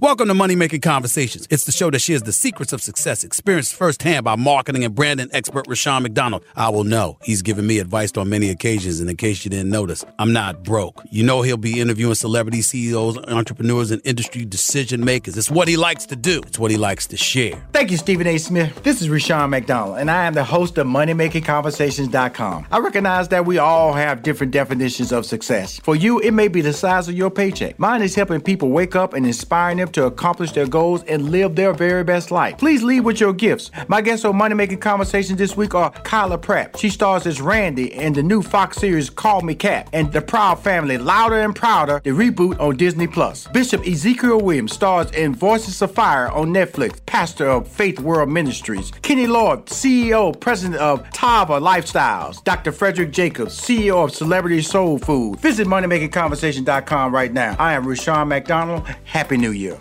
Welcome 0.00 0.28
to 0.28 0.34
Money 0.34 0.54
Making 0.54 0.80
Conversations. 0.80 1.48
It's 1.50 1.64
the 1.64 1.72
show 1.72 1.90
that 1.90 1.98
shares 1.98 2.22
the 2.22 2.32
secrets 2.32 2.72
of 2.72 2.80
success 2.80 3.24
experienced 3.24 3.74
firsthand 3.74 4.24
by 4.24 4.36
marketing 4.36 4.84
and 4.84 4.94
branding 4.94 5.28
expert 5.32 5.66
Rushion 5.66 6.04
McDonald. 6.04 6.44
I 6.54 6.68
will 6.68 6.84
know. 6.84 7.18
He's 7.20 7.42
given 7.42 7.66
me 7.66 7.80
advice 7.80 8.16
on 8.16 8.28
many 8.28 8.48
occasions, 8.48 9.00
and 9.00 9.10
in 9.10 9.16
case 9.16 9.44
you 9.44 9.50
didn't 9.50 9.70
notice, 9.70 10.04
I'm 10.20 10.32
not 10.32 10.62
broke. 10.62 11.02
You 11.10 11.24
know 11.24 11.42
he'll 11.42 11.56
be 11.56 11.80
interviewing 11.80 12.14
celebrity 12.14 12.62
CEOs, 12.62 13.18
entrepreneurs, 13.26 13.90
and 13.90 14.00
industry 14.04 14.44
decision 14.44 15.04
makers. 15.04 15.36
It's 15.36 15.50
what 15.50 15.66
he 15.66 15.76
likes 15.76 16.06
to 16.06 16.14
do. 16.14 16.42
It's 16.46 16.60
what 16.60 16.70
he 16.70 16.76
likes 16.76 17.08
to 17.08 17.16
share. 17.16 17.60
Thank 17.72 17.90
you, 17.90 17.96
Stephen 17.96 18.28
A. 18.28 18.38
Smith. 18.38 18.80
This 18.84 19.02
is 19.02 19.10
Rushion 19.10 19.50
McDonald, 19.50 19.98
and 19.98 20.12
I 20.12 20.26
am 20.26 20.34
the 20.34 20.44
host 20.44 20.78
of 20.78 20.86
MoneyMakingConversations.com. 20.86 22.68
I 22.70 22.78
recognize 22.78 23.26
that 23.30 23.46
we 23.46 23.58
all 23.58 23.94
have 23.94 24.22
different 24.22 24.52
definitions 24.52 25.10
of 25.10 25.26
success. 25.26 25.80
For 25.80 25.96
you, 25.96 26.20
it 26.20 26.30
may 26.30 26.46
be 26.46 26.60
the 26.60 26.72
size 26.72 27.08
of 27.08 27.16
your 27.16 27.30
paycheck. 27.30 27.80
Mine 27.80 28.02
is 28.02 28.14
helping 28.14 28.40
people 28.40 28.68
wake 28.68 28.94
up 28.94 29.12
and 29.12 29.26
inspiring 29.26 29.78
them 29.78 29.87
to 29.92 30.06
accomplish 30.06 30.52
their 30.52 30.66
goals 30.66 31.02
and 31.04 31.30
live 31.30 31.54
their 31.56 31.72
very 31.72 32.04
best 32.04 32.30
life. 32.30 32.58
Please 32.58 32.82
lead 32.82 33.00
with 33.00 33.20
your 33.20 33.32
gifts. 33.32 33.70
My 33.88 34.00
guests 34.00 34.24
on 34.24 34.36
Money 34.36 34.54
Making 34.54 34.78
Conversations 34.78 35.38
this 35.38 35.56
week 35.56 35.74
are 35.74 35.90
Kyla 35.90 36.38
Pratt. 36.38 36.78
She 36.78 36.90
stars 36.90 37.26
as 37.26 37.40
Randy 37.40 37.92
in 37.92 38.12
the 38.12 38.22
new 38.22 38.42
Fox 38.42 38.76
series 38.78 39.10
Call 39.10 39.42
Me 39.42 39.54
Kat 39.54 39.88
and 39.92 40.12
The 40.12 40.22
Proud 40.22 40.60
Family, 40.60 40.98
Louder 40.98 41.40
and 41.40 41.54
Prouder, 41.54 42.00
the 42.04 42.10
reboot 42.10 42.58
on 42.60 42.76
Disney 42.76 43.06
Plus. 43.06 43.46
Bishop 43.48 43.86
Ezekiel 43.86 44.40
Williams 44.40 44.72
stars 44.72 45.10
in 45.12 45.34
Voices 45.34 45.80
of 45.82 45.92
Fire 45.92 46.28
on 46.30 46.48
Netflix, 46.48 47.04
pastor 47.06 47.48
of 47.48 47.68
Faith 47.68 48.00
World 48.00 48.28
Ministries. 48.28 48.90
Kenny 49.02 49.26
Lord, 49.26 49.66
CEO, 49.66 50.38
president 50.38 50.80
of 50.80 51.08
Tava 51.10 51.60
Lifestyles. 51.60 52.42
Dr. 52.44 52.72
Frederick 52.72 53.12
Jacobs, 53.12 53.58
CEO 53.58 54.04
of 54.04 54.14
Celebrity 54.14 54.62
Soul 54.62 54.98
Food. 54.98 55.40
Visit 55.40 55.66
MoneyMakingConversation.com 55.66 57.14
right 57.14 57.32
now. 57.32 57.56
I 57.58 57.74
am 57.74 57.86
Rushion 57.86 58.28
McDonald. 58.28 58.86
Happy 59.04 59.36
New 59.36 59.52
Year. 59.52 59.77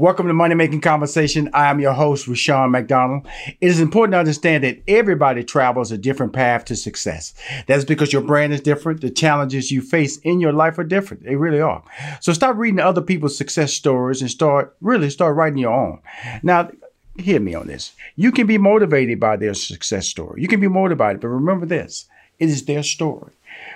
Welcome 0.00 0.28
to 0.28 0.32
Money 0.32 0.54
Making 0.54 0.80
Conversation. 0.80 1.50
I 1.52 1.66
am 1.66 1.78
your 1.78 1.92
host, 1.92 2.26
Rushion 2.26 2.70
McDonald. 2.70 3.28
It 3.46 3.68
is 3.68 3.80
important 3.80 4.14
to 4.14 4.18
understand 4.18 4.64
that 4.64 4.82
everybody 4.88 5.44
travels 5.44 5.92
a 5.92 5.98
different 5.98 6.32
path 6.32 6.64
to 6.64 6.76
success. 6.76 7.34
That's 7.66 7.84
because 7.84 8.10
your 8.10 8.22
brand 8.22 8.54
is 8.54 8.62
different. 8.62 9.02
The 9.02 9.10
challenges 9.10 9.70
you 9.70 9.82
face 9.82 10.16
in 10.20 10.40
your 10.40 10.54
life 10.54 10.78
are 10.78 10.84
different. 10.84 11.24
They 11.24 11.36
really 11.36 11.60
are. 11.60 11.84
So 12.20 12.32
stop 12.32 12.56
reading 12.56 12.80
other 12.80 13.02
people's 13.02 13.36
success 13.36 13.74
stories 13.74 14.22
and 14.22 14.30
start 14.30 14.74
really 14.80 15.10
start 15.10 15.36
writing 15.36 15.58
your 15.58 15.74
own. 15.74 16.00
Now, 16.42 16.70
hear 17.18 17.38
me 17.38 17.54
on 17.54 17.66
this. 17.66 17.92
You 18.16 18.32
can 18.32 18.46
be 18.46 18.56
motivated 18.56 19.20
by 19.20 19.36
their 19.36 19.52
success 19.52 20.08
story. 20.08 20.40
You 20.40 20.48
can 20.48 20.60
be 20.60 20.68
motivated, 20.68 21.20
but 21.20 21.28
remember 21.28 21.66
this. 21.66 22.06
It 22.38 22.48
is 22.48 22.64
their 22.64 22.82
story. 22.82 23.32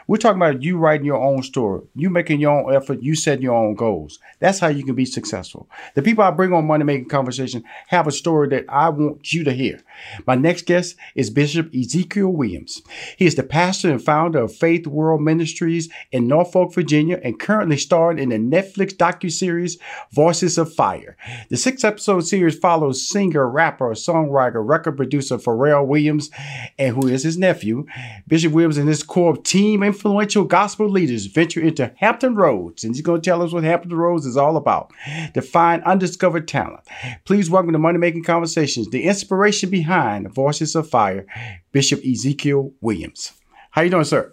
We're 0.06 0.18
talking 0.18 0.40
about 0.40 0.62
you 0.62 0.76
writing 0.76 1.06
your 1.06 1.22
own 1.22 1.42
story, 1.42 1.82
you 1.94 2.10
making 2.10 2.40
your 2.40 2.58
own 2.58 2.74
effort, 2.74 3.02
you 3.02 3.14
setting 3.14 3.42
your 3.42 3.54
own 3.54 3.74
goals. 3.74 4.18
That's 4.38 4.58
how 4.58 4.68
you 4.68 4.84
can 4.84 4.94
be 4.94 5.06
successful. 5.06 5.68
The 5.94 6.02
people 6.02 6.24
I 6.24 6.30
bring 6.30 6.52
on 6.52 6.66
Money 6.66 6.84
Making 6.84 7.08
Conversation 7.08 7.64
have 7.88 8.06
a 8.06 8.12
story 8.12 8.48
that 8.48 8.66
I 8.68 8.90
want 8.90 9.32
you 9.32 9.44
to 9.44 9.52
hear. 9.52 9.80
My 10.26 10.34
next 10.34 10.66
guest 10.66 10.96
is 11.14 11.30
Bishop 11.30 11.74
Ezekiel 11.74 12.28
Williams. 12.28 12.82
He 13.16 13.26
is 13.26 13.34
the 13.34 13.42
pastor 13.42 13.90
and 13.90 14.02
founder 14.02 14.40
of 14.40 14.54
Faith 14.54 14.86
World 14.86 15.22
Ministries 15.22 15.88
in 16.12 16.28
Norfolk, 16.28 16.74
Virginia, 16.74 17.20
and 17.22 17.38
currently 17.38 17.76
starring 17.76 18.18
in 18.18 18.28
the 18.28 18.38
Netflix 18.38 18.94
docuseries 18.94 19.78
Voices 20.12 20.58
of 20.58 20.72
Fire. 20.72 21.16
The 21.48 21.56
six 21.56 21.84
episode 21.84 22.20
series 22.20 22.58
follows 22.58 23.08
singer, 23.08 23.48
rapper, 23.48 23.90
songwriter, 23.90 24.66
record 24.66 24.96
producer 24.96 25.38
Pharrell 25.38 25.86
Williams, 25.86 26.30
and 26.78 26.94
who 26.94 27.08
is 27.08 27.22
his 27.22 27.38
nephew. 27.38 27.86
Bishop 28.26 28.52
Williams 28.52 28.76
and 28.76 28.88
his 28.88 29.02
core 29.02 29.36
team 29.36 29.82
influential 29.82 30.44
gospel 30.44 30.88
leaders 30.88 31.26
venture 31.26 31.60
into 31.60 31.92
Hampton 31.96 32.34
Roads, 32.34 32.84
and 32.84 32.94
he's 32.94 33.02
going 33.02 33.20
to 33.20 33.30
tell 33.30 33.42
us 33.42 33.52
what 33.52 33.64
Hampton 33.64 33.94
Roads 33.94 34.26
is 34.26 34.36
all 34.36 34.56
about 34.56 34.92
to 35.34 35.42
find 35.42 35.82
undiscovered 35.84 36.46
talent. 36.46 36.80
Please 37.24 37.48
welcome 37.48 37.72
to 37.72 37.78
Money 37.78 37.98
Making 37.98 38.24
Conversations, 38.24 38.88
the 38.90 39.04
inspiration 39.04 39.70
behind 39.70 39.83
Voices 40.28 40.74
of 40.74 40.88
Fire, 40.88 41.26
Bishop 41.72 42.00
Ezekiel 42.04 42.72
Williams. 42.80 43.32
How 43.70 43.82
you 43.82 43.90
doing, 43.90 44.04
sir? 44.04 44.32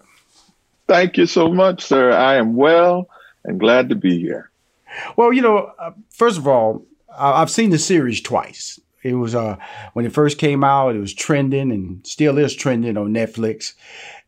Thank 0.87 1.17
you 1.17 1.25
so 1.25 1.47
much, 1.47 1.83
sir. 1.83 2.11
I 2.11 2.35
am 2.35 2.55
well 2.55 3.07
and 3.45 3.59
glad 3.59 3.89
to 3.89 3.95
be 3.95 4.19
here. 4.19 4.51
Well, 5.15 5.31
you 5.31 5.41
know, 5.41 5.71
uh, 5.79 5.91
first 6.09 6.37
of 6.37 6.47
all, 6.47 6.85
I've 7.17 7.49
seen 7.49 7.69
the 7.69 7.79
series 7.79 8.21
twice. 8.21 8.79
It 9.03 9.15
was 9.15 9.33
uh, 9.33 9.57
when 9.93 10.05
it 10.05 10.13
first 10.13 10.37
came 10.37 10.63
out, 10.63 10.95
it 10.95 10.99
was 10.99 11.13
trending 11.13 11.71
and 11.71 12.05
still 12.05 12.37
is 12.37 12.55
trending 12.55 12.97
on 12.97 13.13
Netflix. 13.13 13.73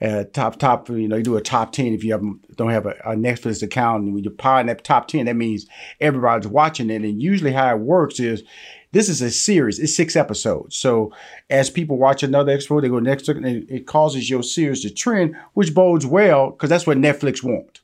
Uh, 0.01 0.23
top 0.33 0.57
top, 0.57 0.89
you 0.89 1.07
know, 1.07 1.17
you 1.17 1.23
do 1.23 1.37
a 1.37 1.41
top 1.41 1.73
ten 1.73 1.93
if 1.93 2.03
you 2.03 2.11
have, 2.11 2.23
don't 2.55 2.71
have 2.71 2.87
a, 2.87 2.95
a 3.05 3.15
Netflix 3.15 3.61
account, 3.61 4.03
and 4.03 4.13
when 4.13 4.23
you're 4.23 4.33
part 4.33 4.61
in 4.61 4.67
that 4.67 4.83
top 4.83 5.07
ten, 5.07 5.27
that 5.27 5.35
means 5.35 5.67
everybody's 6.01 6.47
watching 6.47 6.89
it. 6.89 7.03
And 7.03 7.21
usually, 7.21 7.51
how 7.51 7.75
it 7.75 7.79
works 7.79 8.19
is 8.19 8.43
this 8.93 9.09
is 9.09 9.21
a 9.21 9.29
series; 9.29 9.79
it's 9.79 9.95
six 9.95 10.15
episodes. 10.15 10.77
So 10.77 11.11
as 11.49 11.69
people 11.69 11.97
watch 11.97 12.23
another 12.23 12.53
episode, 12.53 12.81
they 12.81 12.89
go 12.89 12.99
next, 12.99 13.27
and 13.27 13.45
it 13.45 13.85
causes 13.85 14.29
your 14.29 14.43
series 14.43 14.81
to 14.83 14.89
trend, 14.89 15.35
which 15.53 15.73
bodes 15.73 16.05
well 16.05 16.51
because 16.51 16.69
that's 16.69 16.87
what 16.87 16.97
Netflix 16.97 17.43
want. 17.43 17.81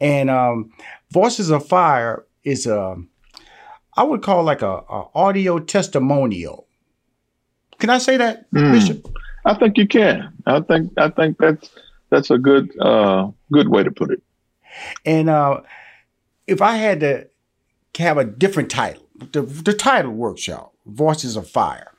And 0.00 0.30
um, 0.30 0.72
Voices 1.10 1.50
of 1.50 1.66
Fire 1.66 2.24
is 2.44 2.66
a 2.66 2.96
I 3.96 4.02
would 4.02 4.22
call 4.22 4.42
like 4.42 4.62
a, 4.62 4.82
a 4.88 5.08
audio 5.14 5.58
testimonial. 5.58 6.66
Can 7.78 7.90
I 7.90 7.98
say 7.98 8.16
that, 8.16 8.50
mm. 8.52 8.72
Bishop? 8.72 9.08
I 9.44 9.54
think 9.54 9.78
you 9.78 9.86
can. 9.86 10.32
I 10.46 10.60
think 10.60 10.92
I 10.96 11.10
think 11.10 11.38
that's 11.38 11.70
that's 12.10 12.30
a 12.30 12.38
good 12.38 12.70
uh, 12.80 13.30
good 13.52 13.68
way 13.68 13.82
to 13.82 13.90
put 13.90 14.10
it. 14.10 14.22
And 15.04 15.30
uh, 15.30 15.62
if 16.46 16.60
I 16.60 16.76
had 16.76 17.00
to 17.00 17.28
have 17.98 18.18
a 18.18 18.24
different 18.24 18.70
title, 18.70 19.03
the, 19.32 19.42
the 19.42 19.74
title 19.74 20.12
works, 20.12 20.46
y'all. 20.46 20.72
Voices 20.86 21.36
of 21.36 21.48
Fire. 21.48 21.92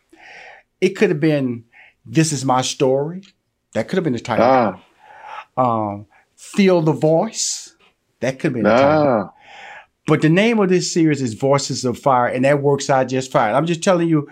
It 0.82 0.90
could 0.90 1.10
have 1.10 1.20
been 1.20 1.66
"This 2.06 2.32
Is 2.32 2.46
My 2.46 2.62
Story." 2.62 3.24
That 3.74 3.88
could 3.88 3.98
have 3.98 4.04
been 4.04 4.14
the 4.14 4.20
title. 4.20 4.46
Ah. 4.46 4.82
Um, 5.58 6.08
Feel 6.36 6.82
the 6.82 6.94
Voice. 6.94 7.76
That 8.22 8.40
could 8.40 8.50
have 8.50 8.54
been 8.54 8.64
the 8.64 8.72
ah. 8.72 8.78
title. 8.78 9.34
But 10.08 10.22
the 10.22 10.30
name 10.30 10.60
of 10.60 10.70
this 10.70 10.94
series 10.94 11.22
is 11.22 11.34
Voices 11.34 11.84
of 11.84 11.98
Fire, 11.98 12.28
and 12.28 12.46
that 12.46 12.62
works 12.62 12.90
out 12.90 13.08
just 13.08 13.32
fine. 13.32 13.56
I'm 13.56 13.66
just 13.66 13.84
telling 13.84 14.08
you, 14.08 14.30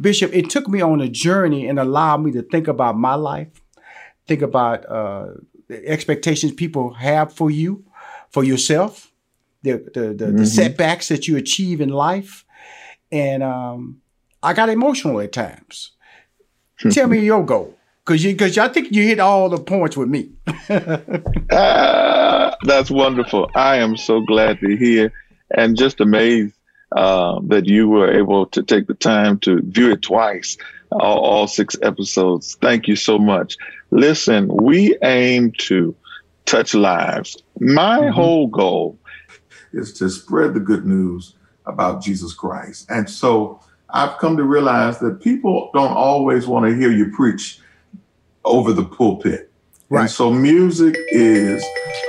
Bishop, 0.00 0.34
it 0.34 0.50
took 0.50 0.68
me 0.68 0.80
on 0.80 1.00
a 1.00 1.08
journey 1.08 1.68
and 1.68 1.78
allowed 1.78 2.22
me 2.22 2.32
to 2.32 2.42
think 2.42 2.66
about 2.66 2.98
my 2.98 3.14
life, 3.14 3.48
think 4.26 4.42
about 4.42 4.84
uh, 4.86 5.34
the 5.68 5.86
expectations 5.86 6.52
people 6.52 6.94
have 6.94 7.32
for 7.32 7.50
you, 7.50 7.84
for 8.30 8.42
yourself, 8.42 9.11
the 9.62 9.72
the, 9.72 10.00
the, 10.00 10.24
mm-hmm. 10.26 10.36
the 10.36 10.46
setbacks 10.46 11.08
that 11.08 11.28
you 11.28 11.36
achieve 11.36 11.80
in 11.80 11.88
life, 11.88 12.44
and 13.10 13.42
um, 13.42 14.00
I 14.42 14.52
got 14.52 14.68
emotional 14.68 15.20
at 15.20 15.32
times. 15.32 15.92
Tell 16.90 17.06
me 17.06 17.20
your 17.20 17.46
goal, 17.46 17.76
because 18.04 18.24
you 18.24 18.32
because 18.32 18.58
I 18.58 18.68
think 18.68 18.92
you 18.92 19.04
hit 19.04 19.20
all 19.20 19.48
the 19.48 19.58
points 19.58 19.96
with 19.96 20.08
me. 20.08 20.30
uh, 20.68 22.54
that's 22.64 22.90
wonderful. 22.90 23.50
I 23.54 23.76
am 23.76 23.96
so 23.96 24.20
glad 24.20 24.58
to 24.60 24.76
hear 24.76 25.12
and 25.54 25.76
just 25.76 26.00
amazed 26.00 26.54
uh, 26.96 27.40
that 27.44 27.66
you 27.66 27.88
were 27.88 28.12
able 28.12 28.46
to 28.46 28.62
take 28.62 28.86
the 28.86 28.94
time 28.94 29.38
to 29.40 29.62
view 29.62 29.92
it 29.92 30.02
twice, 30.02 30.56
all, 30.90 31.18
all 31.20 31.46
six 31.46 31.76
episodes. 31.82 32.56
Thank 32.60 32.88
you 32.88 32.96
so 32.96 33.18
much. 33.18 33.56
Listen, 33.90 34.48
we 34.48 34.96
aim 35.02 35.52
to 35.58 35.94
touch 36.44 36.74
lives. 36.74 37.42
My 37.60 38.00
mm-hmm. 38.00 38.12
whole 38.12 38.46
goal 38.48 38.98
is 39.72 39.92
to 39.94 40.08
spread 40.08 40.54
the 40.54 40.60
good 40.60 40.86
news 40.86 41.34
about 41.66 42.02
Jesus 42.02 42.34
Christ. 42.34 42.90
And 42.90 43.08
so 43.08 43.60
I've 43.90 44.18
come 44.18 44.36
to 44.36 44.44
realize 44.44 44.98
that 45.00 45.22
people 45.22 45.70
don't 45.74 45.92
always 45.92 46.46
want 46.46 46.66
to 46.66 46.76
hear 46.76 46.90
you 46.90 47.10
preach 47.12 47.60
over 48.44 48.72
the 48.72 48.84
pulpit. 48.84 49.50
Right. 49.88 50.02
And 50.02 50.10
so 50.10 50.30
music 50.32 50.96
is 51.10 51.62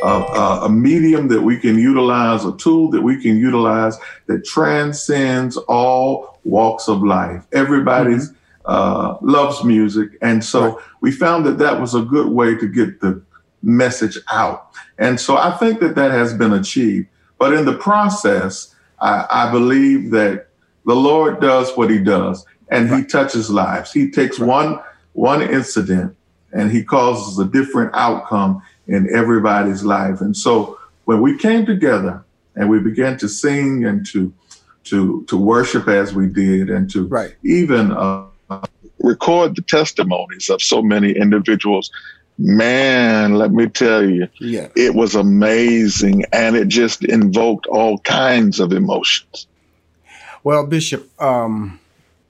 a, 0.03 0.07
a, 0.07 0.65
a, 0.65 0.69
medium 0.69 1.27
that 1.27 1.41
we 1.41 1.57
can 1.57 1.77
utilize, 1.77 2.45
a 2.45 2.55
tool 2.55 2.89
that 2.91 3.01
we 3.01 3.21
can 3.21 3.37
utilize 3.37 3.97
that 4.27 4.45
transcends 4.45 5.57
all 5.57 6.39
walks 6.45 6.87
of 6.87 7.03
life. 7.03 7.45
Everybody 7.51 8.15
mm-hmm. 8.15 8.35
uh, 8.63 9.17
loves 9.21 9.65
music. 9.65 10.11
And 10.21 10.45
so 10.45 10.75
right. 10.75 10.85
we 11.01 11.11
found 11.11 11.45
that 11.45 11.57
that 11.57 11.81
was 11.81 11.93
a 11.93 12.01
good 12.01 12.27
way 12.27 12.55
to 12.55 12.67
get 12.67 13.01
the 13.01 13.21
message 13.61 14.17
out. 14.31 14.71
And 14.97 15.19
so 15.19 15.35
I 15.35 15.51
think 15.57 15.81
that 15.81 15.95
that 15.95 16.11
has 16.11 16.33
been 16.33 16.53
achieved. 16.53 17.07
But 17.37 17.53
in 17.53 17.65
the 17.65 17.77
process, 17.77 18.73
I, 19.01 19.25
I 19.29 19.51
believe 19.51 20.11
that 20.11 20.47
the 20.85 20.95
Lord 20.95 21.39
does 21.41 21.75
what 21.75 21.89
he 21.89 21.99
does 21.99 22.45
and 22.69 22.89
right. 22.89 22.99
he 22.99 23.05
touches 23.05 23.49
lives. 23.49 23.91
He 23.91 24.09
takes 24.11 24.39
one, 24.39 24.79
one 25.13 25.41
incident 25.41 26.15
and 26.51 26.71
he 26.71 26.83
causes 26.83 27.39
a 27.39 27.45
different 27.45 27.91
outcome 27.93 28.61
in 28.87 29.13
everybody's 29.15 29.83
life. 29.83 30.21
And 30.21 30.35
so 30.35 30.79
when 31.05 31.21
we 31.21 31.37
came 31.37 31.65
together 31.65 32.23
and 32.55 32.69
we 32.69 32.79
began 32.79 33.17
to 33.17 33.27
sing 33.27 33.85
and 33.85 34.05
to 34.07 34.33
to 34.85 35.23
to 35.27 35.37
worship 35.37 35.87
as 35.87 36.13
we 36.13 36.27
did 36.27 36.69
and 36.69 36.89
to 36.91 37.07
right. 37.07 37.35
even 37.43 37.91
uh, 37.91 38.25
record 38.99 39.55
the 39.55 39.61
testimonies 39.61 40.49
of 40.49 40.61
so 40.61 40.81
many 40.81 41.11
individuals 41.11 41.89
Man, 42.37 43.35
let 43.35 43.51
me 43.51 43.67
tell 43.67 44.03
you, 44.07 44.27
Yeah. 44.39 44.67
it 44.75 44.95
was 44.95 45.15
amazing 45.15 46.25
and 46.33 46.55
it 46.55 46.67
just 46.67 47.03
invoked 47.03 47.67
all 47.67 47.99
kinds 47.99 48.59
of 48.59 48.73
emotions. 48.73 49.47
Well, 50.43 50.65
Bishop, 50.65 51.09
um, 51.21 51.79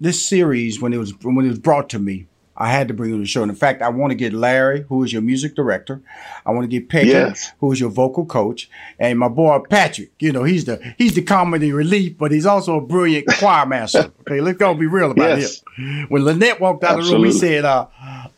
this 0.02 0.28
series 0.28 0.82
when 0.82 0.94
it 0.94 0.98
was 0.98 1.14
when 1.24 1.46
it 1.46 1.50
was 1.50 1.60
brought 1.60 1.90
to 1.92 2.00
me, 2.00 2.28
I 2.56 2.70
had 2.70 2.88
to 2.90 2.94
bring 2.94 3.10
it 3.10 3.14
to 3.14 3.20
the 3.20 3.26
show. 3.26 3.42
And 3.42 3.50
in 3.50 3.56
fact, 3.56 3.82
I 3.82 3.90
want 3.90 4.12
to 4.12 4.16
get 4.16 4.32
Larry, 4.34 4.86
who 4.90 5.04
is 5.04 5.12
your 5.12 5.24
music 5.24 5.56
director. 5.56 6.02
I 6.46 6.52
want 6.52 6.64
to 6.66 6.68
get 6.68 6.90
Peggy, 6.90 7.10
Yes. 7.10 7.52
who 7.60 7.72
is 7.72 7.80
your 7.80 7.90
vocal 7.90 8.26
coach, 8.26 8.70
and 9.00 9.18
my 9.18 9.30
boy 9.30 9.60
Patrick. 9.70 10.12
You 10.20 10.32
know, 10.34 10.44
he's 10.44 10.66
the 10.66 10.94
he's 10.98 11.16
the 11.16 11.24
comedy 11.24 11.72
relief, 11.72 12.18
but 12.20 12.32
he's 12.32 12.46
also 12.46 12.78
a 12.78 12.82
brilliant 12.82 13.26
choir 13.40 13.66
master. 13.66 14.12
Okay, 14.28 14.40
let's 14.42 14.58
go 14.60 14.74
be 14.76 14.86
real 14.86 15.12
about 15.12 15.40
Yes. 15.40 15.62
him. 15.76 16.06
When 16.10 16.24
Lynette 16.24 16.60
walked 16.62 16.84
out 16.84 17.00
of 17.00 17.06
the 17.06 17.12
room, 17.14 17.26
he 17.26 17.32
said, 17.32 17.66
uh, 17.66 17.88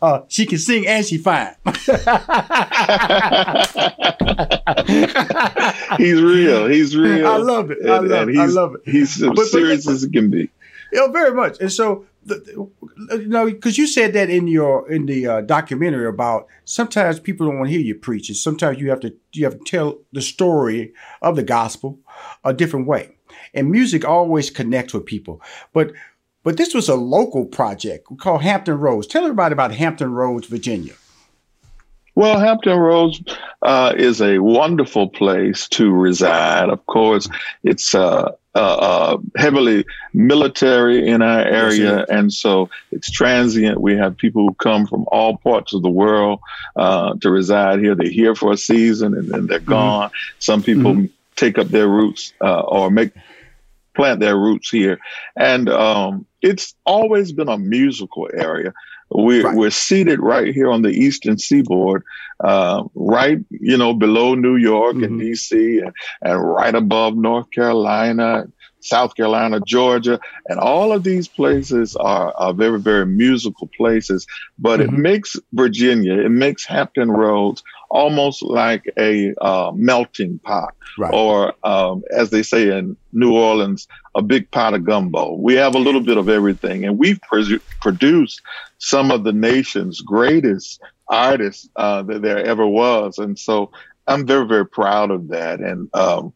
uh, 0.02 0.20
she 0.28 0.46
can 0.46 0.58
sing 0.58 0.86
and 0.86 1.04
she 1.04 1.18
fine. 1.18 1.54
he's 5.98 6.20
real. 6.22 6.66
He's 6.68 6.96
real. 6.96 7.26
I 7.26 7.36
love 7.36 7.70
it. 7.70 7.78
I 7.88 7.98
And- 7.98 8.08
love 8.08 8.28
it. 8.28 8.36
I 8.38 8.42
he's- 8.42 8.54
love 8.54 8.74
it. 8.74 8.80
He's 8.84 9.22
as 9.22 9.28
But- 9.28 9.36
but- 9.36 9.46
serious 9.46 9.88
as 9.88 10.04
it 10.04 10.12
can 10.12 10.30
be. 10.30 10.50
Yeah, 10.92 11.08
very 11.08 11.34
much. 11.34 11.58
And 11.60 11.72
so, 11.72 12.06
you 12.28 13.26
know, 13.26 13.46
because 13.46 13.76
you 13.76 13.86
said 13.88 14.12
that 14.12 14.30
in 14.30 14.46
your 14.46 14.88
in 14.90 15.06
the 15.06 15.26
uh, 15.26 15.40
documentary 15.40 16.06
about 16.06 16.46
sometimes 16.64 17.18
people 17.18 17.46
don't 17.46 17.58
want 17.58 17.68
to 17.68 17.72
hear 17.76 17.80
you 17.84 17.96
preach, 17.96 18.28
and 18.28 18.36
sometimes 18.36 18.78
you 18.78 18.88
have 18.90 19.00
to 19.00 19.12
you 19.32 19.44
have 19.44 19.58
to 19.58 19.64
tell 19.64 19.98
the 20.12 20.22
story 20.22 20.92
of 21.22 21.34
the 21.36 21.42
gospel 21.42 21.98
a 22.44 22.52
different 22.54 22.86
way. 22.86 23.16
And 23.52 23.70
music 23.70 24.04
always 24.04 24.48
connects 24.50 24.94
with 24.94 25.06
people, 25.06 25.40
but 25.72 25.92
but 26.46 26.58
this 26.58 26.72
was 26.72 26.88
a 26.88 26.94
local 26.94 27.44
project 27.44 28.06
called 28.18 28.40
Hampton 28.40 28.78
Roads. 28.78 29.08
Tell 29.08 29.24
everybody 29.24 29.52
about 29.52 29.72
Hampton 29.72 30.12
Roads, 30.12 30.46
Virginia. 30.46 30.92
Well, 32.14 32.38
Hampton 32.38 32.78
Roads 32.78 33.20
uh, 33.62 33.94
is 33.96 34.22
a 34.22 34.38
wonderful 34.38 35.08
place 35.08 35.66
to 35.70 35.90
reside. 35.90 36.68
Of 36.68 36.86
course, 36.86 37.28
it's 37.64 37.96
uh, 37.96 38.30
uh, 38.54 38.58
uh, 38.58 39.18
heavily 39.36 39.86
military 40.14 41.08
in 41.08 41.20
our 41.20 41.40
area, 41.40 42.06
and 42.08 42.32
so 42.32 42.70
it's 42.92 43.10
transient. 43.10 43.80
We 43.80 43.96
have 43.96 44.16
people 44.16 44.46
who 44.46 44.54
come 44.54 44.86
from 44.86 45.04
all 45.08 45.38
parts 45.38 45.74
of 45.74 45.82
the 45.82 45.90
world 45.90 46.38
uh, 46.76 47.14
to 47.22 47.30
reside 47.32 47.80
here. 47.80 47.96
They're 47.96 48.08
here 48.08 48.36
for 48.36 48.52
a 48.52 48.56
season 48.56 49.14
and 49.14 49.28
then 49.30 49.48
they're 49.48 49.58
gone. 49.58 50.12
Some 50.38 50.62
people 50.62 51.08
take 51.34 51.58
up 51.58 51.66
their 51.66 51.88
roots 51.88 52.32
uh, 52.40 52.60
or 52.60 52.88
make 52.88 53.10
plant 53.96 54.20
their 54.20 54.36
roots 54.36 54.70
here, 54.70 54.98
and 55.36 55.68
um, 55.68 56.26
it's 56.42 56.74
always 56.84 57.32
been 57.32 57.48
a 57.48 57.58
musical 57.58 58.28
area. 58.34 58.72
We're, 59.10 59.44
Right. 59.44 59.56
we're 59.56 59.70
seated 59.70 60.18
right 60.20 60.52
here 60.52 60.68
on 60.70 60.82
the 60.82 60.90
eastern 60.90 61.38
seaboard, 61.38 62.02
uh, 62.42 62.82
right, 62.94 63.38
you 63.50 63.76
know, 63.78 63.94
below 63.94 64.34
New 64.34 64.56
York 64.56 64.96
and 64.96 65.12
Mhm. 65.12 65.20
DC 65.20 65.78
and, 65.80 65.92
and 66.22 66.42
right 66.42 66.74
above 66.74 67.16
North 67.16 67.48
Carolina, 67.52 68.46
South 68.80 69.14
Carolina, 69.14 69.60
Georgia. 69.64 70.18
And 70.48 70.58
all 70.58 70.92
of 70.92 71.04
these 71.04 71.28
places 71.28 71.94
are, 71.96 72.32
are 72.36 72.52
very, 72.52 72.80
very 72.80 73.06
musical 73.06 73.68
places, 73.76 74.26
but 74.58 74.80
it 74.80 74.90
Mhm. 74.90 74.98
makes 74.98 75.36
Virginia, 75.52 76.14
it 76.26 76.30
makes 76.30 76.66
Hampton 76.66 77.10
Roads 77.10 77.62
almost 77.90 78.42
like 78.42 78.84
a 78.98 79.34
uh, 79.40 79.72
melting 79.74 80.38
pot 80.40 80.74
Right. 80.98 81.12
or 81.12 81.54
um, 81.62 82.02
as 82.10 82.30
they 82.30 82.42
say 82.42 82.76
in 82.76 82.96
New 83.12 83.34
Orleans, 83.34 83.86
a 84.14 84.22
big 84.22 84.50
pot 84.50 84.72
of 84.72 84.84
gumbo. 84.84 85.34
We 85.34 85.54
have 85.54 85.74
a 85.74 85.78
little 85.78 86.00
bit 86.00 86.16
of 86.16 86.28
everything, 86.28 86.84
and 86.84 86.98
we've 86.98 87.20
produced 87.82 88.40
some 88.78 89.10
of 89.10 89.24
the 89.24 89.32
nation's 89.32 90.00
greatest 90.00 90.80
artists 91.08 91.68
uh, 91.76 92.02
that 92.04 92.22
there 92.22 92.38
ever 92.44 92.66
was, 92.66 93.18
and 93.18 93.38
so 93.38 93.70
I'm 94.06 94.26
very, 94.26 94.46
very 94.46 94.66
proud 94.66 95.10
of 95.10 95.28
that. 95.28 95.60
And 95.60 95.90
um, 95.94 96.32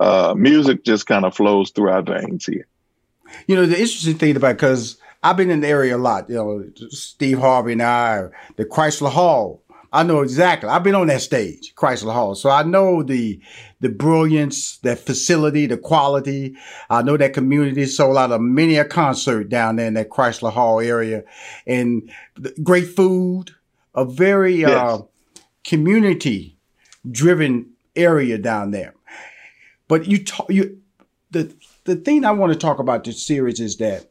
uh, 0.00 0.34
music 0.36 0.84
just 0.84 1.06
kind 1.06 1.24
of 1.24 1.36
flows 1.36 1.70
through 1.70 1.90
our 1.90 2.02
veins 2.02 2.46
here. 2.46 2.66
You 3.46 3.54
know, 3.56 3.66
the 3.66 3.78
interesting 3.78 4.18
thing 4.18 4.34
about 4.36 4.56
because 4.56 4.96
I've 5.22 5.36
been 5.36 5.50
in 5.50 5.60
the 5.60 5.68
area 5.68 5.96
a 5.96 5.98
lot. 5.98 6.28
You 6.28 6.36
know, 6.36 6.64
Steve 6.88 7.38
Harvey 7.38 7.72
and 7.72 7.82
I, 7.82 8.28
the 8.56 8.64
Chrysler 8.64 9.10
Hall. 9.10 9.62
I 9.92 10.04
know 10.04 10.20
exactly. 10.20 10.68
I've 10.68 10.84
been 10.84 10.94
on 10.94 11.08
that 11.08 11.20
stage, 11.20 11.74
Chrysler 11.74 12.12
Hall, 12.12 12.34
so 12.34 12.48
I 12.48 12.62
know 12.62 13.02
the 13.02 13.40
the 13.80 13.88
brilliance, 13.88 14.78
that 14.78 15.00
facility, 15.00 15.66
the 15.66 15.76
quality. 15.76 16.56
I 16.88 17.02
know 17.02 17.16
that 17.16 17.34
community 17.34 17.86
sold 17.86 18.16
out 18.16 18.30
of 18.30 18.40
many 18.40 18.76
a 18.76 18.84
concert 18.84 19.48
down 19.48 19.76
there 19.76 19.88
in 19.88 19.94
that 19.94 20.10
Chrysler 20.10 20.52
Hall 20.52 20.80
area, 20.80 21.24
and 21.66 22.10
the 22.36 22.54
great 22.62 22.88
food. 22.88 23.52
A 23.92 24.04
very 24.04 24.64
uh, 24.64 24.98
community 25.64 26.56
driven 27.10 27.72
area 27.96 28.38
down 28.38 28.70
there. 28.70 28.94
But 29.88 30.06
you 30.06 30.24
talk 30.24 30.48
you 30.48 30.80
the 31.32 31.52
the 31.84 31.96
thing 31.96 32.24
I 32.24 32.30
want 32.30 32.52
to 32.52 32.58
talk 32.58 32.78
about 32.78 33.02
this 33.02 33.26
series 33.26 33.58
is 33.58 33.78
that 33.78 34.08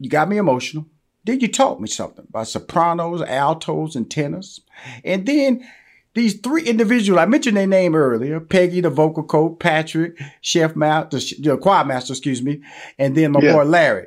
you 0.00 0.10
got 0.10 0.28
me 0.28 0.38
emotional. 0.38 0.86
Then 1.24 1.40
you 1.40 1.48
taught 1.48 1.80
me 1.80 1.88
something 1.88 2.24
about 2.28 2.48
sopranos, 2.48 3.20
altos, 3.22 3.94
and 3.96 4.10
tenors. 4.10 4.60
And 5.04 5.26
then 5.26 5.66
these 6.14 6.40
three 6.40 6.62
individuals, 6.64 7.20
I 7.20 7.26
mentioned 7.26 7.56
their 7.56 7.66
name 7.66 7.94
earlier, 7.94 8.40
Peggy, 8.40 8.80
the 8.80 8.90
vocal 8.90 9.22
coach, 9.22 9.58
Patrick, 9.58 10.18
chef 10.40 10.74
master, 10.74 11.18
the 11.40 11.56
choir 11.58 11.84
master, 11.84 12.14
excuse 12.14 12.42
me, 12.42 12.62
and 12.98 13.14
then 13.16 13.32
my 13.32 13.40
Yeah. 13.42 13.52
boy 13.52 13.64
Larry. 13.64 14.06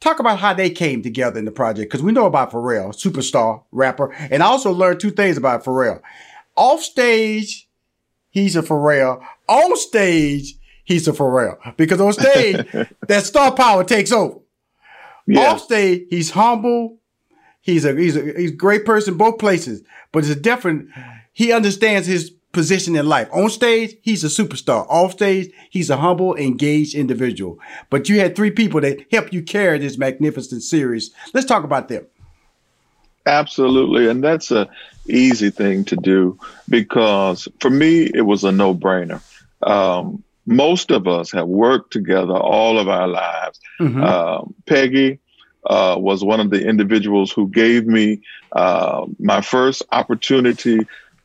Talk 0.00 0.18
about 0.18 0.38
how 0.38 0.54
they 0.54 0.70
came 0.70 1.02
together 1.02 1.38
in 1.38 1.44
the 1.44 1.50
project, 1.52 1.90
because 1.90 2.02
we 2.02 2.10
know 2.12 2.24
about 2.26 2.52
Pharrell, 2.52 2.88
superstar, 2.94 3.62
rapper, 3.70 4.12
and 4.30 4.42
I 4.42 4.46
also 4.46 4.72
learned 4.72 4.98
two 5.00 5.10
things 5.10 5.36
about 5.36 5.62
Pharrell. 5.64 6.00
Off 6.56 6.82
stage, 6.82 7.68
he's 8.30 8.56
a 8.56 8.62
Pharrell. 8.62 9.22
On 9.46 9.76
stage, 9.76 10.56
he's 10.84 11.06
a 11.06 11.12
Pharrell. 11.12 11.56
Because 11.76 12.00
on 12.00 12.12
stage, 12.14 12.66
that 13.08 13.24
star 13.24 13.52
power 13.52 13.84
takes 13.84 14.10
over. 14.10 14.39
Yeah, 15.26 15.52
Off 15.52 15.60
stage, 15.60 16.06
he's 16.10 16.30
humble. 16.30 16.98
He's 17.60 17.84
a 17.84 17.94
he's 17.94 18.16
a 18.16 18.22
he's 18.36 18.52
a 18.52 18.54
great 18.54 18.84
person 18.84 19.16
both 19.16 19.38
places, 19.38 19.82
but 20.12 20.20
it's 20.20 20.30
a 20.30 20.40
different. 20.40 20.88
He 21.32 21.52
understands 21.52 22.06
his 22.06 22.30
position 22.52 22.96
in 22.96 23.06
life. 23.06 23.28
On 23.32 23.48
stage, 23.48 23.96
he's 24.02 24.24
a 24.24 24.28
superstar. 24.28 24.86
Off 24.88 25.12
stage, 25.12 25.52
he's 25.70 25.90
a 25.90 25.96
humble, 25.96 26.34
engaged 26.36 26.94
individual. 26.94 27.58
But 27.90 28.08
you 28.08 28.18
had 28.18 28.34
three 28.34 28.50
people 28.50 28.80
that 28.80 29.06
helped 29.12 29.32
you 29.32 29.42
carry 29.42 29.78
this 29.78 29.98
magnificent 29.98 30.62
series. 30.62 31.10
Let's 31.32 31.46
talk 31.46 31.64
about 31.64 31.88
them. 31.88 32.06
Absolutely, 33.26 34.08
and 34.08 34.24
that's 34.24 34.50
a 34.50 34.68
easy 35.06 35.50
thing 35.50 35.84
to 35.84 35.96
do 35.96 36.38
because 36.68 37.48
for 37.60 37.70
me 37.70 38.10
it 38.14 38.22
was 38.22 38.44
a 38.44 38.52
no-brainer. 38.52 39.20
Um, 39.62 40.24
most 40.50 40.90
of 40.90 41.06
us 41.06 41.30
have 41.30 41.46
worked 41.46 41.92
together 41.92 42.34
all 42.34 42.78
of 42.78 42.88
our 42.88 43.06
lives. 43.06 43.60
Mhm. 43.78 44.04
Um, 44.04 44.54
Peggy 44.66 45.20
uh, 45.64 45.96
was 45.98 46.24
one 46.24 46.40
of 46.40 46.50
the 46.50 46.66
individuals 46.66 47.30
who 47.30 47.48
gave 47.48 47.86
me 47.86 48.20
uh, 48.52 49.06
my 49.20 49.40
first 49.40 49.82
opportunity 49.92 50.80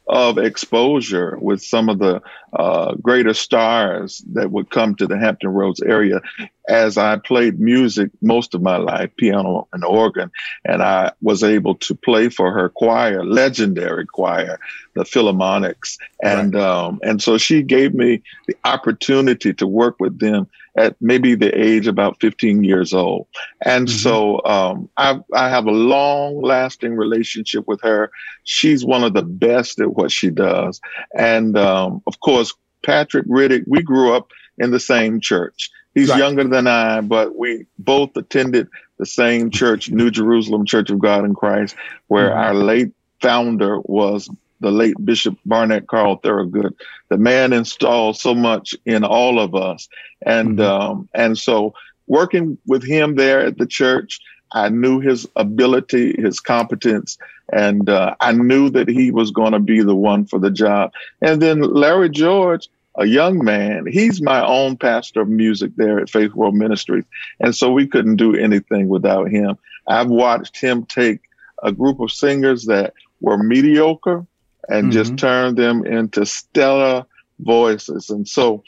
of 0.08 0.38
exposure 0.38 1.38
with 1.42 1.62
some 1.64 1.90
of 1.90 2.00
the 2.00 2.22
uh, 2.54 2.94
greater 2.96 3.34
stars 3.34 4.24
that 4.34 4.52
would 4.52 4.70
come 4.70 4.96
to 4.96 5.08
the 5.08 5.18
Hampton 5.18 5.50
Roads 5.50 5.82
area. 5.82 6.22
As 6.68 6.98
I 6.98 7.18
played 7.18 7.60
music 7.60 8.10
most 8.22 8.56
of 8.56 8.62
my 8.62 8.78
life, 8.78 9.12
piano 9.18 9.68
and 9.74 9.84
organ, 9.84 10.32
and 10.64 10.82
I 10.82 11.12
was 11.22 11.44
able 11.44 11.76
to 11.76 11.96
play 11.96 12.30
for 12.30 12.52
her 12.52 12.70
choir, 12.70 13.24
legendary 13.24 14.06
choir, 14.06 14.60
the 14.94 15.04
Philharmonics, 15.04 15.98
and 16.24 16.56
um, 16.56 17.00
and 17.04 17.22
so 17.22 17.38
she 17.38 17.62
gave 17.62 17.94
me 17.94 18.22
the 18.48 18.56
opportunity 18.64 19.54
to 19.54 19.68
work 19.68 20.00
with 20.00 20.20
them 20.20 20.48
at 20.78 20.96
maybe 21.00 21.36
the 21.36 21.58
age 21.60 21.88
about 21.88 22.20
15 22.20 22.64
years 22.64 22.94
old, 22.94 23.28
and 23.64 23.88
Mhm. 23.88 23.92
so 23.92 24.42
um, 24.46 24.90
I 24.98 25.20
I 25.34 25.50
have 25.50 25.66
a 25.68 25.72
long 25.72 26.42
lasting 26.42 26.96
relationship 26.96 27.68
with 27.68 27.82
her. 27.82 28.12
She's 28.44 28.86
one 28.86 29.04
of 29.04 29.14
the 29.14 29.24
best 29.24 29.80
at 29.80 29.96
what 29.96 30.12
she 30.12 30.30
does, 30.30 30.80
and 31.18 31.58
um, 31.58 32.02
of 32.08 32.20
course 32.20 32.54
Patrick 32.86 33.26
Riddick. 33.28 33.64
We 33.68 33.82
grew 33.82 34.14
up 34.14 34.32
in 34.58 34.72
the 34.72 34.80
same 34.80 35.20
church. 35.20 35.70
He's 35.96 36.10
Right. 36.10 36.20
younger 36.20 36.44
than 36.44 36.68
I, 36.68 37.02
but 37.02 37.38
we 37.38 37.66
both 37.80 38.16
attended 38.18 38.68
the 39.00 39.06
same 39.06 39.50
church, 39.50 39.90
New 39.90 40.12
Jerusalem 40.12 40.66
Church 40.66 40.90
of 40.90 41.00
God 41.00 41.24
in 41.26 41.34
Christ, 41.34 41.76
where 42.08 42.30
Mhm. 42.30 42.36
our 42.36 42.54
late 42.54 42.92
founder 43.22 43.80
was 43.86 44.30
the 44.66 44.72
late 44.72 44.96
Bishop 45.06 45.38
Barnett 45.46 45.86
Carl 45.86 46.18
Thoroughgood. 46.18 46.74
The 47.10 47.18
man 47.18 47.54
installed 47.54 48.18
so 48.18 48.34
much 48.34 48.74
in 48.84 49.04
all 49.04 49.40
of 49.40 49.54
us, 49.54 49.88
and 50.26 50.58
Mhm. 50.58 50.64
um, 50.64 51.10
and 51.14 51.38
so 51.38 51.76
working 52.08 52.58
with 52.66 52.84
him 52.84 53.14
there 53.16 53.42
at 53.42 53.60
the 53.60 53.68
church, 53.68 54.20
I 54.52 54.70
knew 54.70 55.00
his 55.00 55.28
ability, 55.36 56.16
his 56.18 56.40
competence, 56.40 57.20
and 57.54 57.88
uh, 57.88 58.16
I 58.20 58.32
knew 58.32 58.72
that 58.72 58.88
he 58.88 59.12
was 59.12 59.30
going 59.30 59.52
to 59.54 59.60
be 59.60 59.82
the 59.84 59.96
one 59.96 60.26
for 60.26 60.40
the 60.40 60.50
job. 60.50 60.92
And 61.22 61.40
then 61.40 61.62
Larry 61.62 62.10
George, 62.10 62.68
a 62.98 63.06
young 63.06 63.44
man, 63.44 63.86
he's 63.86 64.20
my 64.20 64.44
own 64.44 64.78
pastor 64.78 65.22
of 65.22 65.30
music 65.30 65.72
there 65.76 66.00
at 66.00 66.10
Faith 66.10 66.34
World 66.34 66.56
Ministries. 66.56 67.06
And 67.40 67.56
so 67.56 67.72
we 67.72 67.86
couldn't 67.86 68.16
do 68.16 68.36
anything 68.36 68.88
without 68.88 69.30
him. 69.30 69.58
I've 69.88 70.10
watched 70.10 70.60
him 70.60 70.86
take 70.86 71.20
a 71.62 71.72
group 71.72 72.00
of 72.00 72.12
singers 72.12 72.66
that 72.66 72.94
were 73.22 73.38
mediocre 73.38 74.26
and 74.70 74.86
mm-hmm. 74.86 74.92
just 74.92 75.18
turn 75.18 75.56
them 75.56 75.86
into 75.86 76.26
stellar 76.26 77.06
voices. 77.40 78.10
And 78.10 78.28
so 78.28 78.64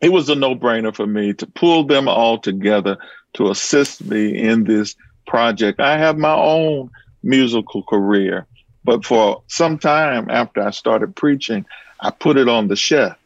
it 0.00 0.10
was 0.10 0.28
a 0.28 0.34
no 0.34 0.54
brainer 0.54 0.94
for 0.94 1.06
me 1.06 1.32
to 1.34 1.46
pull 1.46 1.84
them 1.84 2.08
all 2.08 2.38
together 2.38 2.98
to 3.34 3.50
assist 3.50 4.04
me 4.04 4.36
in 4.36 4.64
this 4.64 4.94
project. 5.26 5.80
I 5.80 5.98
have 5.98 6.18
my 6.18 6.34
own 6.34 6.90
musical 7.22 7.82
career, 7.82 8.46
but 8.84 9.04
for 9.04 9.42
some 9.48 9.78
time 9.78 10.28
after 10.30 10.62
I 10.62 10.70
started 10.70 11.16
preaching, 11.16 11.64
I 12.00 12.10
put 12.10 12.36
it 12.36 12.48
on 12.48 12.68
the 12.68 12.76
shelf, 12.76 13.16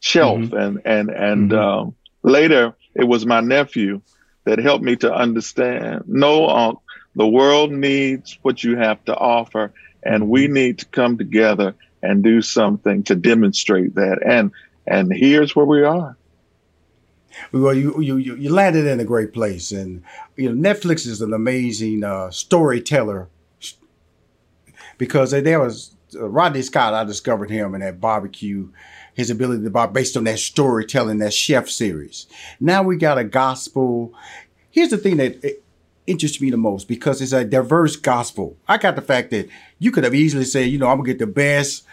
shelf, 0.00 0.38
mm-hmm. 0.38 0.56
and 0.56 0.82
and 0.84 1.10
and 1.10 1.50
mm-hmm. 1.50 1.58
um, 1.58 1.94
later 2.22 2.74
it 2.94 3.04
was 3.04 3.24
my 3.24 3.40
nephew 3.40 4.00
that 4.44 4.58
helped 4.58 4.84
me 4.84 4.96
to 4.96 5.12
understand. 5.12 6.04
No, 6.06 6.46
uh, 6.46 6.74
the 7.14 7.26
world 7.26 7.72
needs 7.72 8.38
what 8.42 8.62
you 8.62 8.76
have 8.76 9.02
to 9.06 9.16
offer, 9.16 9.72
and 10.06 10.28
we 10.28 10.44
mm-hmm. 10.44 10.54
need 10.54 10.78
to 10.78 10.86
come 10.86 11.18
together 11.18 11.74
and 12.02 12.22
do 12.22 12.40
something 12.40 13.02
to 13.04 13.14
demonstrate 13.14 13.94
that. 13.96 14.18
And 14.24 14.52
and 14.86 15.12
here's 15.12 15.56
where 15.56 15.66
we 15.66 15.82
are. 15.82 16.16
Well, 17.52 17.74
you 17.74 18.00
you 18.00 18.16
you 18.16 18.52
landed 18.52 18.86
in 18.86 19.00
a 19.00 19.04
great 19.04 19.32
place, 19.32 19.72
and 19.72 20.02
you 20.36 20.52
know 20.52 20.70
Netflix 20.70 21.06
is 21.06 21.20
an 21.20 21.32
amazing 21.32 22.04
uh, 22.04 22.30
storyteller 22.30 23.28
because 24.96 25.32
there 25.32 25.60
was 25.60 25.94
uh, 26.14 26.28
Rodney 26.28 26.62
Scott. 26.62 26.94
I 26.94 27.04
discovered 27.04 27.50
him 27.50 27.74
in 27.74 27.80
that 27.82 28.00
barbecue, 28.00 28.70
his 29.14 29.30
ability 29.30 29.64
to 29.64 29.70
bar 29.70 29.88
based 29.88 30.16
on 30.16 30.24
that 30.24 30.38
storytelling, 30.38 31.18
that 31.18 31.34
chef 31.34 31.68
series. 31.68 32.26
Now 32.58 32.82
we 32.82 32.96
got 32.96 33.18
a 33.18 33.24
gospel. 33.24 34.14
Here's 34.70 34.90
the 34.90 34.98
thing 34.98 35.18
that 35.18 35.44
interests 36.06 36.40
me 36.40 36.50
the 36.50 36.56
most 36.56 36.88
because 36.88 37.20
it's 37.20 37.32
a 37.32 37.44
diverse 37.44 37.96
gospel. 37.96 38.56
I 38.68 38.78
got 38.78 38.96
the 38.96 39.02
fact 39.02 39.30
that 39.30 39.48
you 39.78 39.90
could 39.90 40.04
have 40.04 40.14
easily 40.14 40.44
said, 40.44 40.70
you 40.70 40.78
know, 40.78 40.88
I'm 40.88 40.98
gonna 40.98 41.08
get 41.08 41.18
the 41.18 41.26
best 41.26 41.84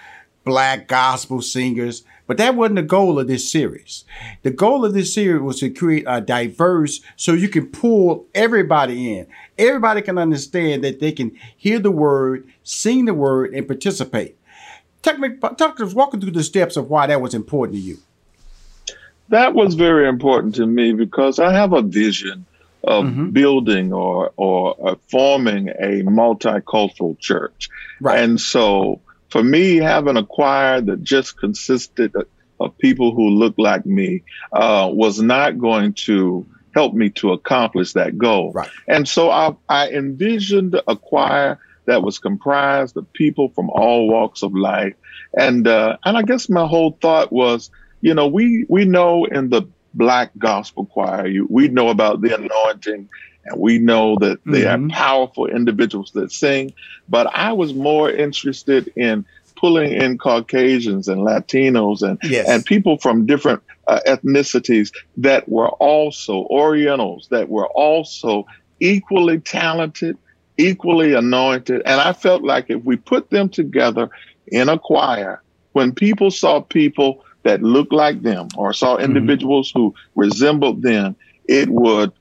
black 0.44 0.88
gospel 0.88 1.42
singers, 1.42 2.04
but 2.28 2.38
that 2.38 2.56
wasn't 2.56 2.76
the 2.76 2.84
goal 2.84 3.20
of 3.20 3.28
this 3.28 3.50
series. 3.50 4.06
The 4.44 4.52
goal 4.52 4.86
of 4.86 4.94
this 4.94 5.14
series 5.14 5.42
was 5.42 5.60
to 5.60 5.70
create 5.70 6.06
a 6.08 6.22
diverse 6.22 7.02
so 7.16 7.34
you 7.34 7.50
can 7.50 7.68
pull 7.68 8.28
everybody 8.34 9.18
in. 9.18 9.28
Everybody 9.58 10.02
can 10.02 10.18
understand 10.18 10.84
that 10.84 11.00
they 11.00 11.12
can 11.12 11.38
hear 11.58 11.80
the 11.80 11.92
word, 11.92 12.48
sing 12.64 13.06
the 13.06 13.14
word, 13.14 13.54
and 13.54 13.68
participate. 13.68 14.38
Talk, 15.02 15.80
us, 15.82 15.94
walking 15.94 16.22
through 16.22 16.32
the 16.32 16.44
steps 16.44 16.78
of 16.78 16.90
why 16.90 17.08
that 17.08 17.22
was 17.22 17.34
important 17.34 17.78
to 17.78 17.82
you. 17.82 17.98
That 19.30 19.54
was 19.54 19.76
very 19.76 20.08
important 20.08 20.56
to 20.56 20.66
me 20.66 20.94
because 20.94 21.40
I 21.40 21.52
have 21.54 21.74
a 21.74 21.82
vision 21.82 22.46
of 22.84 23.06
mm-hmm. 23.06 23.30
building 23.30 23.94
or 23.94 24.32
or 24.36 24.76
uh, 24.90 24.96
forming 25.10 25.70
a 25.70 26.04
multicultural 26.04 27.18
church. 27.20 27.70
Right. 28.02 28.20
And 28.20 28.40
so 28.40 29.02
for 29.30 29.44
me, 29.44 29.78
having 29.78 30.18
a 30.18 30.26
choir 30.26 30.82
that 30.82 31.02
just 31.04 31.40
consisted 31.40 32.16
of, 32.16 32.28
of 32.60 32.78
people 32.78 33.16
who 33.16 33.30
looked 33.30 33.60
like 33.60 33.86
me 33.86 34.24
uh, 34.52 34.90
was 34.92 35.22
not 35.22 35.58
going 35.58 35.94
to 35.94 36.46
help 36.74 36.94
me 36.94 37.10
to 37.10 37.32
accomplish 37.32 37.94
that 37.94 38.18
goal. 38.18 38.52
Right. 38.52 38.70
And 38.88 39.08
so 39.08 39.30
I, 39.30 39.56
I 39.70 39.90
envisioned 39.90 40.80
a 40.88 40.96
choir 40.96 41.60
that 41.86 42.02
was 42.02 42.20
comprised 42.20 42.98
of 42.98 43.12
people 43.14 43.50
from 43.50 43.70
all 43.70 44.08
walks 44.08 44.44
of 44.44 44.54
life. 44.54 44.96
And 45.38 45.68
uh, 45.68 45.98
and 46.04 46.18
I 46.18 46.22
guess 46.22 46.50
my 46.50 46.68
whole 46.68 46.98
thought 47.02 47.32
was, 47.32 47.72
you 48.02 48.14
know, 48.14 48.28
we 48.28 48.66
we 48.70 48.86
know 48.86 49.26
in 49.26 49.50
the 49.50 49.64
black 49.94 50.32
gospel 50.38 50.86
choir. 50.86 51.28
You, 51.28 51.48
we 51.50 51.68
know 51.68 51.90
about 51.90 52.22
the 52.22 52.36
anointing 52.36 53.10
and 53.46 53.60
we 53.60 53.80
know 53.80 54.18
that 54.20 54.40
they 54.46 54.62
mm-hmm. 54.62 54.86
are 54.86 54.90
powerful 54.90 55.48
individuals 55.48 56.12
that 56.12 56.32
sing. 56.32 56.74
But 57.10 57.28
I 57.28 57.54
was 57.54 57.74
more 57.74 58.10
interested 58.10 58.92
in 58.96 59.26
pulling 59.58 59.94
in 59.94 60.18
Caucasians 60.18 61.08
and 61.08 61.22
Latinos 61.22 62.02
and, 62.02 62.18
yes. 62.24 62.48
and 62.50 62.66
people 62.66 62.98
from 62.98 63.26
different 63.26 63.62
uh, 63.88 64.00
ethnicities 64.08 64.92
that 65.18 65.48
were 65.48 65.70
also 65.70 66.46
Orientals, 66.50 67.28
that 67.32 67.50
were 67.50 67.68
also 67.68 68.46
equally 68.80 69.40
talented, 69.40 70.18
equally 70.58 71.14
anointed. 71.14 71.82
And 71.86 72.02
I 72.02 72.14
felt 72.14 72.44
like 72.44 72.70
if 72.70 72.84
we 72.84 72.98
put 72.98 73.30
them 73.30 73.50
together 73.50 74.10
in 74.48 74.70
a 74.70 74.80
choir, 74.80 75.42
when 75.74 75.94
people 75.94 76.32
saw 76.32 76.62
people 76.62 77.24
that 77.44 77.62
looked 77.62 77.94
like 77.94 78.22
them 78.22 78.48
or 78.58 78.74
saw 78.74 78.96
mm-hmm. 78.96 79.06
individuals 79.06 79.70
mm-hmm. 79.70 79.80
who 79.80 79.96
resembled 80.16 80.82
them, 80.82 81.16
it 81.46 81.70
would 81.70 82.12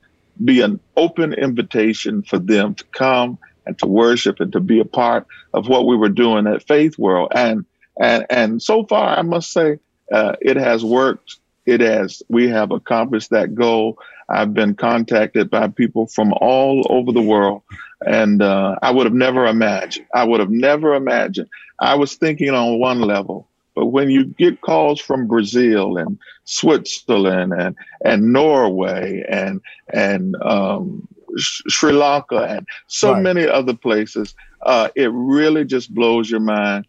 be 0.43 0.61
an 0.61 0.79
open 0.97 1.33
invitation 1.33 2.23
for 2.23 2.39
them 2.39 2.75
to 2.75 2.83
come 2.85 3.37
and 3.65 3.77
to 3.79 3.87
worship 3.87 4.39
and 4.39 4.51
to 4.53 4.59
be 4.59 4.79
a 4.79 4.85
part 4.85 5.25
of 5.53 5.67
what 5.67 5.87
we 5.87 5.95
were 5.95 6.09
doing 6.09 6.47
at 6.47 6.67
Faith 6.67 6.97
World. 6.97 7.31
And 7.33 7.65
and 7.99 8.25
and 8.29 8.61
so 8.61 8.85
far, 8.85 9.17
I 9.17 9.21
must 9.21 9.51
say, 9.51 9.79
uh, 10.11 10.35
it 10.41 10.57
has 10.57 10.83
worked. 10.83 11.37
It 11.65 11.79
has. 11.79 12.21
We 12.27 12.49
have 12.49 12.71
accomplished 12.71 13.29
that 13.29 13.55
goal. 13.55 13.97
I've 14.27 14.53
been 14.53 14.75
contacted 14.75 15.49
by 15.49 15.67
people 15.67 16.07
from 16.07 16.33
all 16.33 16.85
over 16.89 17.11
the 17.11 17.21
world, 17.21 17.61
and 18.01 18.41
uh, 18.41 18.77
I 18.81 18.91
would 18.91 19.05
have 19.05 19.13
never 19.13 19.45
imagined. 19.45 20.07
I 20.13 20.23
would 20.23 20.39
have 20.39 20.49
never 20.49 20.95
imagined. 20.95 21.49
I 21.79 21.95
was 21.95 22.15
thinking 22.15 22.49
on 22.49 22.79
one 22.79 23.01
level, 23.01 23.47
but 23.75 23.87
when 23.87 24.09
you 24.09 24.25
get 24.25 24.61
calls 24.61 24.99
from 24.99 25.27
Brazil 25.27 25.97
and 25.97 26.17
Switzerland 26.45 27.53
and 27.53 27.75
and 28.03 28.33
Norway 28.33 29.23
and 29.29 29.61
and 29.91 30.35
um, 30.41 31.07
Sri 31.37 31.91
Lanka 31.91 32.43
and 32.43 32.67
so 32.87 33.13
right. 33.13 33.21
many 33.21 33.47
other 33.47 33.75
places, 33.75 34.35
uh, 34.63 34.89
it 34.95 35.11
really 35.11 35.65
just 35.65 35.93
blows 35.93 36.29
your 36.29 36.39
mind 36.39 36.85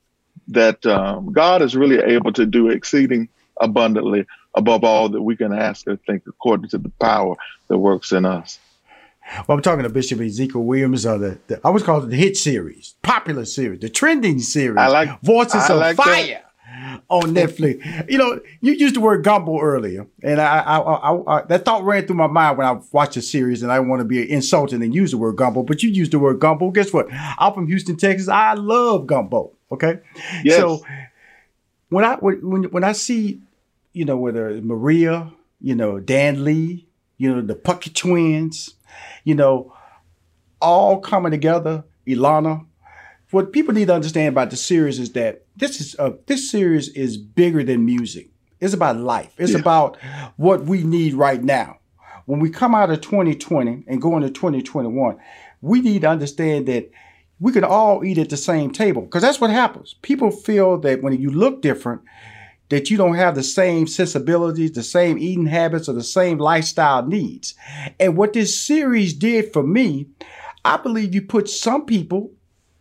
that 0.48 0.84
um, 0.86 1.32
God 1.32 1.62
is 1.62 1.74
really 1.74 1.98
able 1.98 2.32
to 2.32 2.44
do 2.44 2.68
exceeding 2.68 3.28
abundantly 3.60 4.26
above 4.54 4.84
all 4.84 5.08
that 5.08 5.22
we 5.22 5.36
can 5.36 5.52
ask 5.52 5.86
or 5.86 5.96
think 5.96 6.24
according 6.26 6.68
to 6.70 6.78
the 6.78 6.90
power 7.00 7.34
that 7.68 7.78
works 7.78 8.12
in 8.12 8.24
us. 8.24 8.58
Well, 9.48 9.56
I'm 9.56 9.62
talking 9.62 9.84
to 9.84 9.88
Bishop 9.88 10.20
Ezekiel 10.20 10.62
Williams 10.62 11.06
of 11.06 11.20
the, 11.20 11.38
the 11.46 11.60
I 11.64 11.70
was 11.70 11.82
called 11.82 12.10
the 12.10 12.16
hit 12.16 12.36
series, 12.36 12.94
popular 13.02 13.46
series, 13.46 13.80
the 13.80 13.88
trending 13.88 14.38
series. 14.38 14.76
I 14.76 14.88
like 14.88 15.20
Voices 15.22 15.62
I 15.62 15.72
of 15.72 15.80
like 15.80 15.96
Fire. 15.96 16.26
That 16.26 16.44
on 17.08 17.34
Netflix. 17.34 18.10
You 18.10 18.18
know, 18.18 18.40
you 18.60 18.72
used 18.72 18.96
the 18.96 19.00
word 19.00 19.24
gumbo 19.24 19.60
earlier, 19.60 20.06
and 20.22 20.40
I, 20.40 20.60
I, 20.60 20.78
I, 20.78 21.38
I, 21.38 21.42
that 21.46 21.64
thought 21.64 21.84
ran 21.84 22.06
through 22.06 22.16
my 22.16 22.26
mind 22.26 22.58
when 22.58 22.66
I 22.66 22.80
watched 22.92 23.14
the 23.14 23.22
series, 23.22 23.62
and 23.62 23.70
I 23.70 23.80
want 23.80 24.00
to 24.00 24.04
be 24.04 24.30
insulting 24.30 24.82
and 24.82 24.94
use 24.94 25.10
the 25.10 25.18
word 25.18 25.36
gumbo, 25.36 25.62
but 25.62 25.82
you 25.82 25.90
used 25.90 26.12
the 26.12 26.18
word 26.18 26.40
gumbo. 26.40 26.70
Guess 26.70 26.92
what? 26.92 27.06
I'm 27.12 27.52
from 27.52 27.66
Houston, 27.66 27.96
Texas. 27.96 28.28
I 28.28 28.54
love 28.54 29.06
gumbo. 29.06 29.52
Okay, 29.72 29.98
yes. 30.44 30.56
so 30.56 30.82
when 31.88 32.04
I 32.04 32.16
when 32.16 32.64
when 32.64 32.84
I 32.84 32.92
see, 32.92 33.40
you 33.92 34.04
know, 34.04 34.16
whether 34.16 34.60
Maria, 34.60 35.32
you 35.60 35.74
know, 35.74 36.00
Dan 36.00 36.44
Lee, 36.44 36.86
you 37.18 37.34
know, 37.34 37.40
the 37.40 37.54
Puckett 37.54 37.94
twins, 37.94 38.74
you 39.24 39.34
know, 39.34 39.74
all 40.60 41.00
coming 41.00 41.30
together, 41.30 41.84
Ilana. 42.06 42.66
What 43.30 43.52
people 43.52 43.74
need 43.74 43.88
to 43.88 43.94
understand 43.94 44.28
about 44.28 44.50
the 44.50 44.56
series 44.56 44.98
is 44.98 45.12
that 45.12 45.43
this 45.56 45.80
is 45.80 45.96
uh, 45.98 46.12
this 46.26 46.50
series 46.50 46.88
is 46.90 47.16
bigger 47.16 47.62
than 47.62 47.84
music. 47.84 48.30
It's 48.60 48.74
about 48.74 48.96
life. 48.96 49.34
It's 49.38 49.52
yeah. 49.52 49.58
about 49.58 49.98
what 50.36 50.64
we 50.64 50.82
need 50.82 51.14
right 51.14 51.42
now. 51.42 51.78
When 52.26 52.40
we 52.40 52.48
come 52.50 52.74
out 52.74 52.90
of 52.90 53.02
2020 53.02 53.84
and 53.86 54.00
go 54.00 54.16
into 54.16 54.30
2021, 54.30 55.18
we 55.60 55.80
need 55.80 56.02
to 56.02 56.08
understand 56.08 56.66
that 56.66 56.90
we 57.40 57.52
can 57.52 57.64
all 57.64 58.04
eat 58.04 58.18
at 58.18 58.30
the 58.30 58.36
same 58.36 58.70
table 58.70 59.02
because 59.02 59.22
that's 59.22 59.40
what 59.40 59.50
happens. 59.50 59.94
People 60.02 60.30
feel 60.30 60.78
that 60.78 61.02
when 61.02 61.20
you 61.20 61.30
look 61.30 61.60
different, 61.60 62.00
that 62.70 62.90
you 62.90 62.96
don't 62.96 63.16
have 63.16 63.34
the 63.34 63.42
same 63.42 63.86
sensibilities, 63.86 64.72
the 64.72 64.82
same 64.82 65.18
eating 65.18 65.46
habits, 65.46 65.88
or 65.88 65.92
the 65.92 66.02
same 66.02 66.38
lifestyle 66.38 67.06
needs. 67.06 67.54
And 68.00 68.16
what 68.16 68.32
this 68.32 68.58
series 68.58 69.12
did 69.12 69.52
for 69.52 69.62
me, 69.62 70.06
I 70.64 70.78
believe 70.78 71.14
you 71.14 71.22
put 71.22 71.48
some 71.48 71.84
people 71.84 72.32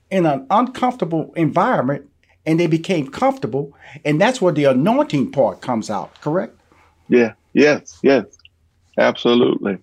in 0.09 0.25
an 0.25 0.47
uncomfortable 0.49 1.33
environment 1.35 2.09
and 2.45 2.59
they 2.59 2.67
became 2.67 3.07
comfortable. 3.07 3.73
And 4.05 4.19
that's 4.19 4.41
where 4.41 4.53
the 4.53 4.65
anointing 4.65 5.31
part 5.31 5.61
comes 5.61 5.89
out, 5.89 6.19
correct? 6.21 6.59
Yeah, 7.09 7.33
yes, 7.53 7.99
yes, 8.03 8.25
absolutely. 8.97 9.77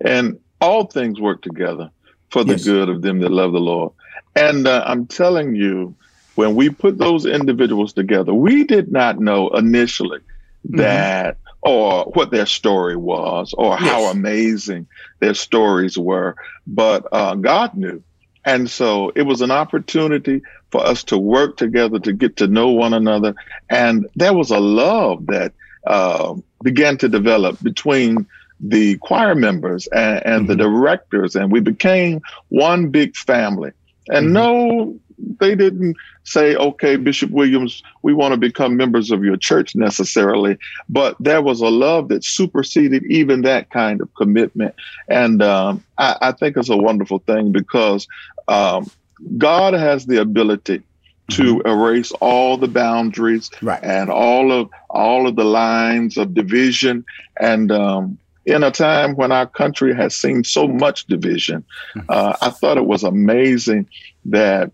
And 0.00 0.38
all 0.60 0.84
things 0.84 1.20
work 1.20 1.42
together 1.42 1.90
for 2.30 2.44
the 2.44 2.52
yes. 2.52 2.64
good 2.64 2.88
of 2.88 3.02
them 3.02 3.20
that 3.20 3.30
love 3.30 3.52
the 3.52 3.60
Lord. 3.60 3.92
And 4.34 4.66
uh, 4.66 4.84
I'm 4.86 5.06
telling 5.06 5.54
you, 5.54 5.94
when 6.34 6.54
we 6.54 6.68
put 6.68 6.98
those 6.98 7.24
individuals 7.24 7.92
together, 7.92 8.34
we 8.34 8.64
did 8.64 8.92
not 8.92 9.18
know 9.18 9.48
initially 9.50 10.18
mm-hmm. 10.18 10.76
that 10.76 11.38
or 11.62 12.04
what 12.14 12.30
their 12.30 12.46
story 12.46 12.96
was 12.96 13.54
or 13.54 13.76
yes. 13.80 13.80
how 13.80 14.04
amazing 14.04 14.86
their 15.20 15.34
stories 15.34 15.96
were, 15.96 16.36
but 16.66 17.06
uh, 17.10 17.34
God 17.34 17.74
knew. 17.74 18.02
And 18.46 18.70
so 18.70 19.10
it 19.16 19.22
was 19.22 19.42
an 19.42 19.50
opportunity 19.50 20.40
for 20.70 20.80
us 20.80 21.02
to 21.04 21.18
work 21.18 21.56
together 21.56 21.98
to 21.98 22.12
get 22.12 22.36
to 22.36 22.46
know 22.46 22.70
one 22.70 22.94
another. 22.94 23.34
And 23.68 24.08
there 24.14 24.32
was 24.32 24.50
a 24.50 24.60
love 24.60 25.26
that 25.26 25.52
uh, 25.84 26.34
began 26.62 26.96
to 26.98 27.08
develop 27.08 27.60
between 27.62 28.26
the 28.60 28.96
choir 28.98 29.34
members 29.34 29.88
and, 29.88 30.24
and 30.24 30.40
mm-hmm. 30.42 30.46
the 30.46 30.56
directors, 30.56 31.36
and 31.36 31.52
we 31.52 31.60
became 31.60 32.22
one 32.48 32.88
big 32.90 33.14
family. 33.16 33.72
And 34.08 34.26
mm-hmm. 34.26 34.32
no 34.32 35.00
they 35.40 35.54
didn't 35.54 35.96
say, 36.24 36.56
okay, 36.56 36.96
Bishop 36.96 37.30
Williams, 37.30 37.82
we 38.02 38.12
want 38.12 38.32
to 38.32 38.38
become 38.38 38.76
members 38.76 39.10
of 39.10 39.24
your 39.24 39.36
church 39.36 39.74
necessarily, 39.74 40.58
but 40.88 41.16
there 41.20 41.42
was 41.42 41.60
a 41.60 41.68
love 41.68 42.08
that 42.08 42.24
superseded 42.24 43.04
even 43.04 43.42
that 43.42 43.70
kind 43.70 44.00
of 44.00 44.14
commitment. 44.14 44.74
And 45.08 45.42
um, 45.42 45.84
I, 45.98 46.16
I, 46.20 46.32
think 46.32 46.56
it's 46.56 46.68
a 46.68 46.76
wonderful 46.76 47.20
thing 47.20 47.52
because 47.52 48.06
um, 48.48 48.90
God 49.38 49.74
has 49.74 50.06
the 50.06 50.20
ability 50.20 50.82
to 51.30 51.56
mm-hmm. 51.56 51.68
erase 51.68 52.12
all 52.12 52.56
the 52.56 52.68
boundaries 52.68 53.50
right. 53.62 53.82
and 53.82 54.10
all 54.10 54.52
of 54.52 54.70
all 54.90 55.26
of 55.26 55.36
the 55.36 55.44
lines 55.44 56.16
of 56.16 56.34
division 56.34 57.04
and 57.40 57.72
um, 57.72 58.18
in 58.46 58.62
a 58.62 58.70
time 58.70 59.16
when 59.16 59.32
our 59.32 59.46
country 59.46 59.94
has 59.94 60.14
seen 60.14 60.44
so 60.44 60.68
much 60.68 61.06
division, 61.06 61.64
mm-hmm. 61.96 62.06
uh, 62.08 62.36
I 62.40 62.50
thought 62.50 62.78
it 62.78 62.86
was 62.86 63.02
amazing 63.02 63.88
that 64.26 64.70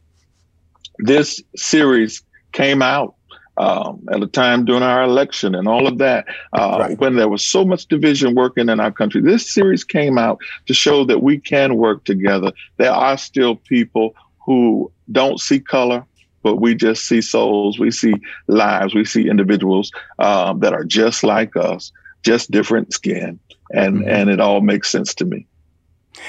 this 0.98 1.42
series 1.56 2.22
came 2.52 2.82
out 2.82 3.14
um, 3.56 4.06
at 4.10 4.22
a 4.22 4.26
time 4.26 4.64
during 4.64 4.82
our 4.82 5.02
election 5.02 5.54
and 5.54 5.68
all 5.68 5.86
of 5.86 5.98
that, 5.98 6.26
uh, 6.52 6.76
right. 6.80 6.98
when 6.98 7.16
there 7.16 7.28
was 7.28 7.44
so 7.44 7.64
much 7.64 7.86
division 7.86 8.34
working 8.34 8.68
in 8.68 8.80
our 8.80 8.92
country. 8.92 9.20
This 9.20 9.52
series 9.52 9.84
came 9.84 10.18
out 10.18 10.40
to 10.66 10.74
show 10.74 11.04
that 11.04 11.22
we 11.22 11.38
can 11.38 11.76
work 11.76 12.04
together. 12.04 12.52
There 12.78 12.92
are 12.92 13.18
still 13.18 13.56
people 13.56 14.14
who 14.44 14.90
don't 15.10 15.38
see 15.38 15.60
color, 15.60 16.04
but 16.42 16.56
we 16.56 16.74
just 16.74 17.06
see 17.06 17.20
souls, 17.20 17.78
we 17.78 17.90
see 17.90 18.14
lives, 18.48 18.94
we 18.94 19.04
see 19.04 19.28
individuals 19.28 19.92
um, 20.18 20.60
that 20.60 20.72
are 20.72 20.84
just 20.84 21.22
like 21.22 21.56
us, 21.56 21.92
just 22.22 22.50
different 22.50 22.92
skin 22.92 23.38
and 23.72 23.98
mm-hmm. 23.98 24.08
and 24.08 24.30
it 24.30 24.40
all 24.40 24.60
makes 24.60 24.90
sense 24.90 25.14
to 25.14 25.24
me. 25.24 25.46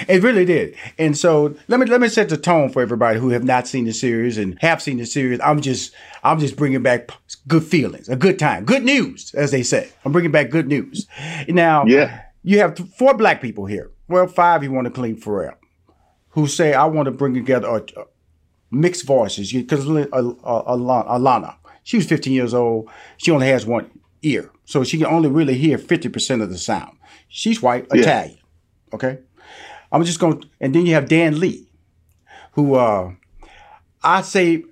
It 0.08 0.24
really 0.24 0.46
did. 0.46 0.76
And 0.98 1.18
so 1.18 1.56
let 1.68 1.80
me 1.80 1.86
let 1.86 2.00
me 2.00 2.08
set 2.08 2.30
the 2.30 2.38
tone 2.38 2.70
for 2.70 2.82
everybody 2.82 3.20
who 3.20 3.30
have 3.30 3.44
not 3.44 3.68
seen 3.68 3.86
the 3.86 3.94
series 3.94 4.38
and 4.38 4.58
have 4.62 4.82
seen 4.82 4.98
the 4.98 5.06
series. 5.06 5.40
I'm 5.42 5.62
just 5.62 5.94
I'm 6.24 6.40
just 6.40 6.56
bringing 6.56 6.82
back 6.82 7.10
good 7.48 7.64
feelings, 7.64 8.08
a 8.10 8.16
good 8.16 8.40
time, 8.40 8.66
good 8.66 8.84
news, 8.84 9.34
as 9.34 9.52
they 9.52 9.64
say. 9.64 9.90
I'm 10.06 10.12
bringing 10.12 10.32
back 10.32 10.50
good 10.50 10.68
news. 10.68 11.08
Now, 11.48 11.86
yeah, 11.86 12.24
you 12.44 12.60
have 12.60 12.78
four 12.98 13.14
black 13.14 13.42
people 13.42 13.66
here. 13.66 13.92
Well, 14.08 14.28
five 14.28 14.64
you 14.64 14.72
want 14.72 14.86
to 14.86 14.92
clean 14.92 15.20
Pharrell, 15.20 15.56
who 16.30 16.48
say 16.48 16.74
I 16.74 16.86
want 16.86 17.08
to 17.08 17.12
bring 17.12 17.34
together 17.34 17.68
a, 17.68 17.82
a 18.00 18.06
mixed 18.72 19.06
voices 19.06 19.52
because 19.52 19.86
Alana, 19.86 21.56
she 21.84 21.98
was 21.98 22.06
15 22.08 22.34
years 22.34 22.54
old. 22.54 22.90
She 23.18 23.32
only 23.32 23.48
has 23.48 23.66
one 23.66 23.92
ear, 24.22 24.50
so 24.66 24.84
she 24.84 24.98
can 24.98 25.08
only 25.08 25.30
really 25.30 25.56
hear 25.56 25.78
50 25.78 26.10
percent 26.10 26.42
of 26.42 26.50
the 26.50 26.58
sound. 26.58 26.98
She's 27.28 27.62
white, 27.62 27.88
yeah. 27.94 28.02
Italian. 28.02 28.38
Okay. 28.94 29.20
I'm 29.94 30.04
just 30.04 30.20
going 30.20 30.42
to, 30.42 30.48
and 30.60 30.74
then 30.74 30.88
you 30.88 30.96
have 30.96 31.08
Dan 31.08 31.40
Lee, 31.40 31.68
who 32.54 32.74
uh, 32.74 33.14
I 34.04 34.24
say 34.24 34.64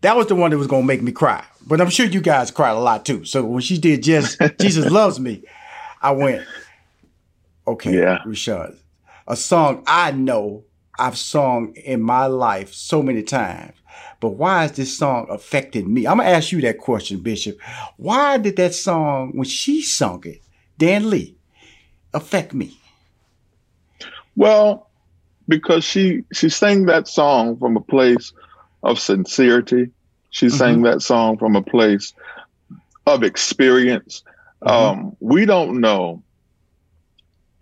that 0.00 0.16
was 0.16 0.26
the 0.26 0.34
one 0.34 0.50
that 0.50 0.58
was 0.58 0.66
going 0.66 0.82
to 0.82 0.86
make 0.86 1.02
me 1.02 1.12
cry. 1.12 1.44
But 1.66 1.80
I'm 1.80 1.88
sure 1.88 2.04
you 2.04 2.20
guys 2.20 2.50
cried 2.50 2.72
a 2.72 2.80
lot 2.80 3.06
too. 3.06 3.24
So 3.24 3.44
when 3.44 3.62
she 3.62 3.78
did 3.78 4.02
just 4.02 4.38
Jesus 4.60 4.90
Loves 4.90 5.20
Me, 5.20 5.44
I 6.02 6.10
went, 6.10 6.44
okay, 7.66 7.96
yeah. 7.96 8.18
Rashad, 8.26 8.76
a 9.28 9.36
song 9.36 9.84
I 9.86 10.10
know 10.10 10.64
I've 10.98 11.16
sung 11.16 11.74
in 11.76 12.02
my 12.02 12.26
life 12.26 12.74
so 12.74 13.02
many 13.02 13.22
times. 13.22 13.74
But 14.18 14.30
why 14.30 14.64
is 14.64 14.72
this 14.72 14.98
song 14.98 15.26
affecting 15.30 15.92
me? 15.92 16.06
I'm 16.06 16.18
gonna 16.18 16.28
ask 16.28 16.52
you 16.52 16.60
that 16.62 16.78
question, 16.78 17.20
Bishop. 17.20 17.58
Why 17.96 18.36
did 18.36 18.56
that 18.56 18.74
song, 18.74 19.32
when 19.34 19.46
she 19.46 19.80
sung 19.80 20.22
it, 20.26 20.42
Dan 20.76 21.08
Lee, 21.08 21.36
affect 22.12 22.52
me? 22.52 22.79
Well, 24.36 24.88
because 25.48 25.84
she 25.84 26.24
she 26.32 26.48
sang 26.48 26.86
that 26.86 27.08
song 27.08 27.56
from 27.58 27.76
a 27.76 27.80
place 27.80 28.32
of 28.82 28.98
sincerity. 28.98 29.90
She 30.30 30.46
mm-hmm. 30.46 30.56
sang 30.56 30.82
that 30.82 31.02
song 31.02 31.38
from 31.38 31.56
a 31.56 31.62
place 31.62 32.14
of 33.06 33.22
experience. 33.22 34.22
Mm-hmm. 34.62 35.00
Um, 35.00 35.16
we 35.20 35.44
don't 35.44 35.80
know 35.80 36.22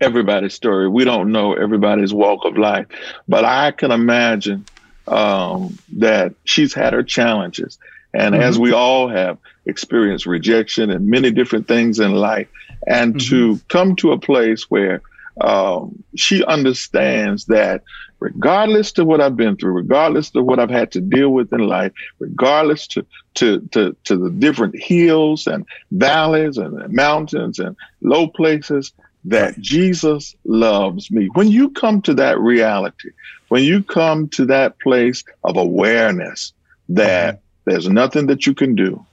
everybody's 0.01 0.55
story. 0.55 0.89
We 0.89 1.05
don't 1.05 1.33
know 1.33 1.55
everybody's 1.55 2.13
walk 2.13 2.45
of 2.45 2.57
life, 2.57 2.87
but 3.27 3.45
I 3.45 3.71
can 3.73 3.91
imagine 3.91 4.65
um, 5.09 5.79
that 5.97 6.35
she's 6.45 6.75
had 6.75 6.93
her 6.93 7.03
challenges. 7.03 7.79
And 8.15 8.35
mm-hmm. 8.35 8.43
as 8.43 8.59
we 8.59 8.73
all 8.73 9.09
have 9.09 9.39
experienced 9.67 10.27
rejection 10.27 10.91
and 10.91 11.09
many 11.09 11.31
different 11.31 11.69
things 11.69 12.01
in 12.01 12.13
life, 12.15 12.49
and 12.87 13.15
mm-hmm. 13.15 13.29
to 13.29 13.61
come 13.69 13.97
to 13.97 14.13
a 14.13 14.19
place 14.19 14.71
where 14.71 15.03
um, 15.41 16.03
she 16.17 16.45
understands 16.45 17.47
that 17.47 17.83
regardless 18.21 18.93
to 18.93 19.05
what 19.05 19.21
I've 19.21 19.37
been 19.37 19.57
through, 19.57 19.73
regardless 19.73 20.31
to 20.31 20.43
what 20.43 20.59
I've 20.59 20.71
had 20.71 20.91
to 20.93 21.01
deal 21.01 21.31
with 21.31 21.53
in 21.53 21.61
life, 21.61 21.93
regardless 22.19 22.87
to 22.89 23.07
to 23.35 23.61
to, 23.73 23.97
to 24.05 24.17
the 24.17 24.31
different 24.31 24.81
hills 24.81 25.47
and 25.47 25.67
valleys 25.93 26.59
and 26.59 26.93
mountains 26.93 27.59
and 27.59 27.77
low 28.01 28.29
places, 28.29 28.93
that 29.25 29.59
Jesus 29.61 30.35
loves 30.45 31.11
me. 31.11 31.29
When 31.35 31.49
you 31.49 31.71
come 31.71 32.03
to 32.03 32.15
that 32.15 32.39
reality, 32.41 33.11
when 33.49 33.63
you 33.63 33.83
come 33.83 34.29
to 34.31 34.47
that 34.47 34.79
place 34.81 35.25
of 35.45 35.57
awareness 35.57 36.53
that 36.89 37.41
there's 37.65 37.89
nothing 37.89 38.27
that 38.29 38.47
you 38.47 38.55
can 38.55 38.75
do, 38.75 39.05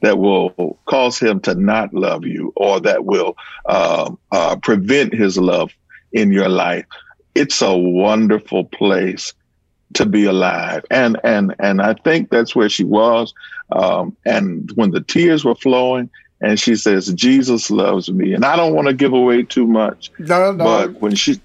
that 0.00 0.18
will 0.18 0.78
cause 0.86 1.18
him 1.18 1.40
to 1.40 1.54
not 1.54 1.94
love 1.94 2.24
you 2.24 2.52
or 2.56 2.80
that 2.80 3.04
will 3.04 3.36
uh, 3.66 4.10
uh, 4.30 4.56
prevent 4.56 5.14
his 5.14 5.38
love 5.38 5.72
in 6.12 6.32
your 6.32 6.48
life. 6.48 6.86
It's 7.34 7.62
a 7.62 7.76
wonderful 7.76 8.64
place 8.64 9.32
to 9.94 10.06
be 10.06 10.24
alive, 10.24 10.84
and 10.90 11.18
and 11.24 11.54
and 11.58 11.80
I 11.80 11.94
think 11.94 12.30
that's 12.30 12.54
where 12.54 12.68
she 12.68 12.84
was. 12.84 13.34
Um, 13.70 14.16
and 14.24 14.70
when 14.74 14.90
the 14.90 15.00
tears 15.00 15.44
were 15.44 15.54
flowing, 15.54 16.10
and 16.40 16.58
she 16.58 16.76
says, 16.76 17.12
"Jesus 17.12 17.70
loves 17.70 18.10
me," 18.10 18.32
and 18.32 18.44
I 18.44 18.56
don't 18.56 18.74
want 18.74 18.88
to 18.88 18.94
give 18.94 19.12
away 19.12 19.42
too 19.42 19.66
much, 19.66 20.10
no, 20.18 20.52
no. 20.52 20.64
but 20.64 21.00
when 21.00 21.14
she, 21.14 21.40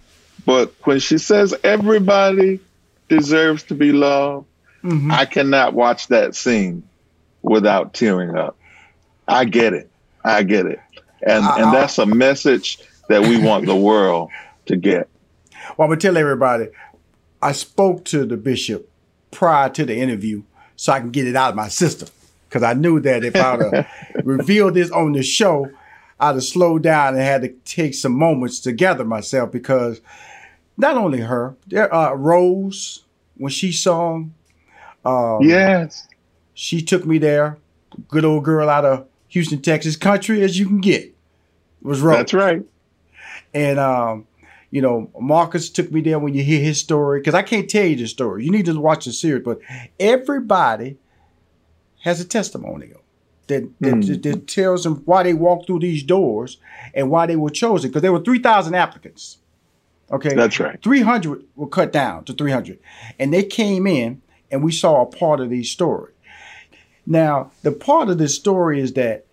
but 0.45 0.73
when 0.83 0.99
she 0.99 1.17
says 1.17 1.55
everybody 1.63 2.59
deserves 3.07 3.63
to 3.63 3.75
be 3.75 3.91
loved, 3.91 4.45
mm-hmm. 4.83 5.11
I 5.11 5.25
cannot 5.25 5.73
watch 5.73 6.07
that 6.07 6.35
scene 6.35 6.86
without 7.49 7.93
tearing 7.93 8.37
up. 8.37 8.57
I 9.27 9.45
get 9.45 9.73
it. 9.73 9.89
I 10.23 10.43
get 10.43 10.65
it. 10.65 10.79
And 11.25 11.45
I, 11.45 11.61
and 11.61 11.73
that's 11.73 11.97
a 11.97 12.05
message 12.05 12.79
that 13.09 13.21
we 13.21 13.37
want 13.37 13.65
the 13.65 13.75
world 13.75 14.29
to 14.67 14.75
get. 14.75 15.09
Well, 15.77 15.85
I'm 15.85 15.89
gonna 15.89 15.99
tell 15.99 16.17
everybody, 16.17 16.67
I 17.41 17.51
spoke 17.51 18.05
to 18.05 18.25
the 18.25 18.37
bishop 18.37 18.89
prior 19.31 19.69
to 19.69 19.85
the 19.85 19.95
interview 19.95 20.43
so 20.75 20.93
I 20.93 20.99
can 20.99 21.11
get 21.11 21.27
it 21.27 21.35
out 21.35 21.51
of 21.51 21.55
my 21.55 21.67
system. 21.67 22.09
Because 22.47 22.63
I 22.63 22.73
knew 22.73 22.99
that 23.01 23.25
if 23.25 23.35
I 23.35 23.57
would 23.57 23.87
revealed 24.23 24.75
this 24.75 24.89
on 24.91 25.11
the 25.11 25.23
show, 25.23 25.69
I'd 26.19 26.35
have 26.35 26.43
slowed 26.43 26.83
down 26.83 27.13
and 27.13 27.21
had 27.21 27.41
to 27.41 27.49
take 27.65 27.93
some 27.93 28.13
moments 28.13 28.59
to 28.61 28.71
gather 28.71 29.03
myself 29.03 29.51
because 29.51 30.01
not 30.77 30.95
only 30.95 31.19
her, 31.19 31.55
there 31.67 31.93
uh, 31.93 32.13
Rose, 32.13 33.03
when 33.35 33.51
she 33.51 33.71
saw 33.71 34.23
um, 35.05 35.41
yes, 35.41 36.07
she 36.57 36.81
took 36.81 37.05
me 37.05 37.19
there. 37.19 37.59
Good 38.07 38.25
old 38.25 38.43
girl 38.43 38.67
out 38.67 38.83
of 38.83 39.05
Houston, 39.27 39.61
Texas, 39.61 39.95
country 39.95 40.41
as 40.41 40.57
you 40.57 40.65
can 40.65 40.81
get. 40.81 41.03
It 41.03 41.13
was 41.83 42.01
Rose. 42.01 42.17
That's 42.17 42.33
right. 42.33 42.63
And 43.53 43.77
um, 43.77 44.25
you 44.71 44.81
know, 44.81 45.11
Marcus 45.19 45.69
took 45.69 45.91
me 45.91 46.01
there 46.01 46.17
when 46.17 46.33
you 46.33 46.43
hear 46.43 46.59
his 46.59 46.79
story 46.79 47.19
because 47.19 47.35
I 47.35 47.43
can't 47.43 47.69
tell 47.69 47.85
you 47.85 47.95
the 47.95 48.07
story. 48.07 48.43
You 48.43 48.49
need 48.49 48.65
to 48.65 48.79
watch 48.79 49.05
the 49.05 49.13
series, 49.13 49.45
but 49.45 49.59
everybody 49.99 50.97
has 52.01 52.19
a 52.19 52.25
testimonial 52.25 53.01
that 53.45 53.69
that, 53.79 53.93
mm. 53.93 54.23
that 54.23 54.47
tells 54.47 54.83
them 54.83 55.03
why 55.05 55.21
they 55.21 55.35
walked 55.35 55.67
through 55.67 55.81
these 55.81 56.01
doors 56.01 56.57
and 56.95 57.11
why 57.11 57.27
they 57.27 57.35
were 57.35 57.51
chosen 57.51 57.91
because 57.91 58.01
there 58.01 58.11
were 58.11 58.23
three 58.23 58.39
thousand 58.39 58.73
applicants. 58.73 59.37
Okay, 60.11 60.33
that's 60.33 60.59
right. 60.59 60.81
Three 60.81 61.01
hundred 61.01 61.43
were 61.55 61.67
cut 61.67 61.93
down 61.93 62.23
to 62.23 62.33
three 62.33 62.51
hundred, 62.51 62.79
and 63.19 63.31
they 63.31 63.43
came 63.43 63.85
in, 63.85 64.23
and 64.49 64.63
we 64.63 64.71
saw 64.71 65.03
a 65.03 65.05
part 65.05 65.39
of 65.39 65.51
these 65.51 65.69
story. 65.69 66.13
Now, 67.07 67.51
the 67.63 67.71
part 67.71 68.09
of 68.09 68.17
this 68.17 68.35
story 68.35 68.81
is 68.81 68.93
that 68.93 69.25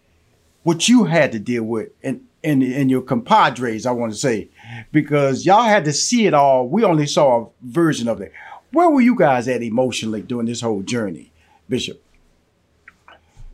what 0.63 0.89
you 0.89 1.05
had 1.05 1.33
to 1.33 1.39
deal 1.39 1.65
with 1.65 1.91
and 2.03 2.25
and, 2.45 2.63
and 2.63 2.91
your 2.91 3.01
compadres, 3.01 3.87
I 3.87 3.93
want 3.93 4.13
to 4.13 4.19
say, 4.19 4.51
because 4.93 5.47
y'all 5.47 5.65
had 5.65 5.87
to 5.87 5.95
see 5.95 6.27
it 6.27 6.35
all. 6.35 6.69
We 6.69 6.85
only 6.85 7.07
saw 7.07 7.43
a 7.43 7.47
version 7.63 8.07
of 8.07 8.21
it. 8.21 8.33
Where 8.71 8.91
were 8.91 9.01
you 9.01 9.17
guys 9.17 9.49
at 9.49 9.63
emotionally 9.63 10.21
during 10.21 10.47
this 10.47 10.61
whole 10.61 10.83
journey, 10.83 11.33
Bishop? 11.71 12.05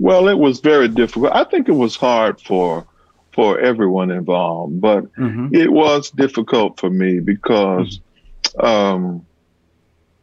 Well, 0.00 0.28
it 0.28 0.38
was 0.38 0.59
very 0.59 0.88
difficult. 0.88 1.33
I 1.33 1.44
think 1.44 1.68
it 1.68 1.72
was 1.72 1.94
hard 1.94 2.40
for 2.40 2.85
for 3.33 3.61
everyone 3.61 4.11
involved, 4.11 4.80
but 4.80 5.04
mm-hmm. 5.14 5.54
it 5.54 5.72
was 5.72 6.11
difficult 6.11 6.80
for 6.80 6.90
me 6.90 7.20
because 7.20 8.00
mm-hmm. 8.56 8.66
um, 8.66 9.26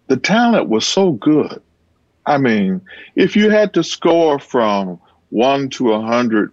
the 0.07 0.17
talent 0.17 0.67
was 0.67 0.85
so 0.85 1.13
good. 1.13 1.61
I 2.27 2.37
mean, 2.37 2.81
if 3.15 3.35
you 3.35 3.49
had 3.49 3.73
to 3.73 3.83
score 3.83 4.37
from 4.37 4.99
one 5.29 5.69
to 5.71 5.93
a 5.93 6.01
hundred 6.01 6.51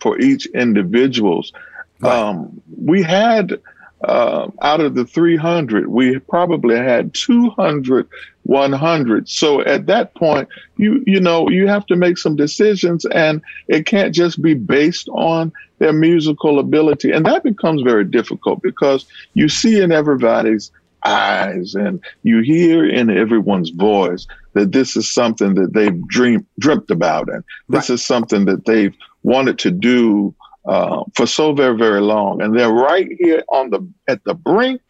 for 0.00 0.18
each 0.18 0.46
individuals, 0.46 1.52
right. 2.00 2.12
um, 2.12 2.62
we 2.76 3.02
had 3.02 3.60
uh, 4.04 4.50
out 4.62 4.80
of 4.80 4.94
the 4.94 5.04
300, 5.04 5.88
we 5.88 6.18
probably 6.18 6.76
had 6.76 7.14
200 7.14 8.08
100. 8.44 9.28
So 9.28 9.60
at 9.62 9.86
that 9.86 10.14
point, 10.14 10.48
you 10.76 11.02
you 11.06 11.20
know 11.20 11.48
you 11.48 11.68
have 11.68 11.86
to 11.86 11.96
make 11.96 12.18
some 12.18 12.36
decisions, 12.36 13.04
and 13.04 13.40
it 13.68 13.86
can't 13.86 14.14
just 14.14 14.42
be 14.42 14.54
based 14.54 15.08
on 15.10 15.52
their 15.78 15.92
musical 15.92 16.58
ability, 16.58 17.12
and 17.12 17.24
that 17.26 17.44
becomes 17.44 17.82
very 17.82 18.04
difficult 18.04 18.62
because 18.62 19.06
you 19.34 19.48
see 19.48 19.80
in 19.80 19.92
everybody's 19.92 20.70
eyes 21.04 21.74
and 21.74 22.02
you 22.22 22.40
hear 22.40 22.84
in 22.88 23.10
everyone's 23.10 23.70
voice 23.70 24.26
that 24.54 24.72
this 24.72 24.96
is 24.96 25.12
something 25.12 25.54
that 25.54 25.72
they've 25.72 26.06
dreamt 26.08 26.90
about, 26.90 27.28
and 27.28 27.42
this 27.68 27.88
right. 27.88 27.94
is 27.94 28.04
something 28.04 28.44
that 28.44 28.66
they've 28.66 28.94
wanted 29.22 29.58
to 29.60 29.70
do 29.70 30.34
uh, 30.66 31.02
for 31.14 31.26
so 31.26 31.52
very 31.52 31.76
very 31.76 32.00
long, 32.00 32.40
and 32.40 32.56
they're 32.56 32.72
right 32.72 33.08
here 33.18 33.42
on 33.48 33.70
the 33.70 33.86
at 34.08 34.22
the 34.24 34.34
brink 34.34 34.80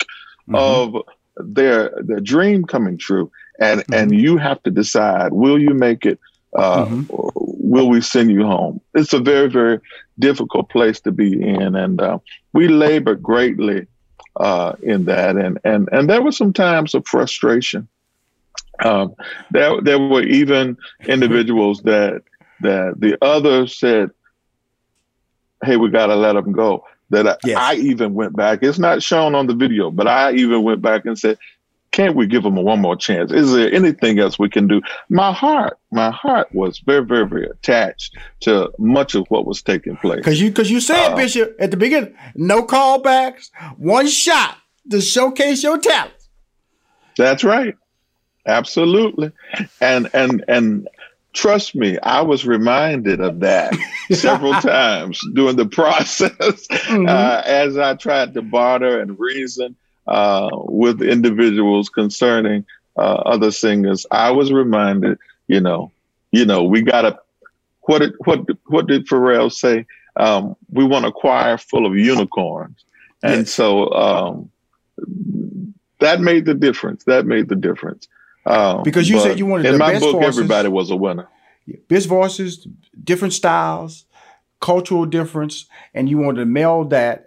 mm-hmm. 0.48 0.56
of 0.56 1.02
their 1.36 1.92
their 2.02 2.20
dream 2.20 2.64
coming 2.64 2.98
true, 2.98 3.30
and 3.60 3.80
mm-hmm. 3.80 3.94
and 3.94 4.14
you 4.14 4.36
have 4.36 4.62
to 4.64 4.70
decide: 4.70 5.32
will 5.32 5.60
you 5.60 5.74
make 5.74 6.04
it? 6.04 6.18
Uh, 6.54 6.84
mm-hmm. 6.84 7.04
Will 7.34 7.88
we 7.88 8.02
send 8.02 8.30
you 8.30 8.44
home? 8.44 8.80
It's 8.94 9.14
a 9.14 9.18
very 9.18 9.48
very 9.48 9.80
difficult 10.18 10.68
place 10.68 11.00
to 11.00 11.12
be 11.12 11.32
in, 11.32 11.74
and 11.74 12.00
uh, 12.00 12.18
we 12.52 12.68
labor 12.68 13.14
greatly 13.14 13.86
uh, 14.36 14.74
in 14.82 15.04
that, 15.06 15.36
and 15.36 15.58
and 15.64 15.88
and 15.92 16.08
there 16.08 16.22
were 16.22 16.32
some 16.32 16.52
times 16.52 16.94
of 16.94 17.06
frustration. 17.06 17.88
Um, 18.82 19.14
there 19.50 19.80
there 19.80 19.98
were 19.98 20.22
even 20.22 20.78
individuals 21.06 21.82
that 21.82 22.22
that 22.60 22.94
the 22.98 23.18
others 23.22 23.78
said, 23.78 24.10
"Hey, 25.64 25.76
we 25.76 25.90
got 25.90 26.06
to 26.06 26.16
let 26.16 26.34
them 26.34 26.52
go." 26.52 26.84
That 27.10 27.28
I, 27.28 27.36
yes. 27.44 27.58
I 27.58 27.74
even 27.74 28.14
went 28.14 28.34
back. 28.34 28.60
It's 28.62 28.78
not 28.78 29.02
shown 29.02 29.34
on 29.34 29.46
the 29.46 29.54
video, 29.54 29.90
but 29.90 30.08
I 30.08 30.32
even 30.32 30.62
went 30.62 30.80
back 30.80 31.04
and 31.04 31.18
said, 31.18 31.38
can't 31.92 32.16
we 32.16 32.26
give 32.26 32.42
them 32.42 32.56
a 32.56 32.62
one 32.62 32.80
more 32.80 32.96
chance? 32.96 33.30
Is 33.30 33.52
there 33.52 33.72
anything 33.72 34.18
else 34.18 34.38
we 34.38 34.48
can 34.48 34.66
do? 34.66 34.80
My 35.10 35.32
heart, 35.32 35.78
my 35.90 36.10
heart 36.10 36.52
was 36.54 36.78
very, 36.80 37.04
very, 37.04 37.28
very 37.28 37.46
attached 37.46 38.16
to 38.40 38.72
much 38.78 39.14
of 39.14 39.26
what 39.28 39.46
was 39.46 39.62
taking 39.62 39.96
place. 39.98 40.16
Because 40.16 40.40
you, 40.40 40.48
because 40.48 40.70
you 40.70 40.80
said, 40.80 41.12
uh, 41.12 41.16
Bishop, 41.16 41.54
at 41.60 41.70
the 41.70 41.76
beginning, 41.76 42.14
no 42.34 42.66
callbacks, 42.66 43.50
one 43.76 44.08
shot 44.08 44.56
to 44.90 45.00
showcase 45.00 45.62
your 45.62 45.78
talent. 45.78 46.14
That's 47.16 47.44
right, 47.44 47.76
absolutely, 48.46 49.32
and 49.82 50.08
and 50.14 50.42
and 50.48 50.88
trust 51.34 51.74
me, 51.74 51.98
I 51.98 52.22
was 52.22 52.46
reminded 52.46 53.20
of 53.20 53.40
that 53.40 53.76
several 54.10 54.54
times 54.54 55.20
during 55.34 55.56
the 55.56 55.66
process 55.68 56.30
mm-hmm. 56.38 57.06
uh, 57.06 57.42
as 57.44 57.76
I 57.76 57.94
tried 57.96 58.32
to 58.32 58.40
barter 58.40 58.98
and 59.00 59.18
reason 59.18 59.76
uh, 60.06 60.50
with 60.52 61.02
individuals 61.02 61.88
concerning 61.88 62.64
uh, 62.96 63.00
other 63.00 63.50
singers. 63.50 64.06
I 64.10 64.30
was 64.30 64.52
reminded, 64.52 65.18
you 65.46 65.60
know, 65.60 65.92
you 66.30 66.44
know, 66.44 66.64
we 66.64 66.82
got 66.82 67.02
to. 67.02 67.18
What 67.82 67.98
did 67.98 68.14
what 68.24 68.46
what 68.66 68.86
did 68.86 69.06
Pharrell 69.06 69.52
say? 69.52 69.86
Um, 70.16 70.56
we 70.70 70.84
want 70.84 71.04
a 71.04 71.12
choir 71.12 71.58
full 71.58 71.84
of 71.84 71.96
unicorns, 71.96 72.84
and 73.22 73.48
so 73.48 73.90
um, 73.92 74.50
that 75.98 76.20
made 76.20 76.44
the 76.44 76.54
difference. 76.54 77.04
That 77.04 77.26
made 77.26 77.48
the 77.48 77.56
difference. 77.56 78.06
Um, 78.46 78.82
because 78.82 79.08
you 79.08 79.20
said 79.20 79.38
you 79.38 79.46
wanted 79.46 79.66
in 79.66 79.78
my 79.78 79.98
book, 79.98 80.12
voices, 80.12 80.38
everybody 80.38 80.68
was 80.68 80.90
a 80.90 80.96
winner. 80.96 81.28
Best 81.88 82.08
voices, 82.08 82.66
different 83.02 83.34
styles, 83.34 84.04
cultural 84.60 85.06
difference, 85.06 85.66
and 85.94 86.08
you 86.08 86.18
wanted 86.18 86.40
to 86.40 86.46
meld 86.46 86.90
that 86.90 87.26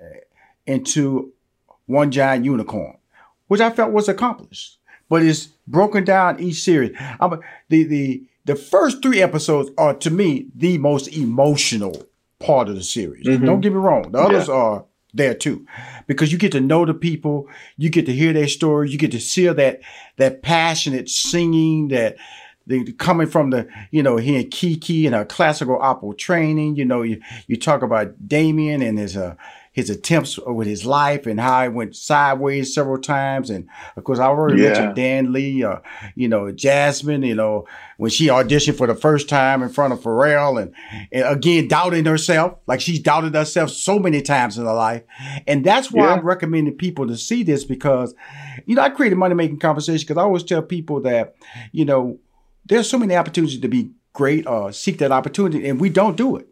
into 0.66 1.34
one 1.86 2.12
giant 2.12 2.46
unicorn, 2.46 2.98
which 3.48 3.62
I 3.62 3.70
felt 3.70 3.92
was 3.92 4.10
accomplished. 4.10 4.78
But 5.10 5.24
it's 5.24 5.48
broken 5.68 6.04
down 6.04 6.40
each 6.40 6.64
series. 6.64 6.96
I'm, 7.20 7.40
the 7.70 7.84
the 7.84 8.24
the 8.46 8.56
first 8.56 9.02
three 9.02 9.22
episodes 9.22 9.72
are 9.78 9.94
to 9.96 10.10
me 10.10 10.48
the 10.56 10.78
most 10.78 11.08
emotional 11.08 12.08
part 12.40 12.70
of 12.70 12.76
the 12.76 12.84
series. 12.84 13.26
Mm-hmm. 13.26 13.46
Don't 13.46 13.62
get 13.62 13.72
me 13.72 13.78
wrong; 13.78 14.12
the 14.12 14.20
others 14.20 14.48
yeah. 14.48 14.54
are 14.54 14.86
there 15.14 15.34
too, 15.34 15.66
because 16.08 16.32
you 16.32 16.38
get 16.38 16.52
to 16.54 16.62
know 16.62 16.86
the 16.86 16.94
people, 16.94 17.48
you 17.78 17.90
get 17.90 18.06
to 18.08 18.14
hear 18.14 18.34
their 18.34 18.48
stories, 18.48 18.92
you 18.92 18.98
get 18.98 19.12
to 19.12 19.20
see 19.20 19.48
that 19.48 19.82
that 20.18 20.42
passionate 20.42 21.10
singing, 21.10 21.90
that 21.90 22.18
the, 22.68 22.92
coming 22.94 23.28
from 23.28 23.52
the 23.52 23.68
you 23.92 24.02
know 24.02 24.18
hearing 24.18 24.50
Kiki 24.50 25.06
and 25.06 25.16
her 25.16 25.26
classical 25.26 25.80
opera 25.82 26.16
training. 26.16 26.76
You 26.76 26.86
know, 26.86 27.02
you 27.02 27.22
you 27.48 27.58
talk 27.58 27.82
about 27.82 28.28
Damien 28.28 28.82
and 28.82 28.98
his 28.98 29.16
uh 29.16 29.36
his 29.76 29.90
attempts 29.90 30.40
with 30.40 30.68
his 30.68 30.86
life 30.86 31.26
and 31.26 31.38
how 31.38 31.62
it 31.66 31.74
went 31.74 31.98
sideways 31.98 32.74
several 32.74 32.98
times. 32.98 33.50
And 33.50 33.68
of 33.98 34.06
course, 34.06 34.20
I 34.20 34.28
already 34.28 34.62
yeah. 34.62 34.70
mentioned 34.70 34.96
Dan 34.96 35.34
Lee, 35.34 35.66
uh, 35.66 35.80
you 36.16 36.30
know, 36.30 36.50
Jasmine, 36.50 37.24
you 37.24 37.36
know, 37.36 37.68
when 37.98 38.10
she 38.10 38.28
auditioned 38.28 38.78
for 38.78 38.88
the 38.88 38.96
first 38.96 39.28
time 39.28 39.62
in 39.62 39.68
front 39.68 39.92
of 39.92 40.00
Pharrell 40.00 40.62
and, 40.62 40.74
and 41.12 41.26
again, 41.28 41.68
doubting 41.68 42.06
herself, 42.06 42.58
like 42.68 42.80
she's 42.80 43.02
doubted 43.02 43.36
herself 43.36 43.70
so 43.70 44.00
many 44.00 44.22
times 44.22 44.58
in 44.58 44.66
her 44.66 44.74
life. 44.74 45.04
And 45.46 45.66
that's 45.66 45.92
why 45.92 46.06
yeah. 46.06 46.14
I'm 46.14 46.26
recommending 46.26 46.78
people 46.78 47.06
to 47.08 47.18
see 47.18 47.44
this 47.44 47.66
because, 47.66 48.16
you 48.66 48.76
know, 48.76 48.82
I 48.82 48.90
created 48.92 49.18
money 49.18 49.36
making 49.36 49.60
conversation 49.60 50.08
because 50.08 50.18
I 50.18 50.24
always 50.24 50.44
tell 50.44 50.62
people 50.62 51.02
that, 51.02 51.36
you 51.74 51.84
know, 51.84 52.18
there's 52.64 52.90
so 52.90 52.98
many 52.98 53.14
opportunities 53.14 53.60
to 53.60 53.68
be 53.68 53.92
great 54.14 54.48
or 54.48 54.72
seek 54.72 55.00
that 55.00 55.12
opportunity 55.12 55.68
and 55.68 55.82
we 55.82 55.90
don't 55.90 56.16
do 56.16 56.38
it. 56.38 56.48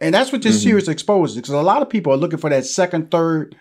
And 0.00 0.14
that's 0.14 0.32
what 0.32 0.42
this 0.42 0.56
mm-hmm. 0.56 0.70
series 0.70 0.88
exposes 0.88 1.36
because 1.36 1.50
a 1.50 1.60
lot 1.60 1.82
of 1.82 1.90
people 1.90 2.12
are 2.12 2.16
looking 2.16 2.38
for 2.38 2.50
that 2.50 2.64
second, 2.64 3.10
third, 3.10 3.56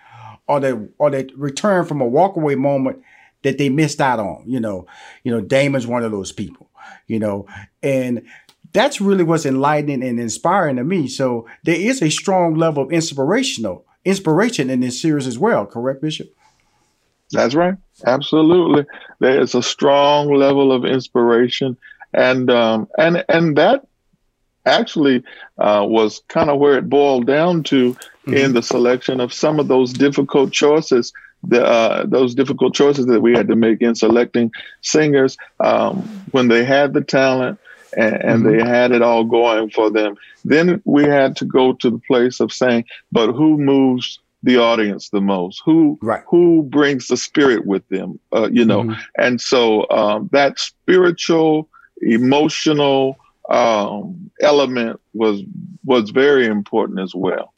or 0.48 0.60
the 0.60 0.90
or 0.98 1.10
that 1.10 1.36
return 1.38 1.86
from 1.86 2.02
a 2.02 2.10
walkaway 2.10 2.58
moment 2.58 3.02
that 3.44 3.58
they 3.58 3.70
missed 3.70 4.02
out 4.02 4.20
on. 4.20 4.44
You 4.46 4.60
know, 4.60 4.88
you 5.24 5.32
know, 5.32 5.42
Damon's 5.42 5.88
one 5.88 6.04
of 6.04 6.12
those 6.12 6.32
people. 6.32 6.70
You 7.08 7.20
know, 7.20 7.46
and 7.84 8.24
that's 8.74 9.02
really 9.02 9.24
what's 9.24 9.46
enlightening 9.46 10.04
and 10.04 10.20
inspiring 10.20 10.78
to 10.78 10.84
me. 10.84 11.08
So 11.08 11.48
there 11.64 11.80
is 11.80 12.02
a 12.02 12.10
strong 12.10 12.56
level 12.56 12.84
of 12.84 12.92
inspirational 12.92 13.86
inspiration 14.06 14.70
in 14.70 14.80
this 14.80 15.02
series 15.02 15.28
as 15.28 15.38
well. 15.38 15.66
Correct, 15.66 16.02
Bishop? 16.02 16.34
That's 17.32 17.54
right. 17.54 17.76
Absolutely. 18.06 18.86
There 19.20 19.40
is 19.40 19.54
a 19.54 19.62
strong 19.62 20.34
level 20.34 20.72
of 20.72 20.86
inspiration, 20.86 21.78
and 22.14 22.50
um, 22.50 22.88
and 22.98 23.24
and 23.30 23.58
that 23.58 23.86
actually 24.66 25.24
uh, 25.58 25.86
was 25.88 26.22
kind 26.28 26.50
of 26.50 26.60
where 26.60 26.78
it 26.78 26.90
boiled 26.90 27.26
down 27.26 27.64
to 27.64 27.94
mm-hmm. 27.94 28.34
in 28.34 28.54
the 28.54 28.62
selection 28.62 29.20
of 29.20 29.34
some 29.34 29.60
of 29.60 29.68
those 29.68 29.94
difficult 29.94 30.52
choices. 30.52 31.14
The, 31.48 31.66
uh, 31.66 32.06
those 32.06 32.36
difficult 32.36 32.76
choices 32.76 33.06
that 33.06 33.22
we 33.22 33.32
had 33.32 33.48
to 33.48 33.56
make 33.56 33.82
in 33.82 33.96
selecting 33.96 34.52
singers 34.82 35.38
um, 35.62 36.02
when 36.32 36.50
they 36.50 36.66
had 36.66 36.94
the 36.94 37.02
talent 37.02 37.60
and, 37.96 38.16
and 38.16 38.44
mm-hmm. 38.44 38.58
they 38.58 38.64
had 38.64 38.92
it 38.92 39.02
all 39.02 39.24
going 39.24 39.70
for 39.70 39.90
them. 39.90 40.18
Then 40.44 40.82
we 40.84 41.04
had 41.04 41.38
to 41.38 41.46
go 41.46 41.74
to 41.74 41.90
the 41.90 42.02
place 42.08 42.42
of 42.42 42.52
saying, 42.52 42.86
but 43.12 43.32
who 43.32 43.58
moves 43.58 44.20
the 44.44 44.58
audience 44.58 45.10
the 45.10 45.22
most? 45.22 45.62
Who 45.66 45.98
right. 46.02 46.24
who 46.28 46.64
brings 46.64 47.08
the 47.08 47.18
spirit 47.18 47.66
with 47.66 47.88
them? 47.90 48.20
Uh, 48.34 48.50
you 48.52 48.66
know, 48.66 48.84
mm-hmm. 48.84 49.00
and 49.18 49.42
so 49.42 49.90
um, 49.90 50.30
that 50.32 50.60
spiritual, 50.60 51.68
emotional 52.02 53.18
um, 53.50 54.32
element 54.42 55.00
was 55.14 55.42
was 55.84 56.12
very 56.12 56.46
important 56.46 57.00
as 57.00 57.14
well. 57.16 57.54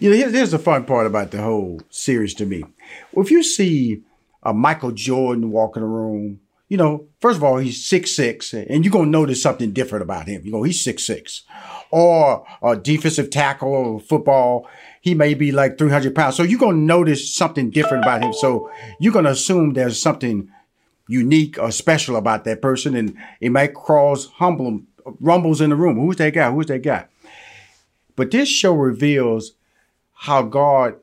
You 0.00 0.10
know, 0.10 0.30
here's, 0.30 0.52
the 0.52 0.58
fun 0.58 0.84
part 0.84 1.06
about 1.06 1.32
the 1.32 1.42
whole 1.42 1.80
series 1.90 2.34
to 2.34 2.46
me. 2.46 2.64
Well, 3.12 3.24
if 3.24 3.32
you 3.32 3.42
see 3.42 4.02
a 4.42 4.54
Michael 4.54 4.92
Jordan 4.92 5.50
walk 5.50 5.76
in 5.76 5.82
the 5.82 5.88
room, 5.88 6.40
you 6.68 6.76
know, 6.76 7.08
first 7.20 7.36
of 7.36 7.44
all, 7.44 7.58
he's 7.58 7.84
six 7.84 8.14
six, 8.14 8.54
and 8.54 8.84
you're 8.84 8.92
gonna 8.92 9.10
notice 9.10 9.42
something 9.42 9.72
different 9.72 10.02
about 10.02 10.28
him. 10.28 10.42
You 10.44 10.52
know, 10.52 10.62
he's 10.62 10.82
six 10.82 11.04
six, 11.04 11.42
or 11.90 12.46
a 12.62 12.76
defensive 12.76 13.30
tackle 13.30 13.68
or 13.68 14.00
football, 14.00 14.68
he 15.02 15.14
may 15.14 15.34
be 15.34 15.52
like 15.52 15.78
300 15.78 16.14
pounds. 16.14 16.36
So 16.36 16.44
you're 16.44 16.60
gonna 16.60 16.78
notice 16.78 17.34
something 17.34 17.70
different 17.70 18.04
about 18.04 18.22
him. 18.22 18.32
So 18.32 18.70
you're 18.98 19.12
gonna 19.12 19.30
assume 19.30 19.72
there's 19.72 20.00
something 20.00 20.50
unique 21.08 21.58
or 21.58 21.70
special 21.70 22.16
about 22.16 22.44
that 22.44 22.62
person, 22.62 22.94
and 22.94 23.16
it 23.40 23.50
might 23.50 23.74
cause 23.74 24.26
humble 24.36 24.80
rumbles 25.20 25.60
in 25.60 25.70
the 25.70 25.76
room. 25.76 25.98
Who's 25.98 26.16
that 26.16 26.34
guy? 26.34 26.50
Who's 26.50 26.66
that 26.66 26.82
guy? 26.82 27.06
But 28.16 28.30
this 28.30 28.48
show 28.48 28.74
reveals 28.74 29.52
how 30.12 30.42
God 30.42 30.96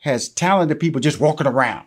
has 0.00 0.28
talented 0.28 0.80
people 0.80 1.00
just 1.00 1.20
walking 1.20 1.46
around. 1.46 1.86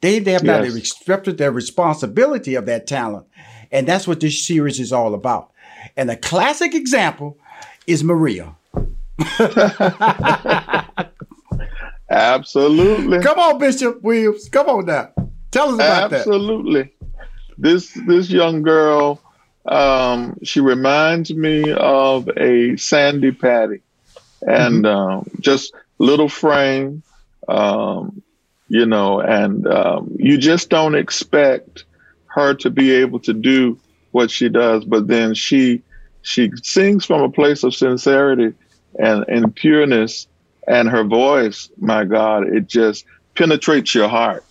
They, 0.00 0.18
they 0.18 0.32
have 0.32 0.44
yes. 0.44 0.68
not 0.68 0.76
accepted 0.76 1.38
their 1.38 1.52
responsibility 1.52 2.54
of 2.54 2.66
that 2.66 2.86
talent. 2.86 3.26
And 3.70 3.88
that's 3.88 4.06
what 4.06 4.20
this 4.20 4.46
series 4.46 4.78
is 4.78 4.92
all 4.92 5.14
about. 5.14 5.50
And 5.96 6.10
a 6.10 6.16
classic 6.16 6.74
example 6.74 7.38
is 7.86 8.04
Maria. 8.04 8.54
Absolutely. 12.10 13.20
Come 13.20 13.38
on, 13.38 13.58
Bishop 13.58 14.02
Williams. 14.02 14.48
Come 14.48 14.68
on 14.68 14.86
now. 14.86 15.10
Tell 15.50 15.68
us 15.68 15.74
about 15.76 16.12
Absolutely. 16.12 16.74
that. 16.74 16.90
Absolutely. 16.90 16.94
This 17.58 17.92
this 18.06 18.30
young 18.30 18.62
girl 18.62 19.20
um, 19.64 20.38
she 20.42 20.60
reminds 20.60 21.32
me 21.32 21.72
of 21.72 22.28
a 22.36 22.76
Sandi 22.76 23.32
Patty, 23.32 23.82
and 24.40 24.84
mm-hmm. 24.84 24.86
um, 24.86 25.30
just 25.40 25.72
little 25.98 26.28
frame, 26.28 27.02
um, 27.48 28.22
you 28.68 28.86
know, 28.86 29.20
and 29.20 29.66
um, 29.66 30.16
you 30.18 30.38
just 30.38 30.68
don't 30.68 30.94
expect 30.94 31.84
her 32.26 32.54
to 32.54 32.70
be 32.70 32.90
able 32.92 33.20
to 33.20 33.32
do 33.34 33.78
what 34.10 34.30
she 34.30 34.48
does, 34.48 34.84
but 34.84 35.06
then 35.06 35.34
she 35.34 35.82
she 36.22 36.50
sings 36.62 37.04
from 37.04 37.22
a 37.22 37.30
place 37.30 37.64
of 37.64 37.74
sincerity 37.74 38.54
and, 38.98 39.24
and 39.28 39.54
pureness, 39.54 40.26
and 40.66 40.88
her 40.88 41.04
voice, 41.04 41.70
my 41.78 42.04
God, 42.04 42.46
it 42.46 42.68
just 42.68 43.04
penetrates 43.34 43.94
your 43.94 44.08
heart, 44.08 44.44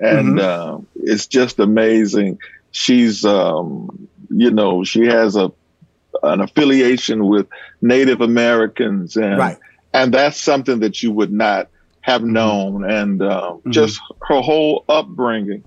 and 0.00 0.38
mm-hmm. 0.38 0.76
uh, 0.76 0.80
it's 0.94 1.26
just 1.26 1.58
amazing. 1.58 2.38
She's, 2.70 3.24
um, 3.24 4.08
you 4.36 4.50
know, 4.50 4.84
she 4.84 5.06
has 5.06 5.34
a 5.34 5.50
an 6.22 6.40
affiliation 6.40 7.26
with 7.26 7.46
Native 7.80 8.20
Americans, 8.20 9.16
and 9.16 9.38
right. 9.38 9.58
and 9.92 10.12
that's 10.12 10.40
something 10.40 10.80
that 10.80 11.02
you 11.02 11.10
would 11.12 11.32
not 11.32 11.68
have 12.02 12.20
mm-hmm. 12.20 12.32
known, 12.32 12.90
and 12.90 13.22
uh, 13.22 13.52
mm-hmm. 13.52 13.70
just 13.70 14.00
her 14.22 14.40
whole 14.40 14.84
upbringing, 14.88 15.64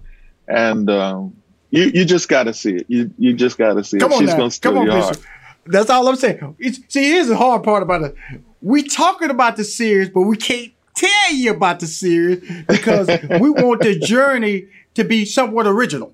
and 0.47 0.89
um, 0.89 1.36
you 1.71 1.86
you 1.93 2.05
just 2.05 2.29
got 2.29 2.43
to 2.43 2.53
see 2.53 2.75
it. 2.75 2.86
You 2.88 3.12
you 3.17 3.34
just 3.34 3.58
got 3.58 3.73
to 3.73 3.84
see 3.84 3.97
Come 3.97 4.12
it. 4.12 4.15
On 4.15 4.21
She's 4.21 4.34
going 4.34 4.49
to 4.49 4.55
steal 4.55 4.71
Come 4.71 4.79
on, 4.82 4.86
your 4.86 5.01
heart. 5.01 5.19
That's 5.65 5.89
all 5.89 6.08
I'm 6.08 6.15
saying. 6.15 6.55
It's, 6.58 6.79
see, 6.88 7.03
here's 7.03 7.27
the 7.27 7.38
hard 7.38 7.63
part 7.63 7.84
about 7.84 8.01
it. 8.01 8.15
We 8.62 8.84
talking 8.84 9.29
about 9.29 9.55
the 9.55 9.63
series, 9.63 10.10
but 10.10 10.21
we 10.21 10.38
can't 10.38 10.71
tell 10.95 11.34
you 11.34 11.51
about 11.51 11.79
the 11.79 11.88
series 11.88 12.39
because 12.67 13.08
we 13.39 13.49
want 13.49 13.82
the 13.82 13.99
journey 13.99 14.67
to 14.95 15.03
be 15.03 15.25
somewhat 15.25 15.67
original. 15.67 16.13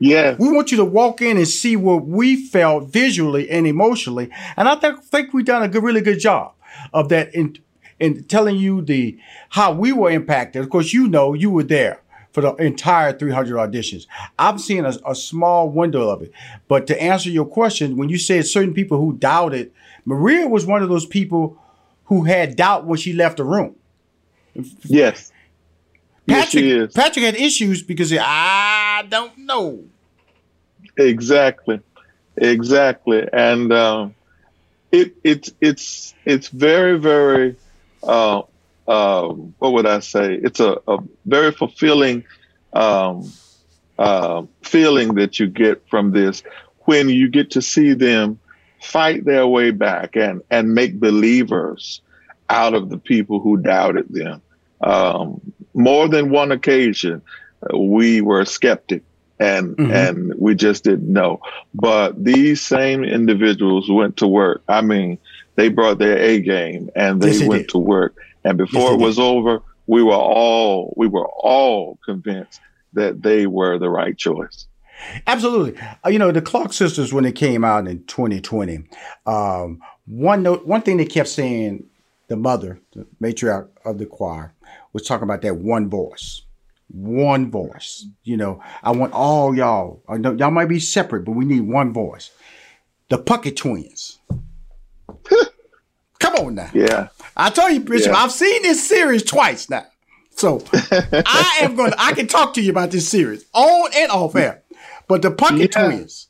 Yeah. 0.00 0.34
We 0.38 0.50
want 0.50 0.70
you 0.70 0.78
to 0.78 0.84
walk 0.84 1.20
in 1.20 1.36
and 1.36 1.46
see 1.46 1.76
what 1.76 2.06
we 2.06 2.46
felt 2.46 2.88
visually 2.88 3.48
and 3.50 3.66
emotionally. 3.66 4.30
And 4.56 4.68
I 4.68 4.74
think, 4.74 5.04
think 5.04 5.32
we've 5.32 5.44
done 5.44 5.62
a 5.62 5.68
good, 5.68 5.84
really 5.84 6.00
good 6.00 6.18
job 6.18 6.54
of 6.92 7.10
that 7.10 7.32
in, 7.34 7.58
in 8.00 8.24
telling 8.24 8.56
you 8.56 8.80
the 8.80 9.18
how 9.50 9.72
we 9.72 9.92
were 9.92 10.10
impacted. 10.10 10.62
Of 10.62 10.70
course, 10.70 10.92
you 10.92 11.06
know 11.06 11.34
you 11.34 11.50
were 11.50 11.62
there 11.62 12.00
for 12.32 12.40
the 12.40 12.54
entire 12.54 13.12
300 13.12 13.56
auditions. 13.56 14.06
I'm 14.38 14.58
seeing 14.58 14.86
a, 14.86 14.94
a, 15.06 15.14
small 15.14 15.68
window 15.68 16.08
of 16.08 16.22
it. 16.22 16.32
But 16.68 16.86
to 16.86 17.02
answer 17.02 17.28
your 17.28 17.44
question, 17.44 17.96
when 17.96 18.08
you 18.08 18.18
said 18.18 18.46
certain 18.46 18.72
people 18.72 18.98
who 18.98 19.14
doubted, 19.14 19.72
Maria 20.04 20.46
was 20.46 20.64
one 20.64 20.82
of 20.82 20.88
those 20.88 21.06
people 21.06 21.58
who 22.04 22.24
had 22.24 22.56
doubt 22.56 22.86
when 22.86 22.98
she 22.98 23.12
left 23.12 23.36
the 23.36 23.44
room. 23.44 23.74
Yes. 24.84 25.32
Patrick, 26.26 26.64
yes, 26.64 26.92
Patrick 26.92 27.24
had 27.24 27.34
issues 27.34 27.82
because 27.82 28.10
he, 28.10 28.18
I 29.00 29.02
don't 29.02 29.38
know. 29.38 29.82
Exactly, 30.98 31.80
exactly, 32.36 33.26
and 33.32 33.72
um, 33.72 34.14
it 34.92 35.14
it's 35.24 35.50
it's 35.58 36.14
it's 36.26 36.48
very 36.48 36.98
very 36.98 37.56
uh, 38.02 38.42
um, 38.86 39.54
what 39.58 39.72
would 39.72 39.86
I 39.86 40.00
say? 40.00 40.34
It's 40.34 40.60
a, 40.60 40.76
a 40.86 40.98
very 41.24 41.50
fulfilling 41.50 42.24
um, 42.74 43.32
uh, 43.98 44.42
feeling 44.60 45.14
that 45.14 45.40
you 45.40 45.46
get 45.46 45.88
from 45.88 46.10
this 46.10 46.42
when 46.80 47.08
you 47.08 47.30
get 47.30 47.52
to 47.52 47.62
see 47.62 47.94
them 47.94 48.38
fight 48.82 49.24
their 49.24 49.46
way 49.46 49.70
back 49.70 50.14
and, 50.14 50.42
and 50.50 50.74
make 50.74 51.00
believers 51.00 52.02
out 52.50 52.74
of 52.74 52.90
the 52.90 52.98
people 52.98 53.40
who 53.40 53.56
doubted 53.56 54.08
them. 54.10 54.42
Um, 54.82 55.40
more 55.72 56.06
than 56.06 56.28
one 56.28 56.52
occasion, 56.52 57.22
we 57.74 58.20
were 58.20 58.44
skeptic 58.44 59.02
and 59.38 59.76
mm-hmm. 59.76 59.92
and 59.92 60.34
we 60.36 60.54
just 60.54 60.84
didn't 60.84 61.12
know. 61.12 61.40
But 61.74 62.22
these 62.22 62.60
same 62.60 63.04
individuals 63.04 63.90
went 63.90 64.16
to 64.18 64.26
work. 64.26 64.62
I 64.68 64.80
mean, 64.80 65.18
they 65.56 65.68
brought 65.68 65.98
their 65.98 66.18
A 66.18 66.40
game 66.40 66.90
and 66.94 67.20
they 67.20 67.32
yes, 67.32 67.48
went 67.48 67.62
did. 67.62 67.70
to 67.70 67.78
work 67.78 68.16
and 68.44 68.56
before 68.56 68.92
yes, 68.92 68.92
it 68.92 69.04
was 69.04 69.18
over, 69.18 69.62
we 69.86 70.02
were 70.02 70.12
all 70.12 70.94
we 70.96 71.06
were 71.06 71.28
all 71.28 71.98
convinced 72.04 72.60
that 72.92 73.22
they 73.22 73.46
were 73.46 73.78
the 73.78 73.90
right 73.90 74.16
choice. 74.16 74.66
Absolutely. 75.26 75.80
Uh, 76.04 76.10
you 76.10 76.18
know, 76.18 76.30
the 76.30 76.42
Clark 76.42 76.72
sisters 76.72 77.12
when 77.12 77.24
they 77.24 77.32
came 77.32 77.64
out 77.64 77.88
in 77.88 78.04
2020, 78.04 78.84
um, 79.26 79.80
one 80.06 80.42
note, 80.42 80.66
one 80.66 80.82
thing 80.82 80.98
they 80.98 81.06
kept 81.06 81.28
saying, 81.28 81.84
the 82.28 82.36
mother, 82.36 82.80
the 82.92 83.06
matriarch 83.20 83.68
of 83.84 83.98
the 83.98 84.06
choir, 84.06 84.52
was 84.92 85.04
talking 85.04 85.24
about 85.24 85.42
that 85.42 85.56
one 85.56 85.88
voice. 85.88 86.42
One 86.92 87.50
voice. 87.50 88.06
You 88.24 88.36
know, 88.36 88.62
I 88.82 88.90
want 88.90 89.12
all 89.12 89.54
y'all. 89.54 90.02
I 90.08 90.16
know 90.16 90.32
y'all 90.32 90.50
might 90.50 90.68
be 90.68 90.80
separate, 90.80 91.24
but 91.24 91.32
we 91.32 91.44
need 91.44 91.62
one 91.62 91.92
voice. 91.92 92.30
The 93.08 93.18
Puckett 93.18 93.56
twins. 93.56 94.18
Come 96.18 96.34
on 96.36 96.54
now. 96.56 96.70
Yeah. 96.74 97.08
I 97.36 97.50
told 97.50 97.72
you, 97.72 97.80
Bishop, 97.80 98.12
yeah. 98.12 98.18
I've 98.18 98.32
seen 98.32 98.62
this 98.62 98.86
series 98.86 99.22
twice 99.22 99.70
now. 99.70 99.86
So 100.30 100.62
I 100.72 101.58
am 101.62 101.76
going 101.76 101.92
to, 101.92 102.00
I 102.00 102.12
can 102.12 102.26
talk 102.26 102.54
to 102.54 102.62
you 102.62 102.70
about 102.70 102.90
this 102.90 103.08
series 103.08 103.44
on 103.52 103.90
and 103.94 104.10
off 104.10 104.34
air. 104.36 104.62
But 105.06 105.22
the 105.22 105.30
Puckett 105.30 105.74
yeah. 105.74 105.88
twins, 105.88 106.28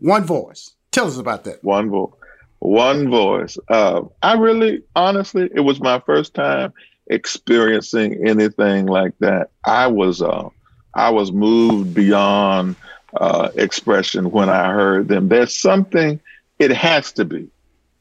one 0.00 0.24
voice. 0.24 0.74
Tell 0.90 1.06
us 1.06 1.18
about 1.18 1.44
that. 1.44 1.62
One 1.62 1.90
voice. 1.90 2.12
One 2.58 3.10
voice. 3.10 3.58
Uh, 3.68 4.02
I 4.22 4.34
really, 4.34 4.82
honestly, 4.94 5.48
it 5.54 5.60
was 5.60 5.80
my 5.80 6.00
first 6.00 6.34
time 6.34 6.72
experiencing 7.06 8.26
anything 8.26 8.86
like 8.86 9.12
that. 9.20 9.50
I 9.64 9.88
was, 9.88 10.22
uh, 10.22 10.48
I 10.94 11.10
was 11.10 11.32
moved 11.32 11.94
beyond 11.94 12.76
uh, 13.16 13.50
expression 13.54 14.30
when 14.30 14.48
I 14.48 14.72
heard 14.72 15.08
them. 15.08 15.28
There's 15.28 15.56
something, 15.56 16.20
it 16.58 16.70
has 16.72 17.12
to 17.12 17.24
be 17.24 17.48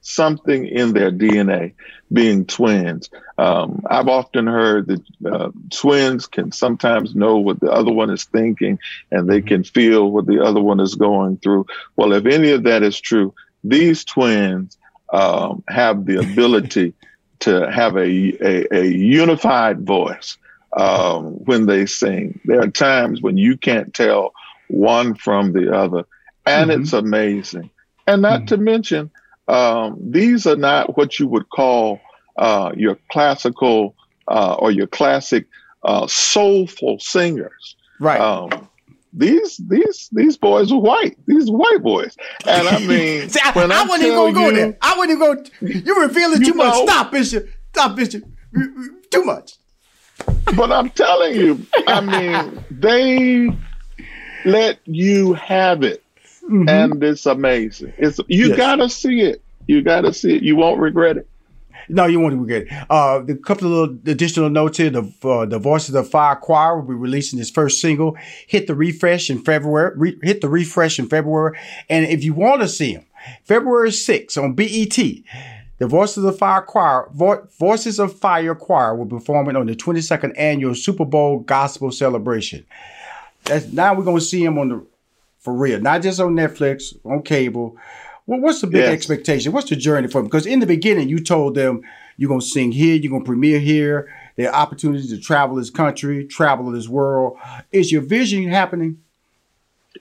something 0.06 0.68
in 0.68 0.94
their 0.94 1.12
DNA, 1.12 1.74
being 2.14 2.46
twins. 2.46 3.10
Um, 3.38 3.82
I've 3.90 4.08
often 4.08 4.46
heard 4.46 4.88
that 4.88 5.02
uh, 5.26 5.52
twins 5.72 6.28
can 6.28 6.52
sometimes 6.52 7.16
know 7.16 7.38
what 7.38 7.60
the 7.60 7.72
other 7.72 7.92
one 7.92 8.12
is 8.12 8.24
thinking 8.24 8.80
and 9.12 9.28
they 9.28 9.42
can 9.42 9.64
feel 9.64 10.12
what 10.12 10.28
the 10.28 10.44
other 10.44 10.62
one 10.62 10.80
is 10.80 10.96
going 10.96 11.38
through. 11.38 11.66
Well, 11.96 12.14
if 12.14 12.26
any 12.28 12.52
of 12.52 12.64
that 12.64 12.84
is 12.84 13.02
true, 13.02 13.34
these 13.64 14.06
twins 14.06 14.78
um, 15.12 15.64
have 15.68 16.06
the 16.06 16.20
ability 16.20 16.94
to 17.40 17.70
have 17.72 17.96
a, 17.96 18.02
a, 18.02 18.68
a 18.72 18.86
unified 18.86 19.82
voice 19.82 20.38
um, 20.78 21.34
when 21.46 21.66
they 21.66 21.86
sing. 21.86 22.40
There 22.46 22.62
are 22.62 22.68
times 22.68 23.22
when 23.22 23.38
you 23.38 23.58
can't 23.58 23.94
tell 23.94 24.34
one 24.68 25.16
from 25.16 25.54
the 25.54 25.76
other, 25.76 26.06
and 26.46 26.70
mm-hmm. 26.70 26.82
it's 26.82 26.94
amazing. 26.94 27.70
And 28.08 28.22
not 28.22 28.42
mm-hmm. 28.42 28.48
to 28.48 28.58
mention, 28.58 29.12
um, 29.48 29.98
these 30.02 30.46
are 30.48 30.56
not 30.56 30.98
what 30.98 31.20
you 31.20 31.28
would 31.28 31.50
call 31.50 32.00
uh, 32.38 32.72
your 32.76 32.98
classical 33.10 33.96
uh, 34.28 34.56
or 34.56 34.72
your 34.72 34.88
classic 34.88 35.48
uh, 35.84 36.08
soulful 36.08 37.00
singers. 37.00 37.76
Right. 38.00 38.20
Um, 38.20 38.70
these 39.16 39.58
these 39.58 40.10
these 40.12 40.38
boys 40.38 40.72
are 40.72 40.80
white. 40.80 41.18
These 41.26 41.50
white 41.50 41.82
boys, 41.82 42.16
and 42.46 42.68
I 42.68 42.80
mean, 42.80 43.30
See, 43.30 43.40
I, 43.44 43.52
I, 43.56 43.64
I 43.64 43.86
wasn't 43.86 44.04
even 44.04 44.16
gonna 44.16 44.34
go 44.34 44.52
there. 44.52 44.78
I 44.82 44.98
wouldn't 44.98 45.18
even 45.18 45.36
go. 45.36 45.50
You're 45.62 46.02
revealing 46.02 46.44
too 46.44 46.54
know, 46.54 46.66
much. 46.66 46.90
Stop, 46.90 47.12
Bishop. 47.12 47.48
Stop, 47.74 47.96
Bishop. 47.96 48.24
Too 49.12 49.24
much. 49.24 49.54
But 50.56 50.72
I'm 50.72 50.90
telling 50.90 51.36
you, 51.36 51.66
I 51.88 52.02
mean, 52.02 52.64
they 52.72 53.50
let 54.46 54.80
you 54.86 55.34
have 55.34 55.84
it. 55.84 56.04
Mm-hmm. 56.44 56.70
And 56.70 57.04
it's 57.04 57.26
amazing. 57.26 57.94
It's 57.98 58.20
you 58.28 58.50
yes. 58.50 58.58
gotta 58.58 58.90
see 58.90 59.22
it. 59.22 59.42
You 59.68 59.82
gotta 59.82 60.14
see 60.14 60.36
it. 60.36 60.44
You 60.44 60.56
won't 60.56 60.80
regret 60.80 61.18
it. 61.18 61.28
No, 61.90 62.06
you 62.06 62.20
won't 62.20 62.40
regret 62.40 62.64
it. 62.64 62.86
Uh, 62.90 63.24
a 63.28 63.36
couple 63.36 63.68
of 63.68 63.90
little 63.92 64.12
additional 64.12 64.50
notes 64.50 64.78
here. 64.78 64.90
The 64.90 65.12
uh, 65.24 65.46
the 65.46 65.60
Voices 65.60 65.96
of 65.96 66.10
Fire 66.10 66.36
Choir 66.36 66.78
will 66.80 66.88
be 66.88 66.94
releasing 66.94 67.40
his 67.40 67.52
first 67.52 67.80
single. 67.82 68.18
Hit 68.48 68.68
the 68.68 68.76
refresh 68.76 69.30
in 69.30 69.40
February. 69.42 69.94
Re- 69.96 70.20
hit 70.22 70.42
the 70.42 70.50
refresh 70.50 71.00
in 71.00 71.08
February. 71.08 71.58
And 71.90 72.06
if 72.06 72.24
you 72.24 72.34
want 72.34 72.62
to 72.62 72.68
see 72.68 72.94
him, 72.94 73.06
February 73.44 73.90
6th 73.90 74.42
on 74.42 74.54
BET. 74.54 74.98
The 75.78 75.88
Voices 75.88 76.24
of 76.24 76.38
Fire 76.38 76.62
Choir, 76.62 77.10
Vo- 77.14 77.48
Voices 77.60 78.00
of 78.00 78.18
Fire 78.18 78.56
Choir 78.56 78.96
will 78.96 79.06
be 79.06 79.18
performing 79.18 79.58
on 79.58 79.66
the 79.66 79.76
22nd 79.76 80.32
annual 80.38 80.74
Super 80.74 81.04
Bowl 81.04 81.40
Gospel 81.40 81.92
Celebration. 81.92 82.66
That's 83.44 83.72
now 83.74 83.94
we're 83.94 84.06
gonna 84.06 84.22
see 84.22 84.44
him 84.44 84.58
on 84.58 84.70
the 84.70 84.86
for 85.40 85.54
real, 85.54 85.80
not 85.80 86.02
just 86.02 86.20
on 86.20 86.34
Netflix, 86.36 86.96
on 87.06 87.22
cable. 87.22 87.78
Well, 88.28 88.40
what's 88.40 88.62
the 88.62 88.68
big 88.68 88.82
yes. 88.82 88.92
expectation? 88.92 89.52
What's 89.52 89.70
the 89.70 89.76
journey 89.76 90.08
for 90.08 90.20
them? 90.20 90.26
Because 90.26 90.46
in 90.46 90.60
the 90.60 90.66
beginning, 90.66 91.10
you 91.10 91.20
told 91.20 91.56
them 91.56 91.82
you're 92.18 92.30
gonna 92.30 92.42
sing 92.42 92.72
here, 92.72 92.96
you're 92.96 93.12
gonna 93.12 93.24
premiere 93.24 93.60
here. 93.60 94.14
There 94.36 94.50
are 94.50 94.56
opportunities 94.56 95.10
to 95.12 95.20
travel 95.20 95.56
this 95.56 95.70
country, 95.70 96.26
travel 96.26 96.72
this 96.72 96.88
world. 96.88 97.38
Is 97.72 97.92
your 97.92 98.02
vision 98.02 98.48
happening? 98.50 99.02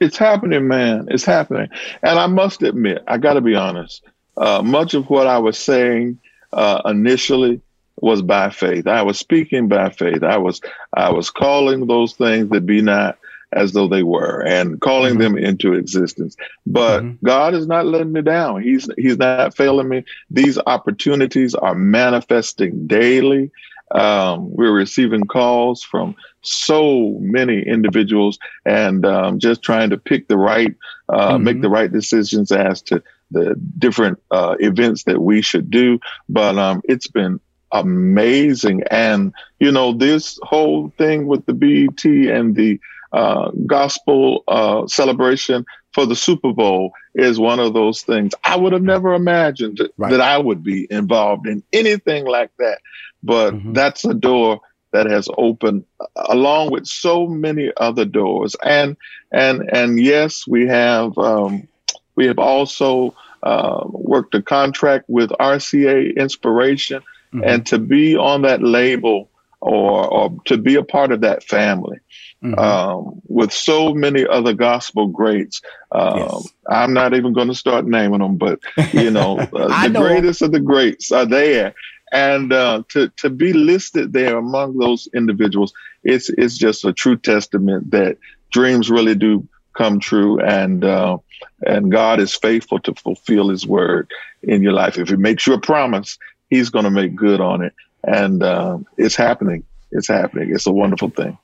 It's 0.01 0.17
happening, 0.17 0.67
man. 0.67 1.07
It's 1.11 1.25
happening. 1.25 1.69
And 2.03 2.19
I 2.19 2.27
must 2.27 2.63
admit, 2.63 3.05
I 3.07 3.19
got 3.19 3.35
to 3.35 3.41
be 3.41 3.55
honest. 3.55 4.03
Uh, 4.37 4.63
much 4.63 4.95
of 4.95 5.09
what 5.09 5.29
I 5.29 5.39
was 5.39 5.57
saying 5.57 6.19
uh, 6.53 6.83
initially 6.87 7.61
was 8.01 8.23
by 8.23 8.51
faith. 8.51 8.89
I 8.89 9.03
was 9.03 9.19
speaking 9.19 9.69
by 9.69 9.91
faith. 9.91 10.23
I 10.23 10.39
was 10.39 10.61
I 10.95 11.13
was 11.13 11.31
calling 11.31 11.87
those 11.87 12.15
things 12.15 12.49
that 12.51 12.67
be 12.67 12.83
not 12.83 13.19
as 13.55 13.73
though 13.73 13.89
they 13.89 14.03
were 14.03 14.43
and 14.47 14.81
calling 14.81 15.15
mm-hmm. 15.15 15.35
them 15.35 15.39
into 15.39 15.75
existence. 15.75 16.37
But 16.67 17.03
mm-hmm. 17.03 17.25
God 17.27 17.55
is 17.55 17.67
not 17.67 17.87
letting 17.87 18.13
me 18.13 18.23
down. 18.23 18.63
He's 18.63 18.89
He's 18.99 19.19
not 19.19 19.57
failing 19.57 19.89
me. 19.89 20.05
These 20.31 20.59
opportunities 20.67 21.55
are 21.55 21.75
manifesting 21.75 22.87
daily. 22.87 23.51
Um, 23.91 24.51
we're 24.51 24.73
receiving 24.73 25.25
calls 25.25 25.83
from 25.83 26.17
so 26.41 27.17
many 27.21 27.63
individuals 27.63 28.39
and 28.65 29.05
um, 29.07 29.39
just 29.39 29.63
trying 29.63 29.91
to 29.91 29.99
pick 29.99 30.27
the 30.27 30.37
right, 30.37 30.75
uh, 31.09 31.35
mm-hmm. 31.35 31.45
make 31.45 31.61
the 31.61 31.69
right 31.69 31.93
decisions 31.93 32.51
as 32.51 32.83
to 32.83 33.03
the 33.31 33.55
different 33.79 34.19
uh, 34.31 34.57
events 34.59 35.05
that 35.05 35.21
we 35.21 35.43
should 35.43 35.71
do. 35.71 36.01
But 36.29 36.59
um, 36.59 36.83
it's 36.85 37.09
been 37.09 37.41
amazing. 37.73 38.83
And, 38.91 39.35
you 39.59 39.71
know, 39.71 39.93
this 39.93 40.39
whole 40.43 40.91
thing 40.97 41.27
with 41.27 41.45
the 41.47 41.53
BET 41.55 42.05
and 42.05 42.55
the 42.55 42.81
uh, 43.15 43.53
gospel 43.67 44.43
uh, 44.49 44.87
celebration 44.89 45.65
for 45.93 46.05
the 46.05 46.17
Super 46.17 46.53
Bowl 46.53 46.93
is 47.15 47.39
one 47.39 47.61
of 47.61 47.73
those 47.73 48.03
things. 48.03 48.33
I 48.43 48.57
would 48.57 48.73
have 48.73 48.83
never 48.83 49.15
imagined 49.15 49.81
right. 49.97 50.11
that 50.11 50.21
I 50.21 50.37
would 50.37 50.65
be 50.65 50.89
involved 50.91 51.47
in 51.47 51.63
anything 51.73 52.25
like 52.27 52.51
that. 52.59 52.81
But 53.23 53.55
mm-hmm. 53.55 53.73
that's 53.73 54.05
a 54.05 54.15
door 54.15 54.61
that 54.93 55.07
has 55.07 55.29
opened 55.39 55.85
along 56.17 56.73
with 56.73 56.87
so 56.87 57.29
many 57.29 57.71
other 57.77 58.05
doors. 58.05 58.57
And 58.65 58.97
and 59.31 59.71
and 59.73 60.01
yes, 60.01 60.45
we 60.49 60.67
have 60.67 61.17
um, 61.17 61.69
we 62.17 62.27
have 62.27 62.41
also 62.41 63.15
uh, 63.45 63.85
worked 63.87 64.35
a 64.35 64.43
contract 64.43 65.05
with 65.09 65.31
RCA 65.31 66.17
Inspiration, 66.17 67.01
mm-hmm. 67.33 67.45
and 67.45 67.65
to 67.67 67.79
be 67.79 68.17
on 68.17 68.43
that 68.43 68.61
label 68.61 69.31
or 69.65 70.07
or 70.07 70.37
to 70.45 70.59
be 70.59 70.75
a 70.75 70.85
part 70.85 71.11
of 71.11 71.23
that 71.23 71.43
family 71.43 71.99
mm-hmm. 72.43 72.59
um, 72.59 73.23
with 73.27 73.51
so 73.53 73.95
many 73.95 74.27
other 74.27 74.53
gospel 74.53 75.07
greats. 75.07 75.63
Um, 75.91 76.19
yes. 76.19 76.49
I'm 76.69 76.93
not 76.93 77.15
even 77.15 77.33
going 77.33 77.49
to 77.49 77.55
start 77.55 77.87
naming 77.87 78.21
them, 78.21 78.37
but 78.37 78.61
you 78.93 79.11
know, 79.11 79.39
uh, 79.53 79.83
the 79.83 79.89
know. 79.89 80.01
greatest 80.01 80.43
of 80.43 80.53
the 80.53 80.61
greats 80.61 81.11
are 81.11 81.27
there. 81.27 81.75
And 82.13 82.53
uh, 82.53 82.83
to 82.91 83.09
to 83.17 83.31
be 83.31 83.53
listed 83.53 84.13
there 84.13 84.37
among 84.37 84.77
those 84.77 85.09
individuals, 85.15 85.73
it's 86.05 86.29
it's 86.29 86.59
just 86.59 86.85
a 86.85 86.93
true 86.93 87.17
testament 87.17 87.91
that 87.91 88.19
dreams 88.53 88.91
really 88.91 89.15
do 89.15 89.49
come 89.77 89.99
true, 89.99 90.39
and 90.41 90.85
uh, 90.85 91.19
and 91.67 91.91
God 91.91 92.21
is 92.21 92.35
faithful 92.35 92.79
to 92.81 92.95
fulfill 92.95 93.49
His 93.49 93.67
word 93.67 94.11
in 94.43 94.63
your 94.63 94.75
life. 94.75 94.99
If 94.99 95.09
He 95.09 95.17
makes 95.17 95.47
you 95.47 95.55
a 95.55 95.61
promise, 95.61 96.19
He's 96.51 96.71
going 96.71 96.85
to 96.85 96.91
make 96.91 97.17
good 97.17 97.41
on 97.41 97.63
it, 97.63 97.75
and 98.07 98.43
uh, 98.43 98.79
it's 98.97 99.17
happening. 99.17 99.65
It's 99.91 100.09
happening. 100.09 100.51
It's 100.53 100.67
a 100.67 100.73
wonderful 100.73 101.11
thing. 101.11 101.39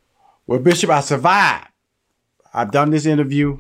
Well, 0.47 0.59
Bishop, 0.59 0.91
I 0.91 1.01
survived. 1.01 1.69
I've 2.53 2.73
done 2.73 2.91
this 2.91 3.07
interview. 3.07 3.59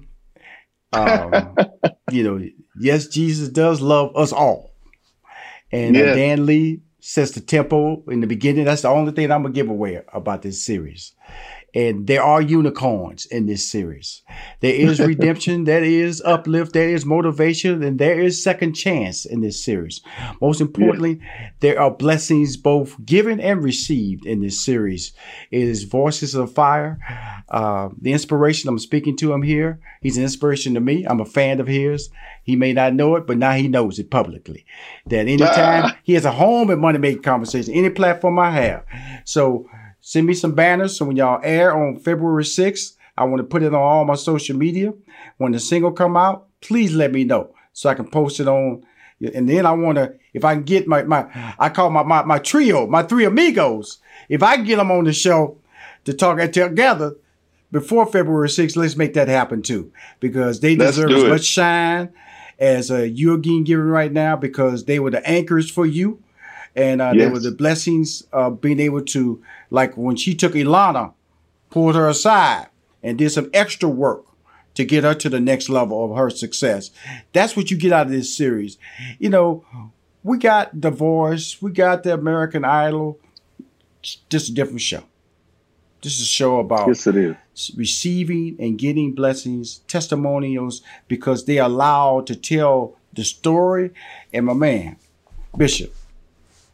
Um, 0.93 1.57
you 2.11 2.25
know, 2.25 2.49
yes, 2.79 3.07
Jesus 3.07 3.49
does 3.49 3.81
love 3.81 4.17
us 4.17 4.33
all. 4.33 4.75
And 5.73 5.97
uh, 5.97 6.15
Dan 6.15 6.47
Lee 6.47 6.83
sets 6.99 7.31
the 7.33 7.41
tempo 7.41 8.03
in 8.09 8.21
the 8.21 8.27
beginning. 8.27 8.65
That's 8.65 8.83
the 8.83 8.89
only 8.89 9.13
thing 9.13 9.31
I'm 9.31 9.43
gonna 9.43 9.55
give 9.55 9.69
away 9.69 10.03
about 10.13 10.43
this 10.43 10.63
series. 10.63 11.13
And 11.75 12.07
there 12.07 12.23
are 12.23 12.43
unicorns 12.43 13.27
in 13.27 13.47
this 13.47 13.69
series. 13.69 14.23
There 14.61 14.75
is 14.75 14.99
redemption, 15.13 15.65
there 15.65 15.85
is 15.85 16.21
uplift, 16.25 16.73
there 16.73 16.89
is 16.89 17.07
motivation, 17.07 17.83
and 17.83 17.99
there 17.99 18.21
is 18.21 18.43
second 18.43 18.75
chance 18.75 19.25
in 19.25 19.41
this 19.41 19.63
series. 19.63 20.01
Most 20.41 20.61
importantly, 20.61 21.21
yeah. 21.23 21.51
there 21.61 21.81
are 21.81 21.91
blessings 21.91 22.57
both 22.57 22.97
given 23.05 23.41
and 23.41 23.63
received 23.63 24.27
in 24.27 24.41
this 24.41 24.61
series. 24.61 25.13
It 25.51 25.63
is 25.63 25.85
Voices 25.85 26.35
of 26.35 26.53
Fire. 26.53 26.99
Uh, 27.49 27.91
the 28.01 28.13
inspiration 28.13 28.69
I'm 28.69 28.79
speaking 28.79 29.17
to 29.19 29.33
him 29.33 29.43
here, 29.43 29.81
he's 30.01 30.17
an 30.17 30.23
inspiration 30.23 30.75
to 30.75 30.81
me. 30.81 31.07
I'm 31.07 31.21
a 31.21 31.25
fan 31.25 31.61
of 31.61 31.67
his. 31.67 32.11
He 32.43 32.57
may 32.57 32.73
not 32.73 32.95
know 32.95 33.17
it, 33.17 33.27
but 33.27 33.39
now 33.39 33.53
he 33.53 33.69
knows 33.69 33.99
it 33.99 34.11
publicly. 34.11 34.65
That 35.07 35.29
anytime 35.29 35.85
ah. 35.85 35.97
he 36.03 36.15
has 36.15 36.25
a 36.25 36.33
home 36.33 36.71
at 36.71 36.79
Money 36.79 36.99
Making 36.99 37.23
Conversation, 37.23 37.75
any 37.75 37.91
platform 37.91 38.39
I 38.39 38.51
have. 38.51 38.85
So 39.25 39.69
Send 40.01 40.27
me 40.27 40.35
some 40.35 40.55
banners 40.55 40.97
so 40.97 41.05
when 41.05 41.17
y'all 41.17 41.41
air 41.43 41.75
on 41.77 41.99
February 41.99 42.45
6th, 42.45 42.97
I 43.17 43.25
want 43.25 43.39
to 43.39 43.45
put 43.45 43.63
it 43.63 43.75
on 43.75 43.81
all 43.81 44.05
my 44.05 44.15
social 44.15 44.57
media. 44.57 44.95
When 45.37 45.53
the 45.53 45.61
single 45.61 45.93
come 45.93 46.17
out, 46.17 46.47
please 46.61 46.95
let 46.95 47.13
me 47.13 47.25
know 47.25 47.55
so 47.73 47.91
I 47.91 47.95
can 47.95 48.09
post 48.09 48.41
it 48.41 48.49
on. 48.49 48.83
And 49.35 49.49
then 49.49 49.67
I 49.67 49.73
want 49.73 49.99
to, 49.99 50.15
if 50.33 50.45
I 50.45 50.55
can 50.55 50.63
get 50.63 50.87
my, 50.87 51.03
my 51.03 51.55
I 51.59 51.69
call 51.69 51.91
my, 51.91 52.03
my, 52.03 52.23
my 52.25 52.39
trio, 52.39 52.87
my 52.87 53.03
three 53.03 53.25
amigos. 53.25 53.99
If 54.29 54.43
I 54.43 54.57
can 54.57 54.65
get 54.65 54.77
them 54.77 54.91
on 54.91 55.05
the 55.05 55.13
show 55.13 55.59
to 56.05 56.15
talk 56.15 56.39
together 56.51 57.17
before 57.71 58.07
February 58.07 58.49
6th, 58.49 58.77
let's 58.77 58.97
make 58.97 59.15
that 59.15 59.29
happen 59.29 59.61
too. 59.61 59.93
Because 60.21 60.61
they 60.61 60.75
deserve 60.75 61.11
as 61.11 61.25
much 61.25 61.45
shine 61.45 62.11
as 62.59 62.91
uh, 62.91 62.99
you're 62.99 63.39
getting 63.39 63.65
given 63.65 63.87
right 63.87 64.13
now 64.13 64.37
because 64.37 64.85
they 64.85 64.99
were 64.99 65.11
the 65.11 65.27
anchors 65.29 65.71
for 65.71 65.85
you 65.85 66.23
and 66.77 67.03
uh, 67.03 67.13
yes. 67.15 67.23
there 67.23 67.33
were 67.33 67.41
the 67.41 67.51
blessings 67.51 68.23
of 68.33 68.61
being 68.61 68.81
able 68.81 69.03
to, 69.03 69.43
like 69.71 69.97
when 69.97 70.17
she 70.17 70.35
took 70.35 70.53
Ilana, 70.53 71.13
pulled 71.71 71.95
her 71.95 72.09
aside 72.09 72.69
and 73.03 73.19
did 73.19 73.31
some 73.31 73.51
extra 73.53 73.89
work 73.89 74.25
to 74.75 74.85
get 74.85 75.05
her 75.05 75.15
to 75.15 75.29
the 75.29 75.41
next 75.41 75.69
level 75.69 76.05
of 76.05 76.17
her 76.17 76.31
success. 76.31 76.91
That's 77.33 77.57
what 77.57 77.71
you 77.71 77.77
get 77.77 77.93
out 77.93 78.07
of 78.07 78.13
this 78.13 78.35
series. 78.37 78.79
You 79.19 79.31
know, 79.31 79.65
we 80.23 80.39
got 80.39 80.81
The 80.81 80.91
Voice, 80.91 81.61
we 81.61 81.73
got 81.73 82.03
the 82.03 82.15
American 82.15 82.65
Idol, 82.65 83.19
just 84.03 84.49
a 84.51 84.55
different 84.55 84.81
show. 84.81 85.03
This 86.03 86.15
is 86.15 86.23
a 86.23 86.27
show 86.27 86.61
about 86.61 86.89
yes, 86.89 87.07
it 87.07 87.17
is. 87.17 87.71
receiving 87.77 88.57
and 88.59 88.79
getting 88.79 89.15
blessings, 89.15 89.81
testimonials, 89.87 90.83
because 91.09 91.45
they 91.45 91.59
are 91.59 91.67
allowed 91.67 92.27
to 92.29 92.37
tell 92.37 92.97
the 93.13 93.23
story. 93.23 93.93
And 94.33 94.47
my 94.47 94.55
man, 94.55 94.97
Bishop, 95.57 95.95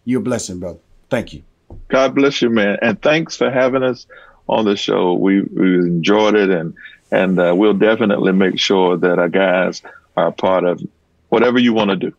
you're 0.06 0.20
a 0.20 0.24
blessing, 0.24 0.58
brother. 0.58 0.78
Thank 1.10 1.34
you. 1.34 1.42
God 1.88 2.14
bless 2.14 2.40
you, 2.40 2.48
man, 2.48 2.78
and 2.80 3.00
thanks 3.02 3.36
for 3.36 3.50
having 3.50 3.82
us 3.82 4.06
on 4.48 4.64
the 4.64 4.76
show. 4.76 5.14
We 5.14 5.42
we 5.42 5.78
enjoyed 5.78 6.34
it, 6.34 6.48
and 6.48 6.74
and 7.10 7.38
uh, 7.38 7.54
we'll 7.54 7.74
definitely 7.74 8.32
make 8.32 8.58
sure 8.58 8.96
that 8.96 9.18
our 9.18 9.28
guys 9.28 9.82
are 10.16 10.28
a 10.28 10.32
part 10.32 10.64
of 10.64 10.82
whatever 11.28 11.58
you 11.58 11.74
want 11.74 11.90
to 11.90 11.96
do. 11.96 12.14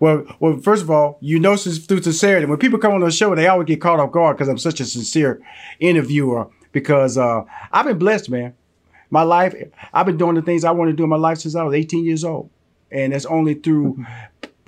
Well, 0.00 0.24
well, 0.40 0.58
first 0.58 0.82
of 0.82 0.90
all, 0.90 1.18
you 1.20 1.38
know, 1.38 1.56
through 1.56 2.02
sincerity, 2.02 2.46
when 2.46 2.58
people 2.58 2.78
come 2.78 2.92
on 2.92 3.00
the 3.00 3.10
show, 3.10 3.34
they 3.34 3.46
always 3.46 3.66
get 3.66 3.80
caught 3.80 4.00
off 4.00 4.12
guard 4.12 4.36
because 4.36 4.48
I'm 4.48 4.58
such 4.58 4.80
a 4.80 4.84
sincere 4.84 5.40
interviewer. 5.78 6.48
Because 6.72 7.18
uh, 7.18 7.42
I've 7.72 7.86
been 7.86 7.98
blessed, 7.98 8.30
man. 8.30 8.54
My 9.10 9.22
life, 9.22 9.54
I've 9.92 10.06
been 10.06 10.16
doing 10.16 10.36
the 10.36 10.42
things 10.42 10.64
I 10.64 10.70
want 10.70 10.88
to 10.90 10.96
do 10.96 11.02
in 11.02 11.10
my 11.10 11.16
life 11.16 11.38
since 11.38 11.56
I 11.56 11.64
was 11.64 11.74
18 11.74 12.04
years 12.04 12.24
old, 12.24 12.48
and 12.92 13.12
it's 13.12 13.26
only 13.26 13.54
through 13.54 14.04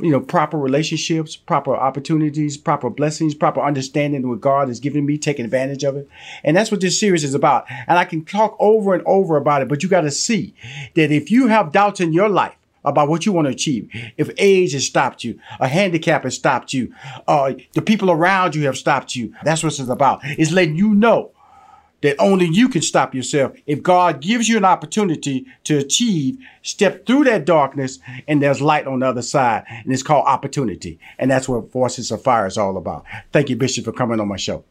you 0.03 0.11
know, 0.11 0.21
proper 0.21 0.59
relationships, 0.59 1.37
proper 1.37 1.75
opportunities, 1.75 2.57
proper 2.57 2.91
blessings, 2.91 3.35
proper 3.35 3.61
understanding 3.61 4.29
what 4.29 4.41
God 4.41 4.69
has 4.69 4.81
given 4.81 5.07
me, 5.07 5.17
taking 5.17 5.45
advantage 5.45 5.85
of 5.85 5.97
it. 5.97 6.09
And 6.43 6.57
that's 6.57 6.71
what 6.71 6.81
this 6.81 6.99
series 6.99 7.25
is 7.25 7.35
about. 7.35 7.67
And 7.87 7.99
I 7.99 8.05
can 8.05 8.25
talk 8.25 8.57
over 8.59 8.95
and 8.95 9.03
over 9.07 9.37
about 9.37 9.63
it, 9.63 9.69
but 9.69 9.83
you 9.83 9.89
got 9.89 10.03
to 10.03 10.11
see 10.11 10.55
that 10.95 11.13
if 11.13 11.31
you 11.31 11.47
have 11.47 11.73
doubts 11.73 12.01
in 12.01 12.13
your 12.13 12.29
life, 12.29 12.57
about 12.85 13.09
what 13.09 13.25
you 13.25 13.33
want 13.33 13.47
to 13.47 13.53
achieve. 13.53 13.89
If 14.17 14.31
age 14.39 14.73
has 14.73 14.85
stopped 14.85 15.23
you, 15.23 15.39
a 15.61 15.69
handicap 15.69 16.25
has 16.25 16.35
stopped 16.35 16.73
you, 16.73 16.93
uh, 17.29 17.53
the 17.75 17.81
people 17.83 18.11
around 18.11 18.57
you 18.57 18.67
have 18.67 18.77
stopped 18.77 19.15
you. 19.15 19.35
That's 19.45 19.63
what 19.63 19.79
it's 19.79 19.89
about. 19.89 20.19
It's 20.25 20.51
letting 20.51 20.75
you 20.75 20.93
know 20.93 21.31
that 22.03 22.17
only 22.19 22.47
you 22.47 22.69
can 22.69 22.83
stop 22.83 23.15
yourself. 23.15 23.53
If 23.67 23.83
God 23.83 24.21
gives 24.21 24.49
you 24.49 24.57
an 24.57 24.65
opportunity 24.65 25.47
to 25.65 25.79
achieve, 25.79 26.39
step 26.63 27.07
through 27.07 27.25
that 27.25 27.45
darkness 27.45 27.99
and 28.29 28.43
there's 28.43 28.61
light 28.61 28.87
on 28.87 29.01
the 29.01 29.07
other 29.07 29.23
side. 29.23 29.65
And 29.69 29.93
it's 29.93 30.03
called 30.03 30.27
opportunity. 30.27 30.99
And 31.19 31.31
that's 31.31 31.49
what 31.49 31.73
Voices 31.73 32.11
of 32.11 32.23
Fire 32.23 32.47
is 32.47 32.59
all 32.59 32.77
about. 32.77 33.05
Thank 33.33 33.49
you, 33.49 33.57
Bishop, 33.57 33.85
for 33.85 33.93
coming 33.93 34.21
on 34.21 34.29
my 34.29 34.37
show. 34.37 34.65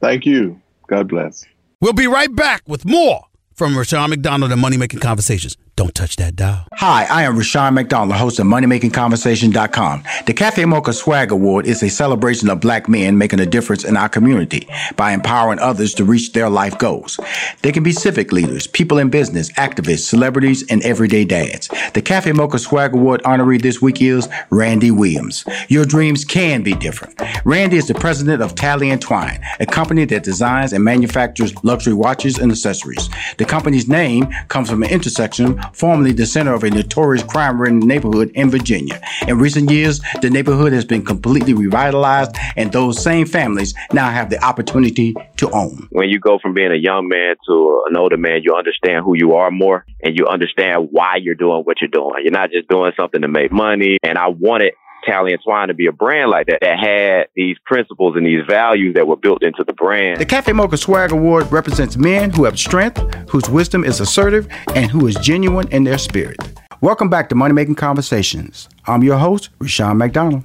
Thank 0.00 0.26
you. 0.26 0.60
God 0.86 1.08
bless. 1.08 1.44
We'll 1.80 1.92
be 1.92 2.06
right 2.06 2.34
back 2.34 2.62
with 2.66 2.84
more 2.84 3.26
from 3.54 3.76
Rushion 3.76 4.10
McDonald 4.10 4.52
and 4.52 4.60
Money 4.60 4.76
Making 4.76 5.00
Conversations. 5.00 5.56
Don't 5.76 5.94
touch 5.94 6.16
that 6.16 6.36
dial. 6.36 6.66
Hi, 6.72 7.04
I 7.04 7.24
am 7.24 7.36
Rushion 7.36 7.74
McDonald, 7.74 8.18
host 8.18 8.38
of 8.38 8.46
MoneyMakingConversation.com. 8.46 10.04
The 10.24 10.32
Cafe 10.32 10.64
Mocha 10.64 10.94
Swag 10.94 11.30
Award 11.30 11.66
is 11.66 11.82
a 11.82 11.90
celebration 11.90 12.48
of 12.48 12.60
black 12.60 12.88
men 12.88 13.18
making 13.18 13.40
a 13.40 13.46
difference 13.46 13.84
in 13.84 13.94
our 13.94 14.08
community 14.08 14.66
by 14.96 15.12
empowering 15.12 15.58
others 15.58 15.92
to 15.94 16.04
reach 16.06 16.32
their 16.32 16.48
life 16.48 16.78
goals. 16.78 17.20
They 17.60 17.72
can 17.72 17.82
be 17.82 17.92
civic 17.92 18.32
leaders, 18.32 18.66
people 18.66 18.96
in 18.96 19.10
business, 19.10 19.52
activists, 19.52 20.06
celebrities, 20.06 20.64
and 20.70 20.82
everyday 20.82 21.26
dads. 21.26 21.68
The 21.92 22.00
Cafe 22.00 22.32
Mocha 22.32 22.58
Swag 22.58 22.94
Award 22.94 23.22
honoree 23.24 23.60
this 23.60 23.82
week 23.82 24.00
is 24.00 24.30
Randy 24.48 24.90
Williams. 24.90 25.44
Your 25.68 25.84
dreams 25.84 26.24
can 26.24 26.62
be 26.62 26.72
different. 26.72 27.20
Randy 27.44 27.76
is 27.76 27.86
the 27.86 27.94
president 27.94 28.40
of 28.40 28.54
Talley 28.54 28.88
and 28.88 29.02
Twine, 29.02 29.44
a 29.60 29.66
company 29.66 30.06
that 30.06 30.22
designs 30.22 30.72
and 30.72 30.82
manufactures 30.82 31.52
luxury 31.64 31.92
watches 31.92 32.38
and 32.38 32.50
accessories. 32.50 33.10
The 33.36 33.44
company's 33.44 33.88
name 33.88 34.28
comes 34.48 34.70
from 34.70 34.82
an 34.82 34.88
intersection 34.88 35.60
formerly 35.72 36.12
the 36.12 36.26
center 36.26 36.54
of 36.54 36.64
a 36.64 36.70
notorious 36.70 37.22
crime-ridden 37.24 37.80
neighborhood 37.80 38.30
in 38.34 38.50
Virginia. 38.50 39.00
In 39.26 39.38
recent 39.38 39.70
years, 39.70 40.00
the 40.20 40.30
neighborhood 40.30 40.72
has 40.72 40.84
been 40.84 41.04
completely 41.04 41.54
revitalized, 41.54 42.36
and 42.56 42.72
those 42.72 43.02
same 43.02 43.26
families 43.26 43.74
now 43.92 44.10
have 44.10 44.30
the 44.30 44.42
opportunity 44.44 45.14
to 45.36 45.50
own. 45.50 45.88
When 45.90 46.08
you 46.08 46.18
go 46.18 46.38
from 46.40 46.54
being 46.54 46.72
a 46.72 46.76
young 46.76 47.08
man 47.08 47.36
to 47.46 47.82
an 47.88 47.96
older 47.96 48.16
man, 48.16 48.40
you 48.42 48.54
understand 48.54 49.04
who 49.04 49.16
you 49.16 49.34
are 49.34 49.50
more, 49.50 49.84
and 50.02 50.16
you 50.16 50.26
understand 50.26 50.88
why 50.90 51.16
you're 51.16 51.34
doing 51.34 51.62
what 51.62 51.80
you're 51.80 51.88
doing. 51.88 52.22
You're 52.22 52.32
not 52.32 52.50
just 52.50 52.68
doing 52.68 52.92
something 52.96 53.22
to 53.22 53.28
make 53.28 53.52
money. 53.52 53.98
And 54.02 54.18
I 54.18 54.28
wanted 54.28 54.72
Talley 55.06 55.32
and 55.32 55.42
Twine 55.42 55.68
to 55.68 55.74
be 55.74 55.86
a 55.86 55.92
brand 55.92 56.30
like 56.30 56.48
that 56.48 56.58
that 56.60 56.78
had 56.78 57.28
these 57.34 57.56
principles 57.64 58.16
and 58.16 58.26
these 58.26 58.42
values 58.46 58.94
that 58.94 59.06
were 59.06 59.16
built 59.16 59.42
into 59.42 59.64
the 59.64 59.72
brand. 59.72 60.20
The 60.20 60.26
Cafe 60.26 60.52
Mocha 60.52 60.76
Swag 60.76 61.12
Award 61.12 61.50
represents 61.52 61.96
men 61.96 62.30
who 62.30 62.44
have 62.44 62.58
strength, 62.58 62.98
whose 63.30 63.48
wisdom 63.48 63.84
is 63.84 64.00
assertive, 64.00 64.48
and 64.74 64.90
who 64.90 65.06
is 65.06 65.14
genuine 65.16 65.68
in 65.68 65.84
their 65.84 65.98
spirit. 65.98 66.38
Welcome 66.80 67.08
back 67.08 67.28
to 67.30 67.34
Money 67.34 67.54
Making 67.54 67.76
Conversations. 67.76 68.68
I'm 68.86 69.02
your 69.02 69.16
host, 69.16 69.48
Rushion 69.60 69.96
McDonald. 69.96 70.42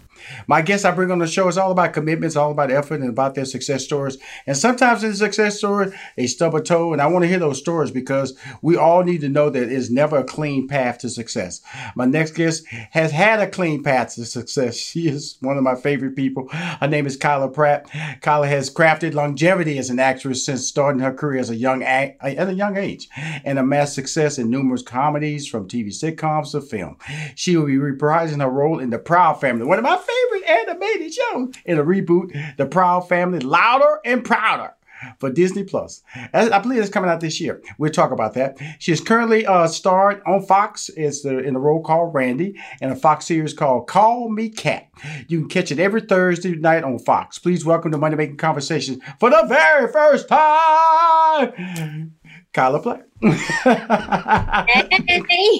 My 0.48 0.62
guests 0.62 0.86
I 0.86 0.92
bring 0.92 1.12
on 1.12 1.20
the 1.20 1.28
show 1.28 1.48
is 1.48 1.58
all 1.58 1.72
about 1.72 1.94
commitments, 1.94 2.36
all 2.36 2.52
about 2.52 2.72
effort, 2.72 3.02
and 3.02 3.10
about 3.10 3.36
their 3.36 3.46
success 3.46 3.84
stories. 3.84 4.18
And 4.46 4.58
sometimes 4.58 5.04
in 5.04 5.16
success 5.16 5.58
story, 5.58 5.92
they 6.16 6.28
stub 6.28 6.56
a 6.56 6.62
toe. 6.62 6.94
And 6.94 7.02
I 7.02 7.08
want 7.08 7.24
to 7.24 7.30
hear 7.30 7.40
those 7.40 7.60
stories 7.60 7.92
because 7.92 8.38
we 8.62 8.76
all 8.76 9.04
need 9.04 9.22
to 9.22 9.30
know 9.30 9.50
that 9.50 9.72
it's 9.72 9.90
never 9.90 10.18
a 10.18 10.24
clean 10.24 10.68
path 10.68 11.00
to 11.00 11.10
success. 11.10 11.62
My 11.96 12.06
next 12.06 12.32
guest 12.32 12.66
has 12.92 13.12
had 13.12 13.40
a 13.40 13.50
clean 13.50 13.84
path 13.84 14.16
to 14.16 14.26
success. 14.26 14.78
She 14.92 15.08
is 15.08 15.38
one 15.40 15.58
of 15.58 15.64
my 15.64 15.76
favorite 15.76 16.16
people. 16.16 16.50
Her 16.50 16.88
name 16.88 17.08
is 17.08 17.16
Kyla 17.16 17.50
Pratt. 17.50 17.90
Kyla 18.22 18.48
has 18.48 18.70
crafted 18.70 19.14
longevity 19.14 19.78
as 19.78 19.90
an 19.90 20.00
actress 20.00 20.46
since 20.46 20.68
starting 20.68 21.02
her 21.02 21.14
career 21.14 21.40
as 21.40 21.50
a 21.50 21.56
young 21.56 21.82
at 21.84 22.18
a 22.22 22.54
young 22.54 22.78
age, 22.78 23.10
and 23.46 23.58
amassed 23.58 23.96
success 23.96 24.38
in 24.38 24.50
numerous 24.50 24.82
comedies, 24.82 25.48
from 25.48 25.68
TV 25.68 25.88
sitcoms 25.88 26.52
to 26.52 26.62
film. 26.62 26.98
She 27.36 27.56
will 27.56 27.66
be 27.66 27.76
reprising 27.76 28.42
her 28.42 28.50
role 28.50 28.80
in 28.80 28.90
The 28.90 29.00
Proud 29.00 29.40
Family, 29.40 29.66
one 29.66 29.78
of 29.78 29.84
my 29.84 29.98
favorite 30.12 30.50
animated 30.50 31.14
shows 31.14 31.54
in 31.66 31.78
a 31.78 31.84
reboot, 31.84 32.58
The 32.58 32.66
Proud 32.66 33.08
Family, 33.08 33.40
Louder 33.40 34.00
and 34.06 34.24
Prouder 34.24 34.74
for 35.20 35.32
Disney 35.32 35.64
Plus. 35.64 36.04
I 36.34 36.60
believe 36.60 36.80
it's 36.80 36.90
coming 36.90 37.10
out 37.10 37.22
this 37.22 37.42
year. 37.42 37.62
We'll 37.78 37.92
talk 37.92 38.12
about 38.12 38.34
that. 38.36 38.58
She 38.80 38.92
is 38.92 39.02
currently 39.02 39.46
uh, 39.46 39.68
starred 39.68 40.22
on 40.26 40.46
Fox. 40.46 40.90
It's 40.96 41.22
the, 41.24 41.40
in 41.40 41.56
a 41.56 41.60
role 41.60 41.82
called 41.82 42.14
Randy 42.14 42.60
in 42.82 42.92
a 42.92 42.96
Fox 42.96 43.26
series 43.26 43.54
called 43.54 43.88
Call 43.88 44.30
Me 44.30 44.50
Kat. 44.50 44.90
You 45.28 45.40
can 45.40 45.50
catch 45.50 45.72
it 45.72 45.80
every 45.80 46.02
Thursday 46.02 46.56
night 46.56 46.84
on 46.84 47.00
Fox. 47.00 47.40
Please 47.40 47.66
welcome 47.66 47.92
to 47.92 47.98
Money 47.98 48.16
Making 48.16 48.38
Conversations 48.38 49.02
for 49.20 49.30
the 49.30 49.44
very 49.48 49.92
first 49.92 50.28
time. 50.28 52.14
Kyla 52.54 52.82
Pratt. 52.82 53.11
Hey. 53.22 53.34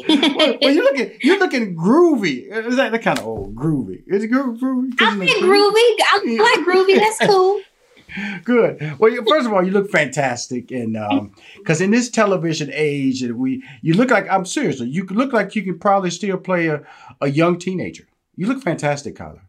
well, 0.08 0.58
well, 0.62 0.72
you're 0.72 0.84
looking, 0.84 1.12
you're 1.22 1.40
looking 1.40 1.76
groovy. 1.76 2.52
Is 2.52 2.76
that 2.78 2.92
the 2.92 3.00
kind 3.00 3.20
of 3.20 3.26
old 3.26 3.56
groovy? 3.56 4.04
Is 4.08 4.24
it 4.24 4.32
groovy? 4.32 4.94
I'm 5.00 5.20
groovy. 5.20 5.76
I 6.00 6.38
like 6.42 6.66
groovy. 6.66 6.96
That's 6.98 7.20
cool. 7.20 7.62
Good. 8.44 9.00
Well, 9.00 9.12
first 9.28 9.48
of 9.48 9.54
all, 9.54 9.64
you 9.66 9.72
look 9.72 9.90
fantastic, 9.90 10.72
and 10.72 10.94
because 11.58 11.82
um, 11.82 11.86
in 11.86 11.92
this 11.92 12.10
television 12.10 12.70
age, 12.74 13.24
we 13.24 13.64
you 13.82 13.94
look 13.94 14.12
like 14.12 14.30
I'm 14.30 14.46
seriously, 14.46 14.90
you 14.90 15.06
look 15.06 15.34
like 15.34 15.56
you 15.56 15.64
can 15.64 15.80
probably 15.80 16.10
still 16.10 16.38
play 16.38 16.68
a, 16.68 16.84
a 17.22 17.30
young 17.30 17.58
teenager. 17.58 18.08
You 18.36 18.48
look 18.48 18.62
fantastic, 18.62 19.16
Kyla. 19.16 19.42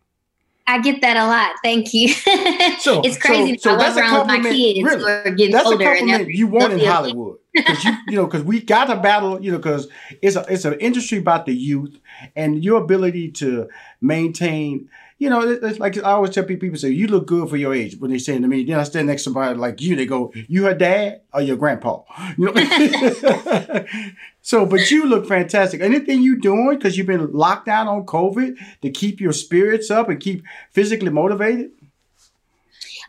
I 0.66 0.80
get 0.80 1.00
that 1.00 1.16
a 1.16 1.26
lot. 1.26 1.52
Thank 1.62 1.92
you. 1.92 2.08
so 2.08 3.00
it's 3.04 3.18
crazy. 3.18 3.58
So, 3.58 3.70
so 3.70 3.76
that's 3.76 3.96
a 3.96 4.02
compliment. 4.02 4.44
My 4.44 4.50
kids 4.50 4.82
really, 4.82 5.10
are 5.10 5.30
getting 5.30 5.52
that's 5.52 5.66
older 5.66 5.82
a 5.82 5.98
compliment 5.98 6.30
you 6.30 6.46
want 6.46 6.72
in 6.72 6.80
Hollywood. 6.80 7.38
Because 7.54 7.84
you, 7.84 7.92
you 8.08 8.16
know, 8.16 8.26
because 8.26 8.42
we 8.42 8.60
got 8.60 8.86
to 8.86 8.96
battle, 8.96 9.42
you 9.42 9.52
know, 9.52 9.58
because 9.58 9.88
it's 10.22 10.36
a 10.36 10.44
it's 10.48 10.64
an 10.64 10.74
industry 10.74 11.18
about 11.18 11.46
the 11.46 11.54
youth 11.54 11.98
and 12.34 12.64
your 12.64 12.82
ability 12.82 13.30
to 13.32 13.68
maintain 14.00 14.88
you 15.22 15.30
know, 15.30 15.40
it's 15.48 15.78
like 15.78 15.96
I 15.98 16.10
always 16.10 16.32
tell 16.32 16.42
people, 16.42 16.76
say, 16.76 16.90
you 16.90 17.06
look 17.06 17.28
good 17.28 17.48
for 17.48 17.56
your 17.56 17.72
age. 17.72 17.96
When 17.96 18.10
they 18.10 18.18
say 18.18 18.36
to 18.36 18.48
me, 18.48 18.64
then 18.64 18.80
I 18.80 18.82
stand 18.82 19.06
next 19.06 19.22
to 19.22 19.24
somebody 19.26 19.56
like 19.56 19.80
you, 19.80 19.94
they 19.94 20.04
go, 20.04 20.32
you 20.48 20.64
her 20.64 20.74
dad 20.74 21.20
or 21.32 21.40
your 21.40 21.56
grandpa? 21.56 22.02
You 22.36 22.52
know? 22.52 23.86
so, 24.42 24.66
but 24.66 24.90
you 24.90 25.06
look 25.06 25.28
fantastic. 25.28 25.80
Anything 25.80 26.22
you 26.22 26.40
doing, 26.40 26.76
because 26.76 26.98
you've 26.98 27.06
been 27.06 27.30
locked 27.30 27.66
down 27.66 27.86
on 27.86 28.04
COVID 28.04 28.56
to 28.82 28.90
keep 28.90 29.20
your 29.20 29.32
spirits 29.32 29.92
up 29.92 30.08
and 30.08 30.18
keep 30.18 30.42
physically 30.72 31.10
motivated? 31.10 31.70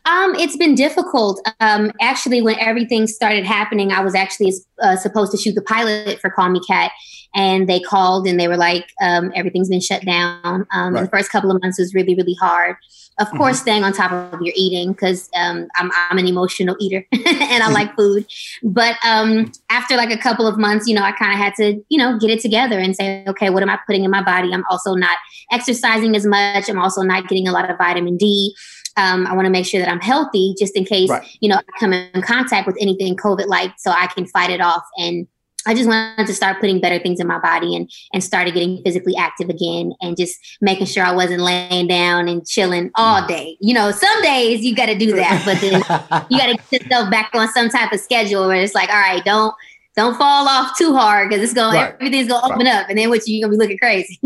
Um, 0.05 0.35
it's 0.35 0.57
been 0.57 0.75
difficult. 0.75 1.41
Um, 1.61 1.91
actually, 2.01 2.41
when 2.41 2.59
everything 2.59 3.07
started 3.07 3.45
happening, 3.45 3.91
I 3.91 4.01
was 4.01 4.15
actually 4.15 4.53
uh, 4.81 4.97
supposed 4.97 5.31
to 5.31 5.37
shoot 5.37 5.55
the 5.55 5.61
pilot 5.61 6.19
for 6.19 6.29
Call 6.29 6.49
Me 6.49 6.59
Kat, 6.67 6.91
and 7.33 7.69
they 7.69 7.79
called 7.79 8.27
and 8.27 8.39
they 8.39 8.47
were 8.47 8.57
like, 8.57 8.85
um, 9.01 9.31
"Everything's 9.33 9.69
been 9.69 9.81
shut 9.81 10.03
down." 10.05 10.67
Um, 10.73 10.93
right. 10.93 11.03
The 11.03 11.09
first 11.09 11.31
couple 11.31 11.51
of 11.51 11.61
months 11.61 11.79
was 11.79 11.93
really, 11.93 12.15
really 12.15 12.35
hard. 12.39 12.75
Of 13.19 13.27
mm-hmm. 13.27 13.37
course, 13.37 13.59
staying 13.61 13.83
on 13.83 13.93
top 13.93 14.11
of 14.11 14.41
your 14.41 14.53
eating 14.57 14.91
because 14.91 15.29
um, 15.35 15.67
I'm, 15.75 15.91
I'm 16.09 16.17
an 16.17 16.27
emotional 16.27 16.75
eater 16.79 17.05
and 17.11 17.63
I 17.63 17.69
like 17.69 17.95
food. 17.95 18.25
But 18.63 18.95
um, 19.05 19.51
after 19.69 19.95
like 19.95 20.09
a 20.09 20.17
couple 20.17 20.47
of 20.47 20.57
months, 20.57 20.87
you 20.87 20.95
know, 20.95 21.03
I 21.03 21.11
kind 21.11 21.31
of 21.31 21.37
had 21.37 21.53
to, 21.55 21.81
you 21.89 21.97
know, 21.99 22.17
get 22.17 22.31
it 22.31 22.39
together 22.39 22.79
and 22.79 22.95
say, 22.95 23.23
okay, 23.27 23.51
what 23.51 23.61
am 23.61 23.69
I 23.69 23.79
putting 23.85 24.03
in 24.03 24.09
my 24.09 24.23
body? 24.23 24.51
I'm 24.51 24.65
also 24.69 24.95
not 24.95 25.17
exercising 25.51 26.15
as 26.15 26.25
much. 26.25 26.69
I'm 26.69 26.79
also 26.79 27.03
not 27.03 27.27
getting 27.27 27.47
a 27.47 27.51
lot 27.51 27.69
of 27.69 27.77
vitamin 27.77 28.17
D. 28.17 28.55
Um, 28.95 29.25
I 29.25 29.33
want 29.33 29.45
to 29.45 29.51
make 29.51 29.65
sure 29.65 29.79
that 29.79 29.89
I'm 29.89 29.99
healthy 29.99 30.55
just 30.57 30.75
in 30.75 30.85
case, 30.85 31.09
right. 31.09 31.27
you 31.39 31.49
know, 31.49 31.55
I 31.55 31.79
come 31.79 31.93
in 31.93 32.21
contact 32.21 32.67
with 32.67 32.77
anything 32.79 33.15
COVID 33.15 33.47
like 33.47 33.73
so 33.77 33.91
I 33.91 34.07
can 34.07 34.27
fight 34.27 34.51
it 34.51 34.61
off. 34.61 34.83
And 34.97 35.27
I 35.65 35.73
just 35.73 35.87
wanted 35.87 36.27
to 36.27 36.33
start 36.33 36.59
putting 36.59 36.81
better 36.81 36.99
things 36.99 37.19
in 37.19 37.27
my 37.27 37.39
body 37.39 37.75
and 37.75 37.89
and 38.13 38.23
started 38.23 38.53
getting 38.53 38.81
physically 38.83 39.15
active 39.15 39.49
again 39.49 39.93
and 40.01 40.17
just 40.17 40.37
making 40.61 40.87
sure 40.87 41.03
I 41.03 41.13
wasn't 41.13 41.41
laying 41.41 41.87
down 41.87 42.27
and 42.27 42.45
chilling 42.45 42.91
all 42.95 43.21
mm. 43.21 43.27
day. 43.27 43.57
You 43.61 43.73
know, 43.73 43.91
some 43.91 44.21
days 44.21 44.63
you 44.63 44.75
got 44.75 44.87
to 44.87 44.95
do 44.97 45.15
that, 45.15 45.41
but 45.45 45.61
then 45.61 45.73
you 46.29 46.37
got 46.37 46.47
to 46.47 46.57
get 46.69 46.83
yourself 46.83 47.09
back 47.09 47.31
on 47.33 47.47
some 47.49 47.69
type 47.69 47.91
of 47.91 47.99
schedule 47.99 48.47
where 48.47 48.61
it's 48.61 48.75
like, 48.75 48.89
all 48.89 48.95
right, 48.95 49.23
don't 49.23 49.53
don't 49.95 50.15
fall 50.15 50.47
off 50.47 50.77
too 50.77 50.95
hard 50.95 51.29
because 51.29 51.43
it's 51.43 51.53
going 51.53 51.75
right. 51.75 51.93
everything's 51.95 52.27
gonna 52.27 52.45
open 52.45 52.65
right. 52.65 52.75
up, 52.75 52.89
and 52.89 52.97
then 52.97 53.09
what 53.09 53.27
you, 53.27 53.39
are 53.39 53.47
gonna 53.47 53.57
be 53.57 53.57
looking 53.57 53.77
crazy. 53.77 54.19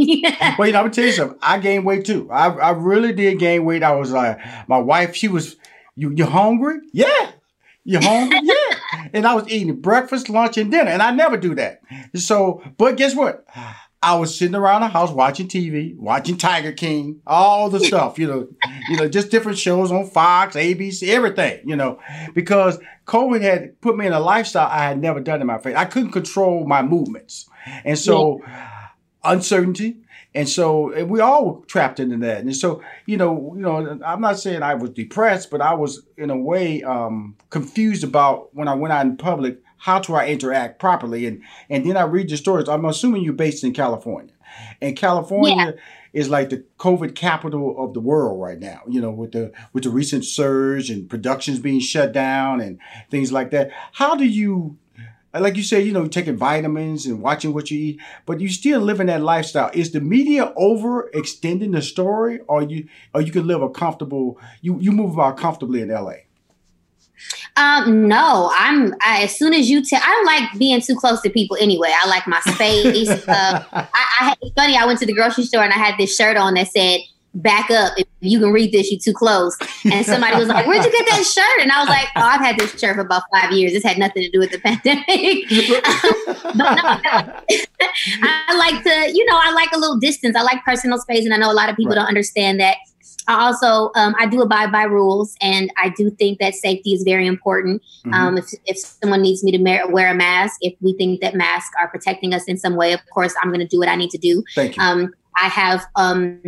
well, 0.57 0.67
you 0.67 0.73
know, 0.73 0.79
I'm 0.79 0.85
gonna 0.85 0.89
tell 0.91 1.05
you 1.05 1.11
something. 1.11 1.37
I 1.41 1.59
gained 1.59 1.85
weight 1.85 2.05
too. 2.05 2.29
I 2.31 2.47
I 2.47 2.69
really 2.71 3.13
did 3.13 3.39
gain 3.39 3.65
weight. 3.65 3.83
I 3.83 3.95
was 3.95 4.11
like, 4.11 4.39
my 4.67 4.77
wife, 4.77 5.15
she 5.15 5.27
was, 5.27 5.57
you 5.95 6.11
you 6.11 6.25
hungry? 6.25 6.79
Yeah. 6.93 7.31
You 7.83 7.99
hungry? 7.99 8.39
yeah. 8.43 9.07
And 9.13 9.25
I 9.25 9.33
was 9.33 9.47
eating 9.49 9.75
breakfast, 9.81 10.29
lunch, 10.29 10.57
and 10.57 10.71
dinner, 10.71 10.89
and 10.89 11.01
I 11.01 11.11
never 11.11 11.37
do 11.37 11.55
that. 11.55 11.81
So, 12.15 12.61
but 12.77 12.97
guess 12.97 13.15
what? 13.15 13.45
I 14.01 14.15
was 14.15 14.37
sitting 14.37 14.55
around 14.55 14.81
the 14.81 14.87
house 14.87 15.11
watching 15.11 15.47
TV, 15.47 15.97
watching 15.97 16.37
Tiger 16.37 16.71
King, 16.71 17.21
all 17.25 17.69
the 17.69 17.79
stuff, 17.79 18.19
you 18.19 18.27
know, 18.27 18.47
you 18.89 18.97
know, 18.97 19.09
just 19.09 19.31
different 19.31 19.57
shows 19.57 19.91
on 19.91 20.07
Fox, 20.07 20.55
ABC, 20.55 21.07
everything, 21.07 21.67
you 21.67 21.75
know, 21.75 21.99
because 22.33 22.79
COVID 23.07 23.41
had 23.41 23.81
put 23.81 23.97
me 23.97 24.05
in 24.05 24.13
a 24.13 24.19
lifestyle 24.19 24.67
I 24.67 24.83
had 24.83 25.01
never 25.01 25.19
done 25.19 25.41
in 25.41 25.47
my 25.47 25.57
face. 25.57 25.75
I 25.75 25.85
couldn't 25.85 26.11
control 26.11 26.67
my 26.67 26.83
movements. 26.83 27.49
And 27.83 27.97
so 27.97 28.39
yeah. 28.43 28.87
uncertainty. 29.23 29.97
And 30.35 30.47
so 30.47 30.91
and 30.91 31.09
we 31.09 31.19
all 31.19 31.45
were 31.45 31.65
trapped 31.65 31.99
into 31.99 32.17
that. 32.17 32.41
And 32.41 32.55
so, 32.55 32.83
you 33.07 33.17
know, 33.17 33.53
you 33.55 33.61
know, 33.61 33.99
I'm 34.05 34.21
not 34.21 34.39
saying 34.39 34.61
I 34.61 34.75
was 34.75 34.91
depressed, 34.91 35.49
but 35.49 35.61
I 35.61 35.73
was 35.73 36.05
in 36.17 36.29
a 36.29 36.37
way 36.37 36.83
um, 36.83 37.35
confused 37.49 38.03
about 38.03 38.53
when 38.53 38.67
I 38.67 38.75
went 38.75 38.93
out 38.93 39.05
in 39.07 39.17
public 39.17 39.59
how 39.87 39.99
do 39.99 40.15
I 40.15 40.27
interact 40.27 40.79
properly? 40.79 41.25
And 41.25 41.41
and 41.69 41.85
then 41.85 41.95
I 41.95 42.03
read 42.03 42.27
the 42.27 42.35
stories. 42.35 42.67
I'm 42.67 42.83
assuming 42.83 43.23
you're 43.23 43.31
based 43.31 43.63
in 43.63 43.71
California, 43.71 44.33
and 44.81 44.97
California 44.97 45.55
yeah. 45.55 45.71
is 46.11 46.29
like 46.29 46.49
the 46.49 46.65
COVID 46.77 47.15
capital 47.15 47.81
of 47.81 47.93
the 47.93 48.01
world 48.01 48.41
right 48.41 48.59
now. 48.59 48.81
You 48.85 48.99
know, 48.99 49.11
with 49.11 49.31
the 49.31 49.53
with 49.71 49.85
the 49.85 49.89
recent 49.89 50.25
surge 50.25 50.89
and 50.89 51.09
productions 51.09 51.59
being 51.59 51.79
shut 51.79 52.11
down 52.11 52.59
and 52.59 52.79
things 53.09 53.31
like 53.31 53.51
that. 53.51 53.71
How 53.93 54.13
do 54.17 54.25
you 54.25 54.77
like 55.33 55.55
you 55.55 55.63
said, 55.63 55.85
you 55.85 55.93
know, 55.93 56.07
taking 56.07 56.35
vitamins 56.35 57.05
and 57.05 57.21
watching 57.21 57.53
what 57.53 57.71
you 57.71 57.79
eat, 57.79 58.01
but 58.25 58.41
you 58.41 58.49
still 58.49 58.81
living 58.81 59.07
that 59.07 59.21
lifestyle. 59.21 59.69
Is 59.73 59.91
the 59.91 60.01
media 60.01 60.51
over 60.57 61.09
extending 61.13 61.71
the 61.71 61.81
story, 61.81 62.39
or 62.47 62.63
you, 62.63 62.87
or 63.13 63.21
you 63.21 63.31
can 63.31 63.47
live 63.47 63.61
a 63.61 63.69
comfortable, 63.69 64.37
you 64.61 64.79
you 64.81 64.91
move 64.91 65.13
about 65.13 65.37
comfortably 65.37 65.81
in 65.81 65.89
LA? 65.89 66.26
Um, 67.57 68.07
no, 68.07 68.51
I'm 68.55 68.93
I, 69.01 69.23
as 69.23 69.35
soon 69.35 69.53
as 69.53 69.67
you 69.67 69.83
tell, 69.83 69.99
I 70.01 70.05
don't 70.05 70.25
like 70.25 70.59
being 70.59 70.79
too 70.79 70.95
close 70.95 71.21
to 71.21 71.29
people 71.29 71.57
anyway. 71.59 71.89
I 71.91 72.07
like 72.07 72.27
my 72.27 72.39
space. 72.41 73.09
uh, 73.27 73.63
I, 73.73 73.87
I 73.93 74.35
it's 74.41 74.53
funny. 74.53 74.77
I 74.77 74.85
went 74.85 74.99
to 74.99 75.07
the 75.07 75.13
grocery 75.13 75.43
store 75.43 75.63
and 75.63 75.73
I 75.73 75.77
had 75.77 75.95
this 75.97 76.15
shirt 76.15 76.37
on 76.37 76.53
that 76.53 76.67
said 76.67 76.99
"Back 77.33 77.71
up 77.71 77.93
if 77.97 78.05
you 78.19 78.39
can 78.39 78.51
read 78.51 78.71
this. 78.73 78.91
you're 78.91 78.99
too 78.99 79.11
close." 79.11 79.57
And 79.91 80.05
somebody 80.05 80.37
was 80.37 80.49
like, 80.49 80.67
"Where'd 80.67 80.85
you 80.85 80.91
get 80.91 81.07
that 81.09 81.25
shirt?" 81.25 81.61
And 81.63 81.71
I 81.71 81.79
was 81.79 81.89
like, 81.89 82.07
"Oh, 82.15 82.21
I've 82.21 82.41
had 82.41 82.59
this 82.59 82.79
shirt 82.79 82.95
for 82.95 83.01
about 83.01 83.23
five 83.33 83.51
years. 83.51 83.73
This 83.73 83.83
had 83.83 83.97
nothing 83.97 84.21
to 84.21 84.29
do 84.29 84.37
with 84.37 84.51
the 84.51 84.59
pandemic." 84.59 85.03
but 86.43 86.55
no, 86.55 86.65
I 88.21 88.55
like 88.55 88.83
to, 88.83 89.11
you 89.11 89.25
know, 89.25 89.39
I 89.41 89.51
like 89.51 89.71
a 89.73 89.79
little 89.79 89.97
distance. 89.97 90.35
I 90.35 90.43
like 90.43 90.63
personal 90.63 90.99
space, 90.99 91.25
and 91.25 91.33
I 91.33 91.37
know 91.37 91.51
a 91.51 91.53
lot 91.53 91.69
of 91.69 91.75
people 91.75 91.93
right. 91.93 92.01
don't 92.01 92.07
understand 92.07 92.59
that. 92.59 92.77
I 93.27 93.45
also 93.45 93.91
um, 93.95 94.15
I 94.17 94.25
do 94.25 94.41
abide 94.41 94.71
by 94.71 94.83
rules, 94.83 95.35
and 95.41 95.71
I 95.77 95.89
do 95.89 96.09
think 96.09 96.39
that 96.39 96.55
safety 96.55 96.93
is 96.93 97.03
very 97.03 97.27
important. 97.27 97.81
Mm-hmm. 98.05 98.13
Um, 98.13 98.37
if 98.37 98.45
if 98.65 98.77
someone 98.77 99.21
needs 99.21 99.43
me 99.43 99.51
to 99.51 99.85
wear 99.89 100.11
a 100.11 100.15
mask, 100.15 100.57
if 100.61 100.73
we 100.81 100.93
think 100.93 101.21
that 101.21 101.35
masks 101.35 101.75
are 101.79 101.89
protecting 101.89 102.33
us 102.33 102.45
in 102.45 102.57
some 102.57 102.75
way, 102.75 102.93
of 102.93 103.01
course 103.13 103.33
I'm 103.41 103.49
going 103.49 103.59
to 103.59 103.67
do 103.67 103.79
what 103.79 103.89
I 103.89 103.95
need 103.95 104.11
to 104.11 104.17
do. 104.17 104.43
Thank 104.55 104.77
you. 104.77 104.83
Um, 104.83 105.13
I 105.35 105.49
have 105.49 105.85
um, 105.95 106.41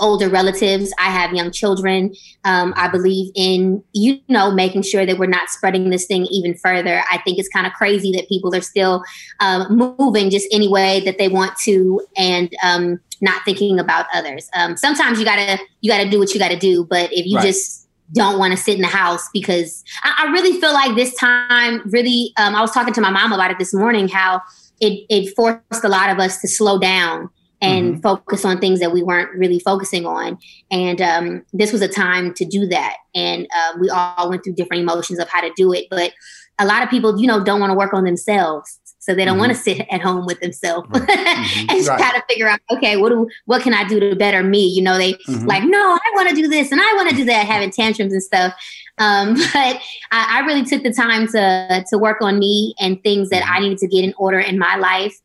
older 0.00 0.28
relatives. 0.28 0.92
I 0.98 1.10
have 1.10 1.32
young 1.32 1.50
children. 1.50 2.14
Um, 2.44 2.74
I 2.76 2.88
believe 2.88 3.32
in, 3.34 3.82
you 3.92 4.20
know, 4.28 4.50
making 4.50 4.82
sure 4.82 5.06
that 5.06 5.18
we're 5.18 5.26
not 5.26 5.50
spreading 5.50 5.90
this 5.90 6.06
thing 6.06 6.26
even 6.30 6.54
further. 6.54 7.02
I 7.10 7.18
think 7.18 7.38
it's 7.38 7.48
kind 7.48 7.66
of 7.66 7.72
crazy 7.72 8.12
that 8.12 8.28
people 8.28 8.54
are 8.54 8.60
still 8.60 9.02
um, 9.40 9.94
moving 9.98 10.30
just 10.30 10.46
any 10.52 10.68
way 10.68 11.00
that 11.00 11.18
they 11.18 11.28
want 11.28 11.56
to 11.64 12.00
and 12.16 12.54
um, 12.62 13.00
not 13.20 13.42
thinking 13.44 13.78
about 13.78 14.06
others. 14.14 14.48
Um, 14.54 14.76
sometimes 14.76 15.18
you 15.18 15.24
gotta 15.24 15.58
you 15.80 15.90
gotta 15.90 16.08
do 16.08 16.18
what 16.18 16.32
you 16.34 16.40
gotta 16.40 16.58
do, 16.58 16.84
but 16.84 17.12
if 17.12 17.26
you 17.26 17.36
right. 17.36 17.46
just 17.46 17.88
don't 18.12 18.38
want 18.38 18.52
to 18.52 18.56
sit 18.56 18.76
in 18.76 18.82
the 18.82 18.86
house 18.86 19.28
because 19.32 19.82
I, 20.02 20.26
I, 20.26 20.32
really 20.32 20.60
feel 20.60 20.74
like 20.74 20.94
this 20.94 21.14
time 21.14 21.80
really 21.86 22.32
um, 22.36 22.54
I 22.54 22.60
was 22.60 22.70
talking 22.70 22.92
to 22.94 23.00
my 23.00 23.10
mom 23.10 23.32
about 23.32 23.50
it 23.50 23.58
this 23.58 23.72
morning 23.72 24.08
how 24.08 24.42
it, 24.80 25.06
it 25.08 25.34
forced 25.34 25.84
a 25.84 25.88
lot 25.88 26.10
of 26.10 26.18
us 26.18 26.40
to 26.42 26.48
slow 26.48 26.78
down 26.78 27.30
and 27.64 27.92
mm-hmm. 27.92 28.00
focus 28.00 28.44
on 28.44 28.58
things 28.58 28.80
that 28.80 28.92
we 28.92 29.02
weren't 29.02 29.30
really 29.32 29.58
focusing 29.58 30.04
on. 30.04 30.38
And 30.70 31.00
um, 31.00 31.44
this 31.52 31.72
was 31.72 31.80
a 31.80 31.88
time 31.88 32.34
to 32.34 32.44
do 32.44 32.66
that. 32.66 32.96
And 33.14 33.48
uh, 33.56 33.78
we 33.80 33.88
all 33.88 34.28
went 34.28 34.44
through 34.44 34.54
different 34.54 34.82
emotions 34.82 35.18
of 35.18 35.28
how 35.28 35.40
to 35.40 35.50
do 35.56 35.72
it. 35.72 35.86
But 35.90 36.12
a 36.58 36.66
lot 36.66 36.82
of 36.82 36.90
people, 36.90 37.18
you 37.18 37.26
know, 37.26 37.42
don't 37.42 37.60
want 37.60 37.70
to 37.70 37.74
work 37.74 37.94
on 37.94 38.04
themselves. 38.04 38.78
So 38.98 39.14
they 39.14 39.24
don't 39.24 39.34
mm-hmm. 39.34 39.40
want 39.40 39.52
to 39.52 39.58
sit 39.58 39.86
at 39.90 40.00
home 40.00 40.24
with 40.24 40.40
themselves 40.40 40.88
right. 40.90 41.02
mm-hmm. 41.02 41.66
and 41.70 41.86
right. 41.86 41.98
try 41.98 42.12
to 42.12 42.24
figure 42.28 42.48
out, 42.48 42.60
okay, 42.70 42.96
what 42.96 43.10
do 43.10 43.28
what 43.44 43.62
can 43.62 43.74
I 43.74 43.84
do 43.84 44.00
to 44.00 44.16
better 44.16 44.42
me? 44.42 44.66
You 44.66 44.82
know, 44.82 44.96
they 44.96 45.14
mm-hmm. 45.14 45.46
like, 45.46 45.62
no, 45.64 45.78
I 45.78 46.12
want 46.14 46.30
to 46.30 46.34
do 46.34 46.48
this 46.48 46.72
and 46.72 46.80
I 46.80 46.92
want 46.96 47.10
to 47.10 47.16
do 47.16 47.24
that, 47.26 47.46
having 47.46 47.70
tantrums 47.70 48.12
and 48.12 48.22
stuff. 48.22 48.54
Um, 48.98 49.34
but 49.52 49.80
I, 50.10 50.40
I, 50.40 50.40
really 50.46 50.64
took 50.64 50.82
the 50.82 50.92
time 50.92 51.26
to 51.28 51.84
to 51.90 51.98
work 51.98 52.22
on 52.22 52.38
me 52.38 52.74
and 52.78 53.02
things 53.02 53.28
that 53.28 53.42
I 53.42 53.56
mm-hmm. 53.56 53.62
needed 53.64 53.78
to 53.78 53.88
get 53.88 54.04
in 54.04 54.14
order 54.16 54.38
in 54.38 54.58
my 54.58 54.76
life. 54.76 55.18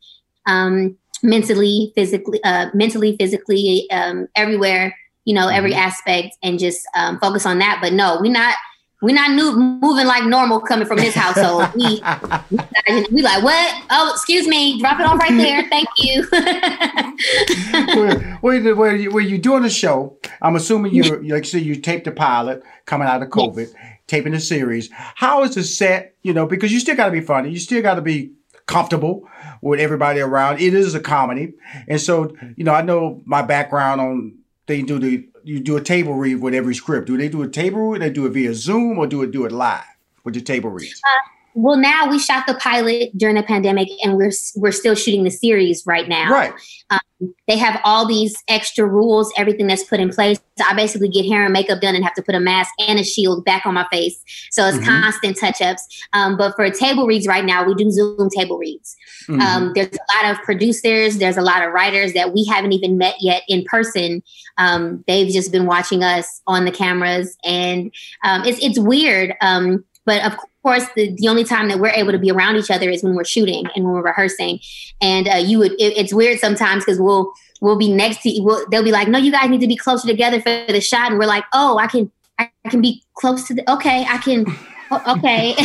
Um, 0.45 0.97
mentally, 1.24 1.91
physically, 1.95 2.43
uh, 2.43 2.70
mentally, 2.74 3.15
physically, 3.17 3.89
um, 3.91 4.28
everywhere, 4.36 4.95
you 5.26 5.34
know, 5.34 5.47
every 5.47 5.72
mm-hmm. 5.72 5.80
aspect, 5.80 6.38
and 6.43 6.59
just 6.59 6.88
um, 6.95 7.20
focus 7.20 7.45
on 7.45 7.59
that. 7.59 7.80
But 7.82 7.93
no, 7.93 8.17
we're 8.22 8.32
not. 8.32 8.55
We're 9.01 9.15
not 9.15 9.32
new, 9.32 9.55
moving 9.55 10.07
like 10.07 10.26
normal 10.26 10.59
coming 10.59 10.86
from 10.86 10.97
this 10.97 11.15
household. 11.15 11.74
we, 11.74 12.01
we 13.13 13.22
like 13.22 13.41
what? 13.41 13.84
Oh, 13.89 14.11
excuse 14.13 14.45
me. 14.45 14.78
Drop 14.78 14.99
it 14.99 15.05
off 15.05 15.17
right 15.17 15.38
there. 15.38 15.63
Thank 15.70 15.88
you. 15.99 16.28
where, 18.41 18.76
where, 18.76 18.95
you, 18.97 19.09
where 19.09 19.24
you 19.24 19.38
doing 19.38 19.63
a 19.63 19.70
show? 19.70 20.17
I'm 20.41 20.57
assuming 20.57 20.93
you, 20.93 21.03
like, 21.03 21.24
you 21.24 21.43
said, 21.45 21.61
you 21.61 21.78
taped 21.78 22.03
the 22.03 22.11
pilot 22.11 22.61
coming 22.86 23.07
out 23.07 23.24
of 23.24 23.30
COVID, 23.30 23.72
yes. 23.74 23.93
taping 24.07 24.34
the 24.34 24.41
series. 24.41 24.89
How 24.91 25.43
is 25.43 25.55
the 25.55 25.63
set? 25.63 26.15
You 26.22 26.34
know, 26.34 26.45
because 26.45 26.74
you 26.74 26.82
still 26.82 26.97
got 26.97 27.05
to 27.05 27.13
be 27.13 27.22
funny. 27.22 27.51
You 27.51 27.59
still 27.59 27.82
got 27.82 27.95
to 27.95 28.01
be 28.01 28.34
comfortable 28.65 29.28
with 29.62 29.80
everybody 29.80 30.20
around. 30.20 30.60
It 30.60 30.74
is 30.74 30.95
a 30.95 30.99
comedy, 30.99 31.53
and 31.88 31.99
so 31.99 32.36
you 32.55 32.64
know 32.64 32.74
I 32.74 32.82
know 32.82 33.22
my 33.26 33.41
background 33.41 34.01
on 34.01 34.38
they 34.68 34.82
do 34.82 34.99
the 34.99 35.28
you 35.43 35.60
do 35.60 35.78
a 35.78 35.82
table 35.82 36.14
read 36.14 36.36
with 36.36 36.53
every 36.53 36.76
script. 36.76 37.07
Do 37.07 37.18
they 37.18 37.30
do 37.30 37.41
a 37.41 37.47
table 37.47 37.89
read? 37.89 38.01
They 38.01 38.10
do 38.10 38.26
it 38.26 38.32
via 38.32 38.53
Zoom 38.53 38.97
or 38.97 39.07
do 39.07 39.22
it 39.24 39.32
do 39.32 39.45
it 39.45 39.51
live 39.51 39.84
with 40.24 40.34
the 40.34 40.41
table 40.41 40.70
reads? 40.70 41.01
Uh, 41.05 41.38
well, 41.62 41.78
now 41.78 42.10
we 42.10 42.20
shot 42.20 42.47
the 42.47 42.53
pilot 42.55 43.18
during 43.18 43.36
the 43.36 43.43
pandemic, 43.43 43.89
and 44.01 44.16
we're 44.16 44.32
we're 44.55 44.72
still 44.72 44.95
shooting 44.95 45.24
the 45.26 45.30
series 45.30 45.84
right 45.86 46.07
now. 46.07 46.32
Right. 46.32 46.53
Um, 46.89 46.99
they 47.49 47.57
have 47.57 47.82
all 47.84 48.07
these 48.07 48.41
extra 48.47 48.86
rules, 48.86 49.34
everything 49.36 49.68
that's 49.68 49.84
put 49.84 49.99
in 49.99 50.10
place. 50.10 50.39
So 50.57 50.64
I 50.66 50.74
basically 50.74 51.10
get 51.10 51.26
hair 51.26 51.43
and 51.43 51.51
makeup 51.51 51.82
done 51.82 51.95
and 51.95 52.03
have 52.03 52.14
to 52.14 52.22
put 52.22 52.34
a 52.34 52.39
mask 52.39 52.72
and 52.80 52.97
a 52.97 53.03
shield 53.03 53.43
back 53.43 53.66
on 53.66 53.74
my 53.74 53.86
face. 53.91 54.24
So 54.51 54.66
it's 54.68 54.78
mm-hmm. 54.78 54.86
constant 54.86 55.38
touch 55.38 55.62
ups. 55.62 56.05
Um, 56.14 56.38
but 56.38 56.55
for 56.55 56.70
table 56.70 57.05
reads 57.05 57.28
right 57.28 57.43
now, 57.43 57.66
we 57.66 57.76
do 57.76 57.91
Zoom 57.91 58.30
table 58.30 58.57
reads. 58.57 58.95
Mm-hmm. 59.28 59.41
Um, 59.41 59.72
there's 59.76 59.88
a 59.88 60.26
lot 60.26 60.34
of 60.34 60.41
producers, 60.43 61.18
there's 61.18 61.38
a 61.38 61.41
lot 61.41 61.62
of 61.62 61.74
writers 61.74 62.14
that 62.14 62.34
we 62.34 62.45
haven't 62.45 62.72
even 62.72 62.97
met 62.97 63.16
yet 63.20 63.43
in 63.49 63.66
person. 63.66 64.24
Um, 64.57 65.03
they've 65.05 65.32
just 65.32 65.51
been 65.51 65.66
watching 65.66 66.03
us 66.03 66.41
on 66.47 66.64
the 66.64 66.72
cameras, 66.72 67.36
and 67.43 67.93
um, 68.24 68.45
it's 68.45 68.64
it's 68.64 68.80
weird. 68.80 69.36
Um, 69.41 69.84
but 70.05 70.24
of 70.26 70.38
course, 70.64 70.86
the, 70.95 71.14
the 71.18 71.28
only 71.28 71.43
time 71.43 71.68
that 71.70 71.80
we're 71.80 71.89
able 71.89 72.12
to 72.12 72.18
be 72.18 72.32
around 72.32 72.57
each 72.57 72.72
other 72.72 72.89
is 72.89 73.03
when 73.03 73.16
we're 73.16 73.24
shooting 73.24 73.66
and 73.76 73.86
when 73.86 73.93
we're 73.93 74.03
rehearsing. 74.03 74.60
And 75.01 75.28
uh, 75.28 75.36
you 75.36 75.60
would, 75.60 75.74
it, 75.74 75.97
it's 75.97 76.14
weird 76.14 76.39
sometimes 76.39 76.86
because 76.86 76.99
we'll, 76.99 77.32
we'll 77.62 77.78
be 77.78 77.91
next 77.91 78.22
to, 78.24 78.39
we'll, 78.41 78.68
they'll 78.70 78.84
be 78.84 78.91
like, 78.91 79.07
no, 79.07 79.18
you 79.18 79.32
guys 79.32 79.49
need 79.49 79.62
to 79.62 79.68
be 79.68 79.76
closer 79.76 80.07
together 80.07 80.41
for 80.41 80.66
the 80.68 80.82
shot. 80.82 81.12
And 81.12 81.20
we're 81.20 81.28
like, 81.28 81.45
oh, 81.53 81.78
I 81.78 81.88
can, 81.88 82.12
I 82.38 82.49
can 82.70 82.82
be 82.82 83.03
close 83.16 83.47
to 83.47 83.53
the, 83.53 83.72
okay, 83.72 84.05
I 84.10 84.18
can, 84.18 84.45
okay. 85.07 85.55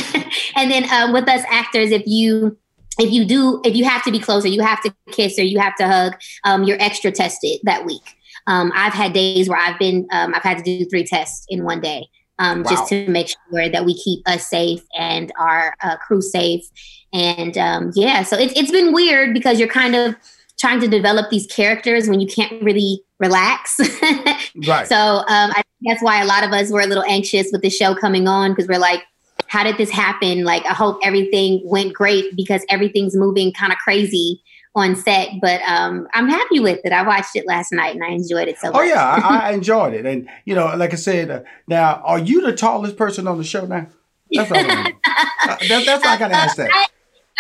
and 0.57 0.71
then 0.71 0.89
um, 0.91 1.13
with 1.13 1.29
us 1.29 1.43
actors, 1.49 1.91
if 1.91 2.03
you, 2.07 2.57
if 2.99 3.11
you 3.11 3.25
do, 3.25 3.61
if 3.65 3.75
you 3.75 3.85
have 3.85 4.05
to 4.05 4.13
be 4.13 4.21
closer, 4.21 4.49
you 4.49 4.63
have 4.63 4.81
to 4.83 4.95
kiss 5.11 5.39
or 5.39 5.43
you 5.43 5.59
have 5.59 5.75
to 5.77 5.89
hug, 5.89 6.15
um, 6.45 6.65
you're 6.65 6.81
extra 6.81 7.11
tested 7.11 7.59
that 7.65 7.85
week. 7.85 8.17
Um, 8.47 8.71
I've 8.75 8.93
had 8.93 9.13
days 9.13 9.49
where 9.49 9.59
I've 9.59 9.79
been, 9.79 10.07
um, 10.13 10.35
I've 10.35 10.43
had 10.43 10.59
to 10.59 10.65
do 10.65 10.85
three 10.85 11.05
tests 11.05 11.47
in 11.49 11.65
one 11.65 11.81
day 11.81 12.07
um, 12.39 12.63
wow. 12.63 12.71
just 12.71 12.89
to 12.89 13.09
make 13.09 13.29
sure 13.29 13.69
that 13.69 13.85
we 13.85 13.95
keep 13.95 14.27
us 14.29 14.49
safe 14.49 14.83
and 14.97 15.33
our 15.39 15.75
uh, 15.83 15.97
crew 15.99 16.23
safe. 16.23 16.65
And 17.13 17.57
um, 17.57 17.93
yeah, 17.95 18.23
so 18.23 18.37
it, 18.37 18.57
it's 18.57 18.71
been 18.71 18.93
weird 18.93 19.35
because 19.35 19.59
you're 19.59 19.69
kind 19.69 19.95
of 19.95 20.17
trying 20.59 20.81
to 20.81 20.89
develop 20.89 21.31
these 21.31 21.47
characters 21.47 22.09
when 22.09 22.21
you 22.21 22.27
can't 22.27 22.63
really 22.63 23.03
relax. 23.19 23.79
right. 24.67 24.87
So 24.87 24.97
um, 24.97 25.27
I 25.29 25.63
that's 25.87 26.03
why 26.03 26.23
a 26.23 26.25
lot 26.25 26.45
of 26.45 26.53
us 26.53 26.71
were 26.71 26.81
a 26.81 26.87
little 26.87 27.05
anxious 27.05 27.49
with 27.53 27.63
the 27.63 27.71
show 27.71 27.95
coming 27.95 28.27
on 28.27 28.53
because 28.53 28.67
we're 28.67 28.79
like, 28.79 29.03
how 29.49 29.63
did 29.63 29.77
this 29.77 29.91
happen? 29.91 30.45
Like, 30.45 30.65
I 30.65 30.73
hope 30.73 30.99
everything 31.05 31.61
went 31.65 31.93
great 31.93 32.35
because 32.35 32.65
everything's 32.71 33.15
moving 33.15 33.53
kind 33.53 33.73
of 33.73 33.79
crazy 33.79 34.43
on 34.75 34.97
set, 34.97 35.29
but 35.41 35.61
um, 35.63 36.09
I'm 36.15 36.29
happy 36.29 36.59
with 36.59 36.81
it. 36.85 36.93
I 36.93 37.03
watched 37.03 37.37
it 37.37 37.47
last 37.47 37.73
night 37.73 37.95
and 37.95 38.05
I 38.05 38.09
enjoyed 38.09 38.49
it 38.49 38.59
so 38.59 38.69
oh, 38.69 38.73
much. 38.73 38.81
Oh 38.81 38.85
yeah, 38.85 39.21
I, 39.23 39.51
I, 39.51 39.53
enjoyed 39.55 39.95
it, 39.95 40.05
and 40.05 40.29
you 40.45 40.55
know, 40.55 40.75
like 40.77 40.93
I 40.93 40.97
said, 40.97 41.31
uh, 41.31 41.43
now 41.69 42.03
are 42.05 42.19
you 42.19 42.41
the 42.41 42.53
tallest 42.53 42.97
person 42.97 43.29
on 43.29 43.39
the 43.39 43.45
show 43.45 43.67
now? 43.67 43.87
That's 44.33 44.51
what 44.51 44.61
I 44.61 44.91
uh, 44.91 45.57
that, 45.69 45.83
that's 45.87 46.05
I 46.05 46.19
gotta 46.19 46.35
ask 46.35 46.57
that. 46.57 46.71
I, 46.73 46.87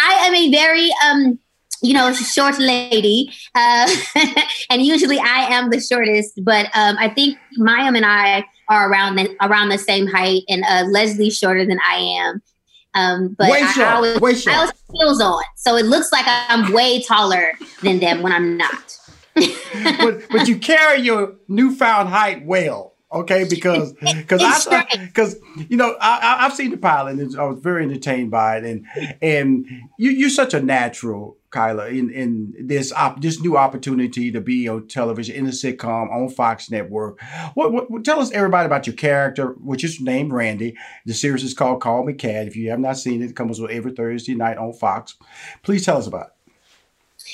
I 0.00 0.26
am 0.26 0.34
a 0.34 0.50
very 0.50 0.90
um, 1.06 1.38
you 1.84 1.92
know, 1.92 2.12
short 2.14 2.58
lady, 2.58 3.30
uh, 3.54 3.90
and 4.70 4.82
usually 4.82 5.18
I 5.18 5.54
am 5.54 5.70
the 5.70 5.80
shortest. 5.80 6.42
But 6.42 6.66
um, 6.74 6.96
I 6.98 7.08
think 7.10 7.38
Mayim 7.58 7.94
and 7.94 8.06
I 8.06 8.44
are 8.68 8.90
around 8.90 9.16
the, 9.16 9.36
around 9.42 9.68
the 9.68 9.78
same 9.78 10.06
height, 10.06 10.42
and 10.48 10.64
uh, 10.64 10.84
Leslie's 10.88 11.36
shorter 11.36 11.66
than 11.66 11.78
I 11.86 11.96
am. 11.96 12.42
Um, 12.94 13.34
but 13.38 13.50
way 13.50 13.62
I, 13.62 13.72
short, 13.72 13.88
I, 13.88 13.94
always, 13.94 14.20
way 14.20 14.34
short. 14.34 14.56
I 14.56 14.58
always 14.60 14.72
heels 14.92 15.20
on, 15.20 15.42
so 15.56 15.76
it 15.76 15.86
looks 15.86 16.12
like 16.12 16.24
I'm 16.26 16.72
way 16.72 17.02
taller 17.02 17.52
than 17.82 17.98
them 17.98 18.22
when 18.22 18.32
I'm 18.32 18.56
not. 18.56 18.98
but 19.34 20.28
but 20.30 20.46
you 20.46 20.58
carry 20.58 21.00
your 21.00 21.34
newfound 21.48 22.08
height 22.08 22.44
well. 22.44 22.93
Okay, 23.14 23.46
because 23.48 23.92
because 24.02 24.42
I 24.42 25.06
because 25.06 25.36
you 25.68 25.76
know 25.76 25.96
I, 26.00 26.38
have 26.40 26.54
seen 26.54 26.72
the 26.72 26.76
pilot 26.76 27.18
and 27.20 27.38
I 27.38 27.44
was 27.44 27.60
very 27.60 27.84
entertained 27.84 28.30
by 28.30 28.58
it 28.58 28.64
and 28.64 28.86
and 29.22 29.66
you 29.98 30.10
you're 30.10 30.30
such 30.30 30.52
a 30.52 30.60
natural 30.60 31.38
Kyla 31.54 31.86
in 31.86 32.10
in 32.10 32.52
this 32.58 32.92
op, 32.92 33.22
this 33.22 33.40
new 33.40 33.56
opportunity 33.56 34.32
to 34.32 34.40
be 34.40 34.68
on 34.68 34.88
television 34.88 35.36
in 35.36 35.46
a 35.46 35.50
sitcom 35.50 36.10
on 36.10 36.28
Fox 36.28 36.68
Network. 36.70 37.20
What, 37.54 37.72
what, 37.72 38.04
tell 38.04 38.18
us 38.20 38.32
everybody 38.32 38.66
about 38.66 38.88
your 38.88 38.96
character, 38.96 39.52
which 39.60 39.84
is 39.84 40.00
named 40.00 40.32
Randy. 40.32 40.76
The 41.06 41.14
series 41.14 41.44
is 41.44 41.54
called 41.54 41.80
Call 41.80 42.04
Me 42.04 42.12
Kat. 42.12 42.48
If 42.48 42.56
you 42.56 42.70
have 42.70 42.80
not 42.80 42.98
seen 42.98 43.22
it, 43.22 43.30
it 43.30 43.36
comes 43.36 43.60
on 43.60 43.70
every 43.70 43.92
Thursday 43.92 44.34
night 44.34 44.58
on 44.58 44.72
Fox. 44.72 45.14
Please 45.62 45.84
tell 45.84 45.98
us 45.98 46.08
about 46.08 46.26
it. 46.26 46.33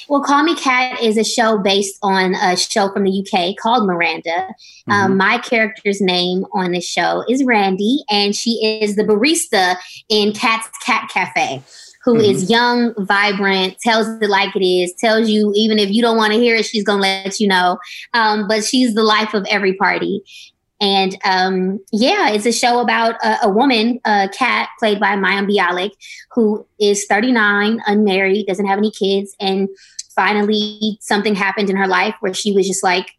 Well, 0.09 0.23
Call 0.23 0.43
Me 0.43 0.55
Kat 0.55 1.01
is 1.03 1.17
a 1.17 1.25
show 1.25 1.59
based 1.59 1.99
on 2.03 2.35
a 2.35 2.57
show 2.57 2.93
from 2.93 3.05
the 3.05 3.27
UK 3.27 3.57
called 3.57 3.87
Miranda. 3.87 4.37
Um, 4.37 4.45
mm-hmm. 4.47 4.93
Um, 4.93 5.17
my 5.17 5.39
character's 5.39 6.01
name 6.01 6.45
on 6.53 6.73
the 6.73 6.81
show 6.81 7.25
is 7.29 7.45
Randy, 7.45 8.05
and 8.11 8.35
she 8.35 8.81
is 8.83 8.97
the 8.97 9.05
barista 9.05 9.77
in 10.09 10.33
Kat's 10.33 10.69
Cat 10.85 11.09
Cafe. 11.13 11.63
Who 12.05 12.15
mm-hmm. 12.15 12.31
is 12.31 12.49
young, 12.49 12.95
vibrant, 13.05 13.79
tells 13.81 14.09
it 14.23 14.31
like 14.31 14.57
it 14.57 14.65
is, 14.65 14.95
tells 14.95 15.29
you 15.29 15.53
even 15.55 15.79
if 15.79 15.91
you 15.91 16.01
don't 16.01 16.17
want 16.17 16.33
to 16.33 16.39
hear 16.39 16.57
it, 16.57 16.65
she's 16.65 16.85
gonna 16.85 17.03
let 17.03 17.39
you 17.39 17.47
know. 17.47 17.79
Um, 18.15 18.49
but 18.49 18.65
she's 18.65 18.95
the 18.95 19.03
life 19.03 19.35
of 19.35 19.47
every 19.51 19.75
party. 19.75 20.23
And 20.81 21.17
um, 21.25 21.81
yeah, 21.93 22.31
it's 22.31 22.47
a 22.47 22.53
show 22.53 22.81
about 22.81 23.17
a, 23.23 23.47
a 23.47 23.49
woman, 23.51 24.01
a 24.05 24.29
cat 24.33 24.71
played 24.79 24.99
by 24.99 25.17
Mayim 25.17 25.51
Bialik, 25.51 25.93
who 26.33 26.67
is 26.81 27.07
39, 27.07 27.81
unmarried, 27.87 28.47
doesn't 28.47 28.67
have 28.67 28.79
any 28.79 28.91
kids, 28.91 29.37
and 29.39 29.69
finally 30.15 30.99
something 31.01 31.35
happened 31.35 31.71
in 31.71 31.77
her 31.77 31.87
life 31.87 32.15
where 32.21 32.35
she 32.35 32.53
was 32.53 32.67
just 32.67 32.83
like, 32.83 33.13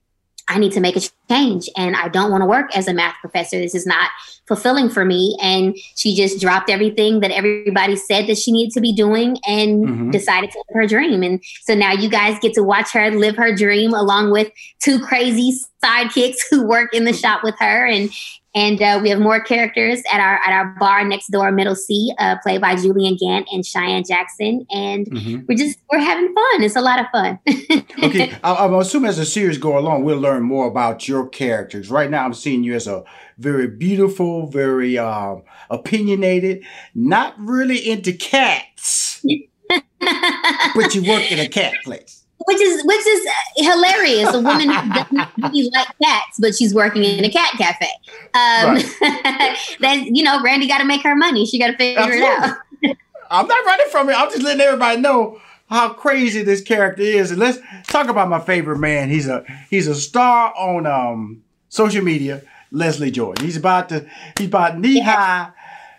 I 0.51 0.59
need 0.59 0.73
to 0.73 0.81
make 0.81 0.97
a 0.97 1.01
change 1.29 1.69
and 1.77 1.95
I 1.95 2.09
don't 2.09 2.29
want 2.29 2.41
to 2.41 2.45
work 2.45 2.75
as 2.75 2.89
a 2.89 2.93
math 2.93 3.15
professor. 3.21 3.57
This 3.57 3.73
is 3.73 3.85
not 3.85 4.09
fulfilling 4.47 4.89
for 4.89 5.05
me. 5.05 5.37
And 5.41 5.77
she 5.95 6.13
just 6.13 6.41
dropped 6.41 6.69
everything 6.69 7.21
that 7.21 7.31
everybody 7.31 7.95
said 7.95 8.27
that 8.27 8.37
she 8.37 8.51
needed 8.51 8.73
to 8.73 8.81
be 8.81 8.93
doing 8.93 9.37
and 9.47 9.85
mm-hmm. 9.85 10.11
decided 10.11 10.51
to 10.51 10.57
live 10.57 10.81
her 10.81 10.87
dream. 10.87 11.23
And 11.23 11.41
so 11.61 11.73
now 11.73 11.93
you 11.93 12.09
guys 12.09 12.37
get 12.41 12.53
to 12.55 12.63
watch 12.63 12.91
her 12.91 13.11
live 13.11 13.37
her 13.37 13.55
dream 13.55 13.93
along 13.93 14.31
with 14.31 14.51
two 14.83 14.99
crazy 14.99 15.57
sidekicks 15.81 16.39
who 16.49 16.67
work 16.67 16.93
in 16.93 17.05
the 17.05 17.13
shop 17.13 17.45
with 17.45 17.55
her. 17.59 17.85
And 17.85 18.11
and 18.53 18.81
uh, 18.81 18.99
we 19.01 19.09
have 19.09 19.19
more 19.19 19.39
characters 19.39 20.01
at 20.11 20.19
our 20.19 20.35
at 20.45 20.51
our 20.51 20.75
bar 20.77 21.05
next 21.05 21.27
door, 21.27 21.51
Middle 21.51 21.75
C, 21.75 22.13
uh, 22.19 22.35
played 22.43 22.59
by 22.59 22.75
Julian 22.75 23.15
Gant 23.15 23.47
and 23.51 23.65
Cheyenne 23.65 24.03
Jackson. 24.05 24.65
And 24.69 25.05
mm-hmm. 25.07 25.45
we're 25.47 25.57
just 25.57 25.79
we're 25.91 25.99
having 25.99 26.33
fun. 26.33 26.63
It's 26.63 26.75
a 26.75 26.81
lot 26.81 26.99
of 26.99 27.05
fun. 27.11 27.39
okay, 28.03 28.35
I'm 28.43 28.73
assuming 28.73 29.09
as 29.09 29.17
the 29.17 29.25
series 29.25 29.57
go 29.57 29.77
along, 29.77 30.03
we'll 30.03 30.19
learn 30.19 30.43
more 30.43 30.67
about 30.67 31.07
your 31.07 31.29
characters. 31.29 31.89
Right 31.89 32.09
now, 32.09 32.25
I'm 32.25 32.33
seeing 32.33 32.63
you 32.63 32.75
as 32.75 32.87
a 32.87 33.03
very 33.37 33.67
beautiful, 33.67 34.47
very 34.47 34.97
uh, 34.97 35.37
opinionated, 35.69 36.65
not 36.93 37.35
really 37.39 37.89
into 37.89 38.11
cats, 38.11 39.25
but 39.99 40.93
you 40.93 41.09
work 41.09 41.31
in 41.31 41.39
a 41.39 41.47
cat 41.47 41.73
place 41.85 42.20
which 42.45 42.61
is 42.61 42.83
which 42.85 43.05
is 43.05 43.27
hilarious. 43.57 44.33
A 44.33 44.41
woman 44.41 44.69
who 44.69 44.93
doesn't 44.93 45.29
really 45.53 45.69
like 45.73 45.87
cats, 46.01 46.37
but 46.39 46.55
she's 46.55 46.73
working 46.73 47.03
in 47.03 47.23
a 47.23 47.29
cat 47.29 47.53
cafe. 47.57 47.89
Um, 48.33 48.75
right. 49.01 49.75
then 49.79 50.15
you 50.15 50.23
know, 50.23 50.41
Randy 50.43 50.67
got 50.67 50.79
to 50.79 50.85
make 50.85 51.03
her 51.03 51.15
money. 51.15 51.45
She 51.45 51.59
got 51.59 51.67
to 51.67 51.77
figure 51.77 51.99
Absolutely. 51.99 52.27
it 52.27 52.91
out. 52.91 52.97
I'm 53.31 53.47
not 53.47 53.65
running 53.65 53.87
from 53.89 54.09
it. 54.09 54.13
I'm 54.13 54.29
just 54.29 54.43
letting 54.43 54.61
everybody 54.61 54.99
know 54.99 55.39
how 55.69 55.93
crazy 55.93 56.43
this 56.43 56.61
character 56.61 57.01
is. 57.01 57.31
And 57.31 57.39
let's 57.39 57.59
talk 57.87 58.09
about 58.09 58.27
my 58.27 58.39
favorite 58.39 58.79
man. 58.79 59.09
He's 59.09 59.27
a 59.27 59.45
he's 59.69 59.87
a 59.87 59.95
star 59.95 60.53
on 60.57 60.85
um, 60.85 61.43
social 61.69 62.03
media. 62.03 62.41
Leslie 62.71 63.11
Jordan. 63.11 63.45
He's 63.45 63.57
about 63.57 63.89
to 63.89 64.05
he's 64.37 64.47
about 64.47 64.79
knee 64.79 65.01
high. 65.01 65.51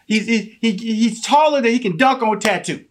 He's 0.07 0.27
he, 0.27 0.59
he, 0.61 0.73
he's 0.73 1.21
taller 1.21 1.61
than 1.61 1.71
he 1.71 1.79
can 1.79 1.97
dunk 1.97 2.23
on 2.23 2.41
tattoo. 2.41 2.85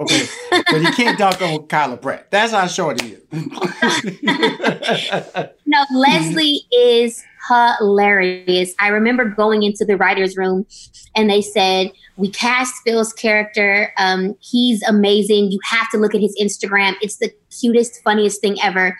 Okay, 0.00 0.26
but 0.50 0.80
he 0.80 0.90
can't 0.92 1.16
dunk 1.16 1.40
on 1.40 1.68
Kyla 1.68 1.96
Pratt. 1.96 2.28
That's 2.30 2.52
how 2.52 2.66
short 2.66 3.00
he 3.00 3.12
is. 3.12 3.22
no, 5.66 5.84
Leslie 5.92 6.62
is 6.72 7.22
hilarious. 7.48 8.74
I 8.80 8.88
remember 8.88 9.24
going 9.24 9.62
into 9.62 9.84
the 9.84 9.96
writer's 9.96 10.36
room 10.36 10.66
and 11.14 11.30
they 11.30 11.42
said, 11.42 11.92
We 12.16 12.30
cast 12.30 12.74
Phil's 12.84 13.12
character. 13.12 13.92
Um, 13.96 14.36
he's 14.40 14.82
amazing. 14.82 15.52
You 15.52 15.60
have 15.64 15.88
to 15.90 15.98
look 15.98 16.14
at 16.14 16.20
his 16.20 16.36
Instagram. 16.40 16.94
It's 17.00 17.18
the 17.18 17.32
cutest, 17.60 18.02
funniest 18.02 18.40
thing 18.40 18.56
ever. 18.62 18.98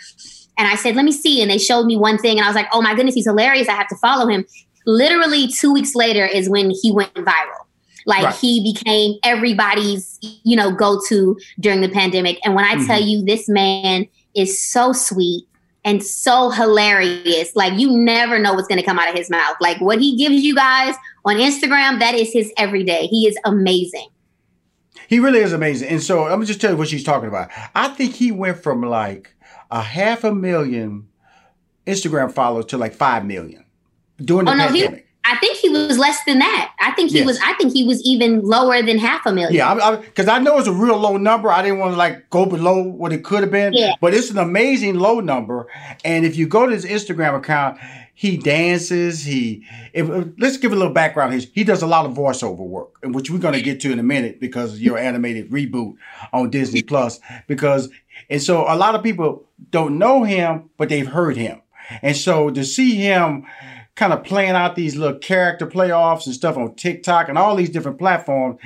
And 0.57 0.69
I 0.69 0.77
said, 0.77 0.95
Let 0.95 1.05
me 1.05 1.13
see. 1.13 1.43
And 1.43 1.51
they 1.51 1.59
showed 1.59 1.87
me 1.87 1.97
one 1.97 2.19
thing 2.19 2.39
and 2.39 2.45
I 2.45 2.49
was 2.49 2.57
like, 2.57 2.69
Oh 2.73 2.83
my 2.83 2.95
goodness, 2.95 3.15
he's 3.15 3.27
hilarious. 3.27 3.69
I 3.69 3.73
have 3.73 3.89
to 3.89 3.97
follow 3.97 4.29
him. 4.29 4.45
Literally 4.87 5.49
two 5.49 5.73
weeks 5.73 5.95
later 5.95 6.27
is 6.27 6.49
when 6.49 6.71
he 6.71 6.93
went 6.93 7.15
viral. 7.15 7.64
Like 8.07 8.25
right. 8.25 8.35
he 8.35 8.73
became 8.73 9.19
everybody's, 9.25 10.19
you 10.43 10.57
know, 10.57 10.73
go 10.73 11.01
to 11.09 11.39
during 11.61 11.81
the 11.81 11.89
pandemic. 11.89 12.39
And 12.45 12.55
when 12.55 12.65
I 12.65 12.77
mm-hmm. 12.77 12.87
tell 12.87 13.01
you 13.01 13.25
this 13.25 13.49
man 13.49 14.07
is 14.35 14.61
so 14.61 14.93
sweet 14.93 15.47
and 15.85 16.03
so 16.03 16.51
hilarious, 16.51 17.55
like 17.55 17.79
you 17.79 17.91
never 17.97 18.39
know 18.39 18.55
what's 18.55 18.69
going 18.69 18.81
to 18.81 18.85
come 18.85 18.99
out 18.99 19.09
of 19.09 19.15
his 19.15 19.31
mouth. 19.31 19.57
Like 19.61 19.81
what 19.81 20.01
he 20.01 20.17
gives 20.17 20.43
you 20.43 20.55
guys 20.55 20.95
on 21.25 21.37
Instagram, 21.37 21.99
that 22.01 22.15
is 22.15 22.33
his 22.33 22.53
everyday. 22.57 23.07
He 23.07 23.27
is 23.27 23.39
amazing. 23.45 24.09
He 25.09 25.19
really 25.19 25.41
is 25.41 25.53
amazing. 25.53 25.89
And 25.89 26.03
so 26.03 26.25
let 26.25 26.39
me 26.39 26.47
just 26.47 26.61
tell 26.61 26.71
you 26.71 26.77
what 26.77 26.89
she's 26.89 27.05
talking 27.05 27.29
about. 27.29 27.51
I 27.75 27.89
think 27.89 28.15
he 28.15 28.33
went 28.33 28.63
from 28.63 28.83
like 28.83 29.35
a 29.71 29.83
half 29.83 30.25
a 30.25 30.35
million 30.35 31.09
Instagram 31.87 32.33
followers 32.33 32.67
to 32.67 32.79
like 32.79 32.95
five 32.95 33.25
million 33.25 33.65
during 34.19 34.47
the 34.47 34.53
oh, 34.53 34.57
pandemic. 34.57 34.91
No, 34.91 34.97
think 34.97 34.99
he 35.01 35.04
was 35.75 35.99
less 35.99 36.25
than 36.25 36.39
that. 36.39 36.73
I 36.81 36.93
think 36.93 37.11
he 37.11 37.19
yes. 37.19 37.27
was. 37.27 37.41
I 37.45 37.55
think 37.55 37.73
he 37.73 37.85
was 37.85 38.03
even 38.03 38.43
lower 38.43 38.83
than 38.83 38.99
half 38.99 39.27
a 39.27 39.33
million. 39.33 39.55
Yeah, 39.55 39.97
because 39.97 40.29
I, 40.29 40.35
I, 40.35 40.37
I, 40.37 40.39
know 40.41 40.59
it's 40.59 40.69
a 40.69 40.73
real 40.73 40.97
low 40.97 41.17
number. 41.17 41.51
I 41.51 41.63
didn't 41.63 41.79
want 41.79 41.93
to 41.93 41.97
like 41.97 42.31
go 42.31 42.47
below 42.47 42.83
what 42.83 43.13
it 43.13 43.25
could 43.25 43.43
have 43.43 43.51
been. 43.51 43.73
Yeah. 43.73 43.95
But 44.01 44.15
it's 44.15 44.31
an 44.31 44.39
amazing 44.39 44.99
low 44.99 45.21
number. 45.21 45.69
And 46.05 46.25
if 46.25 46.37
you 46.37 46.47
go 46.47 46.67
to 46.67 46.73
his 46.73 46.85
Instagram 46.85 47.37
account, 47.37 47.79
he 48.15 48.37
dances. 48.37 49.25
He 49.25 49.67
if, 49.93 50.09
let's 50.39 50.57
give 50.57 50.73
a 50.73 50.77
little 50.77 50.93
background. 50.93 51.35
He 51.35 51.41
he 51.53 51.65
does 51.65 51.83
a 51.83 51.87
lot 51.87 52.07
of 52.07 52.13
voiceover 52.13 52.59
work, 52.59 52.97
which 53.03 53.31
we're 53.31 53.39
going 53.39 53.55
to 53.55 53.63
get 53.63 53.81
to 53.81 53.93
in 53.93 53.99
a 53.99 54.05
minute 54.05 54.41
because 54.41 54.81
your 54.81 54.97
animated 54.99 55.51
reboot 55.51 55.97
on 56.33 56.51
Disney 56.51 56.83
Plus. 56.83 57.21
Because 57.49 57.91
and 58.31 58.43
so 58.43 58.65
a 58.69 58.77
lot 58.77 58.95
of 58.95 59.03
people 59.03 59.45
don't 59.71 59.99
know 59.99 60.25
him, 60.25 60.71
but 60.79 60.89
they've 60.89 61.07
heard 61.07 61.37
him. 61.37 61.61
And 62.03 62.17
so 62.17 62.51
to 62.51 62.65
see 62.65 62.95
him 62.95 63.47
kind 63.97 64.13
of 64.13 64.25
playing 64.25 64.53
out 64.53 64.75
these 64.75 64.97
little 64.97 65.19
character 65.19 65.67
playoffs 65.67 66.27
and 66.27 66.35
stuff 66.35 66.57
on 66.57 66.75
TikTok 66.75 67.29
and 67.29 67.39
all 67.39 67.55
these 67.55 67.71
different 67.71 67.99
platforms. 67.99 68.61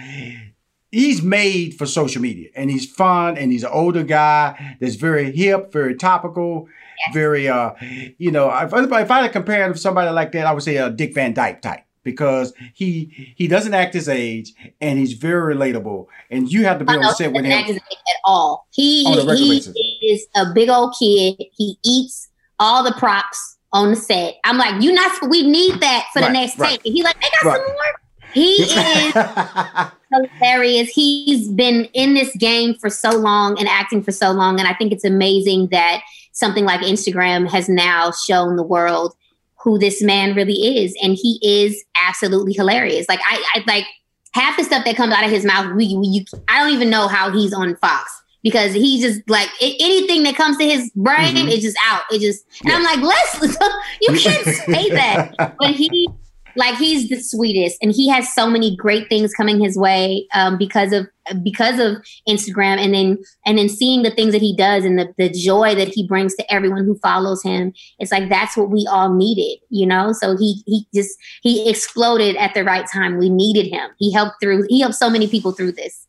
He's 0.91 1.23
made 1.23 1.77
for 1.77 1.85
social 1.85 2.23
media 2.23 2.49
and 2.57 2.71
he's 2.71 2.91
fun 2.91 3.37
and 3.37 3.53
he's 3.53 3.63
an 3.63 3.71
older 3.71 4.03
guy 4.03 4.77
that's 4.81 4.95
very 4.95 5.31
hip, 5.31 5.71
very 5.71 5.95
topical, 5.95 6.67
very, 7.13 7.47
uh, 7.47 7.73
you 8.17 8.31
know, 8.31 8.51
if, 8.51 8.73
if 8.73 8.93
I 9.11 9.21
had 9.21 9.23
to 9.23 9.29
compare 9.29 9.67
him 9.67 9.75
to 9.75 9.79
somebody 9.79 10.11
like 10.11 10.33
that, 10.33 10.47
I 10.47 10.53
would 10.53 10.63
say 10.63 10.77
a 10.77 10.89
Dick 10.89 11.13
Van 11.15 11.35
Dyke 11.35 11.61
type 11.61 11.85
because 12.05 12.55
he 12.73 13.35
he 13.37 13.49
doesn't 13.49 13.75
act 13.75 13.93
his 13.93 14.09
age 14.09 14.55
and 14.81 14.99
he's 14.99 15.13
very 15.13 15.55
relatable 15.55 16.07
and 16.31 16.51
you 16.51 16.65
have 16.65 16.79
to 16.79 16.87
be 16.87 16.95
on 16.95 17.15
set 17.15 17.35
with 17.35 17.45
him 17.45 17.77
at 17.77 17.83
all. 18.25 18.67
He 18.71 19.05
he 19.05 19.99
is 20.03 20.27
a 20.35 20.47
big 20.55 20.71
old 20.71 20.95
kid. 20.99 21.37
He 21.53 21.77
eats 21.85 22.31
all 22.59 22.83
the 22.83 22.93
props 22.93 23.58
on 23.73 23.91
the 23.91 23.97
set. 23.97 24.37
I'm 24.45 24.57
like, 24.57 24.83
you 24.83 24.93
not. 24.93 25.13
We 25.29 25.47
need 25.47 25.81
that 25.81 26.07
for 26.13 26.21
right, 26.21 26.29
the 26.29 26.33
next 26.33 26.59
right. 26.59 26.71
take. 26.71 26.87
And 26.87 26.95
he's 26.95 27.05
like, 27.05 27.21
they 27.21 27.29
got 27.43 27.49
right. 27.49 27.67
some 27.67 27.75
more. 27.75 28.01
He 28.33 28.63
is 30.23 30.31
hilarious. 30.41 30.89
He's 30.91 31.49
been 31.49 31.87
in 31.95 32.15
this 32.15 32.35
game 32.37 32.75
for 32.75 32.91
so 32.91 33.11
long 33.11 33.59
and 33.59 33.69
acting 33.69 34.03
for 34.03 34.13
so 34.13 34.31
long, 34.31 34.59
and 34.59 34.69
I 34.69 34.75
think 34.75 34.93
it's 34.93 35.05
amazing 35.05 35.69
that 35.69 36.03
something 36.33 36.65
like 36.65 36.81
Instagram 36.81 37.51
has 37.51 37.69
now 37.69 38.13
shown 38.13 38.57
the 38.57 38.63
world 38.63 39.15
who 39.61 39.79
this 39.79 40.03
man 40.03 40.35
really 40.35 40.83
is, 40.83 40.95
and 41.03 41.15
he 41.15 41.39
is 41.43 41.85
absolutely 41.97 42.53
hilarious. 42.53 43.09
Like 43.09 43.21
I, 43.29 43.43
I 43.55 43.65
like 43.67 43.85
half 44.33 44.57
the 44.57 44.65
stuff 44.65 44.85
that 44.85 44.97
comes 44.97 45.13
out 45.13 45.25
of 45.25 45.31
his 45.31 45.45
mouth. 45.45 45.75
We, 45.75 45.97
we 45.97 46.07
you, 46.07 46.25
I 46.49 46.63
don't 46.63 46.75
even 46.75 46.91
know 46.91 47.09
how 47.09 47.33
he's 47.33 47.53
on 47.53 47.77
Fox 47.77 48.23
because 48.49 48.73
he 48.73 49.01
just 49.01 49.21
like 49.29 49.49
it, 49.61 49.77
anything 49.79 50.23
that 50.23 50.35
comes 50.35 50.57
to 50.57 50.65
his 50.65 50.91
brain 50.97 51.37
mm-hmm. 51.37 51.49
is 51.49 51.63
just 51.63 51.77
out. 51.85 52.03
It 52.11 52.21
just 52.21 52.45
and 52.65 52.71
yeah. 52.71 52.77
I'm 52.77 52.83
like, 52.83 53.01
Leslie, 53.03 53.49
you 54.01 54.19
can't 54.19 54.47
say 54.47 54.91
that. 54.91 55.57
But 55.59 55.73
he 55.73 56.09
like 56.57 56.77
he's 56.77 57.09
the 57.09 57.21
sweetest 57.21 57.79
and 57.83 57.93
he 57.93 58.09
has 58.09 58.35
so 58.35 58.49
many 58.49 58.75
great 58.75 59.09
things 59.09 59.33
coming 59.35 59.63
his 59.63 59.77
way 59.77 60.27
um, 60.35 60.57
because 60.57 60.93
of 60.93 61.07
because 61.45 61.79
of 61.79 62.03
Instagram 62.27 62.83
and 62.83 62.95
then 62.95 63.19
and 63.45 63.59
then 63.59 63.69
seeing 63.69 64.03
the 64.03 64.11
things 64.11 64.33
that 64.33 64.41
he 64.41 64.57
does 64.57 64.85
and 64.85 64.99
the, 64.99 65.13
the 65.19 65.29
joy 65.29 65.75
that 65.75 65.89
he 65.89 66.07
brings 66.07 66.35
to 66.35 66.53
everyone 66.53 66.85
who 66.85 66.99
follows 66.99 67.43
him 67.43 67.73
it's 67.99 68.11
like 68.11 68.31
that's 68.31 68.57
what 68.57 68.71
we 68.71 68.89
all 68.91 69.15
needed 69.15 69.59
you 69.69 69.87
know 69.87 70.13
so 70.13 70.37
he 70.37 70.63
he 70.67 70.87
just 70.95 71.17
he 71.43 71.69
exploded 71.69 72.35
at 72.37 72.55
the 72.55 72.65
right 72.65 72.87
time 72.91 73.19
we 73.19 73.29
needed 73.29 73.69
him 73.69 73.91
he 73.99 74.13
helped 74.13 74.37
through 74.41 74.65
he 74.69 74.81
helped 74.81 74.97
so 74.97 75.11
many 75.11 75.29
people 75.29 75.53
through 75.53 75.71
this 75.71 76.07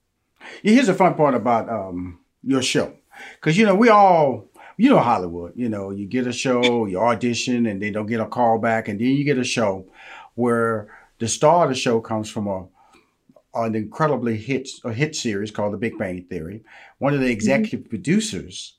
here's 0.63 0.89
a 0.89 0.93
fun 0.93 1.13
part 1.13 1.35
about 1.35 1.69
um, 1.69 2.18
your 2.43 2.61
show, 2.61 2.93
because 3.35 3.57
you 3.57 3.65
know 3.65 3.75
we 3.75 3.89
all 3.89 4.45
you 4.77 4.89
know 4.89 4.99
Hollywood. 4.99 5.53
You 5.55 5.69
know 5.69 5.91
you 5.91 6.07
get 6.07 6.27
a 6.27 6.33
show, 6.33 6.85
you 6.85 6.99
audition, 6.99 7.65
and 7.65 7.81
they 7.81 7.91
don't 7.91 8.07
get 8.07 8.19
a 8.19 8.25
call 8.25 8.59
back, 8.59 8.87
and 8.87 8.99
then 8.99 9.07
you 9.07 9.23
get 9.23 9.37
a 9.37 9.43
show 9.43 9.85
where 10.35 10.87
the 11.19 11.27
star 11.27 11.63
of 11.63 11.69
the 11.69 11.75
show 11.75 11.99
comes 11.99 12.29
from 12.29 12.47
a 12.47 12.67
an 13.53 13.75
incredibly 13.75 14.37
hit 14.37 14.69
a 14.83 14.93
hit 14.93 15.15
series 15.15 15.51
called 15.51 15.73
The 15.73 15.77
Big 15.77 15.97
Bang 15.97 16.23
Theory. 16.29 16.63
One 16.99 17.13
of 17.13 17.19
the 17.19 17.25
mm-hmm. 17.25 17.33
executive 17.33 17.81
mm-hmm. 17.81 17.89
producers 17.89 18.75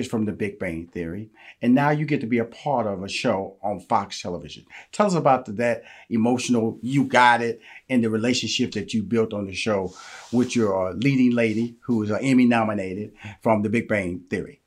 is 0.00 0.08
from 0.08 0.24
The 0.24 0.32
Big 0.32 0.58
Bang 0.58 0.86
Theory, 0.86 1.30
and 1.62 1.74
now 1.74 1.90
you 1.90 2.04
get 2.04 2.20
to 2.22 2.26
be 2.26 2.38
a 2.38 2.44
part 2.44 2.86
of 2.86 3.02
a 3.02 3.08
show 3.08 3.56
on 3.62 3.80
Fox 3.80 4.20
Television. 4.20 4.64
Tell 4.90 5.06
us 5.06 5.14
about 5.14 5.44
the, 5.44 5.52
that 5.52 5.82
emotional 6.08 6.78
you 6.82 7.04
got 7.04 7.42
it 7.42 7.60
and 7.88 8.02
the 8.02 8.10
relationship 8.10 8.72
that 8.72 8.92
you 8.92 9.02
built 9.02 9.32
on 9.32 9.46
the 9.46 9.54
show 9.54 9.94
with 10.32 10.56
your 10.56 10.88
uh, 10.88 10.94
leading 10.94 11.32
lady 11.32 11.76
who 11.82 12.02
is 12.02 12.10
uh, 12.10 12.18
Emmy 12.20 12.46
nominated 12.46 13.12
from 13.42 13.62
The 13.62 13.68
Big 13.68 13.86
Bang 13.86 14.24
Theory. 14.28 14.60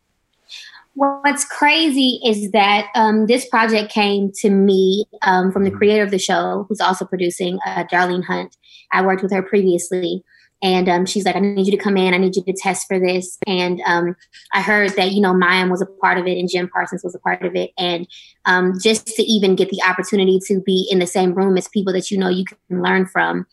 What's 0.96 1.44
crazy 1.44 2.20
is 2.24 2.52
that 2.52 2.88
um, 2.94 3.26
this 3.26 3.50
project 3.50 3.92
came 3.92 4.32
to 4.36 4.50
me 4.52 5.06
um, 5.24 5.52
from 5.52 5.64
the 5.64 5.72
mm-hmm. 5.72 5.80
creator 5.80 6.04
of 6.04 6.12
the 6.12 6.20
show, 6.20 6.68
who's 6.70 6.80
also 6.80 7.04
producing, 7.04 7.58
uh, 7.66 7.86
Darlene 7.92 8.24
Hunt. 8.24 8.56
I 8.92 9.04
worked 9.04 9.24
with 9.24 9.32
her 9.32 9.42
previously. 9.42 10.24
And 10.64 10.88
um, 10.88 11.06
she's 11.06 11.26
like, 11.26 11.36
I 11.36 11.40
need 11.40 11.66
you 11.66 11.78
to 11.78 11.84
come 11.84 11.98
in. 11.98 12.14
I 12.14 12.18
need 12.18 12.38
you 12.38 12.44
to 12.44 12.54
test 12.54 12.88
for 12.88 12.98
this. 12.98 13.38
And 13.46 13.82
um, 13.86 14.16
I 14.54 14.62
heard 14.62 14.92
that, 14.96 15.12
you 15.12 15.22
know, 15.22 15.34
Mayim 15.34 15.70
was 15.70 15.82
a 15.82 15.86
part 15.86 16.18
of 16.18 16.26
it 16.26 16.40
and 16.40 16.50
Jim 16.50 16.70
Parsons 16.70 17.04
was 17.04 17.14
a 17.14 17.20
part 17.20 17.44
of 17.44 17.54
it. 17.56 17.72
And 17.78 18.08
um, 18.46 18.80
just 18.82 19.08
to 19.08 19.24
even 19.24 19.56
get 19.56 19.70
the 19.70 19.82
opportunity 19.86 20.40
to 20.48 20.62
be 20.62 20.88
in 20.90 21.00
the 21.00 21.06
same 21.06 21.34
room 21.34 21.58
as 21.58 21.68
people 21.68 21.92
that 21.92 22.10
you 22.10 22.18
know 22.18 22.30
you 22.30 22.46
can 22.46 22.82
learn 22.82 23.06
from 23.06 23.46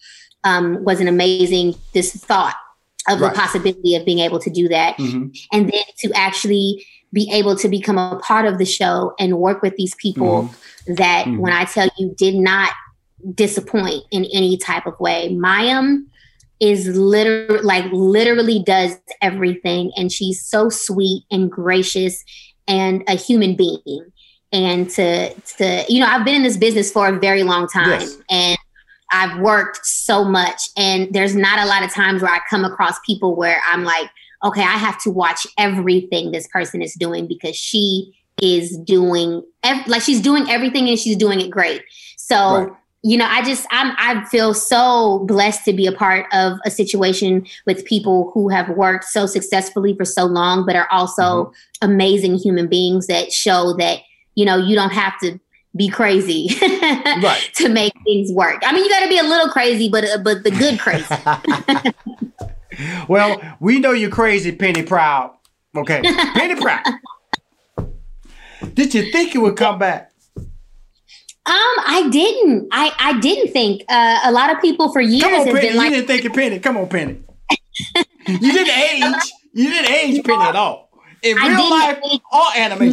um, 0.45 0.85
was 0.85 1.01
an 1.01 1.09
amazing 1.09 1.75
this 1.93 2.15
thought 2.15 2.57
of 3.09 3.21
right. 3.21 3.35
the 3.35 3.39
possibility 3.39 3.97
of 3.97 4.05
being 4.05 4.21
able 4.21 4.39
to 4.39 4.51
do 4.51 4.69
that. 4.69 4.97
Mm-hmm. 4.97 5.29
And 5.53 5.69
then 5.69 5.83
to 5.99 6.13
actually 6.15 6.87
be 7.13 7.29
able 7.33 7.57
to 7.57 7.69
become 7.69 7.99
a 7.99 8.21
part 8.21 8.47
of 8.47 8.59
the 8.59 8.65
show 8.65 9.15
and 9.19 9.39
work 9.39 9.63
with 9.63 9.75
these 9.75 9.97
people 9.97 10.45
mm-hmm. 10.45 10.95
that 10.95 11.27
mm-hmm. 11.27 11.39
when 11.39 11.53
I 11.53 11.65
tell 11.65 11.89
you 11.99 12.15
did 12.17 12.37
not 12.37 12.73
disappoint 13.35 14.05
in 14.13 14.27
any 14.33 14.57
type 14.57 14.87
of 14.87 14.99
way. 15.01 15.29
Mayim 15.31 16.05
is 16.61 16.87
literally 16.89 17.63
like 17.63 17.87
literally 17.91 18.63
does 18.63 18.99
everything 19.23 19.91
and 19.97 20.13
she's 20.13 20.45
so 20.45 20.69
sweet 20.69 21.25
and 21.31 21.51
gracious 21.51 22.23
and 22.69 23.03
a 23.09 23.15
human 23.15 23.57
being. 23.57 24.05
And 24.53 24.91
to 24.91 25.33
to 25.33 25.85
you 25.89 26.01
know 26.01 26.07
I've 26.07 26.25
been 26.25 26.35
in 26.35 26.43
this 26.43 26.57
business 26.57 26.93
for 26.93 27.09
a 27.09 27.19
very 27.19 27.43
long 27.43 27.67
time 27.69 28.01
yes. 28.01 28.17
and 28.31 28.59
I've 29.13 29.41
worked 29.41 29.85
so 29.85 30.25
much 30.25 30.69
and 30.77 31.13
there's 31.13 31.35
not 31.35 31.61
a 31.61 31.67
lot 31.67 31.83
of 31.83 31.93
times 31.93 32.23
where 32.23 32.33
I 32.33 32.41
come 32.49 32.65
across 32.65 32.99
people 33.07 33.37
where 33.37 33.61
I'm 33.69 33.85
like 33.85 34.11
okay 34.43 34.63
I 34.63 34.77
have 34.77 35.01
to 35.03 35.11
watch 35.11 35.47
everything 35.57 36.33
this 36.33 36.49
person 36.49 36.83
is 36.83 36.95
doing 36.95 37.29
because 37.29 37.55
she 37.55 38.13
is 38.43 38.77
doing 38.79 39.45
ev- 39.63 39.87
like 39.87 40.03
she's 40.03 40.21
doing 40.21 40.51
everything 40.51 40.89
and 40.89 40.99
she's 40.99 41.17
doing 41.17 41.41
it 41.41 41.51
great. 41.51 41.83
So 42.17 42.37
right 42.37 42.73
you 43.03 43.17
know, 43.17 43.27
I 43.27 43.43
just 43.43 43.67
I'm 43.71 43.95
I 43.99 44.25
feel 44.27 44.53
so 44.53 45.21
blessed 45.21 45.65
to 45.65 45.73
be 45.73 45.87
a 45.87 45.93
part 45.93 46.27
of 46.33 46.59
a 46.67 46.71
situation 46.71 47.47
with 47.67 47.85
people 47.85 48.31
who 48.35 48.49
have 48.49 48.69
worked 48.71 49.05
so 49.05 49.27
successfully 49.27 49.95
for 49.95 50.05
so 50.05 50.27
long, 50.27 50.67
but 50.67 50.77
are 50.77 50.89
also 50.91 51.45
mm-hmm. 51.45 51.91
amazing 51.91 52.37
human 52.37 52.67
beings 52.67 53.07
that 53.07 53.33
show 53.33 53.75
that 53.79 54.01
you 54.35 54.45
know 54.45 54.57
you 54.57 54.75
don't 54.75 54.93
have 54.93 55.19
to 55.21 55.41
be 55.77 55.89
crazy 55.89 56.49
right. 56.63 57.51
to 57.55 57.69
make 57.69 57.93
things 58.05 58.33
work. 58.33 58.61
I 58.65 58.73
mean, 58.73 58.85
you 58.85 58.91
got 58.91 59.01
to 59.01 59.09
be 59.09 59.19
a 59.19 59.23
little 59.23 59.49
crazy, 59.49 59.89
but 59.89 60.05
uh, 60.05 60.19
but 60.19 60.45
the 60.45 60.51
good 60.51 60.79
crazy. 60.79 61.07
well, 63.09 63.41
we 63.61 63.79
know 63.79 63.93
you're 63.93 64.11
crazy, 64.11 64.53
Penny 64.53 64.83
Proud. 64.83 65.35
Okay, 65.75 66.03
Penny 66.03 66.61
Proud. 66.61 66.83
Did 68.75 68.93
you 68.93 69.11
think 69.11 69.35
it 69.35 69.39
would 69.39 69.57
come 69.57 69.79
back? 69.79 70.10
Um, 71.51 71.57
I 71.85 72.09
didn't. 72.13 72.69
I 72.71 72.93
I 73.01 73.19
didn't 73.19 73.53
think. 73.53 73.83
Uh, 73.89 74.21
a 74.23 74.31
lot 74.31 74.55
of 74.55 74.61
people 74.61 74.93
for 74.93 75.01
years 75.01 75.25
Come 75.25 75.35
on, 75.35 75.47
have 75.49 75.57
Penny. 75.57 75.69
been 75.69 75.77
like, 75.77 75.91
you 75.91 75.97
didn't 75.97 76.07
think 76.07 76.25
of 76.27 76.33
Penny. 76.33 76.59
Come 76.61 76.77
on, 76.77 76.89
Penny. 76.89 77.19
you 78.29 78.39
didn't 78.39 78.79
age. 78.79 79.33
You 79.53 79.69
didn't 79.69 79.91
age 79.91 80.25
Penny 80.25 80.45
at 80.45 80.55
all. 80.55 80.91
In 81.25 81.37
I 81.37 81.49
real 81.49 81.71
life 81.71 81.99
age. 82.09 82.21
or 82.33 82.43
animation. 82.57 82.93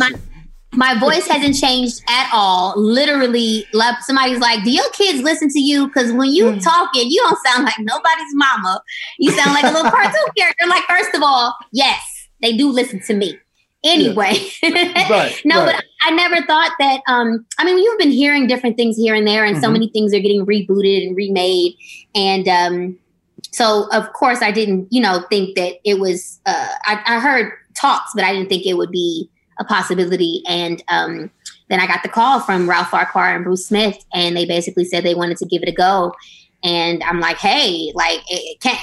My, 0.73 0.93
my 0.93 0.99
voice 0.99 1.27
hasn't 1.27 1.55
changed 1.55 2.01
at 2.09 2.31
all. 2.33 2.73
Literally, 2.75 3.67
like 3.73 3.99
somebody's 4.01 4.39
like, 4.39 4.63
"Do 4.63 4.71
your 4.71 4.89
kids 4.89 5.21
listen 5.21 5.49
to 5.49 5.59
you?" 5.59 5.85
Because 5.85 6.11
when 6.11 6.31
you 6.31 6.45
mm. 6.45 6.63
talking, 6.63 7.11
you 7.11 7.21
don't 7.21 7.37
sound 7.45 7.63
like 7.63 7.77
nobody's 7.77 8.33
mama. 8.33 8.81
You 9.19 9.33
sound 9.33 9.53
like 9.53 9.65
a 9.65 9.71
little 9.71 9.91
cartoon 9.91 10.25
character. 10.35 10.65
Like, 10.67 10.83
first 10.85 11.13
of 11.13 11.21
all, 11.21 11.55
yes, 11.71 12.01
they 12.41 12.57
do 12.57 12.71
listen 12.71 13.01
to 13.01 13.13
me 13.13 13.37
anyway. 13.83 14.35
Yeah. 14.61 15.09
right, 15.09 15.41
no, 15.45 15.63
right. 15.63 15.75
but 15.75 15.85
I 16.01 16.11
never 16.11 16.45
thought 16.45 16.71
that. 16.79 17.01
Um, 17.07 17.45
I 17.57 17.65
mean, 17.65 17.77
you've 17.77 17.99
been 17.99 18.11
hearing 18.11 18.47
different 18.47 18.77
things 18.77 18.97
here 18.97 19.15
and 19.15 19.27
there, 19.27 19.45
and 19.45 19.55
mm-hmm. 19.55 19.63
so 19.63 19.71
many 19.71 19.89
things 19.89 20.13
are 20.13 20.19
getting 20.19 20.45
rebooted 20.45 21.07
and 21.07 21.15
remade, 21.15 21.73
and 22.15 22.47
um, 22.47 22.99
so 23.51 23.87
of 23.91 24.11
course 24.13 24.41
I 24.41 24.51
didn't, 24.51 24.87
you 24.91 25.01
know, 25.01 25.23
think 25.29 25.55
that 25.55 25.75
it 25.83 25.99
was. 25.99 26.39
Uh, 26.45 26.67
I, 26.85 27.01
I, 27.05 27.19
heard 27.19 27.53
talks, 27.75 28.11
but 28.15 28.23
I 28.23 28.33
didn't 28.33 28.49
think 28.49 28.65
it 28.65 28.75
would 28.75 28.91
be 28.91 29.29
a 29.59 29.65
possibility, 29.65 30.43
and. 30.47 30.83
Um, 30.87 31.31
then 31.69 31.81
I 31.81 31.87
got 31.87 32.01
the 32.01 32.07
call 32.07 32.39
from 32.39 32.69
Ralph 32.69 32.91
Farquhar 32.91 33.35
and 33.35 33.43
Bruce 33.43 33.67
Smith, 33.67 34.01
and 34.13 34.37
they 34.37 34.45
basically 34.45 34.85
said 34.85 35.03
they 35.03 35.15
wanted 35.15 35.35
to 35.39 35.45
give 35.45 35.61
it 35.63 35.67
a 35.67 35.73
go. 35.73 36.13
And 36.63 37.03
I'm 37.03 37.19
like, 37.19 37.37
hey, 37.37 37.91
like, 37.93 38.21
it 38.29 38.61
can't, 38.61 38.79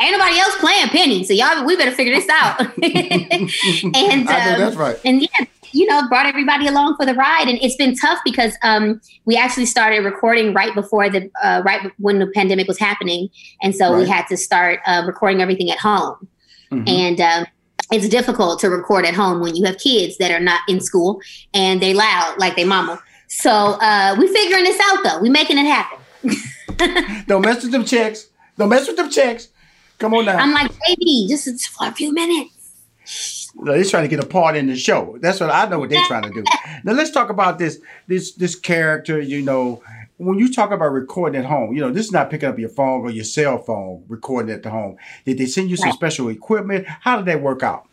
ain't 0.00 0.12
nobody 0.12 0.38
else 0.38 0.56
playing 0.56 0.88
Penny, 0.88 1.24
so 1.24 1.32
y'all 1.32 1.64
we 1.64 1.76
better 1.76 1.92
figure 1.92 2.14
this 2.14 2.28
out. 2.28 2.60
and 2.82 4.20
um, 4.20 4.24
that's 4.26 4.76
right. 4.76 4.98
And 5.04 5.22
yeah, 5.22 5.46
you 5.72 5.86
know, 5.86 6.08
brought 6.08 6.26
everybody 6.26 6.66
along 6.66 6.96
for 6.96 7.06
the 7.06 7.14
ride, 7.14 7.48
and 7.48 7.58
it's 7.62 7.76
been 7.76 7.96
tough 7.96 8.18
because 8.24 8.56
um, 8.62 9.00
we 9.24 9.36
actually 9.36 9.66
started 9.66 10.04
recording 10.04 10.54
right 10.54 10.74
before 10.74 11.10
the 11.10 11.30
uh, 11.42 11.62
right 11.64 11.90
when 11.98 12.18
the 12.18 12.26
pandemic 12.28 12.68
was 12.68 12.78
happening, 12.78 13.28
and 13.62 13.74
so 13.74 13.92
right. 13.92 14.00
we 14.00 14.08
had 14.08 14.26
to 14.28 14.36
start 14.36 14.80
uh, 14.86 15.02
recording 15.06 15.42
everything 15.42 15.70
at 15.70 15.78
home, 15.78 16.28
mm-hmm. 16.70 16.88
and. 16.88 17.20
Um, 17.20 17.46
it's 17.90 18.06
difficult 18.06 18.60
to 18.60 18.68
record 18.68 19.06
at 19.06 19.14
home 19.14 19.40
when 19.40 19.56
you 19.56 19.64
have 19.64 19.78
kids 19.78 20.18
that 20.18 20.30
are 20.30 20.40
not 20.40 20.60
in 20.68 20.78
school 20.78 21.22
and 21.54 21.80
they 21.80 21.94
loud 21.94 22.34
like 22.36 22.54
they 22.54 22.64
mama. 22.64 23.00
So 23.28 23.50
uh, 23.50 24.14
we 24.18 24.28
figuring 24.28 24.64
this 24.64 24.78
out 24.78 25.04
though. 25.04 25.20
We 25.20 25.30
making 25.30 25.56
it 25.56 25.64
happen. 25.64 27.24
Don't 27.26 27.42
mess 27.42 27.62
with 27.62 27.72
them 27.72 27.86
checks. 27.86 28.28
Don't 28.58 28.68
mess 28.68 28.86
with 28.86 28.96
them 28.96 29.10
checks. 29.10 29.48
Come 29.98 30.14
on 30.14 30.24
now. 30.24 30.36
I'm 30.36 30.52
like, 30.52 30.70
baby, 30.86 31.26
just 31.28 31.68
for 31.70 31.88
a 31.88 31.92
few 31.92 32.12
minutes. 32.12 33.50
No, 33.56 33.72
they're 33.72 33.84
trying 33.84 34.04
to 34.04 34.08
get 34.08 34.22
a 34.22 34.26
part 34.26 34.56
in 34.56 34.66
the 34.66 34.76
show. 34.76 35.18
That's 35.20 35.40
what 35.40 35.50
I 35.50 35.66
know 35.68 35.80
what 35.80 35.90
they're 35.90 36.04
trying 36.04 36.22
to 36.24 36.30
do. 36.30 36.44
now 36.84 36.92
let's 36.92 37.10
talk 37.10 37.30
about 37.30 37.58
this 37.58 37.80
this 38.06 38.32
this 38.32 38.54
character. 38.54 39.20
You 39.20 39.42
know, 39.42 39.82
when 40.18 40.38
you 40.38 40.52
talk 40.52 40.70
about 40.70 40.92
recording 40.92 41.40
at 41.40 41.46
home, 41.46 41.74
you 41.74 41.80
know, 41.80 41.90
this 41.90 42.06
is 42.06 42.12
not 42.12 42.30
picking 42.30 42.48
up 42.48 42.58
your 42.58 42.68
phone 42.68 43.00
or 43.00 43.10
your 43.10 43.24
cell 43.24 43.58
phone 43.58 44.04
recording 44.08 44.54
at 44.54 44.62
the 44.62 44.70
home. 44.70 44.96
Did 45.24 45.38
they 45.38 45.46
send 45.46 45.70
you 45.70 45.76
some 45.76 45.88
right. 45.88 45.94
special 45.94 46.28
equipment? 46.28 46.86
How 46.86 47.16
did 47.16 47.26
that 47.26 47.42
work 47.42 47.62
out? 47.62 47.88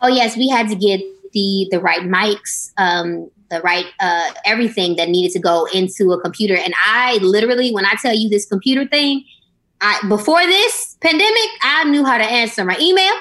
Oh 0.00 0.08
yes, 0.08 0.36
we 0.36 0.48
had 0.48 0.68
to 0.68 0.74
get 0.74 1.00
the 1.32 1.68
the 1.70 1.80
right 1.80 2.00
mics, 2.00 2.72
um, 2.78 3.30
the 3.50 3.60
right 3.60 3.86
uh, 4.00 4.30
everything 4.44 4.96
that 4.96 5.08
needed 5.08 5.32
to 5.32 5.38
go 5.38 5.66
into 5.74 6.12
a 6.12 6.20
computer. 6.20 6.56
And 6.56 6.74
I 6.84 7.18
literally, 7.18 7.72
when 7.72 7.84
I 7.84 7.94
tell 8.00 8.14
you 8.14 8.28
this 8.28 8.46
computer 8.46 8.86
thing, 8.86 9.24
I, 9.80 10.00
before 10.08 10.44
this 10.44 10.96
pandemic, 11.00 11.50
I 11.62 11.84
knew 11.84 12.04
how 12.04 12.18
to 12.18 12.24
answer 12.24 12.64
my 12.64 12.76
email. 12.80 13.12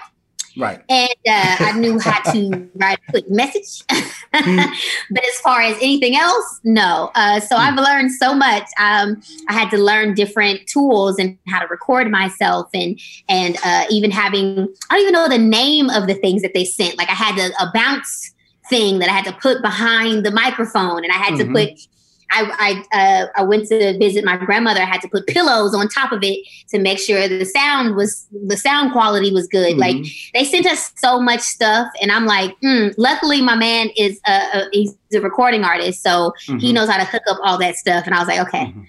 Right. 0.57 0.81
And 0.89 1.09
uh, 1.27 1.55
I 1.59 1.73
knew 1.77 1.99
how 1.99 2.19
to 2.31 2.69
write 2.75 2.99
a 3.07 3.11
quick 3.11 3.29
message. 3.29 3.83
but 4.31 5.23
as 5.23 5.39
far 5.43 5.61
as 5.61 5.77
anything 5.77 6.15
else, 6.15 6.59
no. 6.63 7.11
Uh, 7.13 7.39
so 7.39 7.55
mm. 7.55 7.59
I've 7.59 7.75
learned 7.75 8.11
so 8.11 8.33
much. 8.33 8.63
Um, 8.79 9.21
I 9.49 9.53
had 9.53 9.69
to 9.71 9.77
learn 9.77 10.15
different 10.15 10.65
tools 10.67 11.19
and 11.19 11.37
how 11.47 11.59
to 11.59 11.67
record 11.67 12.09
myself 12.09 12.69
and 12.73 12.99
and 13.29 13.57
uh, 13.63 13.85
even 13.89 14.09
having, 14.09 14.67
I 14.89 14.95
don't 14.95 15.01
even 15.01 15.13
know 15.13 15.29
the 15.29 15.37
name 15.37 15.89
of 15.89 16.07
the 16.07 16.15
things 16.15 16.41
that 16.41 16.53
they 16.53 16.65
sent. 16.65 16.97
Like 16.97 17.09
I 17.09 17.13
had 17.13 17.37
a, 17.37 17.51
a 17.61 17.71
bounce 17.73 18.33
thing 18.69 18.99
that 18.99 19.09
I 19.09 19.13
had 19.13 19.25
to 19.25 19.33
put 19.33 19.61
behind 19.61 20.25
the 20.25 20.31
microphone 20.31 21.03
and 21.03 21.13
I 21.13 21.17
had 21.17 21.35
mm-hmm. 21.35 21.53
to 21.53 21.67
put 21.67 21.87
I 22.31 22.83
I, 22.91 22.97
uh, 22.97 23.27
I 23.35 23.43
went 23.43 23.67
to 23.67 23.97
visit 23.97 24.23
my 24.25 24.37
grandmother. 24.37 24.81
I 24.81 24.85
had 24.85 25.01
to 25.01 25.07
put 25.07 25.27
pillows 25.27 25.73
on 25.73 25.87
top 25.89 26.11
of 26.11 26.23
it 26.23 26.45
to 26.69 26.79
make 26.79 26.99
sure 26.99 27.27
the 27.27 27.45
sound 27.45 27.95
was 27.95 28.27
the 28.45 28.57
sound 28.57 28.91
quality 28.91 29.31
was 29.31 29.47
good. 29.47 29.77
Mm-hmm. 29.77 29.79
Like 29.79 30.05
they 30.33 30.43
sent 30.43 30.65
us 30.65 30.91
so 30.95 31.19
much 31.19 31.41
stuff, 31.41 31.87
and 32.01 32.11
I'm 32.11 32.25
like, 32.25 32.59
mm, 32.61 32.93
luckily 32.97 33.41
my 33.41 33.55
man 33.55 33.89
is 33.97 34.19
a, 34.27 34.31
a, 34.31 34.69
he's 34.71 34.95
a 35.13 35.19
recording 35.19 35.63
artist, 35.63 36.03
so 36.03 36.33
mm-hmm. 36.47 36.57
he 36.57 36.73
knows 36.73 36.89
how 36.89 36.97
to 36.97 37.05
hook 37.05 37.23
up 37.29 37.39
all 37.43 37.57
that 37.59 37.75
stuff. 37.75 38.05
And 38.05 38.15
I 38.15 38.19
was 38.19 38.27
like, 38.27 38.39
okay, 38.47 38.65
mm-hmm. 38.65 38.83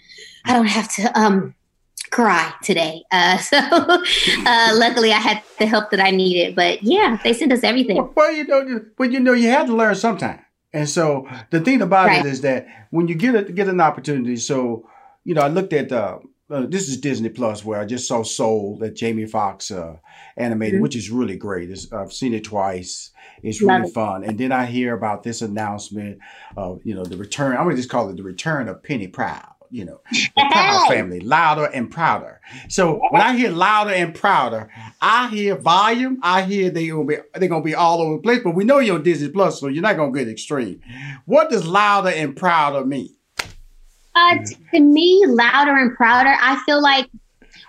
I 0.45 0.53
don't 0.55 0.66
have 0.66 0.93
to 0.95 1.18
um 1.18 1.55
cry 2.11 2.53
today. 2.62 3.05
Uh, 3.11 3.39
so 3.39 3.59
uh, 3.59 4.70
luckily 4.74 5.12
I 5.12 5.18
had 5.18 5.43
the 5.59 5.66
help 5.66 5.91
that 5.91 6.01
I 6.01 6.11
needed. 6.11 6.55
But 6.55 6.82
yeah, 6.82 7.18
they 7.22 7.32
sent 7.32 7.53
us 7.53 7.62
everything. 7.62 7.97
Well, 7.97 8.12
well 8.16 8.32
you 8.32 8.45
know, 8.45 8.80
but 8.97 9.12
you 9.12 9.20
know, 9.20 9.32
you 9.32 9.49
had 9.49 9.66
to 9.66 9.74
learn 9.74 9.95
sometime. 9.95 10.41
And 10.78 10.88
so 10.88 11.28
the 11.50 11.60
thing 11.60 11.82
about 11.82 12.06
right. 12.06 12.24
it 12.24 12.28
is 12.28 12.42
that 12.42 12.66
when 12.90 13.08
you 13.08 13.14
get 13.14 13.34
a, 13.34 13.42
get 13.52 13.68
an 13.68 13.80
opportunity, 13.80 14.36
so 14.36 14.88
you 15.24 15.34
know, 15.34 15.42
I 15.42 15.48
looked 15.48 15.72
at 15.72 15.90
uh, 15.90 16.18
uh, 16.50 16.66
this 16.66 16.88
is 16.88 16.98
Disney 16.98 17.28
Plus 17.28 17.64
where 17.64 17.80
I 17.80 17.84
just 17.84 18.06
saw 18.06 18.22
Soul 18.22 18.78
that 18.78 18.94
Jamie 18.96 19.26
Foxx 19.26 19.70
uh, 19.70 19.96
animated, 20.36 20.76
mm-hmm. 20.76 20.82
which 20.82 20.96
is 20.96 21.10
really 21.10 21.36
great. 21.36 21.70
It's, 21.70 21.92
I've 21.92 22.12
seen 22.12 22.32
it 22.32 22.44
twice. 22.44 23.10
It's 23.42 23.60
really 23.60 23.82
Love 23.82 23.92
fun. 23.92 24.24
And 24.24 24.38
then 24.38 24.52
I 24.52 24.66
hear 24.66 24.94
about 24.94 25.22
this 25.22 25.42
announcement 25.42 26.18
of 26.56 26.80
you 26.84 26.94
know 26.94 27.04
the 27.04 27.16
return. 27.16 27.56
I'm 27.56 27.64
gonna 27.64 27.76
just 27.76 27.90
call 27.90 28.08
it 28.08 28.16
the 28.16 28.22
return 28.22 28.68
of 28.68 28.82
Penny 28.82 29.08
Proud 29.08 29.57
you 29.70 29.84
know, 29.84 30.00
the 30.10 30.48
Proud 30.50 30.88
family, 30.88 31.20
louder 31.20 31.66
and 31.66 31.90
prouder. 31.90 32.40
So 32.68 33.00
when 33.10 33.22
I 33.22 33.36
hear 33.36 33.50
louder 33.50 33.90
and 33.90 34.14
prouder, 34.14 34.70
I 35.00 35.28
hear 35.28 35.56
volume. 35.56 36.18
I 36.22 36.42
hear 36.42 36.70
they 36.70 36.88
gonna 36.88 37.04
be 37.04 37.16
they're 37.34 37.48
gonna 37.48 37.62
be 37.62 37.74
all 37.74 38.00
over 38.00 38.16
the 38.16 38.22
place. 38.22 38.40
But 38.42 38.54
we 38.54 38.64
know 38.64 38.78
you're 38.78 38.96
on 38.96 39.02
Disney 39.02 39.28
Plus, 39.28 39.60
so 39.60 39.68
you're 39.68 39.82
not 39.82 39.96
gonna 39.96 40.12
get 40.12 40.28
extreme. 40.28 40.80
What 41.26 41.50
does 41.50 41.66
louder 41.66 42.10
and 42.10 42.36
prouder 42.36 42.84
mean? 42.84 43.14
Uh, 44.14 44.38
to 44.72 44.80
me, 44.80 45.24
louder 45.26 45.76
and 45.76 45.96
prouder. 45.96 46.34
I 46.40 46.60
feel 46.66 46.82
like 46.82 47.08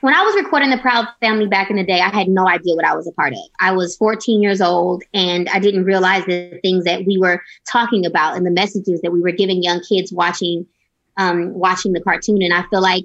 when 0.02 0.14
I 0.14 0.24
was 0.24 0.36
recording 0.36 0.70
the 0.70 0.78
Proud 0.78 1.08
Family 1.20 1.47
back 1.47 1.70
in 1.70 1.76
the 1.76 1.84
day, 1.84 2.00
I 2.00 2.10
had 2.10 2.30
no 2.30 2.47
idea 2.47 2.74
what 2.74 2.86
I 2.86 2.95
was 2.95 3.06
a 3.06 3.12
part 3.12 3.34
of. 3.34 3.39
I 3.60 3.74
was 3.74 3.97
14 3.97 4.41
years 4.41 4.62
old 4.62 5.04
and 5.14 5.50
I 5.50 5.60
didn't 5.60 5.84
realize 5.84 6.26
the 6.26 6.58
things 6.64 6.86
that 6.86 7.06
we 7.06 7.18
were 7.18 7.41
talking 7.70 8.06
about 8.06 8.38
and 8.38 8.45
the 8.45 8.52
messages 8.52 9.02
that 9.02 9.12
we 9.12 9.22
were 9.22 9.32
giving 9.32 9.62
young 9.62 9.82
kids 9.82 10.14
watching 10.14 10.66
um, 11.20 11.54
watching 11.54 11.94
the 11.94 12.02
cartoon. 12.02 12.42
And 12.42 12.54
I 12.54 12.64
feel 12.70 12.82
like 12.82 13.04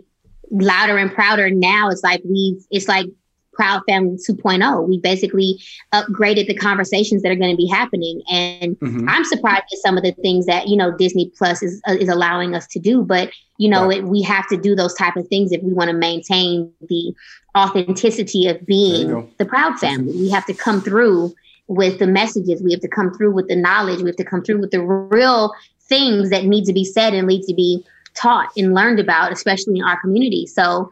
louder 0.50 0.96
and 0.96 1.12
prouder 1.12 1.50
now, 1.50 1.90
it's 1.90 2.02
like 2.02 2.22
we've, 2.24 2.64
it's 2.70 2.88
like 2.88 3.06
Proud 3.52 3.82
Family 3.88 4.16
2.0. 4.16 4.88
We 4.88 4.98
basically 4.98 5.60
upgraded 5.92 6.46
the 6.46 6.54
conversations 6.54 7.22
that 7.22 7.30
are 7.30 7.36
going 7.36 7.50
to 7.50 7.56
be 7.56 7.66
happening. 7.66 8.22
And 8.30 8.78
mm-hmm. 8.78 9.08
I'm 9.08 9.24
surprised 9.24 9.64
at 9.72 9.78
some 9.78 9.96
of 9.96 10.04
the 10.04 10.12
things 10.12 10.46
that, 10.46 10.68
you 10.68 10.76
know, 10.76 10.96
Disney 10.96 11.30
Plus 11.36 11.62
is, 11.62 11.82
uh, 11.88 11.92
is 11.92 12.08
allowing 12.08 12.54
us 12.54 12.66
to 12.68 12.78
do. 12.78 13.02
But, 13.02 13.30
you 13.58 13.68
know, 13.68 13.88
right. 13.88 13.98
it, 13.98 14.04
we 14.04 14.22
have 14.22 14.48
to 14.48 14.56
do 14.56 14.74
those 14.74 14.94
type 14.94 15.16
of 15.16 15.26
things 15.28 15.52
if 15.52 15.62
we 15.62 15.72
want 15.72 15.90
to 15.90 15.96
maintain 15.96 16.72
the 16.88 17.14
authenticity 17.56 18.46
of 18.48 18.64
being 18.64 19.32
the 19.38 19.44
Proud 19.44 19.78
Family. 19.78 20.12
We 20.12 20.30
have 20.30 20.46
to 20.46 20.54
come 20.54 20.80
through 20.80 21.34
with 21.66 21.98
the 21.98 22.06
messages. 22.06 22.62
We 22.62 22.72
have 22.72 22.80
to 22.80 22.88
come 22.88 23.12
through 23.14 23.32
with 23.32 23.48
the 23.48 23.56
knowledge. 23.56 24.00
We 24.02 24.08
have 24.08 24.16
to 24.16 24.24
come 24.24 24.42
through 24.42 24.60
with 24.60 24.70
the 24.70 24.82
real 24.82 25.52
things 25.88 26.30
that 26.30 26.44
need 26.44 26.64
to 26.64 26.72
be 26.72 26.84
said 26.84 27.14
and 27.14 27.26
need 27.26 27.42
to 27.42 27.54
be 27.54 27.84
taught 28.14 28.50
and 28.56 28.74
learned 28.74 29.00
about, 29.00 29.32
especially 29.32 29.78
in 29.78 29.84
our 29.84 30.00
community. 30.00 30.46
So 30.46 30.90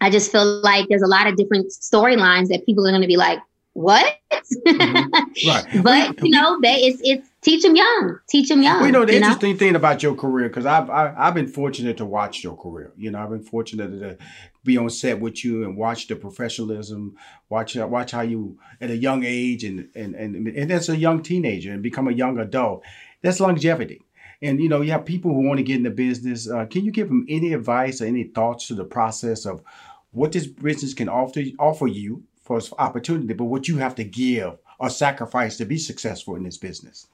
I 0.00 0.10
just 0.10 0.32
feel 0.32 0.60
like 0.62 0.88
there's 0.88 1.02
a 1.02 1.06
lot 1.06 1.26
of 1.26 1.36
different 1.36 1.70
storylines 1.70 2.48
that 2.48 2.66
people 2.66 2.86
are 2.86 2.90
going 2.90 3.02
to 3.02 3.08
be 3.08 3.16
like, 3.16 3.38
what? 3.74 4.18
Mm-hmm. 4.32 5.48
Right. 5.48 5.82
but 5.82 6.22
you 6.22 6.30
know, 6.30 6.60
that 6.60 6.78
it's 6.78 7.00
it's 7.02 7.28
teach 7.40 7.62
them 7.62 7.74
young. 7.74 8.18
Teach 8.28 8.48
them 8.48 8.62
young. 8.62 8.78
Well, 8.78 8.86
you 8.86 8.92
know 8.92 9.04
the 9.04 9.12
you 9.12 9.18
interesting 9.18 9.52
know? 9.52 9.58
thing 9.58 9.76
about 9.76 10.02
your 10.02 10.14
career 10.14 10.48
because 10.48 10.66
I've 10.66 10.90
i 10.90 11.12
have 11.24 11.34
been 11.34 11.48
fortunate 11.48 11.96
to 11.98 12.04
watch 12.04 12.44
your 12.44 12.56
career. 12.56 12.92
You 12.96 13.10
know, 13.10 13.20
I've 13.20 13.30
been 13.30 13.42
fortunate 13.42 13.88
to 13.88 14.18
be 14.64 14.76
on 14.76 14.90
set 14.90 15.20
with 15.20 15.44
you 15.44 15.64
and 15.64 15.76
watch 15.76 16.06
the 16.06 16.16
professionalism, 16.16 17.16
watch 17.48 17.76
watch 17.76 18.10
how 18.10 18.20
you 18.20 18.58
at 18.80 18.90
a 18.90 18.96
young 18.96 19.24
age 19.24 19.64
and 19.64 19.88
and 19.94 20.14
and 20.14 20.48
and 20.48 20.70
as 20.70 20.88
a 20.88 20.96
young 20.96 21.22
teenager 21.22 21.72
and 21.72 21.82
become 21.82 22.08
a 22.08 22.12
young 22.12 22.38
adult. 22.38 22.82
That's 23.22 23.40
longevity. 23.40 24.04
And 24.42 24.60
you 24.60 24.68
know, 24.68 24.80
you 24.80 24.90
have 24.92 25.04
people 25.04 25.32
who 25.32 25.46
want 25.46 25.58
to 25.58 25.62
get 25.62 25.76
in 25.76 25.84
the 25.84 25.90
business. 25.90 26.50
Uh, 26.50 26.66
can 26.66 26.84
you 26.84 26.90
give 26.90 27.08
them 27.08 27.24
any 27.28 27.52
advice 27.52 28.00
or 28.00 28.06
any 28.06 28.24
thoughts 28.24 28.66
to 28.68 28.74
the 28.74 28.84
process 28.84 29.46
of 29.46 29.62
what 30.10 30.32
this 30.32 30.46
business 30.46 30.94
can 30.94 31.08
offer 31.08 31.42
offer 31.58 31.86
you 31.86 32.22
for 32.42 32.60
opportunity, 32.78 33.32
but 33.34 33.44
what 33.44 33.68
you 33.68 33.78
have 33.78 33.94
to 33.94 34.04
give 34.04 34.58
or 34.78 34.90
sacrifice 34.90 35.56
to 35.56 35.64
be 35.64 35.78
successful 35.78 36.34
in 36.34 36.42
this 36.42 36.58
business? 36.58 37.06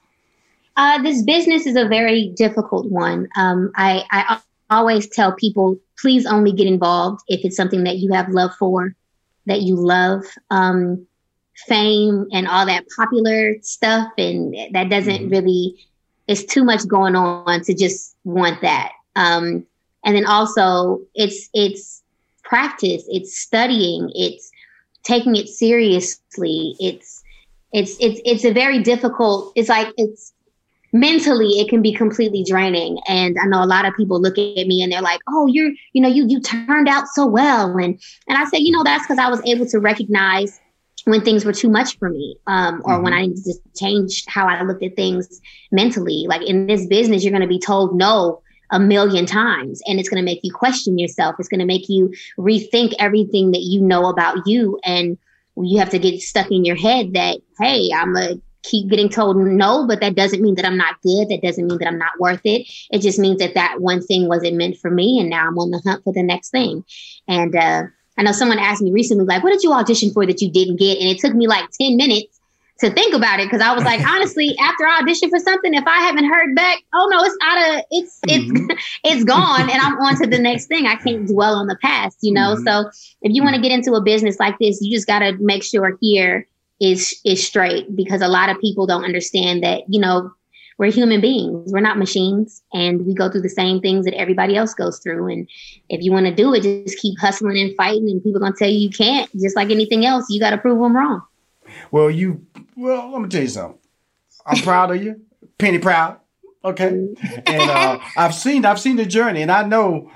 Uh, 0.75 1.01
this 1.01 1.23
business 1.23 1.65
is 1.65 1.75
a 1.75 1.87
very 1.87 2.33
difficult 2.35 2.89
one. 2.89 3.27
Um, 3.35 3.71
I, 3.75 4.03
I 4.11 4.39
always 4.69 5.07
tell 5.07 5.33
people, 5.33 5.77
please 5.99 6.25
only 6.25 6.51
get 6.51 6.67
involved 6.67 7.21
if 7.27 7.45
it's 7.45 7.55
something 7.55 7.83
that 7.83 7.97
you 7.97 8.11
have 8.13 8.29
love 8.29 8.51
for, 8.57 8.95
that 9.45 9.61
you 9.61 9.75
love. 9.75 10.23
Um, 10.49 11.05
fame 11.67 12.25
and 12.31 12.47
all 12.47 12.65
that 12.65 12.85
popular 12.95 13.55
stuff, 13.61 14.11
and 14.17 14.55
that 14.73 14.89
doesn't 14.89 15.23
mm-hmm. 15.23 15.29
really. 15.29 15.85
It's 16.29 16.45
too 16.45 16.63
much 16.63 16.87
going 16.87 17.15
on 17.15 17.61
to 17.63 17.73
just 17.73 18.15
want 18.23 18.61
that. 18.61 18.91
Um, 19.15 19.65
and 20.05 20.15
then 20.15 20.25
also, 20.25 21.01
it's 21.15 21.49
it's 21.53 22.03
practice. 22.43 23.03
It's 23.09 23.37
studying. 23.37 24.11
It's 24.15 24.51
taking 25.03 25.35
it 25.35 25.49
seriously. 25.49 26.75
It's 26.79 27.23
it's 27.73 27.97
it's 27.99 28.21
it's 28.23 28.45
a 28.45 28.53
very 28.53 28.81
difficult. 28.81 29.51
It's 29.55 29.69
like 29.69 29.91
it's 29.97 30.33
mentally 30.91 31.59
it 31.59 31.69
can 31.69 31.81
be 31.83 31.93
completely 31.93 32.43
draining 32.43 32.97
and 33.07 33.37
i 33.39 33.45
know 33.45 33.63
a 33.63 33.65
lot 33.65 33.85
of 33.85 33.93
people 33.95 34.19
look 34.19 34.39
at 34.39 34.65
me 34.65 34.81
and 34.81 34.91
they're 34.91 35.03
like 35.03 35.19
oh 35.29 35.45
you're 35.45 35.71
you 35.93 36.01
know 36.01 36.07
you 36.07 36.25
you 36.27 36.41
turned 36.41 36.87
out 36.87 37.07
so 37.07 37.27
well 37.27 37.77
and 37.77 38.01
and 38.27 38.37
i 38.39 38.43
say 38.45 38.57
you 38.57 38.71
know 38.71 38.83
that's 38.83 39.03
because 39.03 39.19
i 39.19 39.29
was 39.29 39.39
able 39.45 39.67
to 39.67 39.79
recognize 39.79 40.59
when 41.05 41.21
things 41.21 41.45
were 41.45 41.53
too 41.53 41.69
much 41.69 41.97
for 41.97 42.09
me 42.09 42.35
um, 42.47 42.81
or 42.85 42.95
mm-hmm. 42.95 43.03
when 43.03 43.13
i 43.13 43.21
needed 43.21 43.43
to 43.43 43.59
change 43.79 44.23
how 44.27 44.47
i 44.47 44.61
looked 44.63 44.83
at 44.83 44.95
things 44.95 45.41
mentally. 45.71 46.25
Like 46.27 46.41
in 46.41 46.67
this 46.67 46.85
business 46.87 47.23
you're 47.23 47.31
going 47.31 47.41
to 47.41 47.47
be 47.47 47.59
told 47.59 47.95
no 47.95 48.41
a 48.71 48.79
million 48.79 49.25
times 49.25 49.81
and 49.85 49.99
it's 49.99 50.09
going 50.09 50.21
to 50.21 50.25
make 50.25 50.41
you 50.43 50.53
question 50.53 50.99
yourself. 50.99 51.35
It's 51.39 51.49
going 51.49 51.59
to 51.59 51.65
make 51.65 51.89
you 51.89 52.13
rethink 52.37 52.93
everything 52.99 53.51
that 53.51 53.61
you 53.61 53.81
know 53.81 54.05
about 54.05 54.45
you 54.45 54.79
and 54.83 55.17
you 55.57 55.79
have 55.79 55.89
to 55.89 55.99
get 55.99 56.21
stuck 56.21 56.51
in 56.51 56.63
your 56.63 56.77
head 56.77 57.13
that 57.13 57.37
hey 57.59 57.89
i'm 57.93 58.15
a 58.15 58.35
keep 58.63 58.89
getting 58.89 59.09
told 59.09 59.35
no 59.35 59.85
but 59.85 59.99
that 59.99 60.15
doesn't 60.15 60.41
mean 60.41 60.55
that 60.55 60.65
i'm 60.65 60.77
not 60.77 61.01
good. 61.01 61.27
That 61.29 61.41
doesn't 61.41 61.67
mean 61.67 61.77
that 61.79 61.87
i'm 61.87 61.97
not 61.97 62.19
worth 62.19 62.41
it. 62.43 62.67
It 62.91 63.01
just 63.01 63.19
means 63.19 63.39
that 63.39 63.55
that 63.55 63.81
one 63.81 64.01
thing 64.01 64.27
wasn't 64.27 64.57
meant 64.57 64.77
for 64.77 64.91
me 64.91 65.19
and 65.19 65.29
now 65.29 65.47
i'm 65.47 65.57
on 65.57 65.71
the 65.71 65.81
hunt 65.85 66.03
for 66.03 66.13
the 66.13 66.23
next 66.23 66.51
thing. 66.51 66.83
And 67.27 67.55
uh, 67.55 67.83
i 68.19 68.23
know 68.23 68.31
someone 68.31 68.59
asked 68.59 68.81
me 68.81 68.91
recently 68.91 69.25
like 69.25 69.43
what 69.43 69.51
did 69.51 69.63
you 69.63 69.73
audition 69.73 70.11
for 70.11 70.25
that 70.25 70.41
you 70.41 70.51
didn't 70.51 70.75
get 70.75 70.99
and 70.99 71.09
it 71.09 71.17
took 71.19 71.33
me 71.33 71.47
like 71.47 71.65
10 71.79 71.97
minutes 71.97 72.39
to 72.79 72.89
think 72.91 73.13
about 73.13 73.39
it 73.39 73.47
because 73.47 73.61
I 73.61 73.73
was 73.73 73.83
like, 73.83 74.01
honestly, 74.07 74.55
after 74.59 74.85
I 74.85 74.99
audition 75.01 75.29
for 75.29 75.39
something, 75.39 75.73
if 75.73 75.85
I 75.85 75.99
haven't 75.99 76.25
heard 76.25 76.55
back, 76.55 76.79
oh 76.93 77.07
no, 77.11 77.23
it's 77.23 77.37
out 77.43 77.77
of 77.77 77.85
it's 77.91 78.19
it's 78.27 78.51
mm-hmm. 78.51 78.77
it's 79.03 79.23
gone, 79.23 79.69
and 79.69 79.81
I'm 79.81 79.97
on 79.97 80.15
to 80.21 80.27
the 80.27 80.39
next 80.39 80.67
thing. 80.67 80.85
I 80.85 80.95
can't 80.95 81.27
dwell 81.27 81.55
on 81.55 81.67
the 81.67 81.77
past, 81.81 82.17
you 82.21 82.33
know. 82.33 82.55
Mm-hmm. 82.55 82.63
So 82.63 82.89
if 83.21 83.33
you 83.33 83.43
want 83.43 83.55
to 83.55 83.61
get 83.61 83.71
into 83.71 83.93
a 83.93 84.01
business 84.01 84.39
like 84.39 84.57
this, 84.59 84.79
you 84.81 84.95
just 84.95 85.07
got 85.07 85.19
to 85.19 85.33
make 85.39 85.63
sure 85.63 85.97
here 86.01 86.47
is 86.79 87.19
is 87.25 87.45
straight 87.45 87.93
because 87.95 88.21
a 88.21 88.27
lot 88.27 88.49
of 88.49 88.59
people 88.61 88.87
don't 88.87 89.03
understand 89.03 89.63
that 89.63 89.83
you 89.89 89.99
know 89.99 90.31
we're 90.79 90.91
human 90.91 91.19
beings. 91.19 91.71
We're 91.71 91.81
not 91.81 91.99
machines. 91.99 92.63
And 92.73 93.05
we 93.05 93.13
go 93.13 93.29
through 93.29 93.41
the 93.41 93.49
same 93.49 93.81
things 93.81 94.05
that 94.05 94.15
everybody 94.15 94.55
else 94.55 94.73
goes 94.73 94.99
through. 94.99 95.27
And 95.27 95.47
if 95.89 96.01
you 96.01 96.11
want 96.11 96.25
to 96.25 96.33
do 96.33 96.53
it 96.53 96.63
just 96.63 96.97
keep 96.97 97.19
hustling 97.19 97.59
and 97.59 97.75
fighting 97.75 98.09
and 98.09 98.23
people 98.23 98.37
are 98.37 98.39
going 98.39 98.53
to 98.53 98.57
tell 98.57 98.69
you 98.69 98.79
you 98.79 98.89
can't 98.89 99.29
just 99.39 99.57
like 99.57 99.69
anything 99.69 100.05
else. 100.05 100.27
You 100.29 100.39
got 100.39 100.51
to 100.51 100.57
prove 100.57 100.79
them 100.79 100.95
wrong. 100.95 101.21
Well, 101.91 102.09
you 102.09 102.47
well, 102.75 103.11
let 103.11 103.21
me 103.21 103.27
tell 103.27 103.41
you 103.41 103.49
something. 103.49 103.77
I'm 104.45 104.61
proud 104.63 104.95
of 104.95 105.03
you, 105.03 105.21
penny 105.59 105.77
proud. 105.77 106.19
Okay, 106.63 106.87
and 107.45 107.69
uh, 107.69 107.99
I've 108.17 108.33
seen 108.33 108.65
I've 108.65 108.79
seen 108.79 108.95
the 108.95 109.05
journey, 109.05 109.41
and 109.43 109.51
I 109.51 109.63
know, 109.63 110.11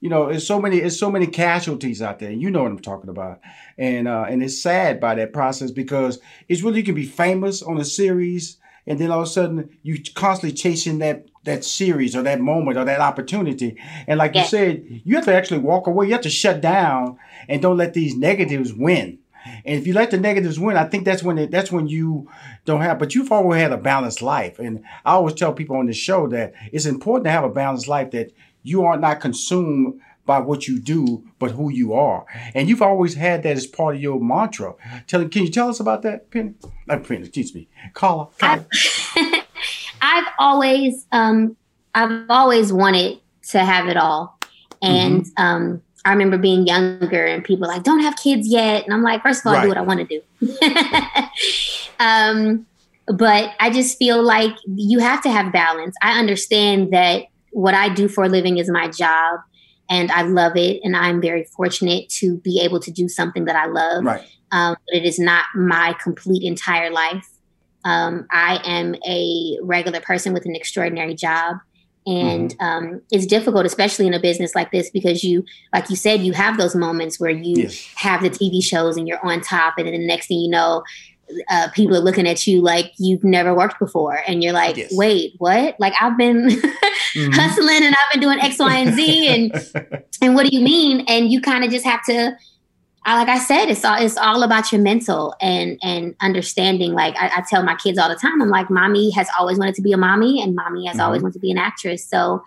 you 0.00 0.08
know, 0.08 0.28
it's 0.28 0.46
so 0.46 0.60
many 0.60 0.78
it's 0.78 0.98
so 0.98 1.10
many 1.10 1.26
casualties 1.26 2.00
out 2.00 2.20
there. 2.20 2.30
You 2.30 2.50
know 2.50 2.62
what 2.62 2.72
I'm 2.72 2.78
talking 2.78 3.10
about, 3.10 3.40
and 3.76 4.08
uh, 4.08 4.24
and 4.28 4.42
it's 4.42 4.62
sad 4.62 4.98
by 4.98 5.14
that 5.16 5.32
process 5.32 5.70
because 5.70 6.20
it's 6.48 6.62
really 6.62 6.78
you 6.78 6.84
can 6.84 6.94
be 6.94 7.04
famous 7.04 7.62
on 7.62 7.78
a 7.78 7.84
series, 7.84 8.56
and 8.86 8.98
then 8.98 9.10
all 9.10 9.20
of 9.20 9.26
a 9.26 9.30
sudden 9.30 9.76
you 9.82 10.02
constantly 10.14 10.56
chasing 10.56 10.98
that 10.98 11.26
that 11.44 11.64
series 11.64 12.16
or 12.16 12.22
that 12.22 12.40
moment 12.40 12.78
or 12.78 12.84
that 12.84 13.00
opportunity. 13.00 13.78
And 14.06 14.18
like 14.18 14.34
you 14.34 14.44
said, 14.44 15.02
you 15.04 15.14
have 15.16 15.26
to 15.26 15.34
actually 15.34 15.60
walk 15.60 15.86
away. 15.86 16.06
You 16.06 16.12
have 16.12 16.22
to 16.22 16.30
shut 16.30 16.62
down 16.62 17.18
and 17.48 17.60
don't 17.60 17.76
let 17.76 17.92
these 17.92 18.16
negatives 18.16 18.72
win. 18.72 19.18
And 19.44 19.78
if 19.78 19.86
you 19.86 19.92
let 19.92 20.10
the 20.10 20.18
negatives 20.18 20.58
win, 20.58 20.76
I 20.76 20.84
think 20.84 21.04
that's 21.04 21.22
when 21.22 21.36
it, 21.38 21.50
that's 21.50 21.70
when 21.70 21.86
you 21.86 22.30
don't 22.64 22.80
have. 22.80 22.98
But 22.98 23.14
you've 23.14 23.30
always 23.30 23.60
had 23.60 23.72
a 23.72 23.76
balanced 23.76 24.22
life, 24.22 24.58
and 24.58 24.82
I 25.04 25.12
always 25.12 25.34
tell 25.34 25.52
people 25.52 25.76
on 25.76 25.86
the 25.86 25.92
show 25.92 26.26
that 26.28 26.54
it's 26.72 26.86
important 26.86 27.24
to 27.26 27.30
have 27.30 27.44
a 27.44 27.50
balanced 27.50 27.88
life 27.88 28.10
that 28.12 28.32
you 28.62 28.84
are 28.84 28.96
not 28.96 29.20
consumed 29.20 30.00
by 30.26 30.38
what 30.38 30.66
you 30.66 30.78
do, 30.80 31.24
but 31.38 31.52
who 31.52 31.70
you 31.70 31.92
are. 31.94 32.24
And 32.54 32.68
you've 32.68 32.82
always 32.82 33.14
had 33.14 33.42
that 33.42 33.56
as 33.56 33.66
part 33.66 33.96
of 33.96 34.02
your 34.02 34.20
mantra. 34.20 34.74
Tell, 35.06 35.26
can 35.28 35.42
you 35.42 35.50
tell 35.50 35.68
us 35.68 35.80
about 35.80 36.02
that, 36.02 36.30
Penny? 36.30 36.54
Not 36.86 36.98
uh, 36.98 37.00
Penny, 37.00 37.20
excuse 37.20 37.54
me, 37.54 37.68
Carla. 37.92 38.28
I've, 38.40 38.66
I've 40.02 40.26
always, 40.38 41.06
um, 41.12 41.56
I've 41.94 42.26
always 42.28 42.72
wanted 42.72 43.20
to 43.50 43.58
have 43.58 43.88
it 43.88 43.96
all, 43.96 44.38
and 44.82 45.22
mm-hmm. 45.22 45.42
um, 45.42 45.82
I 46.04 46.10
remember 46.10 46.36
being 46.36 46.66
younger 46.66 47.24
and 47.24 47.42
people 47.42 47.66
like, 47.66 47.82
don't 47.82 48.00
have 48.00 48.16
kids 48.16 48.46
yet. 48.46 48.84
And 48.84 48.92
I'm 48.92 49.02
like, 49.02 49.22
first 49.22 49.40
of 49.40 49.46
all, 49.46 49.54
right. 49.54 49.62
do 49.62 49.68
what 49.68 49.78
I 49.78 49.80
want 49.80 50.06
to 50.06 50.20
do. 50.20 50.56
um, 51.98 52.66
but 53.06 53.52
I 53.58 53.70
just 53.70 53.98
feel 53.98 54.22
like 54.22 54.54
you 54.66 54.98
have 54.98 55.22
to 55.22 55.30
have 55.30 55.50
balance. 55.52 55.96
I 56.02 56.18
understand 56.18 56.92
that 56.92 57.24
what 57.52 57.72
I 57.72 57.88
do 57.88 58.08
for 58.08 58.24
a 58.24 58.28
living 58.28 58.58
is 58.58 58.68
my 58.68 58.88
job 58.88 59.40
and 59.88 60.10
I 60.10 60.22
love 60.22 60.56
it. 60.56 60.80
And 60.82 60.96
I'm 60.96 61.20
very 61.20 61.44
fortunate 61.44 62.08
to 62.20 62.38
be 62.38 62.60
able 62.60 62.80
to 62.80 62.90
do 62.90 63.08
something 63.08 63.44
that 63.44 63.56
I 63.56 63.66
love. 63.66 64.04
Right. 64.04 64.24
Um, 64.52 64.76
but 64.86 64.96
it 64.96 65.04
is 65.04 65.18
not 65.18 65.44
my 65.54 65.94
complete 66.02 66.42
entire 66.42 66.90
life. 66.90 67.28
Um, 67.84 68.26
I 68.30 68.60
am 68.64 68.94
a 69.06 69.58
regular 69.62 70.00
person 70.00 70.32
with 70.32 70.46
an 70.46 70.54
extraordinary 70.54 71.14
job 71.14 71.58
and 72.06 72.54
mm-hmm. 72.56 72.64
um, 72.64 73.02
it's 73.10 73.26
difficult 73.26 73.64
especially 73.64 74.06
in 74.06 74.14
a 74.14 74.20
business 74.20 74.54
like 74.54 74.70
this 74.70 74.90
because 74.90 75.24
you 75.24 75.44
like 75.72 75.88
you 75.88 75.96
said 75.96 76.20
you 76.20 76.32
have 76.32 76.58
those 76.58 76.74
moments 76.74 77.18
where 77.18 77.30
you 77.30 77.62
yes. 77.62 77.88
have 77.96 78.22
the 78.22 78.30
tv 78.30 78.62
shows 78.62 78.96
and 78.96 79.08
you're 79.08 79.24
on 79.24 79.40
top 79.40 79.74
and 79.78 79.86
then 79.86 79.94
the 79.94 80.06
next 80.06 80.26
thing 80.26 80.38
you 80.38 80.50
know 80.50 80.82
uh, 81.50 81.68
people 81.74 81.96
are 81.96 82.00
looking 82.00 82.26
at 82.26 82.46
you 82.46 82.60
like 82.60 82.92
you've 82.98 83.24
never 83.24 83.54
worked 83.54 83.78
before 83.78 84.20
and 84.26 84.42
you're 84.42 84.52
like 84.52 84.76
yes. 84.76 84.94
wait 84.94 85.34
what 85.38 85.74
like 85.78 85.92
i've 86.00 86.16
been 86.16 86.46
mm-hmm. 86.48 87.32
hustling 87.32 87.82
and 87.82 87.94
i've 87.94 88.12
been 88.12 88.20
doing 88.20 88.38
x 88.40 88.58
y 88.58 88.76
and 88.76 88.94
z 88.94 89.28
and 89.28 90.04
and 90.22 90.34
what 90.34 90.46
do 90.46 90.56
you 90.56 90.62
mean 90.62 91.04
and 91.08 91.32
you 91.32 91.40
kind 91.40 91.64
of 91.64 91.70
just 91.70 91.84
have 91.84 92.04
to 92.04 92.36
I, 93.06 93.18
like 93.18 93.28
I 93.28 93.38
said, 93.38 93.68
it's 93.68 93.84
all 93.84 94.02
it's 94.02 94.16
all 94.16 94.42
about 94.42 94.72
your 94.72 94.80
mental 94.80 95.34
and 95.40 95.78
and 95.82 96.14
understanding. 96.22 96.94
Like 96.94 97.14
I, 97.16 97.26
I, 97.36 97.44
tell 97.48 97.62
my 97.62 97.74
kids 97.74 97.98
all 97.98 98.08
the 98.08 98.14
time, 98.14 98.40
I'm 98.40 98.48
like, 98.48 98.70
mommy 98.70 99.10
has 99.10 99.28
always 99.38 99.58
wanted 99.58 99.74
to 99.74 99.82
be 99.82 99.92
a 99.92 99.98
mommy, 99.98 100.42
and 100.42 100.54
mommy 100.54 100.86
has 100.86 100.96
mm-hmm. 100.96 101.04
always 101.04 101.22
wanted 101.22 101.34
to 101.34 101.40
be 101.40 101.50
an 101.50 101.58
actress. 101.58 102.02
So 102.02 102.42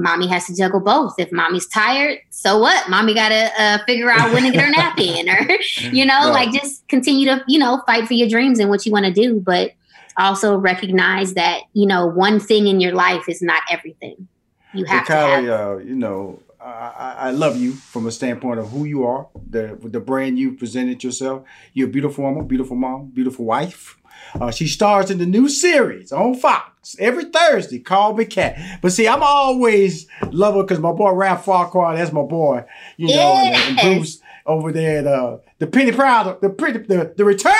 mommy 0.00 0.26
has 0.28 0.46
to 0.46 0.56
juggle 0.56 0.80
both. 0.80 1.14
If 1.18 1.30
mommy's 1.30 1.66
tired, 1.66 2.18
so 2.30 2.58
what? 2.58 2.88
Mommy 2.88 3.14
got 3.14 3.28
to 3.28 3.62
uh, 3.62 3.78
figure 3.86 4.10
out 4.10 4.32
when 4.32 4.44
to 4.44 4.50
get 4.50 4.64
her 4.64 4.70
nap 4.70 4.98
in, 4.98 5.28
or 5.28 5.46
you 5.92 6.04
know, 6.04 6.30
right. 6.30 6.46
like 6.46 6.52
just 6.52 6.86
continue 6.88 7.26
to 7.26 7.44
you 7.46 7.58
know 7.58 7.82
fight 7.86 8.06
for 8.06 8.14
your 8.14 8.28
dreams 8.28 8.58
and 8.58 8.68
what 8.70 8.84
you 8.86 8.92
want 8.92 9.06
to 9.06 9.12
do, 9.12 9.40
but 9.40 9.72
also 10.16 10.56
recognize 10.56 11.34
that 11.34 11.62
you 11.72 11.86
know 11.86 12.06
one 12.06 12.40
thing 12.40 12.66
in 12.66 12.80
your 12.80 12.92
life 12.92 13.28
is 13.28 13.42
not 13.42 13.62
everything. 13.70 14.28
You 14.72 14.84
have 14.84 15.06
to 15.06 15.12
have, 15.12 15.44
uh, 15.48 15.76
you 15.78 15.96
know 15.96 16.40
I, 16.60 17.14
I, 17.18 17.30
love 17.30 17.56
you 17.56 17.72
from 17.72 18.06
a 18.06 18.12
standpoint 18.12 18.60
of 18.60 18.70
who 18.70 18.84
you 18.84 19.04
are, 19.04 19.28
the 19.48 19.78
the 19.82 20.00
brand 20.00 20.38
you 20.38 20.52
presented 20.52 21.02
yourself. 21.02 21.44
You're 21.72 21.88
a 21.88 21.90
beautiful 21.90 22.24
woman, 22.24 22.46
beautiful 22.46 22.76
mom, 22.76 23.06
beautiful 23.06 23.46
wife. 23.46 23.96
Uh, 24.40 24.50
she 24.50 24.66
stars 24.66 25.10
in 25.10 25.18
the 25.18 25.26
new 25.26 25.48
series 25.48 26.12
on 26.12 26.34
Fox 26.34 26.96
every 26.98 27.24
Thursday. 27.26 27.78
Call 27.78 28.14
me 28.14 28.24
Kat. 28.24 28.80
But 28.80 28.92
see, 28.92 29.08
I'm 29.08 29.22
always 29.22 30.06
love 30.30 30.54
her 30.54 30.62
because 30.62 30.78
my 30.78 30.92
boy 30.92 31.12
Ralph 31.12 31.44
Farquhar, 31.44 31.96
that's 31.96 32.12
my 32.12 32.22
boy. 32.22 32.64
You 32.96 33.08
know, 33.08 33.14
yes. 33.14 33.68
and, 33.68 33.78
and 33.78 33.96
Bruce 33.98 34.20
over 34.46 34.72
there, 34.72 35.02
the 35.02 35.40
the 35.58 35.66
Penny 35.66 35.92
Proud, 35.92 36.40
the 36.40 36.50
pretty, 36.50 36.78
the 36.78 37.12
the 37.16 37.24
return 37.24 37.54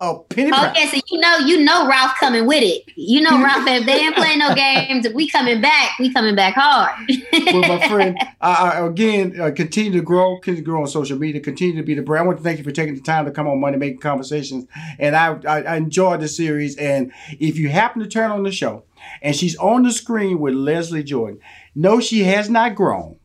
penny 0.00 0.50
Oh, 0.50 0.56
prize. 0.56 0.76
yeah, 0.76 0.90
so 0.90 1.00
you 1.10 1.18
know, 1.20 1.36
you 1.38 1.64
know 1.64 1.86
Ralph 1.86 2.12
coming 2.18 2.46
with 2.46 2.62
it. 2.62 2.84
You 2.96 3.20
know 3.20 3.42
Ralph, 3.42 3.66
if 3.68 3.84
they 3.86 4.00
ain't 4.00 4.16
playing 4.16 4.38
no 4.38 4.54
games, 4.54 5.04
if 5.04 5.12
we 5.12 5.28
coming 5.28 5.60
back, 5.60 5.98
we 5.98 6.12
coming 6.12 6.34
back 6.34 6.54
hard. 6.56 6.90
with 7.08 7.68
my 7.68 7.86
friend. 7.88 8.16
I, 8.40 8.52
I, 8.80 8.86
again, 8.86 9.38
uh, 9.40 9.50
continue 9.54 9.92
to 9.92 10.02
grow, 10.02 10.38
continue 10.38 10.62
to 10.62 10.70
grow 10.70 10.80
on 10.80 10.86
social 10.88 11.18
media, 11.18 11.40
continue 11.40 11.76
to 11.76 11.82
be 11.82 11.94
the 11.94 12.02
brand. 12.02 12.24
I 12.24 12.26
want 12.26 12.38
to 12.38 12.44
thank 12.44 12.58
you 12.58 12.64
for 12.64 12.70
taking 12.72 12.94
the 12.94 13.02
time 13.02 13.26
to 13.26 13.30
come 13.30 13.46
on 13.46 13.60
Money 13.60 13.76
Making 13.76 14.00
Conversations. 14.00 14.66
And 14.98 15.14
I, 15.14 15.38
I, 15.46 15.62
I 15.62 15.76
enjoyed 15.76 16.20
the 16.20 16.28
series. 16.28 16.76
And 16.76 17.12
if 17.38 17.58
you 17.58 17.68
happen 17.68 18.00
to 18.02 18.08
turn 18.08 18.30
on 18.30 18.42
the 18.42 18.52
show 18.52 18.84
and 19.22 19.36
she's 19.36 19.56
on 19.56 19.82
the 19.82 19.92
screen 19.92 20.38
with 20.40 20.54
Leslie 20.54 21.02
Jordan, 21.02 21.40
no, 21.74 22.00
she 22.00 22.20
has 22.24 22.48
not 22.48 22.74
grown. 22.74 23.16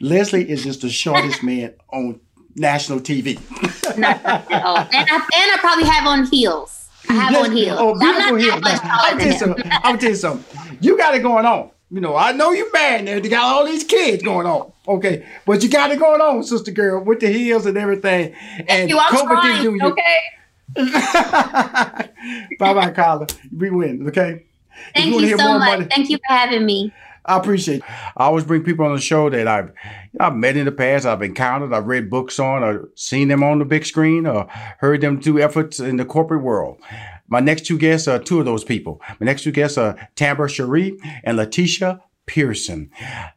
Leslie 0.00 0.48
is 0.50 0.64
just 0.64 0.82
the 0.82 0.90
shortest 0.90 1.42
man 1.42 1.72
on 1.90 2.20
national 2.56 3.00
TV. 3.00 3.38
Not 3.98 4.24
all. 4.24 4.76
And 4.78 4.88
I, 4.92 5.14
and 5.16 5.52
I 5.52 5.56
probably 5.60 5.84
have 5.84 6.06
on 6.06 6.24
heels. 6.26 6.88
I 7.08 7.14
have 7.14 7.32
Yes. 7.32 7.48
on 7.48 7.56
heels. 7.56 7.78
Oh, 7.80 7.92
I'm 7.94 7.98
beautiful 7.98 8.32
not 8.32 8.40
heels. 8.40 8.60
that 8.62 8.84
I'll 8.84 9.18
tell 9.18 9.26
you 9.26 9.38
something. 9.38 9.64
I'll 9.70 9.98
tell 9.98 10.10
you 10.10 10.16
something. 10.16 10.78
You 10.80 10.96
got 10.96 11.14
it 11.14 11.20
going 11.22 11.46
on. 11.46 11.70
You 11.92 12.00
know, 12.00 12.14
I 12.16 12.30
know 12.32 12.52
you're 12.52 12.70
bad 12.70 13.06
there. 13.06 13.18
You 13.18 13.28
got 13.28 13.42
all 13.42 13.64
these 13.66 13.82
kids 13.82 14.22
going 14.22 14.46
on. 14.46 14.70
Okay. 14.86 15.26
But 15.44 15.62
you 15.64 15.68
got 15.68 15.90
it 15.90 15.98
going 15.98 16.20
on, 16.20 16.44
sister 16.44 16.70
girl, 16.70 17.02
with 17.02 17.18
the 17.20 17.26
heels 17.32 17.66
and 17.66 17.76
everything. 17.76 18.34
And 18.68 18.88
You, 18.88 18.98
I'm 18.98 19.06
COVID 19.12 19.26
trying, 19.28 19.62
you. 19.64 19.80
okay? 19.82 20.20
bye 22.58 22.74
bye, 22.74 22.90
Carla. 22.92 23.26
We 23.56 23.70
win, 23.70 24.06
okay? 24.08 24.44
Thank 24.94 25.14
wanna 25.14 25.26
you 25.26 25.38
so 25.38 25.58
much. 25.58 25.68
money- 25.68 25.84
Thank 25.90 26.10
you 26.10 26.16
for 26.18 26.32
having 26.34 26.64
me. 26.64 26.92
I 27.24 27.38
appreciate 27.38 27.78
it. 27.78 27.84
I 28.16 28.24
always 28.24 28.44
bring 28.44 28.62
people 28.62 28.84
on 28.86 28.94
the 28.94 29.00
show 29.00 29.30
that 29.30 29.46
I've 29.46 29.72
I've 30.18 30.34
met 30.34 30.56
in 30.56 30.64
the 30.64 30.72
past, 30.72 31.06
I've 31.06 31.22
encountered, 31.22 31.72
I've 31.72 31.86
read 31.86 32.10
books 32.10 32.38
on, 32.38 32.62
or 32.64 32.88
seen 32.94 33.28
them 33.28 33.42
on 33.42 33.58
the 33.58 33.64
big 33.64 33.84
screen, 33.84 34.26
or 34.26 34.46
heard 34.78 35.00
them 35.00 35.20
do 35.20 35.38
efforts 35.38 35.80
in 35.80 35.96
the 35.96 36.04
corporate 36.04 36.42
world. 36.42 36.80
My 37.28 37.40
next 37.40 37.66
two 37.66 37.78
guests 37.78 38.08
are 38.08 38.18
two 38.18 38.40
of 38.40 38.44
those 38.44 38.64
people. 38.64 39.00
My 39.20 39.24
next 39.24 39.44
two 39.44 39.52
guests 39.52 39.78
are 39.78 39.96
Tambra 40.16 40.48
Cherie 40.48 40.98
and 41.22 41.38
Lateshia 41.38 42.00
Pearson. 42.30 42.88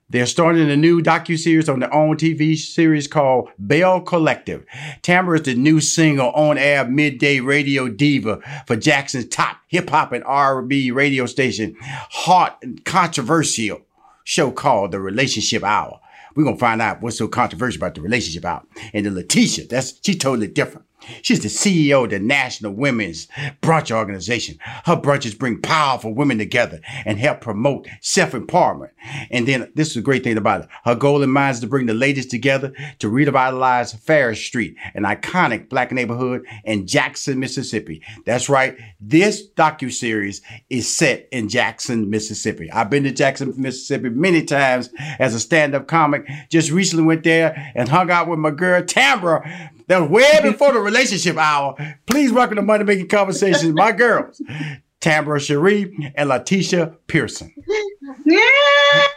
They're 0.08 0.28
starting 0.28 0.70
a 0.70 0.78
new 0.78 1.02
docu-series 1.02 1.68
on 1.68 1.80
their 1.80 1.92
own 1.92 2.16
TV 2.16 2.56
series 2.56 3.08
called 3.08 3.50
Belle 3.58 4.02
Collective. 4.02 4.68
Tambra 5.02 5.40
is 5.40 5.46
the 5.46 5.56
new 5.56 5.82
single 5.82 6.30
on-air 6.30 6.86
midday 6.86 7.40
radio 7.40 7.90
diva 7.90 8.40
for 8.68 8.76
Jackson's 8.76 9.28
top 9.30 9.58
hip-hop 9.68 10.12
and 10.12 10.24
R&B 10.26 10.92
radio 10.92 11.26
station, 11.26 11.76
hot 11.82 12.60
and 12.62 12.86
controversial 12.86 13.82
show 14.26 14.52
called 14.52 14.92
The 14.92 15.00
Relationship 15.00 15.64
Hour. 15.64 16.00
We're 16.36 16.44
gonna 16.44 16.58
find 16.58 16.80
out 16.80 17.02
what's 17.02 17.18
so 17.18 17.28
controversial 17.28 17.80
about 17.80 17.96
the 17.96 18.02
relationship 18.02 18.46
hour. 18.46 18.64
And 18.94 19.08
then 19.08 19.16
Lateshia, 19.16 19.68
that's 19.70 20.00
she's 20.04 20.18
totally 20.18 20.48
different. 20.48 20.86
She's 21.22 21.42
the 21.42 21.48
CEO 21.48 22.04
of 22.04 22.10
the 22.10 22.20
National 22.20 22.74
Women's 22.74 23.28
Brunch 23.62 23.92
Organization. 23.92 24.58
Her 24.86 24.96
brunches 24.96 25.38
bring 25.38 25.62
powerful 25.62 26.14
women 26.14 26.38
together 26.38 26.80
and 27.06 27.18
help 27.18 27.42
promote 27.42 27.88
self-empowerment. 28.02 28.92
And 29.30 29.48
then 29.48 29.72
this 29.76 29.92
is 29.92 29.98
a 29.98 30.02
great 30.02 30.24
thing 30.24 30.38
about 30.38 30.62
it. 30.62 30.70
Her 30.86 30.96
goal 30.96 31.24
in 31.24 31.30
mind 31.30 31.56
is 31.56 31.60
to 31.62 31.68
bring 31.68 31.86
the 31.86 31.94
ladies 31.94 32.28
together 32.28 32.74
to 33.00 33.10
revitalize 33.10 33.94
Farish 33.94 34.48
Street, 34.48 34.76
an 34.94 35.04
iconic 35.04 35.70
black 35.70 35.92
neighborhood 35.92 36.46
in 36.64 36.88
Jackson, 36.88 37.40
Mississippi. 37.40 38.02
That's 38.26 38.50
right. 38.50 38.78
This 39.00 39.48
docu-series 39.56 40.42
is 40.70 40.94
set 40.94 41.28
in 41.32 41.50
Jackson, 41.50 42.10
Mississippi. 42.10 42.72
I've 42.72 42.90
been 42.90 43.04
to 43.04 43.12
Jackson, 43.12 43.54
Mississippi 43.58 44.10
many 44.10 44.44
times 44.44 44.90
as 45.20 45.36
a 45.36 45.40
stand-up 45.40 45.88
comic. 45.88 46.28
Just 46.50 46.72
recently 46.72 47.06
went 47.06 47.24
there 47.24 47.72
and 47.76 47.90
hung 47.90 48.10
out 48.10 48.28
with 48.28 48.40
my 48.40 48.52
girl 48.52 48.82
Tambra. 48.82 49.70
That 49.88 50.00
was 50.02 50.10
way 50.10 50.40
before 50.42 50.72
the 50.74 50.80
relationship 50.80 51.38
hour. 51.38 51.76
Please 52.06 52.32
welcome 52.32 52.56
to 52.56 52.62
Money 52.62 52.84
Making 52.86 53.08
Conversations, 53.10 53.74
my 53.74 53.92
girls, 53.92 54.42
Tambra 55.02 55.40
Cherie 55.40 56.14
and 56.16 56.30
Lateshia 56.30 56.96
Pearson. 57.08 57.54
Yeah. 58.26 58.40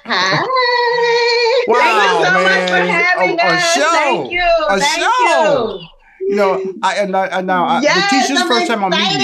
Hi. 0.05 0.47
Wow, 1.69 1.79
Thank 1.79 2.19
you 2.21 2.27
so 2.27 2.33
much 2.33 2.43
man. 2.45 2.69
for 2.69 2.93
having 2.93 3.41
A- 3.41 3.43
a 3.43 3.47
us. 3.47 3.75
show. 3.75 3.91
Thank 3.91 4.33
you. 4.33 4.43
A 4.69 4.79
Thank 4.81 5.03
show. 5.03 5.79
you. 5.81 5.87
You 6.29 6.37
know, 6.37 6.75
I 6.83 6.95
and, 6.97 7.17
I, 7.17 7.27
and 7.27 7.47
now 7.47 7.65
I, 7.67 7.81
Yes, 7.83 8.11
Lateshia's 8.13 8.39
the 8.39 8.45
I'm 8.45 8.49
first 8.49 8.67
time 8.67 8.83
I'm 8.85 8.91
meeting 8.91 9.21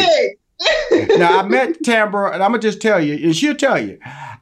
you. 1.11 1.19
now 1.19 1.41
I 1.41 1.43
met 1.49 1.79
Tambra, 1.85 2.33
and 2.33 2.43
I'm 2.43 2.51
gonna 2.53 2.59
just 2.63 2.81
tell 2.81 3.01
you, 3.01 3.15
and 3.15 3.35
she'll 3.35 3.55
tell 3.57 3.83
you. 3.85 3.99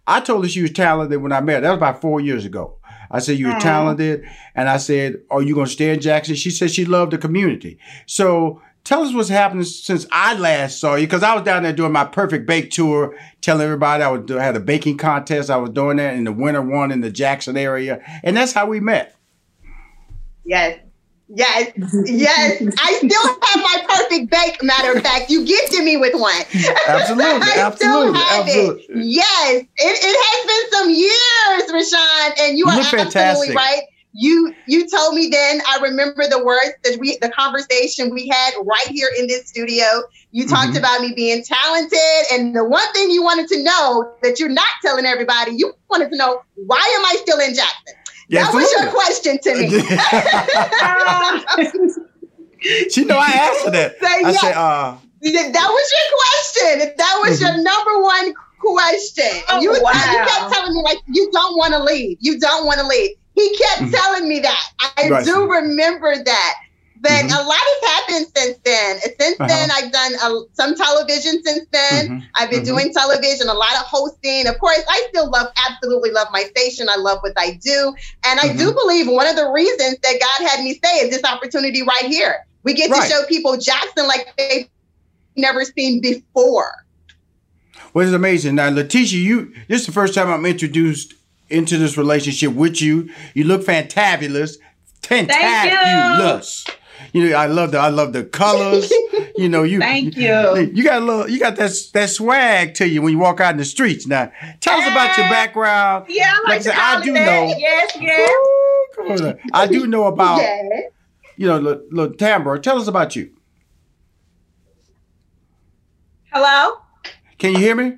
I 0.06 0.20
told 0.20 0.44
her 0.44 0.48
she 0.50 0.60
was 0.62 0.72
talented 0.72 1.22
when 1.22 1.32
I 1.32 1.40
met 1.40 1.56
her. 1.56 1.60
That 1.62 1.70
was 1.70 1.76
about 1.78 2.00
four 2.02 2.20
years 2.20 2.44
ago. 2.44 2.78
I 3.10 3.18
said 3.18 3.38
you 3.38 3.48
were 3.48 3.54
Aw. 3.54 3.60
talented, 3.60 4.24
and 4.54 4.68
I 4.68 4.76
said, 4.76 5.20
"Are 5.30 5.42
you 5.42 5.54
gonna 5.54 5.66
stay 5.66 5.92
in 5.92 6.00
Jackson?" 6.00 6.34
She 6.34 6.50
said 6.50 6.70
she 6.70 6.84
loved 6.84 7.12
the 7.12 7.18
community. 7.18 7.78
So 8.06 8.60
tell 8.84 9.02
us 9.02 9.12
what's 9.12 9.28
happening 9.28 9.64
since 9.64 10.06
I 10.12 10.34
last 10.34 10.80
saw 10.80 10.94
you, 10.94 11.06
because 11.06 11.22
I 11.22 11.34
was 11.34 11.44
down 11.44 11.62
there 11.62 11.72
doing 11.72 11.92
my 11.92 12.04
perfect 12.04 12.46
bake 12.46 12.70
tour, 12.70 13.14
telling 13.40 13.62
everybody 13.62 14.02
I 14.02 14.08
was 14.10 14.30
I 14.30 14.42
had 14.42 14.56
a 14.56 14.60
baking 14.60 14.98
contest. 14.98 15.50
I 15.50 15.56
was 15.56 15.70
doing 15.70 15.96
that 15.96 16.14
in 16.14 16.24
the 16.24 16.32
winter 16.32 16.62
one 16.62 16.92
in 16.92 17.00
the 17.00 17.10
Jackson 17.10 17.56
area, 17.56 18.00
and 18.22 18.36
that's 18.36 18.52
how 18.52 18.66
we 18.66 18.80
met. 18.80 19.16
Yes. 20.44 20.78
Yes, 21.32 21.70
yes. 22.06 22.60
I 22.80 22.92
still 22.94 23.26
have 23.42 23.62
my 23.62 23.84
perfect 23.88 24.30
bake. 24.30 24.62
Matter 24.62 24.92
of 24.96 25.02
fact, 25.02 25.30
you 25.30 25.44
gifted 25.46 25.84
me 25.84 25.96
with 25.96 26.14
one. 26.14 26.34
Absolutely, 26.88 27.24
I 27.48 27.70
still 27.74 28.12
absolutely, 28.12 28.18
have 28.20 28.46
absolutely. 28.46 28.82
it. 28.88 29.04
Yes, 29.06 29.62
it, 29.62 29.66
it 29.78 30.16
has 30.26 30.46
been 30.50 30.70
some 30.78 30.90
years, 30.90 31.72
Rushion, 31.72 32.34
and 32.40 32.58
you 32.58 32.66
You 32.66 32.72
are 32.72 32.80
absolutely 32.80 33.04
fantastic. 33.12 33.54
right. 33.54 33.82
You 34.12 34.52
you 34.66 34.88
told 34.90 35.14
me 35.14 35.28
then. 35.28 35.60
I 35.68 35.78
remember 35.80 36.26
the 36.28 36.44
words 36.44 36.72
that 36.82 36.98
we, 36.98 37.16
the 37.22 37.28
conversation 37.28 38.10
we 38.12 38.26
had 38.26 38.54
right 38.64 38.88
here 38.88 39.08
in 39.16 39.28
this 39.28 39.46
studio. 39.48 39.84
You 40.32 40.48
talked 40.48 40.72
Mhm. 40.72 40.78
about 40.78 41.00
me 41.00 41.12
being 41.14 41.44
talented, 41.44 41.98
and 42.32 42.56
the 42.56 42.64
one 42.64 42.92
thing 42.92 43.10
you 43.12 43.22
wanted 43.22 43.46
to 43.48 43.62
know 43.62 44.12
that 44.24 44.40
you're 44.40 44.48
not 44.48 44.66
telling 44.84 45.06
everybody, 45.06 45.52
you 45.56 45.72
wanted 45.88 46.10
to 46.10 46.16
know 46.16 46.42
why 46.66 46.78
am 46.98 47.04
I 47.04 47.18
still 47.22 47.38
in 47.38 47.54
Jackson? 47.54 47.94
Yeah, 48.30 48.44
that 48.44 48.54
was 48.54 48.70
your 48.78 48.86
question 48.92 49.38
to 49.42 49.50
me. 49.58 49.68
she 52.90 53.04
know 53.04 53.18
I 53.18 53.26
asked 53.26 53.64
her 53.64 53.70
that. 53.72 53.98
Say 54.00 54.06
I 54.06 54.20
yes. 54.30 54.40
said, 54.40 54.52
uh, 54.54 54.96
That 55.20 55.68
was 55.68 55.92
your 55.98 56.08
question. 56.22 56.94
That 56.96 57.18
was 57.24 57.40
your 57.40 57.56
number 57.60 58.00
one 58.02 58.32
question. 58.60 59.42
Oh, 59.48 59.60
you, 59.60 59.72
wow. 59.72 59.90
you 59.92 60.18
kept 60.30 60.52
telling 60.52 60.74
me 60.76 60.82
like 60.82 60.98
you 61.08 61.28
don't 61.32 61.56
want 61.56 61.72
to 61.74 61.82
leave. 61.82 62.18
You 62.20 62.38
don't 62.38 62.66
want 62.66 62.78
to 62.78 62.86
leave. 62.86 63.16
He 63.34 63.56
kept 63.56 63.80
Mhm. 63.82 63.90
telling 63.92 64.28
me 64.28 64.38
that. 64.40 64.62
I 64.96 65.08
Right. 65.08 65.24
do 65.24 65.48
remember 65.50 66.14
that. 66.22 66.54
But 67.02 67.10
Mhm. 67.24 67.30
a 67.30 67.42
lot 67.42 67.56
has 67.58 67.90
happened 67.90 68.26
since 68.36 68.58
then. 68.62 69.00
Since 69.18 69.40
Uh-huh. 69.40 69.46
then, 69.48 69.70
I've 69.70 69.90
done 69.90 70.12
a, 70.22 70.40
some 70.54 70.74
television. 70.74 71.42
Since 71.42 71.66
then, 71.72 72.08
mhm. 72.08 72.22
I've 72.36 72.50
been 72.50 72.60
Mhm. 72.62 72.66
doing 72.66 72.92
television, 72.92 73.48
a 73.48 73.54
lot 73.54 73.72
of 73.72 73.82
hosting. 73.86 74.46
Of 74.46 74.58
course, 74.58 74.80
I 74.88 75.06
still 75.08 75.30
love, 75.30 75.48
absolutely 75.68 76.10
love 76.10 76.28
my 76.30 76.44
station. 76.44 76.88
I 76.90 76.96
love 76.96 77.18
what 77.22 77.32
I 77.38 77.58
do. 77.62 77.94
And 78.26 78.38
I 78.38 78.48
do 78.48 78.66
Mm-hmm. 78.66 78.74
believe 78.74 79.08
one 79.08 79.26
of 79.26 79.36
the 79.36 79.48
reasons 79.48 79.96
that 80.02 80.20
God 80.20 80.48
had 80.48 80.62
me 80.62 80.74
stay 80.74 80.96
is 81.00 81.10
this 81.10 81.24
opportunity 81.24 81.82
right 81.82 82.04
here. 82.04 82.36
We 82.64 82.74
get 82.74 82.90
Right. 82.90 83.02
to 83.02 83.08
show 83.08 83.22
people 83.26 83.56
Jackson 83.56 84.06
like 84.06 84.26
they've 84.36 84.68
never 85.36 85.64
seen 85.64 86.00
before. 86.02 86.72
Well, 87.94 88.04
it's 88.06 88.14
amazing. 88.14 88.56
Now, 88.56 88.68
Lateshia, 88.70 89.12
you 89.22 89.52
this 89.68 89.80
is 89.80 89.86
the 89.86 89.92
first 89.92 90.12
time 90.14 90.28
I'm 90.30 90.44
introduced 90.44 91.14
into 91.48 91.78
this 91.78 91.96
relationship 91.96 92.52
with 92.52 92.80
you. 92.82 93.08
You 93.34 93.44
look 93.44 93.64
fantabulous. 93.64 94.56
Fantabulous. 95.02 96.68
You 97.12 97.28
know, 97.30 97.36
I 97.36 97.46
love 97.46 97.72
the 97.72 97.78
I 97.78 97.88
love 97.88 98.12
the 98.12 98.24
colors. 98.24 98.90
you 99.36 99.48
know, 99.48 99.62
you 99.64 99.80
Thank 99.80 100.16
you. 100.16 100.70
You 100.72 100.84
got 100.84 101.02
a 101.02 101.04
little 101.04 101.28
you 101.28 101.38
got 101.40 101.56
that 101.56 101.72
that 101.94 102.10
swag 102.10 102.74
to 102.74 102.88
you 102.88 103.02
when 103.02 103.12
you 103.12 103.18
walk 103.18 103.40
out 103.40 103.50
in 103.52 103.56
the 103.58 103.64
streets. 103.64 104.06
Now, 104.06 104.30
tell 104.60 104.78
us 104.78 104.86
about 104.90 105.16
your 105.16 105.26
Eh. 105.26 105.30
background. 105.30 106.06
Yeah, 106.08 106.32
I 106.46 106.48
Like 106.50 106.64
like 106.66 106.76
I 106.78 107.02
do 107.04 107.12
that. 107.12 107.26
know. 107.26 107.54
Yes, 107.56 107.96
yes. 108.00 108.30
Ooh, 108.30 108.86
come 108.94 109.26
on. 109.26 109.38
I 109.52 109.66
do 109.66 109.86
know 109.86 110.04
about 110.14 110.40
Yeah. 110.42 110.62
you 111.36 111.46
know, 111.48 111.58
little, 111.58 111.82
little 111.90 112.14
Tambra. 112.14 112.62
Tell 112.62 112.78
us 112.80 112.86
about 112.86 113.16
you. 113.16 113.30
Hello? 116.32 116.76
Can 117.38 117.52
you 117.52 117.58
hear 117.58 117.74
me? 117.74 117.96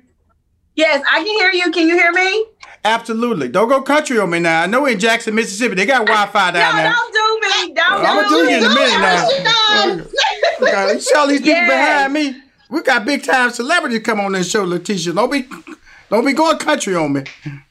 Yes, 0.75 1.03
I 1.09 1.17
can 1.23 1.27
hear 1.27 1.51
you. 1.51 1.71
Can 1.71 1.87
you 1.87 1.95
hear 1.95 2.11
me? 2.11 2.45
Absolutely. 2.85 3.47
Don't 3.47 3.69
go 3.69 3.81
country 3.81 4.19
on 4.19 4.29
me 4.29 4.39
now. 4.39 4.63
I 4.63 4.65
know 4.65 4.81
we're 4.81 4.89
in 4.89 4.99
Jackson, 4.99 5.35
Mississippi. 5.35 5.75
They 5.75 5.85
got 5.85 5.99
Wi-Fi 6.07 6.51
No, 6.51 6.59
down 6.59 6.75
there. 6.75 6.91
don't 6.91 7.13
do 7.13 7.67
me. 7.67 7.73
Don't 7.73 8.05
I'ma 8.05 8.29
do 8.29 8.35
you 8.35 8.57
in 8.57 8.63
a 8.63 8.69
me. 8.69 8.75
minute 8.75 9.43
now. 9.43 10.93
You 10.93 10.99
see 10.99 11.15
all 11.15 11.27
these 11.27 11.41
people 11.41 11.61
behind 11.61 12.13
me? 12.13 12.41
We 12.69 12.81
got 12.81 13.05
big 13.05 13.23
time 13.23 13.51
celebrities 13.51 14.01
come 14.01 14.19
on 14.19 14.31
this 14.31 14.49
show, 14.49 14.65
Lateshia. 14.65 15.13
Don't 15.13 15.31
be 15.31 15.47
don't 16.09 16.25
be 16.25 16.33
going 16.33 16.57
country 16.57 16.95
on 16.95 17.13
me. 17.13 17.23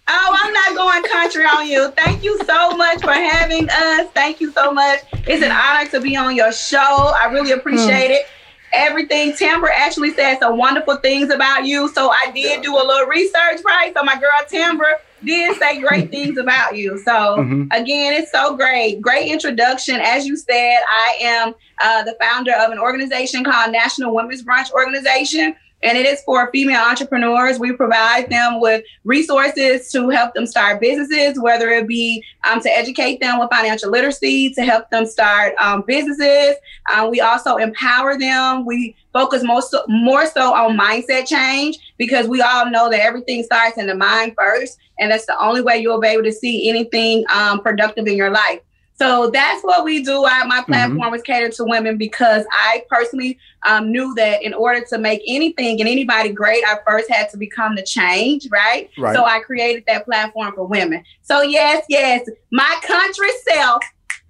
Oh, 0.08 0.38
I'm 0.42 0.52
not 0.52 0.74
going 0.74 1.02
country 1.04 1.44
on 1.44 1.66
you. 1.66 1.90
Thank 1.92 2.22
you 2.22 2.38
so 2.44 2.76
much 2.76 3.00
for 3.00 3.12
having 3.12 3.68
us. 3.68 4.08
Thank 4.14 4.40
you 4.40 4.52
so 4.52 4.72
much. 4.72 5.00
It's 5.26 5.42
an 5.42 5.52
honor 5.52 5.88
to 5.90 6.00
be 6.00 6.16
on 6.16 6.36
your 6.36 6.52
show. 6.52 6.78
I 6.78 7.26
really 7.32 7.52
hmm. 7.52 7.58
appreciate 7.58 8.10
it. 8.10 8.26
Everything. 8.72 9.32
Tambra 9.32 9.68
actually 9.74 10.12
said 10.14 10.38
some 10.38 10.56
wonderful 10.56 10.96
things 10.96 11.30
about 11.30 11.66
you. 11.66 11.88
So 11.88 12.10
I 12.10 12.30
did 12.32 12.62
do 12.62 12.74
a 12.74 12.84
little 12.84 13.06
research, 13.06 13.60
right? 13.64 13.92
So 13.94 14.02
my 14.02 14.14
girl 14.14 14.30
Tambra 14.50 14.94
did 15.24 15.56
say 15.58 15.80
great 15.80 16.10
things 16.10 16.38
about 16.38 16.76
you. 16.76 16.98
So 16.98 17.12
mm-hmm. 17.12 17.62
again, 17.72 18.14
it's 18.14 18.32
so 18.32 18.56
great. 18.56 19.00
Great 19.00 19.30
introduction. 19.30 19.96
As 19.96 20.26
you 20.26 20.36
said, 20.36 20.78
I 20.88 21.16
am 21.20 21.54
uh, 21.82 22.02
the 22.04 22.16
founder 22.20 22.52
of 22.52 22.70
an 22.70 22.78
organization 22.78 23.44
called 23.44 23.72
National 23.72 24.14
Women's 24.14 24.42
Brunch 24.42 24.70
Organization 24.72 25.54
and 25.82 25.98
it 25.98 26.06
is 26.06 26.22
for 26.22 26.50
female 26.50 26.80
entrepreneurs. 26.80 27.58
We 27.58 27.72
provide 27.72 28.30
them 28.30 28.60
with 28.60 28.84
resources 29.04 29.90
to 29.92 30.08
help 30.10 30.34
them 30.34 30.46
start 30.46 30.80
businesses, 30.80 31.40
whether 31.40 31.68
it 31.70 31.86
be 31.86 32.24
um, 32.48 32.60
to 32.60 32.70
educate 32.70 33.20
them 33.20 33.38
with 33.38 33.50
financial 33.50 33.90
literacy, 33.90 34.50
to 34.54 34.62
help 34.62 34.90
them 34.90 35.06
start 35.06 35.54
um, 35.58 35.82
businesses. 35.86 36.56
Um, 36.94 37.10
we 37.10 37.20
also 37.20 37.56
empower 37.56 38.18
them. 38.18 38.64
We 38.64 38.96
focus 39.12 39.42
most 39.42 39.74
more 39.88 40.26
so 40.26 40.54
on 40.54 40.78
mindset 40.78 41.26
change 41.26 41.78
because 41.98 42.26
we 42.26 42.40
all 42.40 42.70
know 42.70 42.90
that 42.90 43.00
everything 43.00 43.42
starts 43.42 43.78
in 43.78 43.86
the 43.86 43.94
mind 43.94 44.34
first, 44.38 44.78
and 44.98 45.10
that's 45.10 45.26
the 45.26 45.38
only 45.38 45.60
way 45.62 45.78
you'll 45.78 46.00
be 46.00 46.08
able 46.08 46.24
to 46.24 46.32
see 46.32 46.68
anything 46.68 47.24
um, 47.32 47.60
productive 47.60 48.06
in 48.06 48.16
your 48.16 48.30
life. 48.30 48.60
So 48.94 49.30
that's 49.30 49.62
what 49.62 49.84
we 49.84 50.02
do. 50.02 50.24
I, 50.24 50.44
my 50.44 50.60
mm-hmm. 50.60 50.72
platform 50.72 51.00
mm-hmm. 51.00 51.14
is 51.14 51.22
catered 51.22 51.52
to 51.52 51.64
women 51.64 51.96
because 51.96 52.44
I 52.52 52.84
personally 52.88 53.38
um, 53.66 53.90
knew 53.90 54.14
that 54.14 54.42
in 54.42 54.54
order 54.54 54.84
to 54.90 54.98
make 54.98 55.22
anything 55.26 55.80
and 55.80 55.88
anybody 55.88 56.30
great, 56.30 56.62
I 56.64 56.78
first 56.86 57.10
had 57.10 57.30
to 57.30 57.36
become 57.36 57.74
the 57.74 57.82
change, 57.82 58.48
right? 58.50 58.90
right? 58.98 59.14
So 59.14 59.24
I 59.24 59.40
created 59.40 59.84
that 59.86 60.04
platform 60.04 60.54
for 60.54 60.66
women. 60.66 61.02
So 61.22 61.42
yes, 61.42 61.84
yes, 61.88 62.28
my 62.50 62.78
country 62.82 63.28
self. 63.48 63.82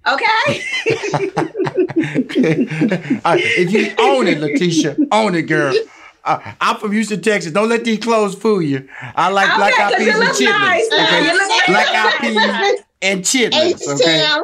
Okay. 0.05 0.25
uh, 3.23 3.37
if 3.39 3.71
you 3.71 3.93
own 3.99 4.27
it, 4.27 4.39
Lateshia, 4.39 4.97
own 5.11 5.33
it, 5.35 5.43
girl. 5.43 5.73
Uh, 6.25 6.53
I'm 6.59 6.77
from 6.77 6.91
Houston, 6.91 7.21
Texas. 7.21 7.51
Don't 7.51 7.69
let 7.69 7.83
these 7.83 7.99
clothes 7.99 8.35
fool 8.35 8.61
you. 8.61 8.87
I 9.15 9.29
like 9.29 9.47
okay, 9.49 9.57
black 9.57 9.79
eyed 9.79 9.97
peas 9.97 10.15
and 10.15 10.23
chitlins. 10.29 10.59
Nice. 10.59 10.85
Okay, 10.91 11.71
black 11.71 11.87
eyed 11.89 12.19
peas 12.21 12.83
and 13.03 13.21
chitlins. 13.21 13.87
Okay. 13.87 14.41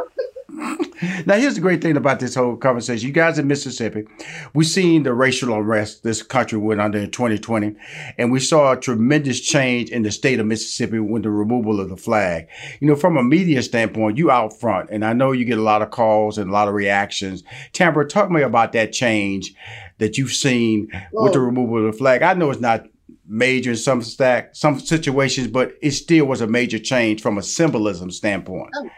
now 1.25 1.35
here's 1.35 1.55
the 1.55 1.61
great 1.61 1.81
thing 1.81 1.95
about 1.95 2.19
this 2.19 2.35
whole 2.35 2.57
conversation. 2.57 3.07
You 3.07 3.13
guys 3.13 3.39
in 3.39 3.47
Mississippi, 3.47 4.05
we've 4.53 4.67
seen 4.67 5.03
the 5.03 5.13
racial 5.13 5.53
unrest 5.53 6.03
this 6.03 6.21
country 6.21 6.57
went 6.57 6.81
under 6.81 6.97
in 6.97 7.11
2020, 7.11 7.75
and 8.17 8.31
we 8.31 8.39
saw 8.39 8.73
a 8.73 8.79
tremendous 8.79 9.39
change 9.39 9.89
in 9.89 10.03
the 10.03 10.11
state 10.11 10.39
of 10.39 10.45
Mississippi 10.45 10.99
with 10.99 11.23
the 11.23 11.29
removal 11.29 11.79
of 11.79 11.89
the 11.89 11.97
flag. 11.97 12.47
You 12.81 12.87
know, 12.87 12.95
from 12.95 13.15
a 13.15 13.23
media 13.23 13.61
standpoint, 13.63 14.17
you 14.17 14.31
out 14.31 14.59
front, 14.59 14.89
and 14.89 15.05
I 15.05 15.13
know 15.13 15.31
you 15.31 15.45
get 15.45 15.57
a 15.57 15.63
lot 15.63 15.81
of 15.81 15.91
calls 15.91 16.37
and 16.37 16.49
a 16.49 16.53
lot 16.53 16.67
of 16.67 16.73
reactions. 16.73 17.43
Tambra, 17.71 18.07
talk 18.07 18.27
to 18.27 18.33
me 18.33 18.41
about 18.41 18.73
that 18.73 18.91
change 18.91 19.53
that 19.99 20.17
you've 20.17 20.33
seen 20.33 20.89
Whoa. 21.11 21.23
with 21.23 21.33
the 21.33 21.39
removal 21.39 21.85
of 21.85 21.91
the 21.91 21.97
flag. 21.97 22.21
I 22.21 22.33
know 22.33 22.49
it's 22.49 22.59
not 22.59 22.85
major 23.29 23.71
in 23.71 23.77
some 23.77 24.01
stack 24.01 24.55
some 24.55 24.79
situations, 24.79 25.47
but 25.47 25.73
it 25.81 25.91
still 25.91 26.25
was 26.25 26.41
a 26.41 26.47
major 26.47 26.79
change 26.79 27.21
from 27.21 27.37
a 27.37 27.43
symbolism 27.43 28.11
standpoint. 28.11 28.71
Oh. 28.75 28.89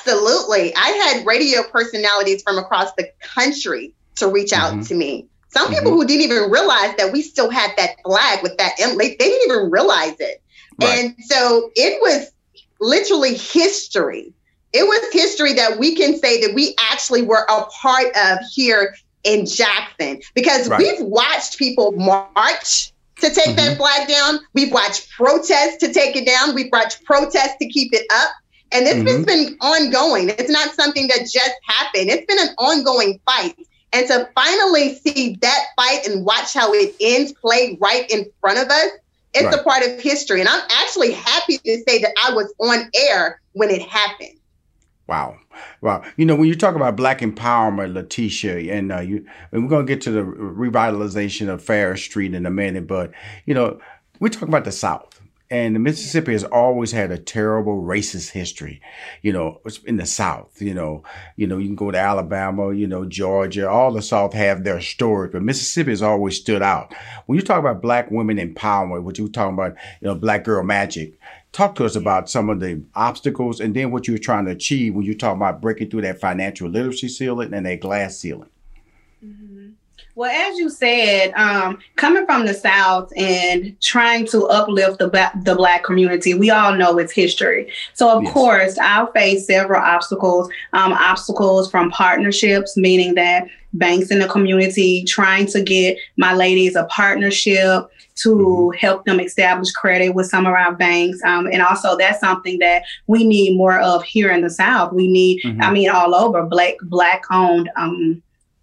Absolutely. 0.00 0.74
I 0.74 0.88
had 0.88 1.26
radio 1.26 1.62
personalities 1.64 2.42
from 2.42 2.58
across 2.58 2.92
the 2.94 3.10
country 3.20 3.92
to 4.16 4.28
reach 4.28 4.52
out 4.52 4.72
mm-hmm. 4.72 4.82
to 4.82 4.94
me. 4.94 5.26
Some 5.50 5.66
mm-hmm. 5.66 5.74
people 5.74 5.92
who 5.92 6.06
didn't 6.06 6.22
even 6.22 6.50
realize 6.50 6.94
that 6.96 7.12
we 7.12 7.22
still 7.22 7.50
had 7.50 7.72
that 7.76 7.96
flag 8.04 8.42
with 8.42 8.56
that 8.58 8.72
emblem, 8.78 8.98
they 8.98 9.14
didn't 9.16 9.50
even 9.52 9.70
realize 9.70 10.14
it. 10.18 10.42
Right. 10.80 10.98
And 10.98 11.14
so 11.24 11.70
it 11.76 12.00
was 12.00 12.30
literally 12.80 13.34
history. 13.34 14.32
It 14.72 14.84
was 14.84 15.12
history 15.12 15.52
that 15.54 15.78
we 15.78 15.96
can 15.96 16.16
say 16.18 16.40
that 16.46 16.54
we 16.54 16.74
actually 16.78 17.22
were 17.22 17.44
a 17.48 17.64
part 17.64 18.06
of 18.16 18.38
here 18.52 18.94
in 19.24 19.46
Jackson 19.46 20.20
because 20.34 20.68
right. 20.68 20.78
we've 20.78 21.06
watched 21.06 21.58
people 21.58 21.92
march 21.92 22.92
to 23.16 23.28
take 23.28 23.46
mm-hmm. 23.46 23.56
that 23.56 23.76
flag 23.76 24.08
down. 24.08 24.40
We've 24.54 24.72
watched 24.72 25.10
protests 25.10 25.76
to 25.78 25.92
take 25.92 26.16
it 26.16 26.26
down. 26.26 26.54
We've 26.54 26.72
watched 26.72 27.04
protests 27.04 27.56
to 27.60 27.68
keep 27.68 27.92
it 27.92 28.06
up. 28.12 28.32
And 28.72 28.86
this 28.86 28.94
mm-hmm. 28.94 29.06
has 29.08 29.26
been 29.26 29.56
ongoing. 29.60 30.30
It's 30.30 30.50
not 30.50 30.74
something 30.74 31.08
that 31.08 31.28
just 31.30 31.54
happened. 31.64 32.08
It's 32.08 32.26
been 32.26 32.38
an 32.38 32.54
ongoing 32.56 33.20
fight. 33.26 33.56
And 33.92 34.06
to 34.06 34.28
finally 34.34 34.94
see 34.94 35.36
that 35.40 35.64
fight 35.74 36.06
and 36.06 36.24
watch 36.24 36.54
how 36.54 36.72
it 36.72 36.94
ends 37.00 37.32
play 37.32 37.76
right 37.80 38.08
in 38.08 38.26
front 38.40 38.58
of 38.58 38.68
us, 38.68 38.90
it's 39.34 39.44
right. 39.44 39.54
a 39.54 39.62
part 39.64 39.82
of 39.84 40.00
history. 40.00 40.40
And 40.40 40.48
I'm 40.48 40.62
actually 40.70 41.12
happy 41.12 41.58
to 41.58 41.82
say 41.86 41.98
that 42.00 42.12
I 42.24 42.32
was 42.32 42.52
on 42.58 42.90
air 42.94 43.40
when 43.52 43.70
it 43.70 43.82
happened. 43.82 44.38
Wow. 45.10 45.38
Wow. 45.80 46.04
You 46.16 46.24
know, 46.24 46.36
when 46.36 46.46
you 46.46 46.54
talk 46.54 46.76
about 46.76 46.94
black 46.94 47.18
empowerment, 47.18 47.94
Lateshia, 47.94 48.72
and 48.72 48.92
uh, 48.92 49.00
you, 49.00 49.26
and 49.50 49.64
we're 49.64 49.68
going 49.68 49.84
to 49.84 49.92
get 49.92 50.00
to 50.02 50.12
the 50.12 50.20
revitalization 50.22 51.48
of 51.48 51.64
Farish 51.64 52.04
Street 52.04 52.32
in 52.32 52.46
a 52.46 52.50
minute, 52.50 52.86
but, 52.86 53.10
you 53.44 53.52
know, 53.52 53.80
we 54.20 54.30
talk 54.30 54.46
about 54.46 54.64
the 54.64 54.70
South. 54.70 55.20
And 55.50 55.82
Mississippi 55.82 56.30
has 56.30 56.44
always 56.44 56.92
had 56.92 57.10
a 57.10 57.18
terrible 57.18 57.82
racist 57.82 58.30
history, 58.30 58.80
you 59.22 59.32
know, 59.32 59.60
in 59.84 59.96
the 59.96 60.06
South, 60.06 60.62
you 60.62 60.72
know, 60.72 61.02
you 61.34 61.48
know, 61.48 61.58
you 61.58 61.66
can 61.66 61.74
go 61.74 61.90
to 61.90 61.98
Alabama, 61.98 62.72
you 62.72 62.86
know, 62.86 63.04
Georgia, 63.04 63.68
all 63.68 63.92
the 63.92 64.00
South 64.00 64.32
have 64.32 64.62
their 64.62 64.80
stories, 64.80 65.32
but 65.32 65.42
Mississippi 65.42 65.90
has 65.90 66.02
always 66.02 66.36
stood 66.36 66.62
out. 66.62 66.94
When 67.26 67.34
you 67.34 67.42
talk 67.42 67.58
about 67.58 67.82
black 67.82 68.12
women 68.12 68.36
empowerment, 68.36 69.02
what 69.02 69.18
you 69.18 69.24
were 69.24 69.30
talking 69.30 69.54
about, 69.54 69.72
you 70.00 70.06
know, 70.06 70.14
black 70.14 70.44
girl 70.44 70.62
magic, 70.62 71.18
talk 71.52 71.74
to 71.76 71.84
us 71.84 71.96
about 71.96 72.30
some 72.30 72.48
of 72.48 72.60
the 72.60 72.82
obstacles 72.94 73.60
and 73.60 73.74
then 73.74 73.90
what 73.90 74.06
you're 74.06 74.18
trying 74.18 74.44
to 74.46 74.52
achieve 74.52 74.94
when 74.94 75.04
you 75.04 75.16
talk 75.16 75.36
about 75.36 75.60
breaking 75.60 75.90
through 75.90 76.02
that 76.02 76.20
financial 76.20 76.68
literacy 76.68 77.08
ceiling 77.08 77.52
and 77.52 77.66
that 77.66 77.80
glass 77.80 78.16
ceiling. 78.16 78.48
Mm-hmm. 79.24 79.70
Well, 80.14 80.30
as 80.30 80.58
you 80.58 80.68
said, 80.68 81.32
um, 81.34 81.78
coming 81.96 82.26
from 82.26 82.44
the 82.44 82.52
South 82.52 83.12
and 83.16 83.78
trying 83.80 84.26
to 84.26 84.44
uplift 84.46 84.98
the 84.98 85.08
ba- 85.08 85.32
the 85.44 85.54
Black 85.54 85.84
community, 85.84 86.34
we 86.34 86.50
all 86.50 86.74
know 86.74 86.98
its 86.98 87.12
history. 87.12 87.72
So, 87.94 88.10
of 88.10 88.24
yes. 88.24 88.32
course, 88.32 88.78
I'll 88.78 89.10
face 89.12 89.46
several 89.46 89.80
obstacles. 89.80 90.50
Um, 90.72 90.92
obstacles 90.92 91.70
from 91.70 91.90
partnerships, 91.90 92.76
meaning 92.76 93.14
that 93.14 93.46
banks 93.72 94.10
in 94.10 94.18
the 94.18 94.28
community 94.28 95.04
trying 95.04 95.46
to 95.46 95.62
get 95.62 95.96
my 96.16 96.34
ladies 96.34 96.74
a 96.76 96.84
partnership 96.84 97.90
to 98.16 98.28
mm-hmm. 98.28 98.78
help 98.78 99.04
them 99.04 99.20
establish 99.20 99.72
credit 99.72 100.14
with 100.14 100.26
some 100.26 100.46
of 100.46 100.52
our 100.52 100.74
banks. 100.74 101.22
Um, 101.24 101.46
and 101.46 101.62
also, 101.62 101.96
that's 101.96 102.20
something 102.20 102.58
that 102.58 102.82
we 103.06 103.24
need 103.24 103.56
more 103.56 103.78
of 103.80 104.04
here 104.04 104.30
in 104.30 104.42
the 104.42 104.50
South. 104.50 104.92
We 104.92 105.08
need, 105.08 105.42
mm-hmm. 105.42 105.62
I 105.62 105.72
mean, 105.72 105.90
all 105.90 106.14
over 106.14 106.44
black 106.44 106.74
black 106.82 107.22
owned. 107.30 107.70
Um, 107.76 108.22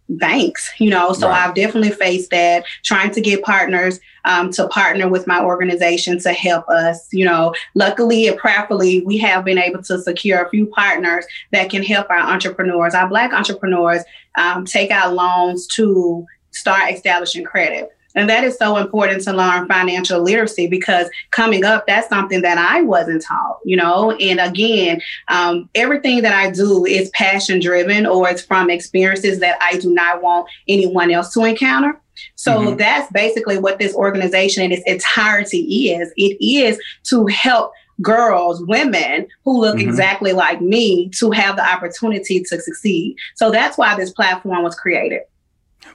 banks, 0.09 0.71
you 0.77 0.89
know. 0.89 1.13
So 1.13 1.27
right. 1.27 1.47
I've 1.47 1.55
definitely 1.55 1.91
faced 1.91 2.31
that, 2.31 2.65
trying 2.83 3.11
to 3.11 3.21
get 3.21 3.43
partners 3.43 3.99
um, 4.25 4.51
to 4.53 4.67
partner 4.67 5.07
with 5.09 5.27
my 5.27 5.43
organization 5.43 6.19
to 6.19 6.33
help 6.33 6.67
us. 6.69 7.07
You 7.11 7.25
know, 7.25 7.53
luckily 7.75 8.27
and 8.27 8.37
prayerfully, 8.37 9.01
we 9.01 9.17
have 9.17 9.45
been 9.45 9.57
able 9.57 9.83
to 9.83 9.99
secure 9.99 10.43
a 10.43 10.49
few 10.49 10.67
partners 10.67 11.25
that 11.51 11.69
can 11.69 11.83
help 11.83 12.09
our 12.09 12.19
entrepreneurs, 12.19 12.93
our 12.93 13.07
Black 13.07 13.33
entrepreneurs, 13.33 14.03
um, 14.37 14.65
take 14.65 14.91
out 14.91 15.13
loans 15.13 15.67
to 15.75 16.25
start 16.51 16.93
establishing 16.93 17.43
credit. 17.43 17.89
And 18.18 18.28
that 18.30 18.43
is 18.43 18.57
so 18.57 18.78
important 18.78 19.24
to 19.24 19.34
learn 19.34 19.68
financial 19.68 20.22
literacy 20.22 20.68
because 20.68 21.07
coming 21.32 21.63
up, 21.63 21.86
that's 21.86 22.09
something 22.09 22.41
that 22.41 22.57
I 22.57 22.82
wasn't 22.82 23.24
taught, 23.24 23.59
you 23.63 23.78
know. 23.78 24.11
And 24.13 24.39
again, 24.39 25.01
um, 25.28 25.70
everything 25.76 26.24
that 26.24 26.34
I 26.34 26.49
do 26.49 26.84
is 26.86 27.11
passion 27.11 27.59
driven 27.59 28.07
or 28.07 28.28
it's 28.28 28.41
from 28.41 28.72
experiences 28.72 29.39
that 29.39 29.59
I 29.61 29.78
do 29.78 29.93
not 29.93 30.24
want 30.24 30.49
anyone 30.68 31.11
else 31.11 31.32
to 31.36 31.43
encounter. 31.43 32.01
So 32.34 32.59
mm-hmm. 32.59 32.78
that's 32.78 33.11
basically 33.11 33.59
what 33.59 33.78
this 33.78 33.93
organization 33.93 34.63
in 34.63 34.72
its 34.72 34.84
entirety 34.88 35.91
is. 35.91 36.11
It 36.18 36.38
is 36.43 36.80
to 37.03 37.28
help 37.28 37.72
girls, 38.01 38.63
women 38.65 39.28
who 39.43 39.61
look 39.61 39.78
mm-hmm. 39.78 39.89
exactly 39.89 40.34
like 40.34 40.61
me 40.61 41.09
to 41.20 41.32
have 41.32 41.55
the 41.55 41.68
opportunity 41.68 42.41
to 42.41 42.59
succeed. 42.59 43.15
So 43.36 43.51
that's 43.51 43.78
why 43.78 43.95
this 43.95 44.11
platform 44.11 44.63
was 44.63 44.76
created. 44.76 45.22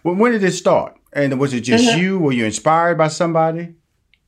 When 0.03 0.32
did 0.32 0.43
it 0.43 0.53
start? 0.53 0.97
And 1.12 1.38
was 1.38 1.53
it 1.53 1.61
just 1.61 1.84
mm-hmm. 1.84 2.01
you? 2.01 2.18
Were 2.18 2.32
you 2.32 2.47
inspired 2.47 2.97
by 2.97 3.09
somebody? 3.09 3.74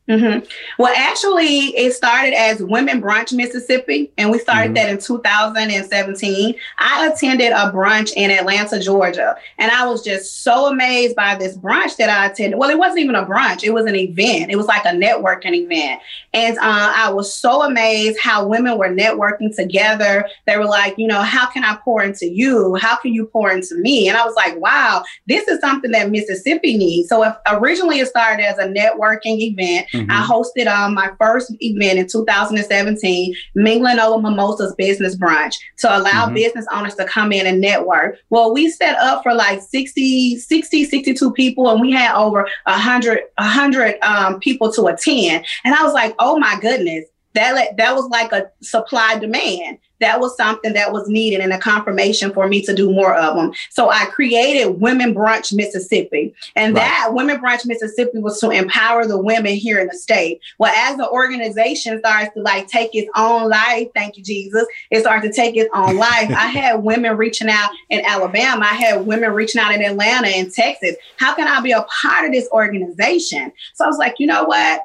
Mm-hmm. 0.09 0.45
Well, 0.79 0.93
actually, 0.95 1.69
it 1.77 1.95
started 1.95 2.35
as 2.35 2.63
Women 2.63 3.01
Brunch 3.01 3.33
Mississippi, 3.33 4.13
and 4.19 4.31
we 4.31 4.39
started 4.39 4.75
mm-hmm. 4.75 4.87
that 4.87 4.91
in 4.91 4.99
2017. 4.99 6.55
I 6.79 7.09
attended 7.09 7.53
a 7.53 7.73
brunch 7.73 8.13
in 8.15 8.31
Atlanta, 8.31 8.79
Georgia, 8.79 9.35
and 9.57 9.71
I 9.71 9.87
was 9.87 10.05
just 10.05 10.43
so 10.43 10.67
amazed 10.67 11.17
by 11.17 11.37
this 11.37 11.57
brunch 11.57 11.97
that 11.97 12.11
I 12.11 12.27
attended. 12.27 12.59
Well, 12.59 12.69
it 12.69 12.79
wasn't 12.79 13.01
even 13.01 13.15
a 13.15 13.25
brunch; 13.25 13.65
it 13.65 13.73
was 13.73 13.87
an 13.87 13.97
event. 13.97 14.51
It 14.51 14.57
was 14.57 14.67
like 14.67 14.85
a 14.85 14.89
networking 14.89 15.55
event, 15.55 16.03
and 16.35 16.59
uh, 16.59 16.93
I 16.97 17.11
was 17.11 17.33
so 17.33 17.63
amazed 17.63 18.19
how 18.21 18.47
women 18.47 18.77
were 18.77 18.91
networking 18.91 19.57
together. 19.57 20.29
They 20.47 20.59
were 20.59 20.67
like, 20.67 20.99
you 20.99 21.07
know, 21.07 21.23
how 21.23 21.47
can 21.47 21.65
I 21.65 21.77
pour 21.83 22.03
into 22.03 22.28
you? 22.28 22.74
How 22.74 22.97
can 22.97 23.15
you 23.15 23.24
pour 23.24 23.51
into 23.51 23.77
me? 23.77 24.09
And 24.09 24.19
I 24.19 24.27
was 24.27 24.35
like, 24.35 24.61
wow, 24.61 25.03
this 25.28 25.49
is 25.49 25.61
something 25.61 25.93
that 25.93 26.11
Mississippi 26.11 26.77
needs. 26.77 27.09
So, 27.09 27.23
if 27.23 27.35
originally 27.47 28.01
it 28.01 28.09
started 28.09 28.45
as 28.45 28.59
a 28.59 28.69
networking 28.69 29.39
event 29.39 29.87
Mm-hmm. 29.95 30.11
I 30.11 30.27
hosted 30.27 30.66
um, 30.66 30.95
my 30.95 31.11
first 31.21 31.55
event 31.61 31.99
in 31.99 32.09
2017, 32.09 33.35
Mingling 33.55 33.99
Over 33.99 34.21
Mimosas 34.21 34.75
Business 34.77 35.16
Brunch, 35.16 35.55
to 35.79 35.97
allow 35.97 36.27
mm-hmm. 36.27 36.35
business 36.35 36.66
owners 36.73 36.95
to 36.97 37.05
come 37.05 37.33
in 37.33 37.47
and 37.47 37.61
network. 37.61 38.19
Well, 38.31 38.53
we 38.53 38.71
set 38.71 38.99
up 38.99 39.23
for 39.23 39.35
like 39.35 39.61
60, 39.61 40.37
60, 40.37 40.85
62 40.85 41.33
people, 41.33 41.71
and 41.71 41.81
we 41.81 41.93
had 41.93 42.15
over 42.15 42.49
100, 42.65 43.21
100 43.39 43.97
um, 44.03 44.41
people 44.41 44.73
to 44.73 44.87
attend. 44.87 45.47
And 45.65 45.75
I 45.75 45.83
was 45.83 45.95
like, 45.95 46.15
oh 46.19 46.39
my 46.39 46.59
goodness, 46.61 47.05
that, 47.35 47.77
that 47.77 47.94
was 47.94 48.06
like 48.09 48.32
a 48.32 48.51
supply 48.61 49.19
demand 49.19 49.78
that 50.05 50.20
was 50.20 50.36
something 50.36 50.73
that 50.74 50.93
was 50.93 51.09
needed 51.09 51.40
and 51.40 51.52
a 51.52 51.59
confirmation 51.59 52.32
for 52.32 52.48
me 52.48 52.61
to 52.62 52.74
do 52.74 52.93
more 52.93 53.15
of 53.15 53.36
them. 53.36 53.52
So 53.70 53.90
I 53.90 54.06
created 54.06 54.81
Women 54.81 55.15
Brunch 55.15 55.55
Mississippi. 55.55 56.35
And 56.56 56.74
right. 56.74 56.81
that 56.81 57.15
Women 57.15 57.40
Brunch 57.40 57.65
Mississippi 57.65 58.19
was 58.19 58.40
to 58.40 58.51
empower 58.51 59.06
the 59.06 59.19
women 59.19 59.55
here 59.55 59.78
in 59.78 59.86
the 59.86 59.97
state. 59.97 60.40
Well, 60.59 60.73
as 60.74 60.97
the 60.97 61.09
organization 61.09 61.98
starts 62.01 62.35
to 62.35 62.43
like 62.43 62.69
take 62.69 62.94
its 62.94 63.11
own 63.16 63.48
life, 63.48 63.89
thank 63.94 64.16
you, 64.16 64.24
Jesus, 64.24 64.66
it 64.90 65.01
started 65.01 65.32
to 65.32 65.35
take 65.35 65.56
its 65.56 65.70
own 65.74 65.97
life. 65.97 66.31
I 66.31 66.48
had 66.48 66.82
women 66.82 67.16
reaching 67.16 67.48
out 67.48 67.70
in 67.89 68.05
Alabama. 68.05 68.65
I 68.65 68.74
had 68.74 69.06
women 69.06 69.32
reaching 69.32 69.61
out 69.61 69.74
in 69.74 69.82
Atlanta 69.82 70.28
and 70.28 70.52
Texas. 70.52 70.97
How 71.19 71.35
can 71.35 71.48
I 71.48 71.61
be 71.61 71.73
a 71.73 71.86
part 72.02 72.27
of 72.27 72.32
this 72.32 72.48
organization? 72.51 73.52
So 73.74 73.85
I 73.85 73.89
was 73.89 73.98
like, 73.98 74.16
you 74.19 74.27
know 74.27 74.44
what? 74.44 74.82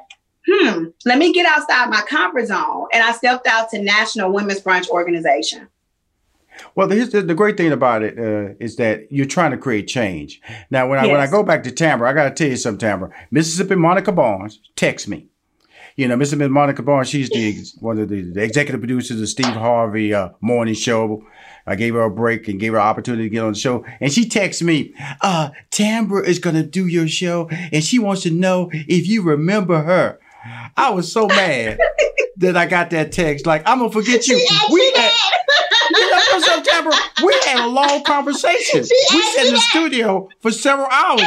Hmm, 0.48 0.86
let 1.04 1.18
me 1.18 1.32
get 1.32 1.46
outside 1.46 1.90
my 1.90 2.02
comfort 2.02 2.46
zone. 2.46 2.86
And 2.92 3.02
I 3.02 3.12
stepped 3.12 3.46
out 3.46 3.70
to 3.70 3.82
National 3.82 4.32
Women's 4.32 4.60
Brunch 4.60 4.88
Organization. 4.88 5.68
Well, 6.74 6.88
the, 6.88 7.04
the 7.04 7.34
great 7.34 7.56
thing 7.56 7.72
about 7.72 8.02
it 8.02 8.18
uh, 8.18 8.54
is 8.60 8.76
that 8.76 9.10
you're 9.10 9.26
trying 9.26 9.50
to 9.52 9.56
create 9.56 9.86
change. 9.86 10.40
Now, 10.70 10.88
when 10.88 10.98
I 10.98 11.04
yes. 11.04 11.12
when 11.12 11.20
I 11.20 11.26
go 11.26 11.42
back 11.42 11.62
to 11.64 11.70
Tambra, 11.70 12.08
I 12.08 12.12
got 12.12 12.24
to 12.24 12.30
tell 12.34 12.48
you 12.48 12.56
something, 12.56 12.86
Tambra. 12.86 13.10
Mississippi 13.30 13.76
Monica 13.76 14.12
Barnes 14.12 14.60
text 14.76 15.08
me. 15.08 15.26
You 15.96 16.08
know, 16.08 16.16
Mississippi 16.16 16.48
Monica 16.48 16.82
Barnes, 16.82 17.08
she's 17.08 17.28
the 17.30 17.56
one 17.80 17.98
of 17.98 18.08
the, 18.08 18.22
the 18.22 18.42
executive 18.42 18.80
producers 18.80 19.20
of 19.20 19.28
Steve 19.28 19.46
Harvey 19.46 20.14
uh, 20.14 20.30
Morning 20.40 20.74
Show. 20.74 21.24
I 21.66 21.76
gave 21.76 21.94
her 21.94 22.02
a 22.02 22.10
break 22.10 22.48
and 22.48 22.58
gave 22.58 22.72
her 22.72 22.78
an 22.78 22.86
opportunity 22.86 23.24
to 23.24 23.28
get 23.28 23.44
on 23.44 23.52
the 23.52 23.58
show. 23.58 23.84
And 24.00 24.12
she 24.12 24.28
texts 24.28 24.62
me, 24.62 24.94
uh, 25.20 25.50
Tambra 25.70 26.24
is 26.24 26.38
going 26.38 26.56
to 26.56 26.62
do 26.62 26.86
your 26.86 27.06
show 27.06 27.48
and 27.50 27.84
she 27.84 27.98
wants 27.98 28.22
to 28.22 28.30
know 28.30 28.70
if 28.72 29.06
you 29.06 29.22
remember 29.22 29.82
her. 29.82 30.18
I 30.76 30.90
was 30.90 31.12
so 31.12 31.26
mad 31.26 31.78
that 32.38 32.56
I 32.56 32.66
got 32.66 32.90
that 32.90 33.12
text. 33.12 33.46
Like, 33.46 33.62
I'm 33.66 33.78
gonna 33.78 33.90
forget 33.90 34.26
you. 34.26 34.36
we 34.72 34.92
had, 34.96 35.12
you 35.90 36.10
know, 36.10 36.40
September, 36.40 36.90
we 37.24 37.32
had 37.46 37.64
a 37.64 37.66
long 37.66 38.02
conversation. 38.04 38.84
She 38.84 39.06
we 39.14 39.22
sat 39.22 39.46
in 39.46 39.52
the 39.52 39.58
that. 39.58 39.68
studio 39.70 40.28
for 40.40 40.50
several 40.50 40.88
hours. 40.90 41.22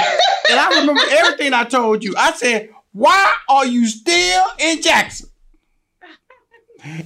And 0.49 0.59
I 0.59 0.79
remember 0.79 1.01
everything 1.09 1.53
I 1.53 1.63
told 1.65 2.03
you. 2.03 2.15
I 2.17 2.33
said, 2.33 2.69
Why 2.91 3.31
are 3.49 3.65
you 3.65 3.87
still 3.87 4.43
in 4.59 4.81
Jackson? 4.81 5.29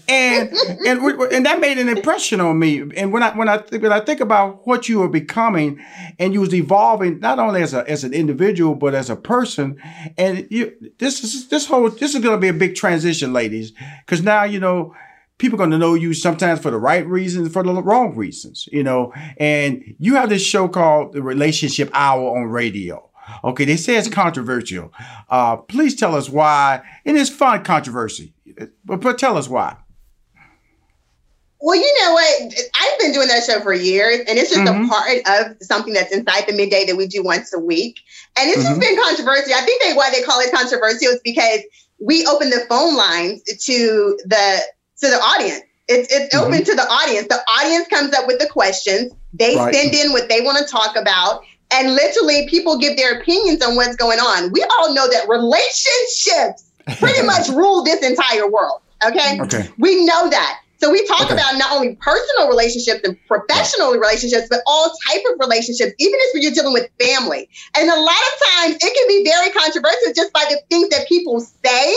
And 0.08 0.54
and 0.86 1.00
and 1.02 1.46
that 1.46 1.60
made 1.60 1.78
an 1.78 1.90
impression 1.90 2.42
on 2.42 2.60
me. 2.60 2.84
And 2.96 3.12
when 3.12 3.24
I 3.24 3.36
when 3.36 3.50
I 3.50 3.58
when 3.58 3.92
I 3.92 4.00
think 4.00 4.20
about 4.20 4.66
what 4.66 4.90
you 4.90 5.00
were 5.00 5.10
becoming, 5.10 5.84
and 6.20 6.34
you 6.34 6.42
was 6.42 6.54
evolving 6.54 7.20
not 7.20 7.40
only 7.40 7.62
as 7.62 7.74
a 7.74 7.90
as 7.90 8.04
an 8.04 8.14
individual 8.14 8.76
but 8.76 8.96
as 8.96 9.10
a 9.10 9.16
person, 9.16 9.82
and 10.18 10.48
you 10.50 10.74
this 11.00 11.24
is 11.24 11.48
this 11.50 11.68
whole 11.68 11.90
this 11.90 12.16
is 12.16 12.22
going 12.22 12.36
to 12.36 12.42
be 12.42 12.48
a 12.48 12.54
big 12.54 12.76
transition, 12.76 13.34
ladies, 13.34 13.74
because 14.06 14.24
now 14.24 14.44
you 14.44 14.60
know 14.60 14.96
people 15.38 15.56
are 15.56 15.60
going 15.60 15.72
to 15.72 15.78
know 15.78 15.94
you 15.94 16.14
sometimes 16.14 16.60
for 16.60 16.72
the 16.72 16.80
right 16.80 17.06
reasons, 17.06 17.52
for 17.52 17.64
the 17.64 17.82
wrong 17.82 18.16
reasons, 18.16 18.68
you 18.72 18.84
know. 18.84 19.14
And 19.38 19.96
you 20.00 20.16
have 20.16 20.30
this 20.30 20.44
show 20.44 20.68
called 20.68 21.14
the 21.14 21.22
Relationship 21.22 21.90
Hour 21.94 22.38
on 22.38 22.46
radio. 22.46 23.04
Okay, 23.44 23.66
they 23.66 23.76
say 23.76 23.98
it's 23.98 24.08
controversial. 24.08 24.94
Uh, 25.30 25.58
please 25.58 25.96
tell 25.96 26.16
us 26.16 26.30
why. 26.30 26.82
And 27.06 27.18
it's 27.18 27.30
fun 27.30 27.64
controversy. 27.64 28.34
But, 28.86 29.02
but 29.02 29.18
tell 29.18 29.38
us 29.38 29.48
why. 29.48 29.78
Well, 31.60 31.76
you 31.76 31.94
know 32.02 32.14
what? 32.14 32.54
I've 32.76 33.00
been 33.00 33.14
doing 33.14 33.28
that 33.30 33.44
show 33.44 33.60
for 33.62 33.74
years, 33.74 34.20
and 34.28 34.38
it's 34.38 34.54
just 34.54 34.62
mm-hmm. 34.62 34.86
a 34.86 34.88
part 34.88 35.18
of 35.26 35.58
something 35.62 35.94
that's 35.94 36.14
inside 36.14 36.46
the 36.48 36.54
midday 36.54 36.86
that 36.86 36.96
we 36.96 37.08
do 37.08 37.24
once 37.24 37.52
a 37.54 37.60
week. 37.60 38.00
And 38.38 38.50
it's 38.50 38.60
mm-hmm. 38.60 38.68
just 38.68 38.80
been 38.80 38.96
controversial. 38.96 39.54
I 39.56 39.62
think 39.62 39.82
they 39.82 39.94
why 39.94 40.12
they 40.12 40.22
call 40.22 40.40
it 40.40 40.54
controversial 40.54 41.14
is 41.14 41.22
because 41.24 41.62
we 42.00 42.28
open 42.28 42.52
the 42.52 42.64
phone 42.70 42.96
lines 42.96 43.42
to 43.44 44.20
the 44.26 44.62
to 45.02 45.10
the 45.10 45.18
audience. 45.18 45.62
It's 45.88 46.14
it's 46.14 46.36
mm-hmm. 46.36 46.46
open 46.46 46.64
to 46.64 46.76
the 46.76 46.88
audience. 46.88 47.28
The 47.28 47.42
audience 47.50 47.88
comes 47.88 48.14
up 48.14 48.28
with 48.28 48.38
the 48.40 48.48
questions. 48.48 49.12
They 49.34 49.56
right. 49.56 49.74
send 49.74 49.96
in 49.96 50.12
what 50.12 50.30
they 50.30 50.42
want 50.42 50.60
to 50.60 50.72
talk 50.72 50.96
about, 50.96 51.42
and 51.72 51.96
literally 51.96 52.48
people 52.50 52.78
give 52.78 52.98
their 52.98 53.20
opinions 53.20 53.66
on 53.66 53.76
what's 53.76 53.96
going 53.96 54.20
on. 54.20 54.52
We 54.52 54.64
all 54.78 54.94
know 54.94 55.10
that 55.10 55.28
relationships 55.28 56.67
pretty 57.00 57.26
much 57.26 57.50
rule 57.50 57.84
this 57.84 58.04
entire 58.04 58.50
world. 58.50 58.82
Okay? 59.06 59.40
okay. 59.42 59.70
We 59.78 60.06
know 60.06 60.30
that. 60.30 60.62
So 60.80 60.92
we 60.92 61.06
talk 61.08 61.24
okay. 61.24 61.34
about 61.34 61.58
not 61.58 61.72
only 61.72 61.96
personal 61.96 62.48
relationships 62.48 63.02
and 63.04 63.18
professional 63.28 63.94
relationships, 63.94 64.48
but 64.50 64.62
all 64.68 64.92
type 65.10 65.22
of 65.32 65.40
relationships, 65.40 65.94
even 65.98 66.20
if 66.22 66.42
you're 66.42 66.52
dealing 66.52 66.74
with 66.74 66.88
family. 67.00 67.50
And 67.76 67.90
a 67.90 68.00
lot 68.00 68.12
of 68.12 68.56
times 68.56 68.78
it 68.82 68.94
can 68.94 69.08
be 69.08 69.28
very 69.28 69.50
controversial 69.52 70.14
just 70.16 70.32
by 70.34 70.46
the 70.50 70.60
things 70.70 70.90
that 70.90 71.08
people 71.08 71.40
say. 71.40 71.96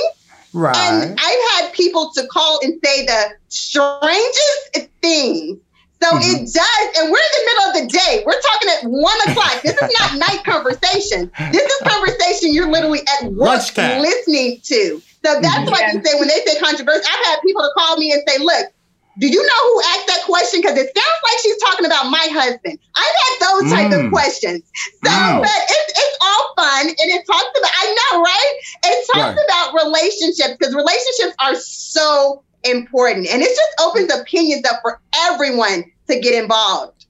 Right. 0.53 0.77
And 0.77 1.19
I've 1.21 1.65
had 1.65 1.73
people 1.75 2.11
to 2.15 2.27
call 2.29 2.59
and 2.63 2.81
say 2.83 3.05
the 3.05 3.33
strangest 3.49 4.91
things 5.03 5.59
so 6.03 6.17
mm-hmm. 6.17 6.45
it 6.45 6.49
does, 6.49 6.87
and 6.99 7.13
we're 7.13 7.21
in 7.21 7.35
the 7.37 7.45
middle 7.45 7.67
of 7.69 7.75
the 7.77 7.87
day. 7.93 8.23
We're 8.25 8.41
talking 8.41 8.69
at 8.71 8.83
one 8.89 9.21
o'clock. 9.29 9.61
This 9.63 9.77
is 9.77 9.91
not 10.01 10.19
night 10.29 10.45
conversation. 10.45 11.31
This 11.53 11.63
is 11.63 11.79
conversation 11.87 12.55
you're 12.55 12.71
literally 12.71 13.01
at 13.21 13.31
work 13.33 13.61
listening 13.77 14.61
to. 14.65 15.03
So 15.25 15.41
that's 15.41 15.45
mm-hmm. 15.45 15.71
why 15.71 15.93
you 15.93 16.03
say 16.03 16.19
when 16.19 16.29
they 16.29 16.41
say 16.47 16.59
controversial, 16.59 17.05
I've 17.05 17.27
had 17.27 17.41
people 17.45 17.63
to 17.63 17.71
call 17.77 17.99
me 17.99 18.13
and 18.13 18.23
say, 18.27 18.39
"Look, 18.43 18.73
do 19.19 19.29
you 19.29 19.43
know 19.45 19.61
who 19.69 19.81
asked 19.93 20.07
that 20.07 20.23
question? 20.25 20.61
Because 20.63 20.79
it 20.79 20.89
sounds 20.97 21.21
like 21.25 21.39
she's 21.43 21.59
talking 21.59 21.85
about 21.85 22.09
my 22.09 22.27
husband. 22.33 22.79
I've 22.97 23.17
had 23.21 23.35
those 23.45 23.65
mm. 23.65 23.75
type 23.77 23.93
of 23.93 24.07
mm. 24.07 24.11
questions. 24.11 24.65
So, 25.05 25.11
mm. 25.11 25.41
but 25.43 25.61
it's, 25.69 25.93
it's 25.99 26.19
all 26.23 26.55
fun 26.57 26.89
and 26.89 27.09
it 27.13 27.27
talks 27.27 27.53
about, 27.59 27.71
I 27.77 27.87
know, 27.93 28.23
right? 28.23 28.53
It 28.85 29.07
talks 29.13 29.37
right. 29.37 29.45
about 29.45 29.85
relationships 29.85 30.57
because 30.57 30.75
relationships 30.75 31.37
are 31.39 31.55
so 31.57 32.43
important. 32.65 33.29
And 33.29 33.43
it 33.43 33.49
just 33.49 33.81
opens 33.81 34.13
opinions 34.13 34.65
up 34.71 34.81
for 34.83 35.01
everyone 35.17 35.85
to 36.09 36.21
get 36.21 36.41
involved. 36.41 37.07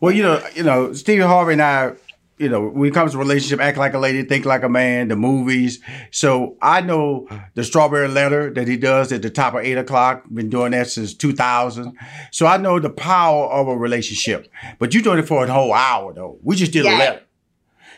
Well, 0.00 0.12
you 0.12 0.22
know, 0.22 0.44
you 0.54 0.62
know, 0.62 0.92
Stephen 0.92 1.26
Harvey 1.26 1.54
and 1.54 1.62
I, 1.62 1.92
you 2.36 2.48
know, 2.48 2.68
when 2.68 2.88
it 2.88 2.94
comes 2.94 3.12
to 3.12 3.18
relationship, 3.18 3.60
act 3.60 3.78
like 3.78 3.94
a 3.94 3.98
lady, 3.98 4.24
think 4.24 4.44
like 4.44 4.64
a 4.64 4.68
man, 4.68 5.08
the 5.08 5.16
movies. 5.16 5.80
So 6.10 6.56
I 6.60 6.80
know 6.80 7.28
the 7.54 7.62
strawberry 7.62 8.08
letter 8.08 8.52
that 8.52 8.66
he 8.66 8.76
does 8.76 9.12
at 9.12 9.22
the 9.22 9.30
top 9.30 9.54
of 9.54 9.60
eight 9.60 9.78
o'clock. 9.78 10.24
Been 10.32 10.50
doing 10.50 10.72
that 10.72 10.88
since 10.88 11.14
2000. 11.14 11.96
So 12.32 12.46
I 12.46 12.56
know 12.56 12.80
the 12.80 12.90
power 12.90 13.46
of 13.46 13.68
a 13.68 13.76
relationship. 13.76 14.48
But 14.78 14.92
you're 14.92 15.02
doing 15.02 15.20
it 15.20 15.28
for 15.28 15.44
a 15.44 15.52
whole 15.52 15.72
hour 15.72 16.12
though. 16.12 16.38
We 16.42 16.56
just 16.56 16.72
did 16.72 16.84
yeah. 16.84 16.96
a 16.96 16.98
letter. 16.98 17.22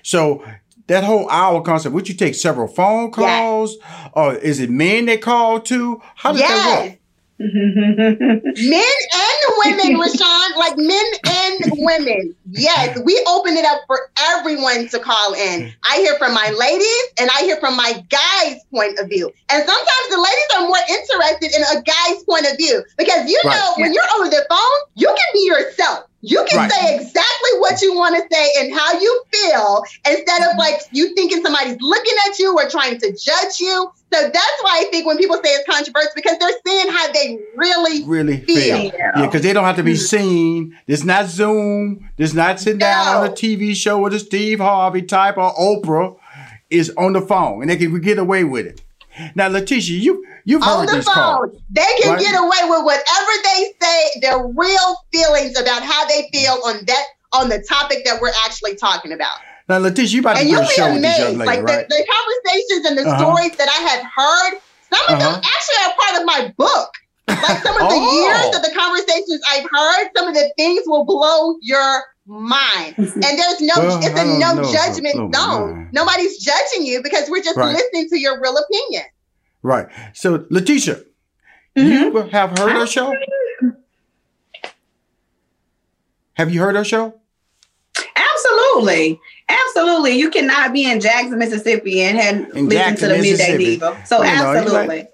So 0.03 0.45
that 0.87 1.05
whole 1.05 1.29
hour 1.31 1.63
concept, 1.63 1.95
would 1.95 2.09
you 2.09 2.15
take 2.15 2.35
several 2.35 2.69
phone 2.69 3.11
calls? 3.11 3.77
Yes. 3.81 4.11
Or 4.13 4.35
is 4.35 4.61
it 4.61 4.71
men 4.71 5.07
that 5.07 5.21
call 5.21 5.61
too? 5.61 6.01
How 6.15 6.33
does 6.33 6.41
yes. 6.41 6.51
that 6.51 6.91
work? 6.91 6.99
men 7.39 7.53
and 7.53 8.41
women, 9.67 10.01
Rushion, 10.01 10.59
like 10.59 10.79
men 10.79 11.05
and 11.27 11.71
women. 11.73 12.35
Yes, 12.49 12.99
we 13.05 13.23
open 13.29 13.59
it 13.59 13.67
up 13.67 13.83
for 13.87 14.09
everyone 14.19 14.89
to 14.89 14.99
call 14.99 15.35
in. 15.35 15.71
I 15.85 15.99
hear 15.99 16.17
from 16.17 16.33
my 16.33 16.49
ladies 16.57 17.05
and 17.21 17.29
I 17.37 17.43
hear 17.43 17.59
from 17.59 17.77
my 17.77 18.03
guys' 18.09 18.65
point 18.71 18.99
of 18.99 19.11
view. 19.11 19.31
And 19.51 19.63
sometimes 19.67 20.09
the 20.09 20.17
ladies 20.17 20.49
are 20.57 20.67
more 20.67 20.81
interested 20.89 21.55
in 21.55 21.63
a 21.77 21.83
guy's 21.83 22.25
point 22.25 22.47
of 22.51 22.57
view 22.57 22.83
because 22.97 23.29
you 23.29 23.39
right. 23.45 23.55
know, 23.55 23.75
when 23.83 23.93
you're 23.93 24.11
over 24.17 24.31
the 24.31 24.43
phone, 24.49 24.79
you 24.95 25.09
can 25.09 25.33
be 25.35 25.45
yourself. 25.47 26.07
You 26.27 26.45
can 26.49 26.59
right. 26.59 26.73
say 26.73 26.97
exactly 26.97 27.51
what 27.59 27.81
you 27.81 27.95
want 27.95 28.17
to 28.17 28.35
say 28.35 28.51
and 28.59 28.75
how 28.75 28.99
you 28.99 29.23
feel 29.33 29.85
instead 30.09 30.43
of 30.51 30.59
like 30.59 30.75
you 30.91 31.15
thinking 31.15 31.41
somebody's 31.41 31.77
looking 31.81 32.15
at 32.27 32.37
you 32.41 32.53
or 32.53 32.69
trying 32.69 32.99
to 32.99 33.13
judge 33.13 33.61
you. 33.61 33.93
So 34.13 34.23
that's 34.23 34.63
why 34.63 34.83
I 34.85 34.89
think 34.91 35.07
when 35.07 35.19
people 35.19 35.37
say 35.37 35.51
it's 35.51 35.69
controversial, 35.69 36.11
because 36.17 36.37
they're 36.39 36.51
seeing 36.67 36.89
how 36.89 37.13
they 37.13 37.39
really 37.55 38.03
really 38.05 38.39
feel. 38.39 38.77
feel. 38.77 38.93
Yeah, 38.99 39.27
because 39.27 39.43
they 39.43 39.53
don't 39.53 39.63
have 39.63 39.77
to 39.77 39.85
be 39.85 39.93
mm. 39.93 39.99
seen. 39.99 40.77
It's 40.89 41.05
not 41.05 41.27
Zoom. 41.27 42.11
It's 42.19 42.35
not 42.35 42.59
sitting 42.59 42.79
no. 42.79 42.87
down 42.87 43.17
on 43.19 43.27
a 43.27 43.33
TV 43.33 43.77
show 43.77 44.01
with 44.01 44.13
a 44.15 44.19
Steve 44.19 44.59
Harvey 44.59 45.03
type 45.03 45.37
or 45.39 45.55
Oprah. 45.55 46.17
Is 46.69 46.93
on 46.99 47.13
the 47.13 47.21
phone 47.21 47.63
and 47.63 47.71
they 47.71 47.77
can 47.77 48.01
get 48.01 48.19
away 48.19 48.43
with 48.43 48.67
it. 48.67 48.83
Now, 49.35 49.49
Lateshia, 49.49 49.99
you 50.01 50.25
you've 50.45 50.63
on 50.63 50.87
the 50.87 51.03
phone, 51.03 51.15
calls, 51.15 51.61
they 51.71 51.83
can 52.01 52.13
right? 52.13 52.21
get 52.21 52.35
away 52.35 52.71
with 52.71 52.85
whatever 52.85 53.33
they 53.45 53.73
say. 53.81 54.21
Their 54.21 54.47
real 54.47 54.97
feelings 55.13 55.59
about 55.59 55.83
how 55.83 56.07
they 56.07 56.29
feel 56.33 56.59
on 56.65 56.85
that 56.87 57.05
on 57.33 57.49
the 57.49 57.65
topic 57.69 58.05
that 58.05 58.21
we're 58.21 58.33
actually 58.45 58.77
talking 58.77 59.13
about. 59.13 59.39
Now, 59.69 59.81
Lateshia, 59.81 60.13
you 60.13 60.21
about 60.21 60.39
and 60.39 60.49
to 60.49 60.61
a 60.61 60.67
show 60.67 60.87
amazed, 60.87 60.95
with 60.95 61.03
this 61.03 61.19
young 61.19 61.39
lady, 61.39 61.47
like 61.47 61.63
right? 61.63 61.89
the, 61.89 61.95
the, 61.97 62.07
conversations 62.07 62.87
and 62.87 62.99
the 62.99 63.03
uh-huh. 63.03 63.19
stories 63.19 63.57
that 63.57 63.69
I 63.69 63.81
have 63.91 64.03
heard. 64.15 64.61
Some 64.95 65.17
of 65.17 65.21
uh-huh. 65.21 65.33
them 65.33 65.43
actually 65.43 65.81
are 65.83 65.95
part 65.99 66.21
of 66.21 66.27
my 66.27 66.55
book. 66.57 66.91
Like 67.29 67.63
some 67.63 67.75
of 67.75 67.91
the 67.91 67.99
oh. 67.99 68.23
years 68.23 68.57
of 68.57 68.63
the 68.63 68.73
conversations 68.79 69.43
I've 69.51 69.67
heard, 69.71 70.11
some 70.17 70.29
of 70.29 70.35
the 70.35 70.53
things 70.57 70.83
will 70.87 71.05
blow 71.05 71.59
your 71.63 72.03
mind. 72.27 72.95
And 72.99 73.23
there's 73.23 73.61
no, 73.61 73.75
well, 73.79 73.99
it's 74.03 74.09
a 74.09 74.39
no 74.39 74.55
know, 74.55 74.73
judgment 74.73 75.35
zone. 75.35 75.89
Nobody's 75.93 76.39
judging 76.39 76.87
you 76.87 77.03
because 77.03 77.31
we're 77.31 77.43
just 77.43 77.57
right. 77.57 77.75
listening 77.75 78.09
to 78.11 78.19
your 78.19 78.41
real 78.41 78.57
opinion. 78.57 79.05
Right. 79.63 79.87
So, 80.13 80.39
Lateshia, 80.39 81.05
mm-hmm. 81.77 81.87
you 81.87 82.17
have 82.29 82.59
heard 82.59 82.77
our 82.77 82.87
show? 82.87 83.15
Have 86.35 86.53
you 86.53 86.61
heard 86.61 86.77
our 86.77 86.85
show? 86.85 87.15
Absolutely. 88.15 89.21
Absolutely. 89.49 90.19
You 90.19 90.31
cannot 90.31 90.73
be 90.73 90.91
in 90.91 91.01
Jackson, 91.01 91.39
Mississippi 91.39 92.03
and 92.03 92.19
had 92.19 92.55
listened 92.55 92.99
to 92.99 93.09
the 93.09 93.19
Midday 93.19 93.57
Diva. 93.57 94.03
So, 94.05 94.19
you 94.19 94.25
know, 94.37 94.55
absolutely. 94.55 95.09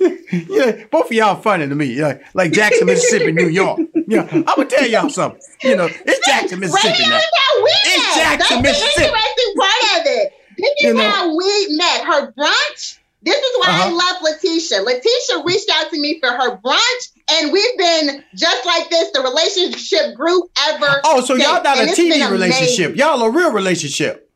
yeah, 0.48 0.84
both 0.90 1.06
of 1.06 1.12
y'all 1.12 1.36
funny 1.36 1.68
to 1.68 1.74
me. 1.74 1.86
Yeah, 1.86 2.18
like 2.32 2.52
Jackson, 2.52 2.86
Mississippi, 2.86 3.32
New 3.32 3.48
York. 3.48 3.80
Yeah, 4.06 4.26
I'm 4.30 4.44
gonna 4.44 4.64
tell 4.66 4.86
y'all 4.86 5.10
something. 5.10 5.40
You 5.62 5.76
know, 5.76 5.88
it's 5.90 6.26
Jackson, 6.26 6.60
Mississippi 6.60 7.08
now. 7.08 7.18
It's 7.18 8.16
Jackson, 8.16 8.62
That's 8.62 8.80
Mississippi. 8.80 9.02
The 9.02 9.08
interesting 9.08 9.54
part 9.56 10.00
of 10.00 10.06
it. 10.06 10.32
This 10.56 10.70
is 10.70 10.74
you 10.80 10.94
know, 10.94 11.08
how 11.08 11.36
we 11.36 11.76
met. 11.76 12.04
Her 12.04 12.32
brunch. 12.32 12.98
This 13.22 13.36
is 13.36 13.58
why 13.58 13.68
uh-huh. 13.68 13.88
I 13.88 13.90
love 13.90 14.22
Lateshia. 14.22 14.82
Lateshia 14.82 15.44
reached 15.44 15.70
out 15.74 15.90
to 15.90 16.00
me 16.00 16.18
for 16.20 16.30
her 16.30 16.56
brunch, 16.56 17.10
and 17.30 17.52
we've 17.52 17.76
been 17.76 18.24
just 18.34 18.64
like 18.64 18.88
this. 18.88 19.10
The 19.12 19.20
relationship 19.20 20.16
grew 20.16 20.48
ever. 20.68 21.00
Oh, 21.04 21.20
so 21.20 21.34
y'all 21.34 21.62
not 21.62 21.78
a 21.78 21.82
TV 21.92 22.30
relationship? 22.30 22.96
Y'all 22.96 23.20
a 23.20 23.30
real 23.30 23.52
relationship? 23.52 24.30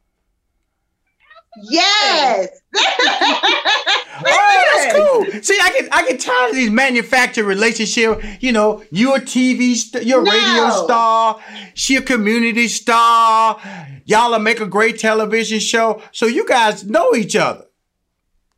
Yes. 1.62 2.48
Oh, 2.76 4.72
that's 4.74 4.96
cool. 4.96 5.42
See, 5.42 5.58
I 5.62 5.70
can 5.70 5.88
I 5.92 6.06
get 6.06 6.20
tired 6.20 6.50
of 6.50 6.56
these 6.56 6.70
manufactured 6.70 7.44
relationship. 7.44 8.22
You 8.40 8.52
know, 8.52 8.82
you're 8.90 9.16
a 9.16 9.20
TV, 9.20 9.74
st- 9.74 10.04
you're 10.04 10.22
a 10.22 10.24
no. 10.24 10.30
radio 10.30 10.84
star. 10.84 11.40
She 11.74 11.96
a 11.96 12.02
community 12.02 12.68
star. 12.68 13.60
Y'all 14.04 14.30
will 14.32 14.38
make 14.38 14.60
a 14.60 14.66
great 14.66 14.98
television 14.98 15.60
show. 15.60 16.02
So 16.12 16.26
you 16.26 16.46
guys 16.46 16.84
know 16.84 17.14
each 17.14 17.36
other. 17.36 17.64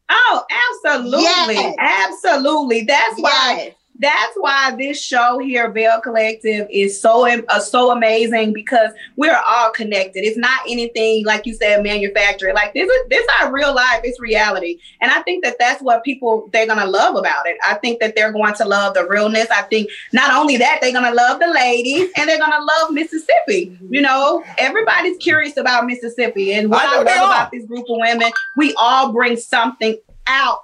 Oh, 0.08 0.44
absolutely, 0.84 1.54
yes. 1.54 1.76
absolutely. 1.78 2.82
That's 2.82 3.20
why. 3.20 3.75
That's 3.98 4.34
why 4.36 4.74
this 4.76 5.02
show 5.02 5.38
here, 5.38 5.70
Belle 5.70 6.00
Collective, 6.00 6.66
is 6.70 7.00
so 7.00 7.26
uh, 7.26 7.60
so 7.60 7.90
amazing 7.90 8.52
because 8.52 8.90
we're 9.16 9.40
all 9.46 9.70
connected. 9.70 10.20
It's 10.24 10.36
not 10.36 10.60
anything 10.68 11.24
like 11.24 11.46
you 11.46 11.54
said, 11.54 11.82
manufactured. 11.82 12.52
Like 12.54 12.74
this 12.74 12.88
is 12.88 13.08
this 13.08 13.26
our 13.40 13.52
real 13.52 13.74
life. 13.74 14.00
It's 14.04 14.20
reality, 14.20 14.78
and 15.00 15.10
I 15.10 15.22
think 15.22 15.44
that 15.44 15.56
that's 15.58 15.82
what 15.82 16.04
people 16.04 16.48
they're 16.52 16.66
gonna 16.66 16.86
love 16.86 17.16
about 17.16 17.46
it. 17.46 17.56
I 17.66 17.74
think 17.74 18.00
that 18.00 18.14
they're 18.14 18.32
going 18.32 18.54
to 18.54 18.64
love 18.64 18.94
the 18.94 19.06
realness. 19.06 19.46
I 19.50 19.62
think 19.62 19.90
not 20.12 20.34
only 20.34 20.56
that 20.58 20.78
they're 20.80 20.92
gonna 20.92 21.14
love 21.14 21.40
the 21.40 21.48
ladies 21.48 22.10
and 22.16 22.28
they're 22.28 22.38
gonna 22.38 22.64
love 22.64 22.92
Mississippi. 22.92 23.78
You 23.88 24.02
know, 24.02 24.44
everybody's 24.58 25.16
curious 25.18 25.56
about 25.56 25.86
Mississippi, 25.86 26.52
and 26.52 26.70
what 26.70 26.84
I, 26.84 26.94
I 26.94 26.96
love 26.96 27.06
about 27.06 27.50
this 27.50 27.64
group 27.64 27.86
of 27.88 27.98
women, 27.98 28.30
we 28.56 28.74
all 28.78 29.12
bring 29.12 29.36
something 29.36 29.96
out 30.26 30.60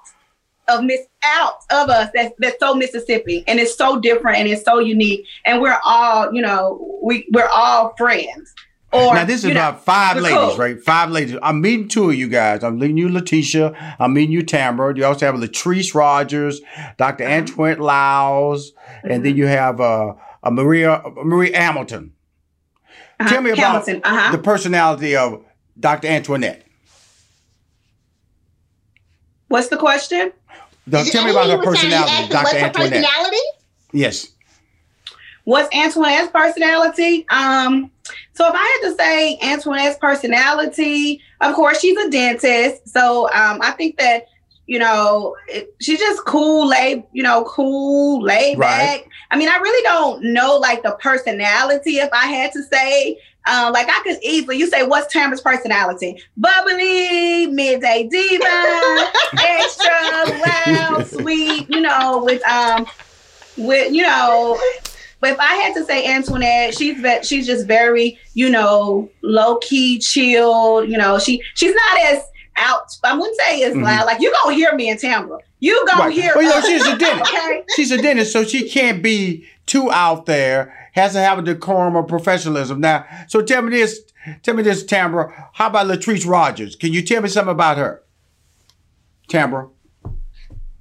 of 0.68 0.84
miss 0.84 1.00
out 1.24 1.58
of 1.70 1.88
us 1.88 2.10
that's 2.14 2.34
that's 2.38 2.58
so 2.58 2.74
Mississippi 2.74 3.44
and 3.46 3.60
it's 3.60 3.76
so 3.76 4.00
different 4.00 4.38
and 4.38 4.48
it's 4.48 4.64
so 4.64 4.78
unique 4.78 5.26
and 5.46 5.60
we're 5.60 5.78
all 5.84 6.32
you 6.32 6.42
know 6.42 6.98
we 7.02 7.26
we're 7.32 7.48
all 7.48 7.94
friends. 7.96 8.54
Or, 8.92 9.14
now 9.14 9.24
this 9.24 9.42
is 9.42 9.50
about 9.50 9.74
know, 9.76 9.80
five 9.80 10.16
ladies, 10.18 10.38
cool. 10.38 10.56
right? 10.58 10.78
Five 10.78 11.10
ladies. 11.10 11.38
I'm 11.42 11.62
meeting 11.62 11.88
two 11.88 12.10
of 12.10 12.14
you 12.14 12.28
guys. 12.28 12.62
I'm 12.62 12.78
meeting 12.78 12.98
you, 12.98 13.08
Lateshia. 13.08 13.96
I'm 13.98 14.12
meeting 14.12 14.32
you, 14.32 14.42
Tambra. 14.44 14.94
You 14.94 15.06
also 15.06 15.24
have 15.24 15.34
Latrice 15.36 15.94
Rogers, 15.94 16.60
Dr. 16.98 17.24
Uh-huh. 17.24 17.32
Antoinette 17.32 17.80
Lyles, 17.80 18.72
and 19.02 19.24
then 19.24 19.34
you 19.34 19.46
have 19.46 19.80
uh, 19.80 20.12
uh, 20.42 20.50
Maria 20.50 21.02
Marie 21.24 21.52
Hamilton. 21.52 22.12
Uh-huh. 23.18 23.30
Tell 23.30 23.40
me 23.40 23.52
about 23.52 23.88
uh-huh. 23.88 24.32
the 24.32 24.38
personality 24.38 25.16
of 25.16 25.42
Dr. 25.80 26.08
Antoinette. 26.08 26.66
What's 29.48 29.68
the 29.68 29.78
question? 29.78 30.32
The, 30.86 31.04
tell 31.04 31.24
me 31.24 31.30
about 31.30 31.48
her 31.48 31.62
personality, 31.62 32.28
Dr. 32.28 32.56
Antoinette. 32.56 32.74
Personality? 32.74 33.36
Yes. 33.92 34.28
What's 35.44 35.74
Antoinette's 35.74 36.30
personality? 36.30 37.26
Um, 37.28 37.90
so 38.32 38.48
if 38.48 38.54
I 38.54 38.80
had 38.80 38.90
to 38.90 38.96
say 38.96 39.38
Antoinette's 39.42 39.98
personality, 39.98 41.20
of 41.40 41.54
course 41.54 41.80
she's 41.80 41.96
a 41.98 42.10
dentist. 42.10 42.88
So 42.88 43.26
um, 43.26 43.60
I 43.60 43.72
think 43.72 43.98
that 43.98 44.26
you 44.66 44.78
know 44.78 45.36
it, 45.48 45.74
she's 45.80 45.98
just 45.98 46.24
cool, 46.24 46.68
laid, 46.68 47.04
you 47.12 47.22
know, 47.22 47.44
cool, 47.44 48.22
laid 48.22 48.58
right. 48.58 49.00
back. 49.00 49.08
I 49.30 49.36
mean, 49.36 49.48
I 49.48 49.56
really 49.56 49.82
don't 49.82 50.32
know 50.32 50.56
like 50.56 50.82
the 50.82 50.92
personality. 51.00 51.98
If 51.98 52.10
I 52.12 52.26
had 52.26 52.52
to 52.52 52.62
say, 52.62 53.18
uh, 53.46 53.70
like 53.72 53.88
I 53.88 54.00
could 54.04 54.22
easily, 54.22 54.56
you 54.56 54.68
say, 54.68 54.84
what's 54.84 55.12
Tambra's 55.12 55.40
personality? 55.40 56.22
Bubbly, 56.36 57.46
midday 57.48 58.08
diva, 58.08 59.10
extra 59.38 59.90
loud, 60.66 61.06
sweet. 61.06 61.68
You 61.68 61.80
know, 61.80 62.22
with 62.24 62.42
um, 62.46 62.86
with 63.58 63.92
you 63.92 64.02
know, 64.02 64.60
but 65.20 65.32
if 65.32 65.40
I 65.40 65.54
had 65.54 65.74
to 65.74 65.84
say 65.84 66.06
Antoinette, 66.06 66.76
she's 66.76 67.00
ve- 67.00 67.24
she's 67.24 67.46
just 67.46 67.66
very 67.66 68.18
you 68.34 68.48
know 68.48 69.10
low 69.22 69.58
key, 69.58 69.98
chilled. 69.98 70.88
You 70.88 70.98
know, 70.98 71.18
she 71.18 71.42
she's 71.54 71.74
not 71.74 72.00
as 72.04 72.22
out. 72.56 72.96
I 73.02 73.16
wouldn't 73.16 73.36
say 73.40 73.64
as 73.64 73.74
mm-hmm. 73.74 73.82
loud. 73.82 74.06
Like 74.06 74.20
you 74.20 74.32
gonna 74.42 74.54
hear 74.54 74.72
me 74.74 74.88
in 74.88 74.98
Tambra. 74.98 75.40
You 75.58 75.84
gonna 75.88 76.04
right. 76.04 76.12
hear. 76.12 76.32
Well, 76.36 76.44
you 76.44 76.50
know, 76.50 76.60
she's 76.60 76.86
a 76.86 76.96
dentist. 76.96 77.32
okay? 77.32 77.64
She's 77.74 77.90
a 77.90 78.00
dentist, 78.00 78.32
so 78.32 78.44
she 78.44 78.68
can't 78.68 79.02
be 79.02 79.46
too 79.66 79.90
out 79.90 80.26
there 80.26 80.81
has 80.92 81.12
to 81.12 81.20
have 81.20 81.38
a 81.38 81.42
decorum 81.42 81.96
or 81.96 82.02
professionalism. 82.02 82.80
Now, 82.80 83.04
so 83.28 83.42
tell 83.42 83.62
me 83.62 83.70
this, 83.70 84.00
tell 84.42 84.54
me 84.54 84.62
this, 84.62 84.84
Tambra. 84.84 85.48
How 85.52 85.66
about 85.68 85.86
Latrice 85.86 86.26
Rogers? 86.26 86.76
Can 86.76 86.92
you 86.92 87.02
tell 87.02 87.22
me 87.22 87.28
something 87.28 87.52
about 87.52 87.78
her? 87.78 88.02
Tambra. 89.28 89.68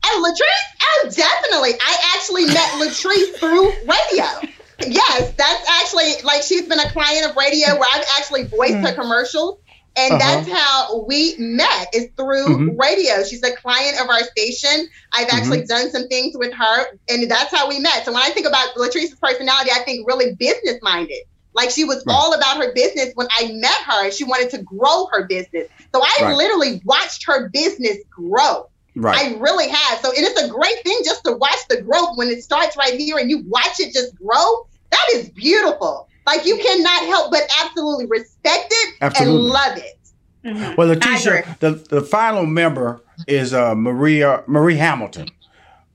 Oh, 0.04 0.24
Latrice? 0.26 0.84
Oh, 0.84 1.10
definitely. 1.10 1.74
I 1.80 2.16
actually 2.16 2.46
met 2.46 2.70
Latrice 2.80 3.36
through 3.38 3.72
radio. 3.88 4.52
Yes, 4.88 5.34
that's 5.34 5.70
actually 5.70 6.22
like 6.24 6.42
she's 6.42 6.68
been 6.68 6.80
a 6.80 6.90
client 6.92 7.30
of 7.30 7.36
radio 7.36 7.78
where 7.78 7.88
I've 7.94 8.06
actually 8.18 8.46
voiced 8.46 8.74
mm. 8.74 8.88
her 8.88 8.94
commercials. 8.94 9.60
And 9.98 10.14
uh-huh. 10.14 10.20
that's 10.20 10.50
how 10.50 11.04
we 11.08 11.36
met 11.38 11.94
is 11.94 12.08
through 12.16 12.48
mm-hmm. 12.48 12.80
radio. 12.80 13.24
She's 13.24 13.44
a 13.44 13.54
client 13.58 14.00
of 14.00 14.10
our 14.10 14.24
station. 14.24 14.88
I've 15.14 15.28
mm-hmm. 15.28 15.38
actually 15.38 15.66
done 15.66 15.92
some 15.92 16.08
things 16.08 16.36
with 16.38 16.54
her, 16.54 16.86
and 17.10 17.30
that's 17.30 17.54
how 17.54 17.68
we 17.68 17.80
met. 17.80 18.06
So 18.06 18.14
when 18.14 18.24
I 18.24 18.30
think 18.30 18.48
about 18.48 18.74
Latrice's 18.76 19.16
personality, 19.16 19.72
I 19.72 19.80
think 19.84 20.08
really 20.08 20.36
business 20.36 20.78
minded. 20.82 21.24
Like 21.54 21.70
she 21.72 21.84
was 21.84 22.04
right. 22.08 22.14
all 22.14 22.34
about 22.34 22.58
her 22.58 22.74
business. 22.74 23.12
When 23.16 23.28
I 23.38 23.52
met 23.52 23.82
her, 23.86 24.06
and 24.06 24.14
she 24.14 24.24
wanted 24.24 24.50
to 24.52 24.64
grow 24.64 25.08
her 25.12 25.28
business. 25.28 25.68
So 25.94 26.02
I 26.02 26.16
right. 26.22 26.36
literally 26.38 26.82
watched 26.86 27.26
her 27.26 27.50
business 27.50 27.98
grow. 28.10 28.70
Right. 28.96 29.36
I 29.36 29.38
really 29.40 29.70
have. 29.70 30.00
So 30.00 30.12
it 30.12 30.22
is 30.22 30.44
a 30.44 30.50
great 30.50 30.84
thing 30.84 31.00
just 31.04 31.24
to 31.26 31.34
watch 31.34 31.60
the 31.70 31.82
growth 31.82 32.18
when 32.18 32.30
it 32.30 32.44
starts 32.44 32.78
right 32.78 32.94
here 32.94 33.18
and 33.18 33.30
you 33.30 33.44
watch 33.48 33.80
it 33.80 33.94
just 33.94 34.16
grow. 34.16 34.68
That 34.90 35.08
is 35.16 35.30
beautiful. 35.30 36.08
Like 36.26 36.46
you 36.46 36.58
cannot 36.58 37.06
help 37.06 37.32
but 37.32 37.44
absolutely 37.64 38.06
respect 38.06 38.68
it 38.70 38.96
absolutely. 39.02 39.36
and 39.36 39.46
love 39.46 39.78
it. 39.78 40.00
Mm-hmm. 40.46 40.76
Well, 40.76 40.96
Lateshia, 40.96 41.60
the, 41.60 41.72
the 41.72 42.02
final 42.02 42.46
member 42.46 43.02
is 43.28 43.54
uh, 43.54 43.76
Maria 43.76 44.44
Marie 44.48 44.78
Hamilton. 44.78 45.30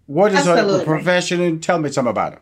What 0.06 0.32
is 0.32 0.46
absolutely. 0.46 0.78
her 0.80 0.84
profession? 0.84 1.60
Tell 1.60 1.78
me 1.78 1.90
something 1.90 2.10
about 2.10 2.34
it. 2.34 2.38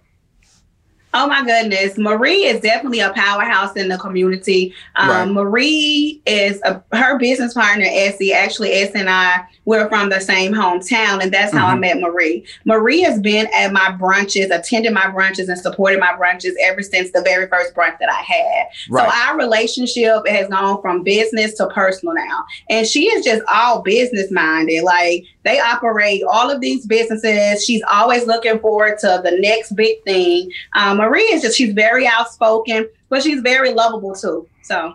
Oh 1.15 1.29
my 1.29 1.45
goodness. 1.45 1.97
Marie 1.97 2.45
is 2.45 2.61
definitely 2.61 2.99
a 2.99 3.13
powerhouse 3.13 3.77
in 3.77 3.89
the 3.89 3.97
community. 3.99 4.75
Um, 4.97 5.09
right. 5.09 5.25
Marie 5.29 6.21
is 6.27 6.61
a, 6.65 6.83
her 6.93 7.19
business 7.19 7.55
partner, 7.55 7.87
Essie. 7.89 8.33
Actually, 8.33 8.73
Essie 8.73 8.99
and 8.99 9.09
I, 9.09 9.47
we're 9.65 9.89
from 9.89 10.11
the 10.11 10.21
same 10.21 10.53
hometown, 10.53 11.23
and 11.23 11.33
that's 11.33 11.53
how 11.53 11.67
mm-hmm. 11.67 11.77
I 11.77 11.95
met 11.95 12.01
Marie. 12.01 12.45
Marie 12.65 13.01
has 13.03 13.21
been 13.21 13.49
at 13.55 13.73
my 13.73 13.97
brunches, 13.99 14.51
attended 14.51 14.93
my 14.93 15.07
brunches, 15.07 15.49
and 15.49 15.59
supported 15.59 16.01
my 16.01 16.13
brunches 16.15 16.53
ever 16.61 16.83
since 16.83 17.13
the 17.13 17.23
very 17.23 17.47
first 17.47 17.75
brunch 17.75 17.97
that 18.01 18.11
I 18.11 18.21
had. 18.21 18.67
Right. 18.91 19.09
So 19.09 19.17
our 19.17 19.39
relationship 19.39 20.27
has 20.27 20.49
gone 20.49 20.83
from 20.83 21.05
business 21.05 21.55
to 21.55 21.69
personal 21.69 22.15
now. 22.15 22.45
And 22.69 22.87
she 22.87 23.07
is 23.07 23.25
just 23.25 23.43
all 23.49 23.83
business 23.83 24.33
minded. 24.33 24.83
Like 24.83 25.25
they 25.45 25.61
operate 25.61 26.23
all 26.29 26.51
of 26.51 26.61
these 26.61 26.87
businesses. 26.87 27.65
She's 27.65 27.83
always 27.91 28.27
looking 28.27 28.59
forward 28.59 28.99
to 29.01 29.21
the 29.23 29.39
next 29.39 29.73
big 29.77 30.03
thing. 30.05 30.51
Um, 30.75 30.99
Marie 30.99 31.23
is 31.23 31.43
just, 31.43 31.57
she's 31.57 31.73
very 31.73 32.07
outspoken, 32.07 32.89
but 33.09 33.23
she's 33.23 33.41
very 33.41 33.73
lovable 33.73 34.15
too. 34.15 34.49
So 34.63 34.95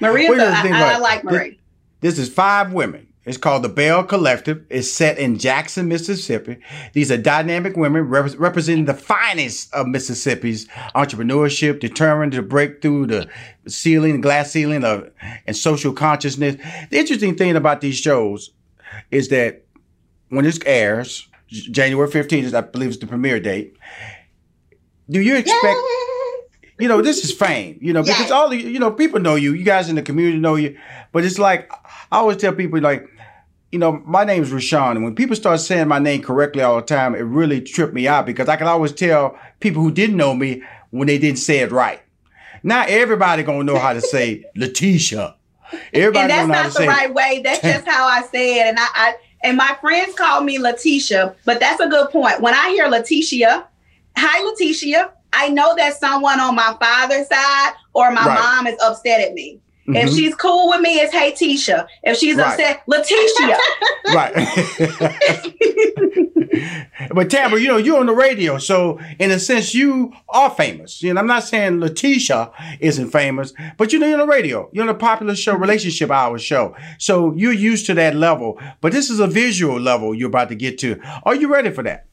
Maria, 0.00 0.30
I, 0.32 0.94
I, 0.94 0.98
like 0.98 1.22
Marie. 1.24 1.60
This, 2.00 2.16
this 2.16 2.28
is 2.28 2.34
five 2.34 2.72
women. 2.72 3.06
It's 3.26 3.36
called 3.36 3.62
the 3.62 3.68
Belle 3.68 4.02
Collective. 4.02 4.64
It's 4.70 4.90
set 4.90 5.18
in 5.18 5.38
Jackson, 5.38 5.88
Mississippi. 5.88 6.56
These 6.94 7.12
are 7.12 7.18
dynamic 7.18 7.76
women 7.76 8.08
rep- 8.08 8.38
representing 8.38 8.86
the 8.86 8.94
finest 8.94 9.72
of 9.74 9.86
Mississippi's 9.86 10.66
entrepreneurship, 10.94 11.80
determined 11.80 12.32
to 12.32 12.42
break 12.42 12.80
through 12.80 13.06
the 13.06 13.28
ceiling, 13.68 14.22
glass 14.22 14.50
ceiling 14.50 14.84
of 14.84 15.10
and 15.46 15.54
social 15.54 15.92
consciousness. 15.92 16.56
The 16.88 16.98
interesting 16.98 17.36
thing 17.36 17.56
about 17.56 17.82
these 17.82 17.98
shows 17.98 18.52
is 19.10 19.28
that 19.28 19.64
when 20.30 20.44
this 20.44 20.58
airs, 20.64 21.28
January 21.48 22.08
15th, 22.08 22.54
I 22.54 22.60
believe 22.62 22.90
is 22.90 22.98
the 22.98 23.06
premiere 23.06 23.40
date. 23.40 23.76
Do 25.08 25.20
you 25.20 25.36
expect? 25.36 25.78
you 26.78 26.88
know, 26.88 27.02
this 27.02 27.24
is 27.24 27.32
fame, 27.32 27.78
you 27.82 27.92
know, 27.92 28.02
because 28.02 28.18
yes. 28.20 28.30
all 28.30 28.48
the, 28.48 28.56
you 28.56 28.78
know, 28.78 28.90
people 28.90 29.20
know 29.20 29.34
you, 29.34 29.52
you 29.52 29.64
guys 29.64 29.88
in 29.88 29.96
the 29.96 30.02
community 30.02 30.38
know 30.38 30.54
you, 30.54 30.78
but 31.12 31.24
it's 31.24 31.38
like, 31.38 31.70
I 32.10 32.18
always 32.18 32.38
tell 32.38 32.54
people 32.54 32.80
like, 32.80 33.06
you 33.70 33.78
know, 33.78 34.02
my 34.04 34.24
name 34.24 34.42
is 34.42 34.50
Rushion, 34.50 34.96
and 34.96 35.04
when 35.04 35.14
people 35.14 35.36
start 35.36 35.60
saying 35.60 35.86
my 35.86 35.98
name 35.98 36.22
correctly 36.22 36.62
all 36.62 36.76
the 36.76 36.82
time, 36.82 37.14
it 37.14 37.20
really 37.20 37.60
tripped 37.60 37.94
me 37.94 38.08
out 38.08 38.26
because 38.26 38.48
I 38.48 38.56
can 38.56 38.66
always 38.66 38.92
tell 38.92 39.38
people 39.60 39.82
who 39.82 39.92
didn't 39.92 40.16
know 40.16 40.34
me 40.34 40.62
when 40.90 41.06
they 41.06 41.18
didn't 41.18 41.38
say 41.38 41.58
it 41.58 41.70
right. 41.70 42.00
Now 42.62 42.84
everybody 42.88 43.42
gonna 43.42 43.64
know 43.64 43.78
how 43.78 43.92
to 43.92 44.00
say 44.00 44.44
Lateshia. 44.56 45.34
Everybody 45.92 46.32
and 46.32 46.50
that's 46.50 46.74
not 46.74 46.80
the 46.80 46.88
right 46.88 47.14
way. 47.14 47.42
That's 47.44 47.60
just 47.60 47.86
how 47.86 48.06
I 48.06 48.22
say 48.22 48.58
it, 48.60 48.66
and 48.66 48.78
I, 48.78 48.88
I 48.92 49.14
and 49.42 49.56
my 49.56 49.76
friends 49.80 50.14
call 50.14 50.42
me 50.42 50.58
Lateshia, 50.58 51.34
but 51.44 51.60
that's 51.60 51.80
a 51.80 51.88
good 51.88 52.10
point. 52.10 52.40
When 52.40 52.54
I 52.54 52.70
hear 52.70 52.88
Lateshia, 52.88 53.64
hi 54.16 54.40
Lateshia, 54.50 55.10
I 55.32 55.48
know 55.48 55.74
that 55.76 55.94
someone 55.94 56.40
on 56.40 56.54
my 56.54 56.76
father's 56.80 57.28
side 57.28 57.72
or 57.92 58.10
my 58.10 58.24
right. 58.24 58.34
mom 58.34 58.66
is 58.66 58.78
upset 58.82 59.20
at 59.20 59.34
me. 59.34 59.60
Mm-hmm. 59.90 60.08
If 60.08 60.14
she's 60.14 60.34
cool 60.34 60.68
with 60.68 60.80
me, 60.80 61.00
it's 61.00 61.12
hey 61.12 61.32
Tisha. 61.32 61.86
If 62.02 62.18
she's 62.18 62.36
right. 62.36 62.52
upset, 62.52 62.82
Lateshia. 62.86 63.58
right. 64.14 64.34
but 67.14 67.28
Tambra, 67.28 67.60
you 67.60 67.68
know, 67.68 67.76
you're 67.76 67.98
on 67.98 68.06
the 68.06 68.14
radio, 68.14 68.58
so 68.58 68.98
in 69.18 69.30
a 69.30 69.38
sense, 69.38 69.74
you 69.74 70.12
are 70.28 70.50
famous. 70.50 71.02
You 71.02 71.14
know, 71.14 71.20
I'm 71.20 71.26
not 71.26 71.44
saying 71.44 71.80
Lateshia 71.80 72.52
isn't 72.80 73.10
famous, 73.10 73.52
but 73.76 73.92
you 73.92 73.98
know, 73.98 74.06
you're 74.06 74.20
on 74.20 74.26
the 74.26 74.32
radio. 74.32 74.68
You're 74.72 74.84
on 74.84 74.90
a 74.90 74.94
popular 74.94 75.34
show, 75.34 75.54
Relationship 75.54 76.10
Hour 76.10 76.38
show. 76.38 76.76
So 76.98 77.32
you're 77.34 77.52
used 77.52 77.86
to 77.86 77.94
that 77.94 78.14
level. 78.14 78.60
But 78.80 78.92
this 78.92 79.10
is 79.10 79.20
a 79.20 79.26
visual 79.26 79.80
level 79.80 80.14
you're 80.14 80.28
about 80.28 80.48
to 80.50 80.54
get 80.54 80.78
to. 80.78 81.00
Are 81.24 81.34
you 81.34 81.52
ready 81.52 81.70
for 81.70 81.82
that? 81.82 82.06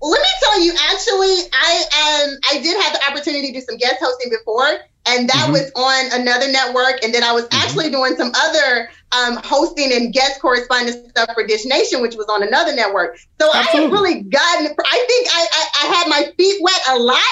let 0.00 0.20
me 0.20 0.28
tell 0.42 0.60
you, 0.60 0.72
actually, 0.72 1.50
I 1.52 1.84
um 2.02 2.38
I 2.50 2.62
did 2.62 2.82
have 2.82 2.92
the 2.92 3.10
opportunity 3.10 3.52
to 3.52 3.60
do 3.60 3.66
some 3.66 3.76
guest 3.76 3.96
hosting 4.00 4.30
before, 4.30 4.68
and 5.06 5.28
that 5.28 5.48
mm-hmm. 5.48 5.52
was 5.52 5.70
on 5.74 6.20
another 6.20 6.50
network. 6.50 7.02
And 7.02 7.14
then 7.14 7.22
I 7.22 7.32
was 7.32 7.44
mm-hmm. 7.44 7.62
actually 7.62 7.90
doing 7.90 8.16
some 8.16 8.32
other 8.34 8.90
um, 9.12 9.38
hosting 9.42 9.92
and 9.92 10.12
guest 10.12 10.40
correspondence 10.40 10.96
stuff 11.10 11.30
for 11.34 11.46
Dish 11.46 11.64
Nation, 11.64 12.02
which 12.02 12.16
was 12.16 12.26
on 12.26 12.42
another 12.42 12.74
network. 12.74 13.18
So 13.40 13.50
Absolutely. 13.52 13.78
I 13.78 13.82
have 13.82 13.92
really 13.92 14.22
gotten. 14.22 14.66
I 14.66 15.04
think 15.06 15.28
I, 15.30 15.46
I, 15.52 15.62
I 15.82 15.94
had 15.94 16.08
my 16.08 16.32
feet 16.36 16.62
wet 16.62 16.80
a 16.90 16.98
lot. 16.98 17.22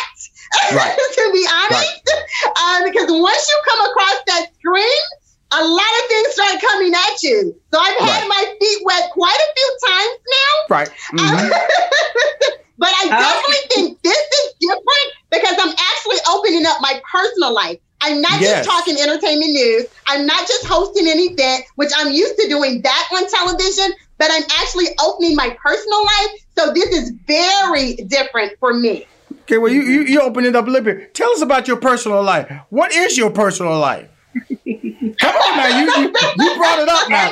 Right. 0.72 0.96
to 0.96 1.30
be 1.32 1.44
honest, 1.50 2.12
right. 2.14 2.78
um, 2.78 2.84
because 2.92 3.10
once 3.10 3.48
you 3.50 3.62
come 3.66 3.90
across 3.90 4.22
that 4.28 4.46
screen, 4.54 5.02
a 5.50 5.64
lot 5.64 5.80
of 5.80 6.06
things 6.06 6.28
start 6.28 6.60
coming 6.60 6.94
at 6.94 7.22
you. 7.22 7.60
So 7.72 7.80
I've 7.80 7.98
had 7.98 8.20
right. 8.20 8.28
my 8.28 8.54
feet 8.60 8.78
wet 8.84 9.10
quite 9.10 9.36
a 9.36 9.52
few 9.54 9.78
times 9.88 10.18
now. 10.30 10.76
Right. 10.76 10.90
Mm-hmm. 11.14 12.63
But 12.78 12.90
I 12.90 13.08
definitely 13.08 13.68
think 13.70 14.02
this 14.02 14.18
is 14.18 14.54
different 14.60 15.08
because 15.30 15.54
I'm 15.60 15.74
actually 15.74 16.18
opening 16.30 16.66
up 16.66 16.78
my 16.80 17.00
personal 17.10 17.54
life. 17.54 17.78
I'm 18.00 18.20
not 18.20 18.40
yes. 18.40 18.66
just 18.66 18.68
talking 18.68 19.00
entertainment 19.00 19.52
news. 19.52 19.86
I'm 20.06 20.26
not 20.26 20.46
just 20.46 20.66
hosting 20.66 21.08
an 21.08 21.18
event, 21.18 21.64
which 21.76 21.90
I'm 21.96 22.12
used 22.12 22.38
to 22.38 22.48
doing 22.48 22.82
that 22.82 23.08
on 23.12 23.30
television, 23.30 23.94
but 24.18 24.28
I'm 24.30 24.42
actually 24.60 24.88
opening 25.02 25.36
my 25.36 25.56
personal 25.62 26.04
life. 26.04 26.30
So 26.58 26.72
this 26.74 26.90
is 26.90 27.12
very 27.26 27.94
different 27.94 28.58
for 28.58 28.74
me. 28.74 29.06
Okay, 29.42 29.58
well, 29.58 29.72
you, 29.72 29.82
you, 29.82 30.02
you 30.02 30.20
open 30.20 30.44
it 30.44 30.56
up 30.56 30.66
a 30.66 30.70
little 30.70 30.84
bit. 30.84 31.14
Tell 31.14 31.30
us 31.30 31.42
about 31.42 31.68
your 31.68 31.76
personal 31.76 32.22
life. 32.22 32.50
What 32.70 32.92
is 32.92 33.16
your 33.16 33.30
personal 33.30 33.78
life? 33.78 34.08
Come 34.34 35.36
on 35.36 35.56
now, 35.56 35.68
you, 35.78 35.84
you, 35.84 36.08
you 36.38 36.56
brought 36.56 36.78
it 36.80 36.88
up 36.88 37.08
now. 37.10 37.30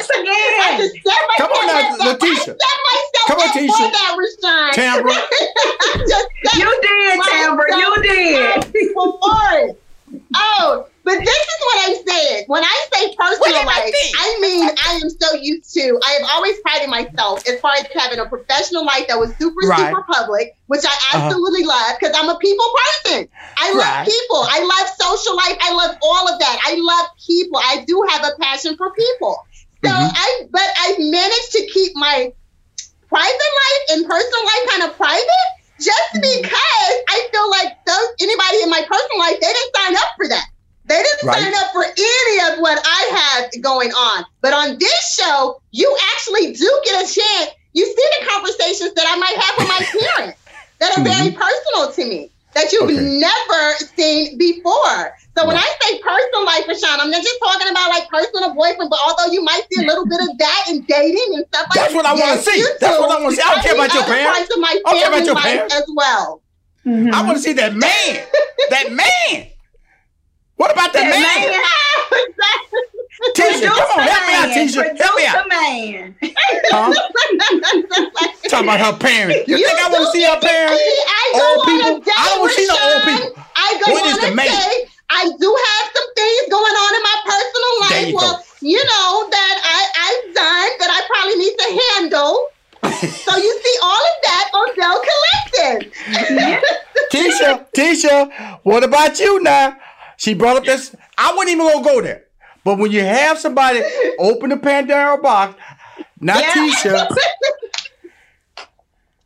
Come 1.38 1.50
on 1.50 1.66
now, 1.66 1.96
Lateshia. 1.98 2.56
Come 3.26 3.38
on, 3.38 3.48
Tisha. 3.50 3.90
Tambra. 4.74 5.14
you 6.56 6.80
did, 6.82 7.20
Tambra. 7.20 7.66
You 7.70 7.90
did. 8.02 8.64
Oh, 10.34 10.86
but 11.04 11.18
this 11.18 11.28
is 11.28 11.60
what 11.60 11.88
I'm 11.88 12.06
saying. 12.06 12.44
When 12.46 12.62
I 12.62 12.86
say 12.92 13.14
personal 13.16 13.66
life, 13.66 13.92
I, 13.92 14.12
I 14.18 14.38
mean 14.40 14.70
I 14.70 15.00
am 15.02 15.10
so 15.10 15.34
used 15.34 15.74
to. 15.74 15.98
I 16.04 16.10
have 16.20 16.30
always 16.34 16.60
prided 16.60 16.88
myself 16.88 17.46
as 17.48 17.60
far 17.60 17.72
as 17.72 17.86
having 17.94 18.20
a 18.20 18.26
professional 18.26 18.84
life 18.84 19.08
that 19.08 19.18
was 19.18 19.34
super, 19.36 19.66
right. 19.66 19.90
super 19.90 20.02
public, 20.02 20.56
which 20.66 20.84
I 20.84 20.88
uh-huh. 20.88 21.18
absolutely 21.26 21.64
uh-huh. 21.64 21.90
love 21.90 21.98
because 21.98 22.14
I'm 22.16 22.28
a 22.28 22.38
people 22.38 22.66
person. 23.04 23.28
I 23.58 23.72
love 23.74 23.82
right. 23.82 24.06
people. 24.06 24.42
I 24.46 24.60
love 24.62 24.88
social 24.94 25.36
life. 25.36 25.58
I 25.60 25.74
love 25.74 25.96
all 26.02 26.32
of 26.32 26.38
that. 26.38 26.56
I 26.66 26.78
love 26.78 27.06
people. 27.26 27.58
I 27.58 27.84
do 27.86 28.06
have 28.08 28.24
a 28.24 28.40
passion 28.40 28.76
for 28.76 28.92
people. 28.92 29.44
So 29.84 29.90
mm-hmm. 29.90 30.14
I, 30.14 30.46
but 30.50 30.62
I've 30.62 30.98
managed 30.98 31.52
to 31.52 31.66
keep 31.66 31.96
my 31.96 32.32
private 33.08 33.52
life 33.58 33.82
and 33.90 34.06
personal 34.06 34.42
life 34.44 34.64
kind 34.70 34.82
of 34.90 34.96
private 34.96 35.48
just 35.82 36.14
mm-hmm. 36.14 36.42
because 36.42 36.94
I 37.10 37.28
feel 37.32 37.50
like 37.50 37.84
those 37.84 38.08
anybody 38.22 38.62
in 38.62 38.70
my 38.70 38.82
personal 38.86 39.18
life, 39.18 39.40
they 39.40 39.50
didn't 39.50 39.74
sign 39.74 39.96
up 39.96 40.14
for 40.16 40.28
that. 40.28 40.46
They 40.92 41.02
didn't 41.02 41.24
right. 41.26 41.40
sign 41.40 41.54
up 41.56 41.72
for 41.72 41.84
any 41.84 42.52
of 42.52 42.60
what 42.60 42.76
I 42.84 43.00
have 43.16 43.62
going 43.62 43.92
on. 43.92 44.24
But 44.42 44.52
on 44.52 44.76
this 44.78 45.16
show, 45.16 45.56
you 45.70 45.88
actually 46.12 46.52
do 46.52 46.68
get 46.84 47.00
a 47.00 47.08
chance. 47.08 47.56
You 47.72 47.86
see 47.86 48.06
the 48.20 48.26
conversations 48.28 48.92
that 48.92 49.08
I 49.08 49.16
might 49.16 49.32
have 49.32 49.54
with 49.56 49.68
my 49.72 49.80
parents 50.04 50.38
that 50.80 50.98
are 50.98 51.02
very 51.02 51.32
mm-hmm. 51.32 51.40
personal 51.40 51.92
to 51.96 52.04
me 52.04 52.30
that 52.52 52.72
you've 52.72 52.92
okay. 52.92 53.00
never 53.00 53.62
seen 53.96 54.36
before. 54.36 55.16
So 55.32 55.48
when 55.48 55.56
I 55.56 55.64
say 55.80 55.96
personal 56.04 56.44
life, 56.44 56.68
Rushion, 56.68 57.00
I'm 57.00 57.10
not 57.10 57.22
just 57.24 57.40
talking 57.40 57.72
about 57.72 57.88
like 57.88 58.04
personal 58.12 58.52
boyfriend, 58.52 58.90
but 58.90 59.00
although 59.08 59.32
you 59.32 59.42
might 59.42 59.64
see 59.72 59.82
a 59.82 59.88
little 59.88 60.04
bit 60.04 60.20
of 60.20 60.36
that 60.36 60.64
in 60.68 60.84
dating 60.84 61.40
and 61.40 61.46
stuff 61.48 61.72
like 61.72 61.88
that. 61.88 61.88
That's 61.88 61.94
what 61.94 62.04
I 62.04 62.12
want 62.12 62.36
to 62.36 62.44
see. 62.44 62.60
That's 62.80 63.00
what 63.00 63.16
I 63.16 63.22
want 63.22 63.32
to 63.32 63.40
see. 63.40 63.48
I 63.48 63.54
don't 63.54 63.64
care 63.64 63.74
about 63.80 63.94
your 63.94 64.04
parents. 64.04 64.50
I 64.52 64.80
don't 64.84 65.00
care 65.00 65.08
about 65.08 65.24
your 65.24 65.40
parents 65.40 65.74
as 65.74 65.88
well. 65.96 66.42
Mm-hmm. 66.84 67.14
I 67.14 67.22
want 67.24 67.38
to 67.38 67.42
see 67.42 67.54
that 67.54 67.72
man. 67.72 68.26
that 68.68 68.92
man. 68.92 69.48
What 70.56 70.72
about 70.72 70.92
that, 70.92 71.08
man? 71.08 71.22
man? 71.22 71.52
Tisha, 73.36 73.68
come 73.70 73.90
on, 73.98 74.02
help 74.02 74.22
me 74.26 74.34
out, 74.34 74.50
Tisha. 74.50 74.82
Help 74.98 75.14
me 75.16 75.26
out. 75.26 75.48
man. 75.48 76.14
Huh? 76.74 76.90
Talking 78.48 78.68
about 78.68 78.80
her 78.80 78.98
parents. 78.98 79.48
You, 79.48 79.56
you 79.56 79.66
think 79.66 79.78
I 79.78 79.88
want 79.88 80.04
to 80.04 80.10
see 80.10 80.24
her 80.24 80.40
parents? 80.40 80.82
old 81.34 81.64
people? 81.64 82.02
I 82.04 82.24
don't 82.28 82.40
want 82.40 82.52
to 82.52 82.58
see 82.58 82.66
no 82.66 82.76
old 82.76 83.02
people. 83.06 83.30
I 83.56 83.68
go 83.84 83.92
what 83.92 84.04
is 84.06 84.18
the 84.20 84.34
man? 84.34 84.50
I 85.12 85.28
do 85.28 85.50
have 85.52 85.84
some 85.92 86.08
things 86.16 86.44
going 86.48 86.76
on 86.76 86.90
in 86.96 87.02
my 87.04 87.18
personal 87.28 87.72
life. 87.84 88.08
You 88.08 88.16
well, 88.16 88.36
go. 88.36 88.42
you 88.60 88.80
know 88.80 89.28
that 89.28 89.54
I, 89.60 89.80
I've 90.08 90.24
done 90.34 90.70
that 90.80 90.90
I 90.90 91.00
probably 91.06 91.36
need 91.36 91.56
to 91.56 91.68
handle. 91.92 92.48
so 93.28 93.36
you 93.36 93.52
see 93.62 93.76
all 93.82 94.02
of 94.10 94.16
that 94.24 94.46
on 94.54 94.68
Belle 94.74 95.00
Collective. 95.06 95.92
Tisha, 97.12 97.66
Tisha, 97.76 98.58
what 98.64 98.82
about 98.82 99.20
you 99.20 99.42
now? 99.42 99.76
She 100.16 100.34
brought 100.34 100.56
up 100.56 100.64
this. 100.64 100.94
I 101.18 101.32
wouldn't 101.34 101.50
even 101.50 101.66
gonna 101.66 101.84
go 101.84 102.00
there. 102.00 102.24
But 102.64 102.78
when 102.78 102.92
you 102.92 103.00
have 103.00 103.38
somebody 103.38 103.82
open 104.18 104.50
the 104.50 104.56
Pandora 104.56 105.18
box, 105.18 105.60
not 106.20 106.40
yeah. 106.40 106.52
Tisha. 106.52 107.08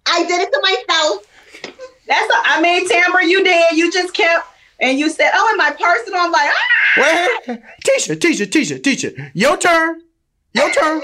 I 0.07 0.25
did 0.25 0.41
it 0.41 0.53
to 0.53 0.61
myself. 0.63 1.27
That's 2.07 2.33
a, 2.33 2.37
I 2.45 2.61
mean, 2.61 2.89
Tambra, 2.89 3.25
you 3.25 3.43
did. 3.45 3.77
You 3.77 3.93
just 3.93 4.15
kept 4.15 4.47
and 4.81 4.99
you 4.99 5.11
said, 5.11 5.31
"Oh, 5.35 5.49
in 5.53 5.59
my 5.59 5.71
personal." 5.73 6.21
I'm 6.21 6.33
like, 6.33 6.49
ah. 6.49 7.39
Wait, 7.47 7.61
Tisha, 7.85 8.17
Tisha, 8.17 8.47
Tisha, 8.47 8.81
Tisha. 8.81 9.31
Your 9.35 9.57
turn. 9.57 10.03
Your 10.55 10.71
turn. 10.71 11.03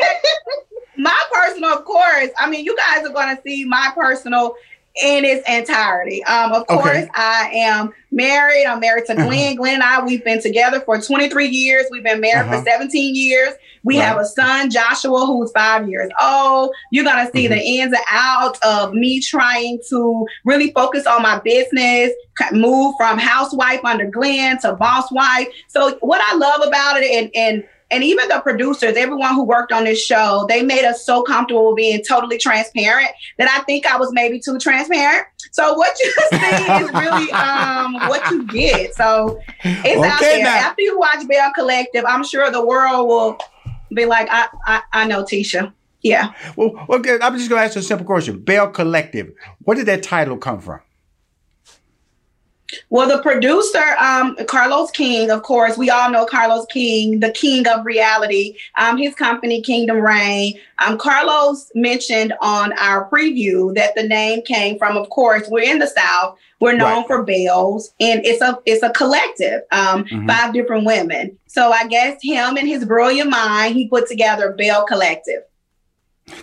my 0.97 1.19
personal, 1.33 1.71
of 1.71 1.85
course. 1.85 2.31
I 2.39 2.49
mean, 2.49 2.65
you 2.65 2.77
guys 2.77 3.05
are 3.05 3.13
going 3.13 3.35
to 3.37 3.43
see 3.43 3.65
my 3.65 3.93
personal 3.95 4.55
in 5.01 5.25
its 5.25 5.49
entirety. 5.49 6.23
Um, 6.25 6.53
of 6.53 6.67
course. 6.67 7.07
I 7.15 7.51
am 7.55 7.93
married. 8.11 8.67
I'm 8.67 8.81
married 8.81 9.07
to 9.07 9.15
uh-huh. 9.15 9.25
Glenn. 9.25 9.53
Uh-huh. 9.53 9.57
Glenn 9.57 9.75
and 9.75 9.83
I, 9.83 10.05
we've 10.05 10.25
been 10.25 10.43
together 10.43 10.81
for 10.81 11.01
23 11.01 11.49
years. 11.49 11.87
We've 11.91 12.03
been 12.03 12.21
married 12.21 12.49
uh-huh. 12.49 12.61
for 12.61 12.71
17 12.71 13.15
years. 13.15 13.55
We 13.85 13.99
right. 13.99 14.05
have 14.05 14.19
a 14.19 14.25
son, 14.25 14.71
Joshua, 14.71 15.27
who's 15.27 15.51
five 15.53 15.89
years 15.89 16.11
old. 16.21 16.75
You're 16.91 17.05
going 17.05 17.27
to 17.27 17.33
see 17.33 17.47
mm-hmm. 17.47 17.55
the 17.55 17.61
ins 17.61 17.93
and 17.93 18.05
outs 18.11 18.59
of 18.63 18.93
me 18.93 19.21
trying 19.21 19.81
to 19.89 20.27
really 20.45 20.73
focus 20.73 21.07
on 21.07 21.23
my 21.23 21.41
business, 21.41 22.13
move 22.53 22.95
from 22.97 23.19
housewife 23.19 23.85
under 23.85 24.07
Glenn 24.07 24.59
to 24.61 24.75
boss 24.75 25.11
wife. 25.11 25.49
So, 25.69 25.97
what 26.01 26.21
I 26.23 26.37
love 26.37 26.67
about 26.67 27.03
it, 27.03 27.11
and, 27.11 27.31
and 27.35 27.65
and 27.93 28.03
even 28.03 28.29
the 28.29 28.41
producers, 28.41 28.97
everyone 28.97 29.35
who 29.35 29.45
worked 29.45 29.71
on 29.71 29.85
this 29.85 30.03
show, 30.03 30.47
they 30.49 30.63
made 30.63 30.85
us 30.85 31.05
so 31.05 31.23
comfortable 31.23 31.75
being 31.75 32.03
totally 32.03 32.39
transparent 32.39 33.11
that 33.39 33.49
I 33.49 33.63
think 33.65 33.87
I 33.87 33.99
was 33.99 34.11
maybe 34.13 34.41
too 34.41 34.59
transparent. 34.59 35.27
So 35.53 35.75
what 35.75 35.97
you 36.01 36.11
see 36.31 36.37
is 36.37 36.93
really 36.95 37.31
um, 37.33 37.95
what 38.09 38.31
you 38.31 38.47
get. 38.47 38.95
So 38.95 39.39
it's 39.63 39.99
okay, 39.99 40.09
out 40.09 40.21
there. 40.21 40.43
Now. 40.43 40.57
After 40.57 40.83
you 40.83 40.99
watch 40.99 41.29
Belle 41.29 41.53
Collective, 41.55 42.05
I'm 42.07 42.25
sure 42.25 42.51
the 42.51 42.65
world 42.65 43.07
will 43.07 43.39
be 43.95 44.07
like, 44.07 44.29
I, 44.31 44.49
I, 44.67 44.83
I 44.93 45.07
know 45.07 45.23
Tisha. 45.23 45.73
Yeah. 46.01 46.33
Well, 46.57 46.85
okay. 46.89 47.19
I'm 47.21 47.37
just 47.37 47.49
gonna 47.49 47.63
ask 47.63 47.75
you 47.75 47.81
a 47.81 47.85
simple 47.85 48.07
question. 48.07 48.41
Belle 48.41 48.71
Collective. 48.71 49.33
Where 49.61 49.77
did 49.77 49.87
that 49.87 50.03
title 50.03 50.39
come 50.39 50.61
from? 50.61 50.81
Well, 52.91 53.09
the 53.09 53.23
producer, 53.23 53.97
um, 53.99 54.37
Carlos 54.47 54.91
King, 54.91 55.31
of 55.31 55.43
course, 55.43 55.77
we 55.77 55.91
all 55.91 56.11
know 56.11 56.25
Carlos 56.25 56.67
King, 56.67 57.21
the 57.21 57.31
king 57.31 57.67
of 57.69 57.85
reality. 57.85 58.57
Um, 58.77 58.97
his 58.97 59.15
company, 59.15 59.63
Kingdom 59.63 59.99
Reign. 59.99 60.59
Um, 60.79 60.99
Carlos 60.99 61.71
mentioned 61.75 62.33
on 62.41 62.73
our 62.79 63.09
preview 63.09 63.75
that 63.75 63.95
the 63.95 64.03
name 64.03 64.43
came 64.43 64.79
from, 64.79 64.97
of 64.97 65.09
course, 65.11 65.49
we're 65.49 65.71
in 65.71 65.79
the 65.79 65.87
South. 65.87 66.37
We're 66.61 66.77
known 66.77 66.99
right. 66.99 67.07
for 67.09 67.23
bells, 67.25 67.93
and 67.99 68.25
it's 68.25 68.41
a 68.41 68.57
it's 68.67 68.85
a 68.85 68.91
collective, 68.91 69.63
um, 69.73 70.05
mm-hmm. 70.05 70.29
five 70.29 70.55
different 70.55 70.87
women. 70.87 71.37
So 71.49 71.73
I 71.73 71.89
guess 71.89 72.23
him 72.23 72.57
and 72.57 72.69
his 72.69 72.85
brilliant 72.85 73.31
mind, 73.31 73.75
he 73.75 73.89
put 73.89 74.07
together 74.07 74.53
Belle 74.53 74.87
Collective. 74.87 75.43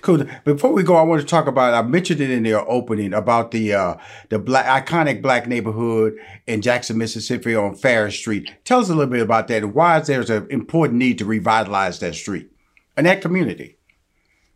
Cool. 0.02 0.26
Before 0.46 0.72
we 0.72 0.84
go, 0.84 0.96
I 0.96 1.02
want 1.02 1.22
to 1.22 1.28
talk 1.28 1.48
about. 1.48 1.74
I 1.74 1.82
mentioned 1.82 2.22
it 2.22 2.30
in 2.30 2.44
the 2.44 2.64
opening 2.66 3.14
about 3.14 3.52
the 3.52 3.74
uh, 3.74 3.96
the 4.30 4.40
black 4.40 4.88
iconic 4.88 5.22
black 5.22 5.48
neighborhood 5.48 6.18
in 6.48 6.62
Jackson, 6.62 6.98
Mississippi, 6.98 7.56
on 7.56 7.76
Farish 7.76 8.20
Street. 8.20 8.54
Tell 8.64 8.80
us 8.80 8.90
a 8.90 8.96
little 8.96 9.12
bit 9.12 9.22
about 9.22 9.48
that. 9.48 9.64
And 9.64 9.74
why 9.74 10.00
is 10.00 10.08
there 10.08 10.22
an 10.22 10.48
important 10.50 11.00
need 11.00 11.18
to 11.18 11.26
revitalize 11.26 12.00
that 12.00 12.16
street 12.16 12.50
and 12.96 13.06
that 13.06 13.22
community? 13.22 13.79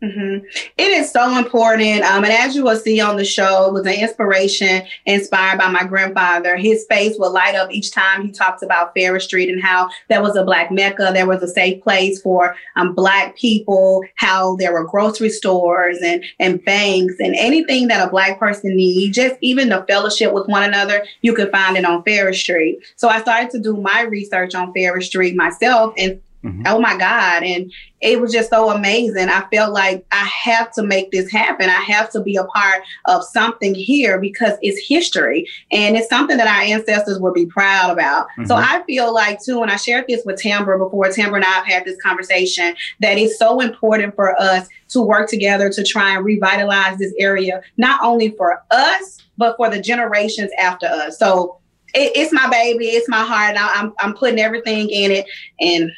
Mm-hmm. 0.02 0.44
It 0.76 0.88
is 0.88 1.10
so 1.10 1.38
important. 1.38 2.02
Um, 2.02 2.24
and 2.24 2.32
as 2.32 2.54
you 2.54 2.64
will 2.64 2.76
see 2.76 3.00
on 3.00 3.16
the 3.16 3.24
show, 3.24 3.66
it 3.66 3.72
was 3.72 3.86
an 3.86 3.94
inspiration 3.94 4.82
inspired 5.06 5.58
by 5.58 5.68
my 5.68 5.84
grandfather. 5.84 6.56
His 6.56 6.84
face 6.90 7.16
would 7.18 7.30
light 7.30 7.54
up 7.54 7.70
each 7.70 7.90
time 7.90 8.22
he 8.22 8.30
talked 8.30 8.62
about 8.62 8.92
Farish 8.94 9.24
Street 9.24 9.48
and 9.48 9.62
how 9.62 9.88
there 10.08 10.20
was 10.20 10.36
a 10.36 10.44
Black 10.44 10.70
Mecca, 10.70 11.10
there 11.14 11.26
was 11.26 11.42
a 11.42 11.48
safe 11.48 11.82
place 11.82 12.20
for 12.20 12.54
um, 12.76 12.94
Black 12.94 13.36
people, 13.36 14.02
how 14.16 14.56
there 14.56 14.72
were 14.72 14.84
grocery 14.84 15.30
stores 15.30 15.98
and, 16.04 16.22
and 16.38 16.62
banks 16.64 17.14
and 17.18 17.34
anything 17.36 17.88
that 17.88 18.06
a 18.06 18.10
Black 18.10 18.38
person 18.38 18.76
needs, 18.76 19.16
just 19.16 19.36
even 19.40 19.70
the 19.70 19.84
fellowship 19.88 20.32
with 20.32 20.48
one 20.48 20.64
another, 20.64 21.04
you 21.22 21.34
could 21.34 21.50
find 21.50 21.78
it 21.78 21.84
on 21.84 22.02
Farish 22.02 22.42
Street. 22.42 22.78
So 22.96 23.08
I 23.08 23.22
started 23.22 23.50
to 23.52 23.58
do 23.58 23.76
my 23.76 24.02
research 24.02 24.54
on 24.54 24.74
Farish 24.74 25.06
Street 25.06 25.34
myself 25.34 25.94
and 25.96 26.20
Mm-hmm. 26.44 26.62
Oh 26.66 26.78
my 26.78 26.96
God. 26.98 27.42
And 27.42 27.72
it 28.02 28.20
was 28.20 28.30
just 28.30 28.50
so 28.50 28.70
amazing. 28.70 29.30
I 29.30 29.46
felt 29.50 29.72
like 29.72 30.04
I 30.12 30.24
have 30.24 30.70
to 30.72 30.82
make 30.82 31.10
this 31.10 31.32
happen. 31.32 31.70
I 31.70 31.80
have 31.80 32.10
to 32.10 32.20
be 32.20 32.36
a 32.36 32.44
part 32.44 32.82
of 33.06 33.24
something 33.24 33.74
here 33.74 34.20
because 34.20 34.52
it's 34.60 34.86
history 34.86 35.48
and 35.72 35.96
it's 35.96 36.10
something 36.10 36.36
that 36.36 36.46
our 36.46 36.62
ancestors 36.62 37.18
would 37.18 37.32
be 37.32 37.46
proud 37.46 37.90
about. 37.90 38.26
Mm-hmm. 38.26 38.44
So 38.44 38.56
I 38.56 38.82
feel 38.86 39.12
like, 39.14 39.42
too, 39.42 39.62
and 39.62 39.70
I 39.70 39.76
shared 39.76 40.04
this 40.06 40.22
with 40.26 40.40
Tambra 40.42 40.78
before, 40.78 41.06
Tambra 41.06 41.36
and 41.36 41.44
I 41.44 41.48
have 41.48 41.66
had 41.66 41.84
this 41.86 42.00
conversation, 42.02 42.76
that 43.00 43.16
it's 43.16 43.38
so 43.38 43.60
important 43.60 44.14
for 44.14 44.38
us 44.38 44.68
to 44.88 45.00
work 45.00 45.30
together 45.30 45.70
to 45.70 45.82
try 45.82 46.14
and 46.14 46.24
revitalize 46.24 46.98
this 46.98 47.14
area, 47.18 47.62
not 47.78 48.02
only 48.02 48.32
for 48.36 48.62
us, 48.70 49.18
but 49.38 49.56
for 49.56 49.70
the 49.70 49.80
generations 49.80 50.50
after 50.60 50.86
us. 50.86 51.18
So 51.18 51.58
it, 51.94 52.12
it's 52.14 52.32
my 52.32 52.50
baby, 52.50 52.88
it's 52.88 53.08
my 53.08 53.24
heart. 53.24 53.56
I, 53.56 53.80
I'm, 53.80 53.94
I'm 54.00 54.14
putting 54.14 54.38
everything 54.38 54.90
in 54.90 55.10
it. 55.10 55.26
And 55.58 55.90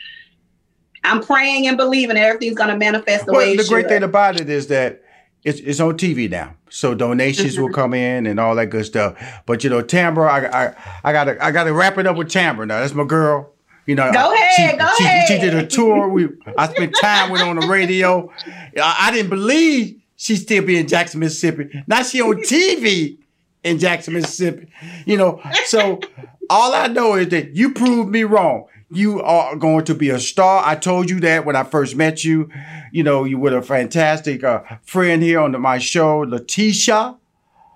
I'm 1.07 1.23
praying 1.23 1.66
and 1.69 1.77
believing 1.77 2.16
everything's 2.16 2.57
going 2.57 2.70
to 2.70 2.77
manifest 2.77 3.27
the 3.27 3.33
well, 3.33 3.41
way. 3.41 3.57
The 3.57 3.65
great 3.65 3.85
should. 3.85 3.89
thing 3.89 4.03
about 4.03 4.41
it 4.41 4.49
is 4.49 4.66
that 4.69 5.03
it's, 5.45 5.61
it's 5.61 5.81
on 5.81 5.97
TV 5.97 6.28
now, 6.28 6.55
so 6.69 6.95
donations 6.95 7.55
mm-hmm. 7.55 7.62
will 7.62 7.73
come 7.73 7.95
in 7.95 8.27
and 8.27 8.41
all 8.41 8.55
that 8.57 8.66
good 8.66 8.85
stuff. 8.85 9.16
But 9.47 9.62
you 9.62 9.70
know, 9.70 9.83
Tambra, 9.83 10.28
I, 10.28 10.66
I, 10.66 10.74
I 11.05 11.12
gotta 11.12 11.43
I 11.43 11.53
gotta 11.53 11.73
wrap 11.73 11.99
it 11.99 12.07
up 12.07 12.16
with 12.16 12.28
Tambra 12.28 12.66
now. 12.66 12.81
That's 12.81 12.95
my 12.95 13.05
girl. 13.05 13.53
You 13.87 13.95
know, 13.95 14.12
go 14.12 14.35
ahead, 14.35 14.73
she, 14.73 14.77
go 14.77 14.89
she, 14.99 15.05
ahead. 15.05 15.28
She 15.28 15.39
did 15.39 15.55
a 15.55 15.65
tour. 15.65 16.09
We 16.09 16.28
I 16.59 16.69
spent 16.74 16.97
time 17.01 17.31
with 17.31 17.41
her 17.41 17.49
on 17.49 17.61
the 17.61 17.69
radio. 17.69 18.33
I, 18.77 18.97
I 19.03 19.12
didn't 19.12 19.31
believe 19.31 20.03
she'd 20.16 20.37
still 20.37 20.65
be 20.65 20.77
in 20.77 20.89
Jackson, 20.89 21.20
Mississippi. 21.20 21.85
Now 21.87 22.03
she 22.03 22.20
on 22.20 22.39
TV 22.39 23.19
in 23.62 23.78
Jackson, 23.78 24.15
Mississippi. 24.15 24.66
You 25.05 25.16
know, 25.16 25.41
so 25.66 26.01
all 26.51 26.74
I 26.74 26.89
know 26.89 27.15
is 27.15 27.28
that 27.28 27.55
you 27.55 27.73
proved 27.73 28.11
me 28.11 28.24
wrong 28.24 28.66
you 28.91 29.21
are 29.21 29.57
going 29.57 29.85
to 29.87 29.95
be 29.95 30.11
a 30.11 30.19
star. 30.21 30.63
I 30.65 30.77
told 30.77 31.11
you 31.11 31.21
that 31.21 31.45
when 31.45 31.57
I 31.57 31.65
first 31.65 31.97
met 31.97 32.25
you. 32.25 32.49
You 32.93 33.03
know, 33.03 33.25
you 33.25 33.39
were 33.39 33.57
a 33.57 33.63
fantastic 33.63 34.45
uh, 34.45 34.63
friend 34.83 35.23
here 35.23 35.41
on 35.41 35.53
the, 35.53 35.59
my 35.59 35.79
show, 35.79 36.25
Lateshia. 36.25 37.19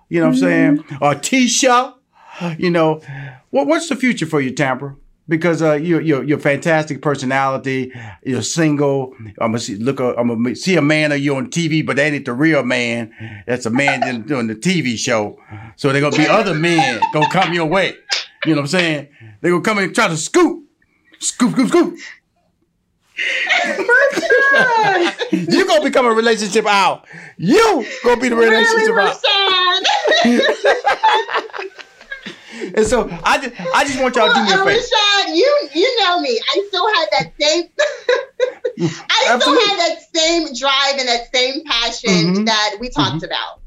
You 0.09 0.21
know 0.21 0.29
what 0.29 0.37
I'm 0.37 0.41
mm-hmm. 0.41 0.89
saying? 0.89 0.99
Or 1.01 1.15
Tisha. 1.15 1.95
You 2.59 2.71
know, 2.71 3.01
what, 3.51 3.67
what's 3.67 3.89
the 3.89 3.97
future 3.97 4.27
for 4.27 4.41
you, 4.41 4.53
Tambra? 4.53 4.97
Because 5.29 5.63
uh, 5.63 5.75
you, 5.75 6.01
you're, 6.01 6.25
you're 6.25 6.39
fantastic 6.39 7.03
personality. 7.03 7.93
You're 8.25 8.43
single. 8.43 9.15
I'm 9.41 9.53
gonna 9.53 9.59
see, 9.61 9.77
look. 9.77 10.01
I'm 10.01 10.27
gonna 10.29 10.57
see 10.57 10.77
a 10.77 10.83
man 10.83 11.13
of 11.13 11.21
you 11.21 11.37
on 11.37 11.51
TV, 11.51 11.87
but 11.87 11.97
that 11.97 12.13
ain't 12.13 12.25
the 12.25 12.33
real 12.33 12.65
man. 12.65 13.15
That's 13.47 13.67
a 13.67 13.71
man 13.71 14.23
doing 14.23 14.49
the 14.49 14.57
TV 14.57 14.97
show. 14.97 15.39
So 15.77 15.93
they're 15.93 16.01
gonna 16.01 16.17
be 16.17 16.27
other 16.27 16.55
men 16.55 17.01
gonna 17.13 17.31
come 17.31 17.53
your 17.53 17.67
way. 17.67 17.95
You 18.45 18.55
know 18.55 18.63
what 18.63 18.63
I'm 18.63 18.67
saying? 18.69 19.09
They're 19.41 19.53
gonna 19.53 19.63
come 19.63 19.79
and 19.79 19.95
try 19.95 20.09
to 20.09 20.17
scoop 20.17 20.70
Scoop, 21.21 21.53
scoop, 21.53 21.69
scoop. 21.69 21.99
you 25.31 25.67
gonna 25.67 25.85
become 25.85 26.07
a 26.07 26.13
relationship 26.13 26.67
out. 26.67 27.07
You 27.37 27.85
gonna 28.03 28.21
be 28.21 28.31
the 28.31 28.37
relationship 28.37 28.95
really, 28.95 29.11
out. 29.11 29.23
and 32.75 32.87
so 32.87 33.11
I 33.23 33.39
just 33.39 33.61
I 33.75 33.85
just 33.85 34.01
want 34.01 34.17
y'all 34.17 34.29
to 34.29 34.35
do 34.35 34.43
me 34.45 34.53
a 34.53 34.57
favor. 34.57 34.71
Rashad, 34.71 35.37
you 35.37 35.69
you 35.75 36.01
know 36.01 36.21
me. 36.21 36.41
I 36.41 36.65
still 36.69 36.89
have 36.95 37.09
that 37.13 37.33
same 37.39 37.65
I 39.11 39.27
Absolutely. 39.29 39.63
still 39.63 39.69
have 39.69 39.79
that 39.79 39.99
same 40.15 40.55
drive 40.55 40.99
and 40.99 41.09
that 41.09 41.35
same 41.35 41.65
passion 41.65 42.11
mm-hmm. 42.11 42.45
that 42.45 42.77
we 42.81 42.89
talked 42.89 43.17
mm-hmm. 43.17 43.27
about. 43.27 43.61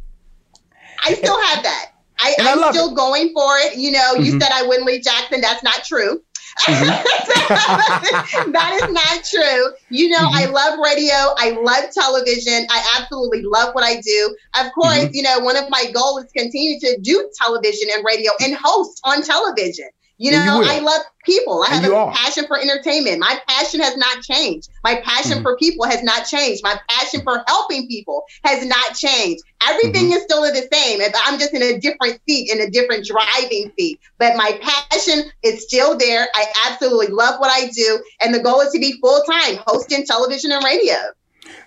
I 1.04 1.14
still 1.14 1.40
have 1.40 1.64
that. 1.64 1.92
I, 2.20 2.36
am 2.40 2.74
still 2.74 2.92
it. 2.92 2.96
going 2.96 3.34
for 3.34 3.58
it. 3.58 3.78
You 3.78 3.92
know, 3.92 4.14
you 4.16 4.32
mm-hmm. 4.32 4.40
said 4.40 4.50
I 4.52 4.66
wouldn't 4.66 4.88
leave 4.88 5.04
Jackson. 5.04 5.42
That's 5.42 5.64
not 5.64 5.84
true. 5.84 6.24
Mm-hmm. 6.62 8.52
that 8.52 8.80
is 8.82 8.94
not 8.94 9.24
true. 9.26 9.74
You 9.90 10.10
know, 10.10 10.18
mm-hmm. 10.18 10.38
I 10.38 10.46
love 10.46 10.80
radio. 10.80 11.34
I 11.38 11.58
love 11.62 11.92
television. 11.92 12.68
I 12.70 13.00
absolutely 13.00 13.44
love 13.44 13.74
what 13.74 13.84
I 13.84 14.00
do. 14.02 14.36
Of 14.60 14.72
course, 14.74 14.98
mm-hmm. 14.98 15.14
you 15.14 15.24
know, 15.24 15.40
one 15.40 15.58
of 15.58 15.70
my 15.70 15.92
goals 15.94 16.26
is 16.26 16.32
continue 16.32 16.80
to 16.80 17.00
do 17.02 17.30
television 17.42 17.90
and 17.96 18.04
radio 18.06 18.32
and 18.42 18.56
host 18.56 19.02
on 19.04 19.24
television. 19.24 19.90
You 20.24 20.32
know, 20.32 20.62
you 20.62 20.70
I 20.70 20.80
love 20.80 21.02
people. 21.26 21.64
I 21.64 21.74
and 21.74 21.84
have 21.84 21.92
a 21.92 21.96
are. 21.98 22.14
passion 22.14 22.48
for 22.48 22.58
entertainment. 22.58 23.20
My 23.20 23.42
passion 23.46 23.82
has 23.82 23.98
not 23.98 24.24
changed. 24.24 24.70
My 24.82 25.02
passion 25.04 25.34
mm-hmm. 25.34 25.42
for 25.42 25.58
people 25.58 25.86
has 25.86 26.02
not 26.02 26.26
changed. 26.26 26.62
My 26.64 26.80
passion 26.88 27.20
for 27.24 27.44
helping 27.46 27.90
people 27.90 28.24
has 28.46 28.66
not 28.66 28.96
changed. 28.96 29.44
Everything 29.68 30.06
mm-hmm. 30.06 30.14
is 30.14 30.24
still 30.24 30.44
the 30.44 30.66
same. 30.72 31.02
I'm 31.26 31.38
just 31.38 31.54
in 31.54 31.62
a 31.62 31.78
different 31.78 32.22
seat, 32.26 32.50
in 32.50 32.62
a 32.62 32.70
different 32.70 33.06
driving 33.06 33.74
seat. 33.78 34.00
But 34.18 34.38
my 34.38 34.58
passion 34.62 35.30
is 35.44 35.64
still 35.64 35.98
there. 35.98 36.26
I 36.34 36.46
absolutely 36.68 37.08
love 37.08 37.42
what 37.42 37.52
I 37.52 37.68
do. 37.72 38.02
And 38.24 38.34
the 38.34 38.40
goal 38.40 38.62
is 38.62 38.72
to 38.72 38.80
be 38.80 38.98
full 39.02 39.22
time 39.24 39.58
hosting 39.68 40.06
television 40.06 40.54
and 40.54 40.64
radio. 40.64 40.96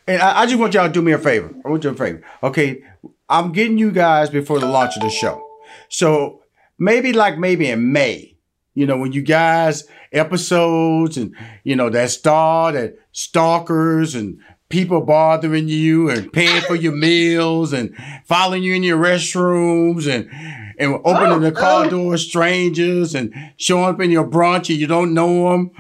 And 0.07 0.23
I, 0.23 0.41
I 0.41 0.47
just 0.47 0.59
want 0.59 0.73
y'all 0.73 0.87
to 0.87 0.93
do 0.93 1.03
me 1.03 1.12
a 1.12 1.19
favor. 1.19 1.55
I 1.62 1.69
want 1.69 1.85
you 1.85 1.91
a 1.91 1.95
favor. 1.95 2.23
Okay. 2.43 2.83
I'm 3.28 3.53
getting 3.53 3.77
you 3.77 3.93
guys 3.93 4.31
before 4.31 4.61
the 4.61 4.66
launch 4.66 4.97
of 4.97 5.03
the 5.03 5.11
show. 5.11 5.47
So 5.91 6.41
maybe 6.78 7.12
like 7.12 7.37
maybe 7.37 7.69
in 7.69 7.93
May 7.93 8.35
you 8.77 8.86
know, 8.86 8.98
when 8.98 9.12
you 9.12 9.23
guys 9.23 9.85
episodes 10.12 11.16
and 11.16 11.35
you 11.65 11.74
know 11.74 11.90
that 11.90 12.11
star 12.11 12.73
that 12.73 12.97
stalkers 13.11 14.15
and 14.15 14.39
people 14.69 15.01
bothering 15.01 15.66
you 15.66 16.11
and 16.11 16.32
paying 16.32 16.61
for 16.62 16.74
your 16.74 16.93
meals 16.93 17.73
and 17.73 17.97
following 18.24 18.62
you 18.62 18.74
in 18.74 18.82
your 18.82 18.98
restrooms 18.98 20.07
and 20.07 20.31
and 20.78 20.94
opening 21.05 21.32
oh, 21.32 21.39
the 21.39 21.51
car 21.51 21.85
oh. 21.85 21.86
oh. 21.86 21.90
door 21.90 22.19
strangers 22.19 23.15
and 23.15 23.35
showing 23.57 23.94
up 23.94 24.01
in 24.01 24.11
your 24.11 24.28
brunch 24.28 24.69
and 24.69 24.78
you 24.78 24.86
don't 24.86 25.15
know 25.15 25.51
them. 25.51 25.70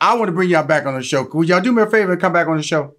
I 0.00 0.14
want 0.16 0.26
to 0.26 0.32
bring 0.32 0.50
y'all 0.50 0.64
back 0.64 0.84
on 0.84 0.94
the 0.94 1.02
show. 1.02 1.28
Would 1.32 1.48
y'all 1.48 1.60
do 1.60 1.70
me 1.70 1.82
a 1.82 1.86
favor 1.86 2.12
and 2.12 2.20
come 2.20 2.32
back 2.32 2.48
on 2.48 2.56
the 2.56 2.62
show? 2.62 2.96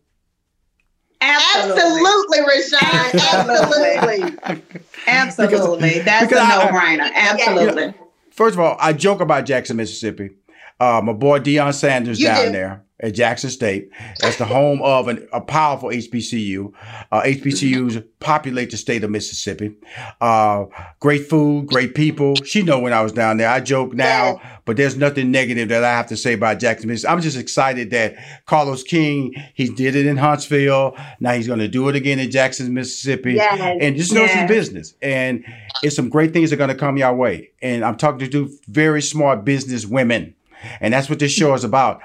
Absolutely, 1.20 2.40
Rushion. 2.40 2.80
Absolutely. 2.82 4.72
Absolutely. 5.08 5.90
Because, 5.90 6.06
That's 6.06 6.28
because 6.28 6.50
a 6.50 6.66
no-brainer. 6.66 7.12
Absolutely. 7.14 7.84
You 7.84 7.92
know, 7.92 8.03
First 8.34 8.56
of 8.56 8.60
all, 8.60 8.76
I 8.80 8.94
joke 8.94 9.22
about 9.22 9.46
Jackson, 9.46 9.78
Mississippi. 9.78 10.32
Uh, 10.80 11.02
my 11.04 11.14
boy 11.14 11.40
Deion 11.40 11.74
Sanders 11.74 12.20
you 12.20 12.26
down 12.26 12.46
do. 12.48 12.52
there 12.52 12.84
at 13.04 13.14
Jackson 13.14 13.50
State. 13.50 13.92
That's 14.22 14.38
the 14.38 14.46
home 14.46 14.82
of 14.82 15.10
an, 15.10 15.28
a 15.34 15.42
powerful 15.42 15.90
HBCU. 15.90 16.74
Uh, 17.12 17.22
HBCUs 17.22 18.04
populate 18.20 18.72
the 18.72 18.78
state 18.78 19.04
of 19.04 19.12
Mississippi. 19.12 19.76
Uh, 20.22 20.66
great 21.02 21.28
food, 21.28 21.68
great 21.68 21.96
people. 21.96 22.36
She 22.46 22.64
know 22.64 22.80
when 22.80 22.94
I 22.94 23.02
was 23.02 23.12
down 23.12 23.38
there. 23.38 23.50
I 23.50 23.60
joke 23.60 23.94
now, 23.94 24.42
but 24.64 24.78
there's 24.78 24.96
nothing 24.96 25.32
negative 25.32 25.68
that 25.70 25.84
I 25.84 25.92
have 25.92 26.08
to 26.08 26.18
say 26.18 26.34
about 26.34 26.60
Jackson, 26.60 26.88
Mississippi. 26.88 27.12
I'm 27.12 27.22
just 27.22 27.38
excited 27.38 27.92
that 27.92 28.16
Carlos 28.46 28.84
King, 28.84 29.34
he 29.54 29.68
did 29.68 29.96
it 29.98 30.06
in 30.06 30.16
Huntsville. 30.16 30.96
Now 31.20 31.34
he's 31.34 31.48
going 31.48 31.60
to 31.60 31.68
do 31.68 31.90
it 31.90 31.96
again 31.98 32.20
in 32.20 32.32
Jackson, 32.32 32.74
Mississippi. 32.74 33.34
Yes. 33.34 33.78
And 33.82 33.98
just 33.98 34.14
knows 34.14 34.30
yes. 34.30 34.40
his 34.40 34.48
business. 34.48 34.94
And 35.02 35.44
it's 35.84 35.96
some 35.96 36.08
great 36.08 36.32
things 36.32 36.50
that 36.50 36.56
are 36.56 36.58
going 36.58 36.70
to 36.70 36.76
come 36.76 36.96
your 36.98 37.14
way. 37.14 37.52
And 37.62 37.84
I'm 37.84 37.98
talking 37.98 38.20
to 38.20 38.30
two 38.30 38.58
very 38.70 39.02
smart 39.02 39.44
business 39.44 39.86
women. 39.86 40.36
And 40.80 40.94
that's 40.94 41.10
what 41.10 41.20
this 41.20 41.34
show 41.34 41.54
is 41.54 41.66
about 41.66 42.00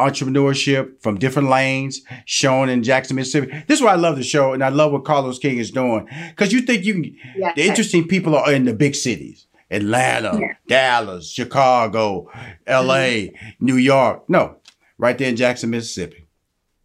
entrepreneurship 0.00 1.00
from 1.02 1.18
different 1.18 1.48
lanes 1.48 2.00
shown 2.24 2.68
in 2.68 2.82
Jackson, 2.82 3.16
Mississippi. 3.16 3.52
This 3.66 3.78
is 3.78 3.84
why 3.84 3.92
I 3.92 3.96
love 3.96 4.16
the 4.16 4.22
show, 4.22 4.52
and 4.52 4.64
I 4.64 4.68
love 4.68 4.92
what 4.92 5.04
Carlos 5.04 5.38
King 5.38 5.58
is 5.58 5.70
doing 5.70 6.08
because 6.30 6.52
you 6.52 6.62
think 6.62 6.84
you 6.84 6.94
can. 6.94 7.16
Yeah. 7.36 7.52
The 7.54 7.62
interesting 7.66 8.08
people 8.08 8.34
are 8.34 8.52
in 8.52 8.64
the 8.64 8.74
big 8.74 8.94
cities. 8.94 9.46
Atlanta, 9.70 10.36
yeah. 10.40 10.54
Dallas, 10.66 11.30
Chicago, 11.30 12.28
L.A., 12.66 13.28
mm-hmm. 13.28 13.64
New 13.64 13.76
York. 13.76 14.28
No, 14.28 14.56
right 14.98 15.16
there 15.16 15.28
in 15.28 15.36
Jackson, 15.36 15.70
Mississippi. 15.70 16.26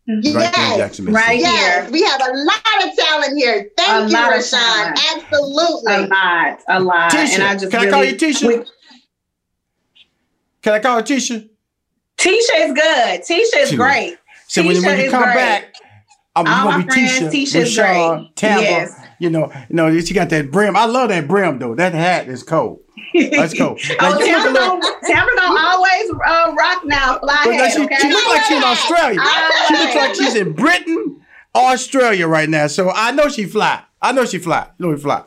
Yes, 0.08 0.36
right, 0.36 0.54
there 0.54 0.72
in 0.74 0.78
Jackson, 0.78 1.06
Mississippi. 1.06 1.32
right 1.32 1.40
yes. 1.40 1.84
here. 1.84 1.92
We 1.92 2.04
have 2.04 2.22
a 2.22 2.32
lot 2.32 2.88
of 2.88 2.96
talent 2.96 3.38
here. 3.38 3.72
Thank 3.76 4.08
a 4.08 4.10
you, 4.10 4.16
Rushion. 4.16 4.94
Absolutely. 5.16 5.94
A 5.94 6.08
lot, 6.08 6.60
a 6.68 6.80
lot. 6.80 7.12
Tisha, 7.12 7.36
and 7.36 7.44
I 7.44 7.54
just 7.54 7.72
can 7.72 7.82
really, 7.82 7.88
I 7.88 7.92
call 7.92 8.04
you 8.04 8.16
Tisha? 8.16 8.48
We, 8.48 8.66
can 10.62 10.74
I 10.74 10.80
call 10.80 10.98
her 10.98 11.04
Tisha? 11.04 11.50
Tisha 12.18 12.68
is 12.68 12.74
good. 12.74 13.22
Tisha 13.22 13.62
is 13.62 13.76
great. 13.76 14.18
So 14.48 14.62
Tisha 14.62 14.68
when, 14.68 14.84
when 14.84 15.00
you 15.00 15.12
come 15.12 15.24
great. 15.24 15.36
back, 15.36 15.76
I'm 16.36 16.48
All 16.48 16.72
gonna 16.72 16.86
be 16.86 16.92
Tisha, 16.92 17.30
Tisha's 17.32 17.78
Rushion, 17.78 18.30
Tambra. 18.36 18.62
Yes. 18.62 19.02
You 19.20 19.30
know, 19.30 19.52
you 19.70 19.76
know, 19.76 20.00
she 20.02 20.14
got 20.14 20.30
that 20.30 20.52
brim. 20.52 20.76
I 20.76 20.86
love 20.86 21.10
that 21.10 21.28
brim 21.28 21.60
though. 21.60 21.76
That 21.76 21.94
hat 21.94 22.28
is 22.28 22.44
cool. 22.44 22.82
That's 23.14 23.54
cool. 23.58 23.78
oh, 23.78 24.20
Tambra, 24.22 24.54
little, 24.54 24.80
Tambra 25.04 25.36
gonna 25.36 25.60
always 25.60 26.12
uh, 26.12 26.54
rock 26.58 26.84
now. 26.86 27.20
Fly 27.20 27.54
hat, 27.54 27.72
she, 27.72 27.84
okay? 27.84 27.96
she 28.02 28.10
looks 28.12 28.28
like 28.28 28.44
she's 28.44 28.58
in 28.58 28.64
Australia. 28.64 29.22
She 29.68 29.74
looks 29.78 29.96
like 29.96 30.16
she's 30.16 30.36
in 30.36 30.54
Britain, 30.54 31.22
Australia 31.56 32.28
right 32.28 32.50
now. 32.50 32.68
So 32.68 32.92
I 32.92 33.12
know 33.12 33.30
she 33.30 33.46
fly. 33.46 33.84
I 34.02 34.12
know 34.12 34.26
she 34.26 34.40
fly. 34.40 34.68
You 34.78 34.88
know 34.88 34.96
she 34.96 35.02
fly. 35.02 35.24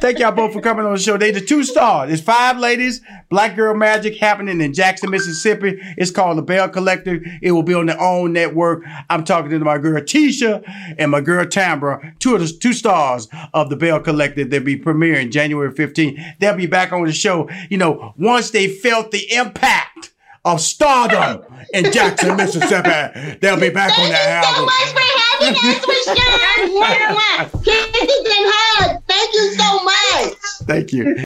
Thank 0.00 0.18
y'all 0.18 0.32
both 0.32 0.52
for 0.52 0.60
coming 0.60 0.84
on 0.84 0.94
the 0.94 0.98
show. 0.98 1.16
They 1.16 1.30
the 1.30 1.40
two 1.40 1.62
stars. 1.62 2.12
It's 2.12 2.20
five 2.20 2.58
ladies, 2.58 3.00
Black 3.30 3.54
Girl 3.54 3.72
Magic 3.72 4.16
happening 4.16 4.60
in 4.60 4.74
Jackson, 4.74 5.10
Mississippi. 5.10 5.78
It's 5.96 6.10
called 6.10 6.38
the 6.38 6.42
Belle 6.42 6.68
Collective. 6.68 7.22
It 7.40 7.52
will 7.52 7.62
be 7.62 7.74
on 7.74 7.86
their 7.86 8.00
own 8.00 8.32
network. 8.32 8.82
I'm 9.08 9.22
talking 9.22 9.50
to 9.50 9.58
my 9.60 9.78
girl 9.78 10.00
Tisha 10.02 10.64
and 10.98 11.10
my 11.12 11.20
girl 11.20 11.44
Tambra, 11.44 12.18
two 12.18 12.34
of 12.34 12.40
the 12.40 12.48
two 12.48 12.72
stars 12.72 13.28
of 13.54 13.70
the 13.70 13.76
Belle 13.76 14.00
Collective. 14.00 14.50
They'll 14.50 14.64
be 14.64 14.76
premiering 14.76 15.30
January 15.30 15.72
15th. 15.72 16.38
They'll 16.40 16.56
be 16.56 16.66
back 16.66 16.92
on 16.92 17.04
the 17.04 17.12
show, 17.12 17.48
you 17.70 17.78
know, 17.78 18.12
once 18.16 18.50
they 18.50 18.66
felt 18.66 19.12
the 19.12 19.32
impact 19.32 20.12
of 20.44 20.60
stardom 20.60 21.44
in 21.72 21.92
Jackson, 21.92 22.36
Mississippi. 22.36 23.38
They'll 23.40 23.60
be 23.60 23.70
back 23.70 23.94
Thank 23.94 24.06
on 24.06 24.10
that 24.10 24.44
album. 24.44 24.68
Thank 24.94 25.11
you 25.42 25.72
so 25.72 25.86
much 25.86 26.04
for 26.04 26.20
having 26.44 26.82
us, 26.82 27.54
Rushion. 27.54 29.02
Thank 29.06 29.34
you 29.34 29.54
so 29.54 29.84
much. 29.84 30.34
Thank 30.64 30.92
you. 30.92 31.24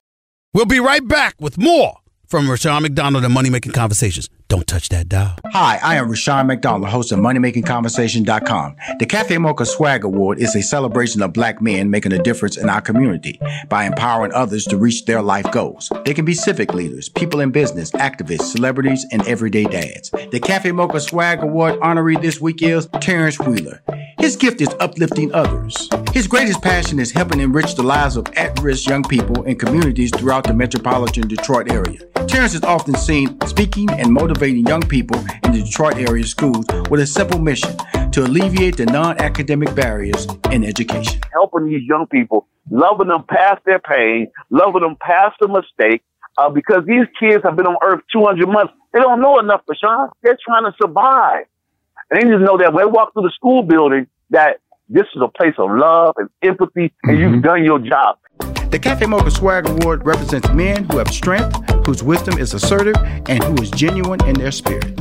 We'll 0.54 0.64
be 0.66 0.80
right 0.80 1.06
back 1.06 1.34
with 1.38 1.58
more 1.58 1.96
from 2.26 2.50
Rushion 2.50 2.82
McDonald 2.82 3.24
and 3.24 3.32
Money 3.32 3.50
Making 3.50 3.72
Conversations. 3.72 4.28
Don't 4.48 4.66
touch 4.66 4.88
that 4.90 5.08
dial. 5.08 5.36
Hi, 5.46 5.78
I 5.82 5.96
am 5.96 6.08
Rushion 6.08 6.46
McDonald, 6.46 6.88
host 6.88 7.10
of 7.12 7.18
MoneyMakingConversation.com. 7.18 8.76
The 8.98 9.06
Cafe 9.06 9.38
Mocha 9.38 9.66
Swag 9.66 10.04
Award 10.04 10.38
is 10.38 10.54
a 10.54 10.62
celebration 10.62 11.20
of 11.22 11.32
black 11.32 11.60
men 11.60 11.90
making 11.90 12.12
a 12.12 12.22
difference 12.22 12.56
in 12.56 12.68
our 12.68 12.80
community 12.80 13.40
by 13.68 13.84
empowering 13.84 14.32
others 14.32 14.64
to 14.66 14.76
reach 14.76 15.04
their 15.04 15.20
life 15.22 15.50
goals. 15.50 15.90
They 16.04 16.14
can 16.14 16.24
be 16.24 16.34
civic 16.34 16.74
leaders, 16.74 17.08
people 17.08 17.40
in 17.40 17.50
business, 17.50 17.90
activists, 17.92 18.52
celebrities, 18.52 19.04
and 19.10 19.26
everyday 19.26 19.64
dads. 19.64 20.10
The 20.10 20.40
Cafe 20.40 20.70
Mocha 20.72 21.00
Swag 21.00 21.42
Award 21.42 21.80
honoree 21.80 22.20
this 22.22 22.40
week 22.40 22.62
is 22.62 22.88
Terrence 23.00 23.38
Wheeler. 23.40 23.82
His 24.18 24.34
gift 24.34 24.60
is 24.60 24.74
uplifting 24.80 25.32
others. 25.34 25.88
His 26.12 26.26
greatest 26.26 26.62
passion 26.62 26.98
is 26.98 27.12
helping 27.12 27.40
enrich 27.40 27.74
the 27.74 27.82
lives 27.82 28.16
of 28.16 28.26
at-risk 28.36 28.88
young 28.88 29.02
people 29.02 29.42
in 29.44 29.56
communities 29.56 30.10
throughout 30.10 30.44
the 30.44 30.54
metropolitan 30.54 31.28
Detroit 31.28 31.70
area. 31.70 32.00
Terrence 32.26 32.54
is 32.54 32.62
often 32.62 32.94
seen 32.94 33.38
speaking 33.46 33.90
and 33.90 34.12
motivating 34.12 34.66
young 34.66 34.82
people 34.82 35.18
in 35.44 35.52
the 35.52 35.62
Detroit 35.62 35.96
area 35.96 36.24
schools 36.24 36.64
with 36.90 37.00
a 37.00 37.06
simple 37.06 37.38
mission 37.38 37.76
to 38.12 38.24
alleviate 38.24 38.78
the 38.78 38.86
non-academic 38.86 39.74
barriers 39.74 40.26
in 40.50 40.64
education. 40.64 41.20
Helping 41.32 41.66
these 41.66 41.86
young 41.86 42.06
people, 42.06 42.48
loving 42.70 43.08
them 43.08 43.24
past 43.28 43.64
their 43.66 43.78
pain, 43.80 44.30
loving 44.50 44.82
them 44.82 44.96
past 45.00 45.36
the 45.40 45.48
mistake, 45.48 46.02
uh, 46.38 46.48
because 46.48 46.84
these 46.86 47.06
kids 47.20 47.42
have 47.44 47.56
been 47.56 47.66
on 47.66 47.76
earth 47.82 48.00
200 48.12 48.48
months. 48.48 48.72
They 48.92 49.00
don't 49.00 49.20
know 49.20 49.38
enough, 49.38 49.60
Rushion. 49.68 50.08
They're 50.22 50.38
trying 50.44 50.64
to 50.64 50.74
survive. 50.80 51.44
And 52.08 52.22
they 52.22 52.30
just 52.30 52.44
know 52.44 52.56
that 52.58 52.72
when 52.72 52.86
they 52.86 52.90
walk 52.90 53.12
through 53.12 53.24
the 53.24 53.32
school 53.34 53.64
building, 53.64 54.06
that 54.30 54.60
this 54.88 55.06
is 55.16 55.20
a 55.20 55.26
place 55.26 55.54
of 55.58 55.70
love 55.70 56.14
and 56.18 56.30
empathy, 56.40 56.92
and 57.02 57.18
mm-hmm. 57.18 57.34
you've 57.34 57.42
done 57.42 57.64
your 57.64 57.80
job. 57.80 58.18
The 58.70 58.78
Cafe 58.80 59.06
Mocha 59.06 59.32
Swag 59.32 59.68
Award 59.68 60.06
represents 60.06 60.48
men 60.50 60.84
who 60.84 60.98
have 60.98 61.08
strength, 61.08 61.58
whose 61.84 62.04
wisdom 62.04 62.38
is 62.38 62.54
assertive, 62.54 62.94
and 63.28 63.42
who 63.42 63.60
is 63.60 63.72
genuine 63.72 64.24
in 64.24 64.34
their 64.34 64.52
spirit. 64.52 65.00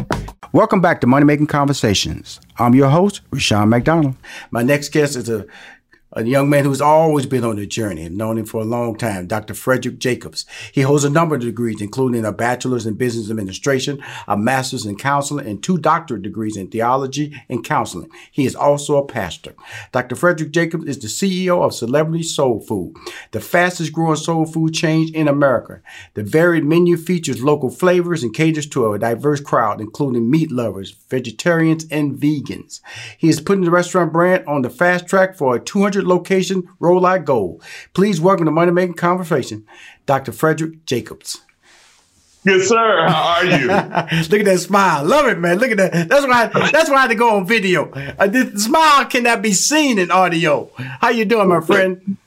Welcome 0.52 0.82
back 0.82 1.00
to 1.02 1.08
Money 1.08 1.26
Making 1.26 1.46
Conversations. 1.46 2.40
I'm 2.58 2.74
your 2.74 2.90
host, 2.90 3.22
Rushion 3.30 3.70
McDonald. 3.70 4.16
My 4.50 4.64
next 4.64 4.90
guest 4.90 5.16
is 5.16 5.30
a 5.30 5.46
a 6.16 6.24
young 6.24 6.50
man 6.50 6.64
who's 6.64 6.80
always 6.80 7.26
been 7.26 7.44
on 7.44 7.58
the 7.58 7.68
journey 7.68 8.04
and 8.04 8.18
known 8.18 8.38
him 8.38 8.46
for 8.46 8.62
a 8.62 8.66
long 8.66 8.96
time, 8.98 9.28
Dr. 9.28 9.54
Fredrick 9.54 10.00
Jacobs. 10.00 10.46
He 10.72 10.82
holds 10.82 11.04
a 11.04 11.10
number 11.10 11.36
of 11.36 11.42
degrees, 11.42 11.82
including 11.82 12.24
a 12.24 12.32
bachelor's 12.32 12.86
in 12.86 12.94
business 12.94 13.30
administration, 13.30 14.02
a 14.26 14.38
master's 14.38 14.86
in 14.86 14.96
counseling, 14.96 15.46
and 15.46 15.62
two 15.62 15.78
doctorate 15.78 16.22
degrees 16.22 16.56
in 16.56 16.68
theology 16.68 17.36
and 17.50 17.66
counseling. 17.66 18.10
He 18.32 18.46
is 18.46 18.56
also 18.56 18.98
a 18.98 19.06
pastor. 19.06 19.56
Dr. 19.92 20.16
Fredrick 20.16 20.52
Jacobs 20.52 20.86
is 20.86 21.00
the 21.00 21.08
CEO 21.08 21.62
of 21.62 21.74
Celebrity 21.74 22.24
Soul 22.24 22.62
Food, 22.62 22.96
the 23.32 23.42
fastest 23.42 23.92
growing 23.92 24.16
soul 24.16 24.46
food 24.46 24.74
chain 24.74 25.14
in 25.14 25.28
America. 25.28 25.82
The 26.14 26.24
varied 26.24 26.64
menu 26.64 26.96
features 26.96 27.44
local 27.44 27.70
flavors 27.70 28.24
and 28.24 28.34
caters 28.34 28.68
to 28.68 28.94
a 28.94 29.00
diverse 29.00 29.42
crowd, 29.42 29.82
including 29.82 30.32
meat 30.32 30.50
lovers, 30.50 30.92
vegetarians, 31.10 31.86
and 31.92 32.18
vegans. 32.18 32.80
He 33.18 33.28
is 33.28 33.42
putting 33.42 33.66
the 33.66 33.72
restaurant 33.72 34.14
brand 34.14 34.46
on 34.48 34.62
the 34.62 34.70
fast 34.70 35.08
track 35.08 35.36
for 35.36 35.56
a 35.56 35.60
200 35.60 36.05
location 36.06 36.64
rollout 36.80 37.26
goal. 37.26 37.62
Please 37.94 38.22
welcome 38.22 38.46
to 38.46 38.52
Money 38.52 38.72
Making 38.72 38.96
Conversation, 38.96 39.66
Dr. 40.06 40.32
Fredrick 40.32 40.86
Jacobs. 40.86 41.42
Good 42.46 42.68
sir. 42.68 43.08
How 43.08 43.38
are 43.38 43.46
you? 43.46 43.68
Look 44.30 44.40
at 44.42 44.46
that 44.46 44.60
smile. 44.60 45.04
Love 45.04 45.26
it, 45.28 45.40
man. 45.40 45.58
Look 45.58 45.72
at 45.72 45.78
that. 45.78 46.10
That's 46.10 46.28
why. 46.28 46.52
I, 46.54 46.72
That's 46.72 46.90
why 46.92 46.98
I 46.98 47.02
had 47.02 47.08
to 47.08 47.16
go 47.16 47.36
on 47.38 47.48
video. 47.48 47.90
Uh, 47.92 48.28
this 48.28 48.66
smile 48.66 49.06
cannot 49.06 49.42
be 49.42 49.52
seen 49.52 49.98
in 49.98 50.12
audio. 50.12 50.70
How 50.78 51.10
you 51.10 51.26
doing, 51.26 51.48
my 51.50 51.60
friend? 51.62 52.18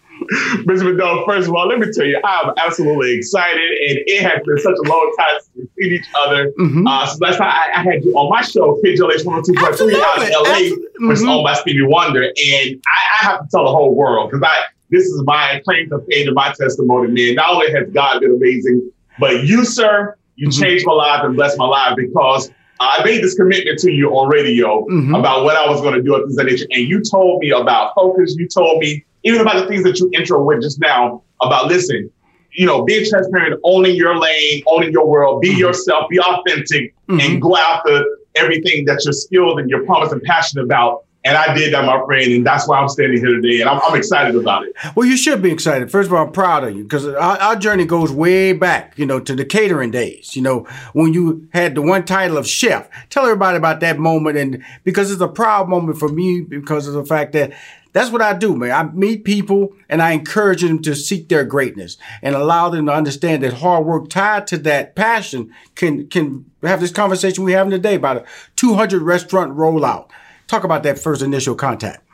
Mr. 0.67 0.85
McDonald, 0.85 1.25
first 1.27 1.49
of 1.49 1.55
all, 1.55 1.67
let 1.67 1.79
me 1.79 1.87
tell 1.93 2.05
you, 2.05 2.21
I'm 2.23 2.53
absolutely 2.59 3.15
excited, 3.15 3.61
and 3.61 3.99
it 4.07 4.23
has 4.23 4.43
been 4.45 4.59
such 4.59 4.77
a 4.77 4.89
long 4.89 5.15
time 5.19 5.41
since 5.41 5.51
we've 5.57 5.69
seen 5.79 5.93
each 5.95 6.07
other. 6.21 6.53
Mm-hmm. 6.59 6.87
Uh, 6.87 7.07
so 7.07 7.19
last 7.21 7.39
time 7.39 7.49
I, 7.49 7.81
I, 7.81 7.83
had 7.83 8.05
you 8.05 8.13
on 8.13 8.31
my 8.31 8.43
show, 8.43 8.79
KJLH 8.85 9.25
102.3 9.25 9.31
out 9.31 10.23
in 10.23 10.33
LA, 10.33 10.77
mm-hmm. 10.77 11.09
which 11.09 11.19
is 11.19 11.25
owned 11.25 11.45
by 11.45 11.55
Stevie 11.55 11.83
Wonder, 11.83 12.23
and 12.23 12.35
I, 12.37 13.21
I 13.21 13.25
have 13.25 13.41
to 13.41 13.49
tell 13.51 13.65
the 13.65 13.71
whole 13.71 13.95
world 13.95 14.31
because 14.31 14.43
I 14.47 14.65
this 14.91 15.05
is 15.05 15.23
my 15.25 15.61
claim 15.65 15.91
to 15.91 15.99
fame 16.11 16.29
and 16.29 16.35
my 16.35 16.53
testimony, 16.59 17.09
man. 17.09 17.35
Not 17.35 17.51
only 17.51 17.71
has 17.73 17.91
God 17.91 18.21
been 18.21 18.33
amazing, 18.33 18.91
but 19.19 19.45
you, 19.45 19.65
sir, 19.65 20.17
you 20.37 20.49
mm-hmm. 20.49 20.63
changed 20.63 20.87
my 20.87 20.95
life 20.95 21.25
and 21.25 21.37
blessed 21.37 21.59
my 21.59 21.67
life 21.67 21.95
because 21.97 22.51
I 22.81 23.03
made 23.05 23.23
this 23.23 23.35
commitment 23.35 23.79
to 23.81 23.91
you 23.91 24.11
on 24.11 24.29
radio 24.29 24.87
mm-hmm. 24.87 25.15
about 25.15 25.45
what 25.45 25.57
I 25.57 25.69
was 25.69 25.81
going 25.81 25.95
to 25.95 26.03
do 26.03 26.15
at 26.15 26.27
this 26.29 26.39
age, 26.39 26.67
and 26.71 26.89
you 26.89 27.03
told 27.03 27.41
me 27.41 27.51
about 27.51 27.93
focus. 27.95 28.35
You 28.39 28.49
told 28.49 28.79
me 28.81 29.05
even 29.25 29.41
about 29.41 29.63
the 29.63 29.67
things 29.67 29.85
that 29.85 29.99
you 29.99 30.11
intro 30.13 30.43
with 30.43 30.63
just 30.63 30.81
now 30.81 31.23
about 31.41 31.67
listen, 31.67 32.11
you 32.53 32.67
know, 32.67 32.85
being 32.85 33.09
transparent, 33.09 33.61
owning 33.65 33.95
your 33.95 34.19
lane, 34.19 34.63
owning 34.67 34.91
your 34.91 35.07
world, 35.07 35.41
be 35.41 35.51
mm-hmm. 35.51 35.59
yourself, 35.59 36.09
be 36.09 36.19
authentic, 36.19 36.95
mm-hmm. 37.09 37.21
and 37.21 37.43
go 37.43 37.57
after 37.57 38.05
everything 38.35 38.85
that 38.87 39.05
you're 39.05 39.13
skilled 39.13 39.61
and 39.61 39.69
you're 39.69 39.85
promised 39.85 40.13
and 40.13 40.23
passionate 40.23 40.65
about. 40.65 41.05
And 41.25 41.37
I 41.37 41.53
did 41.53 41.75
that, 41.75 41.85
my 41.85 42.03
friend, 42.07 42.33
and 42.33 42.47
that's 42.47 42.67
why 42.69 42.79
I'm 42.79 42.89
standing 42.89 43.19
here 43.19 43.35
today, 43.41 43.61
and 43.61 43.69
I'm, 43.69 43.81
I'm 43.83 43.97
excited 43.97 44.37
about 44.37 44.65
it. 44.65 44.73
Well, 44.95 45.07
you 45.07 45.17
should 45.17 45.43
be 45.43 45.51
excited. 45.51 45.91
First 45.91 46.07
of 46.07 46.15
all, 46.15 46.25
I'm 46.25 46.33
proud 46.33 46.65
of 46.65 46.77
you 46.77 46.85
because 46.85 47.07
our, 47.07 47.39
our, 47.39 47.57
journey 47.57 47.85
goes 47.85 48.13
way 48.13 48.53
back, 48.53 48.97
you 48.97 49.05
know, 49.05 49.19
to 49.21 49.35
the 49.35 49.45
catering 49.45 49.91
days. 49.91 50.37
You 50.37 50.43
know, 50.43 50.61
when 50.93 51.13
you 51.13 51.49
had 51.53 51.75
the 51.75 51.83
one 51.83 52.05
title 52.05 52.39
of 52.39 52.47
chef. 52.47 52.89
Tell 53.11 53.25
everybody 53.25 53.59
about 53.59 53.81
that 53.81 53.99
moment, 53.99 54.39
and 54.39 54.65
because 54.85 55.11
it's 55.11 55.21
a 55.21 55.29
proud 55.29 55.69
moment 55.69 55.99
for 55.99 56.09
me 56.09 56.41
because 56.41 56.87
of 56.87 56.95
the 56.95 57.05
fact 57.05 57.33
that 57.33 57.53
that's 57.93 58.11
what 58.11 58.23
I 58.23 58.35
do, 58.35 58.55
man. 58.57 58.73
I 58.73 58.91
meet 58.93 59.25
people 59.25 59.73
and 59.89 60.03
I 60.03 60.13
encourage 60.13 60.63
them 60.63 60.83
to 60.83 60.95
seek 60.95 61.29
their 61.29 61.45
greatness 61.45 61.97
and 62.23 62.35
allow 62.35 62.69
them 62.69 62.87
to 62.87 62.93
understand 62.93 63.43
that 63.43 63.55
hard 63.55 63.87
work 63.87 64.09
tied 64.09 64.47
to 64.49 64.59
that 64.59 64.95
passion 64.95 65.53
can 65.75 66.07
can 66.09 66.45
have 66.63 66.81
this 66.81 66.93
conversation 66.93 67.45
we're 67.45 67.57
having 67.57 67.71
today 67.71 67.95
about 67.95 68.19
a 68.19 68.25
200 68.57 69.03
restaurant 69.03 69.57
rollout. 69.57 70.09
Talk 70.47 70.65
about 70.65 70.83
that 70.83 70.99
first 70.99 71.23
initial 71.23 71.55
contact. 71.55 72.05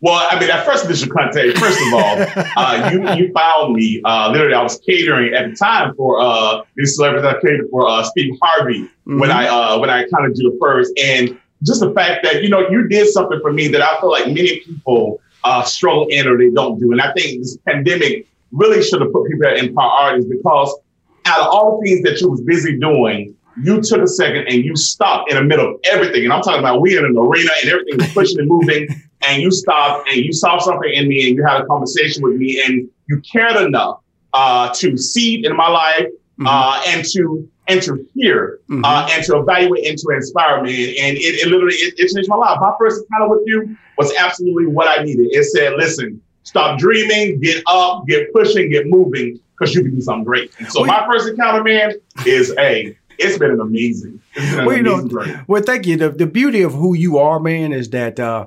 Well, 0.00 0.28
I 0.30 0.38
mean, 0.38 0.48
that 0.48 0.66
first 0.66 0.84
initial 0.84 1.08
contact, 1.08 1.56
first 1.56 1.80
of 1.80 1.94
all, 1.94 2.44
uh, 2.56 2.90
you 2.92 3.08
you 3.14 3.32
found 3.32 3.72
me. 3.72 4.02
Uh, 4.04 4.30
literally, 4.30 4.52
I 4.52 4.62
was 4.62 4.78
catering 4.86 5.32
at 5.32 5.48
the 5.48 5.56
time 5.56 5.94
for 5.94 6.20
uh, 6.20 6.62
these 6.76 6.94
celebrities. 6.94 7.24
I 7.24 7.40
catered 7.40 7.70
for 7.70 7.88
uh, 7.88 8.02
Steve 8.02 8.34
Harvey 8.42 8.80
mm-hmm. 8.80 9.18
when 9.18 9.30
I 9.30 9.46
uh, 9.46 9.78
when 9.78 9.88
I 9.88 10.06
kind 10.08 10.26
of 10.26 10.34
do 10.34 10.42
the 10.50 10.58
first, 10.60 10.92
and 11.02 11.38
just 11.64 11.80
the 11.80 11.92
fact 11.92 12.24
that 12.24 12.42
you 12.42 12.48
know 12.48 12.68
you 12.68 12.88
did 12.88 13.08
something 13.08 13.40
for 13.40 13.52
me 13.52 13.68
that 13.68 13.82
I 13.82 14.00
feel 14.00 14.10
like 14.10 14.26
many 14.26 14.60
people 14.60 15.20
uh, 15.44 15.62
struggle 15.62 16.06
in 16.08 16.26
or 16.28 16.38
they 16.38 16.50
don't 16.50 16.78
do, 16.78 16.92
and 16.92 17.00
I 17.00 17.12
think 17.12 17.40
this 17.40 17.58
pandemic 17.66 18.26
really 18.52 18.82
should 18.82 19.00
have 19.00 19.12
put 19.12 19.28
people 19.28 19.48
in 19.48 19.74
priorities 19.74 20.26
because 20.26 20.78
out 21.26 21.40
of 21.40 21.46
all 21.48 21.80
the 21.80 21.88
things 21.88 22.02
that 22.04 22.20
you 22.20 22.30
was 22.30 22.40
busy 22.42 22.78
doing, 22.78 23.34
you 23.62 23.80
took 23.80 24.00
a 24.00 24.06
second 24.06 24.46
and 24.48 24.64
you 24.64 24.76
stopped 24.76 25.30
in 25.30 25.36
the 25.36 25.42
middle 25.42 25.74
of 25.74 25.80
everything. 25.84 26.24
And 26.24 26.32
I'm 26.32 26.42
talking 26.42 26.60
about 26.60 26.80
we 26.80 26.96
in 26.96 27.04
an 27.04 27.16
arena 27.16 27.50
and 27.62 27.70
everything 27.70 27.96
was 27.98 28.12
pushing 28.12 28.38
and 28.38 28.48
moving, 28.48 28.88
and 29.26 29.42
you 29.42 29.50
stopped 29.50 30.08
and 30.08 30.18
you 30.18 30.32
saw 30.32 30.58
something 30.58 30.92
in 30.92 31.08
me 31.08 31.28
and 31.28 31.36
you 31.36 31.44
had 31.44 31.60
a 31.60 31.66
conversation 31.66 32.22
with 32.22 32.36
me 32.36 32.62
and 32.64 32.88
you 33.08 33.20
cared 33.20 33.56
enough 33.56 34.00
uh, 34.32 34.72
to 34.74 34.96
see 34.96 35.44
in 35.44 35.56
my 35.56 35.68
life 35.68 36.06
mm-hmm. 36.38 36.46
uh, 36.46 36.82
and 36.88 37.04
to 37.12 37.48
and 37.68 37.82
to 37.82 38.06
hear 38.14 38.60
mm-hmm. 38.68 38.84
uh, 38.84 39.08
and 39.10 39.24
to 39.24 39.38
evaluate 39.38 39.86
and 39.86 39.98
to 39.98 40.08
inspire 40.10 40.62
me. 40.62 40.98
And 40.98 41.16
it, 41.16 41.20
it 41.20 41.48
literally 41.48 41.74
it, 41.76 41.94
it, 41.96 42.12
changed 42.14 42.28
my 42.28 42.36
life. 42.36 42.58
My 42.60 42.72
first 42.78 43.02
encounter 43.02 43.30
with 43.30 43.42
you 43.46 43.76
was 43.96 44.14
absolutely 44.16 44.66
what 44.66 44.86
I 44.88 45.02
needed. 45.02 45.28
It 45.30 45.44
said, 45.44 45.74
"Listen, 45.74 46.20
stop 46.42 46.78
dreaming, 46.78 47.40
get 47.40 47.62
up, 47.66 48.06
get 48.06 48.32
pushing, 48.32 48.70
get 48.70 48.86
moving, 48.86 49.40
because 49.56 49.74
you 49.74 49.82
can 49.82 49.94
do 49.94 50.00
something 50.00 50.24
great." 50.24 50.52
And 50.58 50.70
so 50.70 50.84
my 50.84 51.06
first 51.10 51.28
encounter, 51.28 51.62
man, 51.62 51.94
is 52.26 52.54
a 52.58 52.96
it's 53.18 53.38
been 53.38 53.50
an 53.50 53.60
amazing. 53.60 54.20
Been 54.34 54.58
an 54.60 54.66
well, 54.66 54.76
you 54.76 54.82
know, 54.82 55.44
well, 55.46 55.62
thank 55.62 55.86
you. 55.86 55.96
The, 55.96 56.10
the 56.10 56.26
beauty 56.26 56.62
of 56.62 56.74
who 56.74 56.94
you 56.94 57.18
are, 57.18 57.40
man, 57.40 57.72
is 57.72 57.90
that 57.90 58.18
uh, 58.18 58.46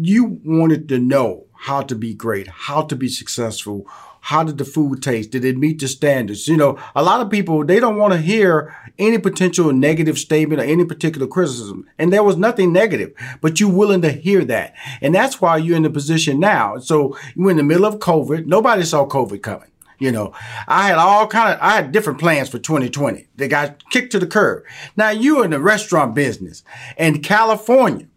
you 0.00 0.40
wanted 0.44 0.88
to 0.90 0.98
know 0.98 1.44
how 1.52 1.82
to 1.82 1.94
be 1.94 2.14
great, 2.14 2.46
how 2.46 2.82
to 2.82 2.94
be 2.94 3.08
successful, 3.08 3.86
how 4.26 4.42
did 4.42 4.58
the 4.58 4.64
food 4.64 5.00
taste? 5.04 5.30
Did 5.30 5.44
it 5.44 5.56
meet 5.56 5.78
the 5.78 5.86
standards? 5.86 6.48
You 6.48 6.56
know, 6.56 6.76
a 6.96 7.02
lot 7.04 7.20
of 7.20 7.30
people, 7.30 7.64
they 7.64 7.78
don't 7.78 7.96
want 7.96 8.12
to 8.12 8.18
hear 8.18 8.74
any 8.98 9.18
potential 9.18 9.72
negative 9.72 10.18
statement 10.18 10.60
or 10.60 10.64
any 10.64 10.84
particular 10.84 11.28
criticism. 11.28 11.88
And 11.96 12.12
there 12.12 12.24
was 12.24 12.36
nothing 12.36 12.72
negative, 12.72 13.14
but 13.40 13.60
you're 13.60 13.70
willing 13.70 14.02
to 14.02 14.10
hear 14.10 14.44
that. 14.46 14.74
And 15.00 15.14
that's 15.14 15.40
why 15.40 15.58
you're 15.58 15.76
in 15.76 15.84
the 15.84 15.90
position 15.90 16.40
now. 16.40 16.78
So 16.78 17.16
you're 17.36 17.52
in 17.52 17.56
the 17.56 17.62
middle 17.62 17.86
of 17.86 18.00
COVID. 18.00 18.46
Nobody 18.46 18.82
saw 18.82 19.06
COVID 19.06 19.42
coming. 19.42 19.70
You 20.00 20.10
know, 20.10 20.34
I 20.66 20.88
had 20.88 20.98
all 20.98 21.28
kind 21.28 21.54
of, 21.54 21.60
I 21.60 21.76
had 21.76 21.92
different 21.92 22.18
plans 22.18 22.48
for 22.48 22.58
2020. 22.58 23.28
They 23.36 23.46
got 23.46 23.88
kicked 23.90 24.10
to 24.10 24.18
the 24.18 24.26
curb. 24.26 24.64
Now 24.96 25.10
you 25.10 25.40
in 25.44 25.52
the 25.52 25.60
restaurant 25.60 26.16
business 26.16 26.64
in 26.98 27.22
California. 27.22 28.08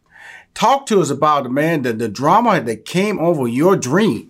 Talk 0.56 0.88
to 0.88 1.02
us 1.02 1.12
about 1.12 1.44
the 1.44 1.50
man, 1.50 1.84
the, 1.84 1.94
the 1.94 2.10
drama 2.10 2.60
that 2.62 2.84
came 2.84 3.20
over 3.20 3.48
your 3.48 3.78
dream 3.78 4.29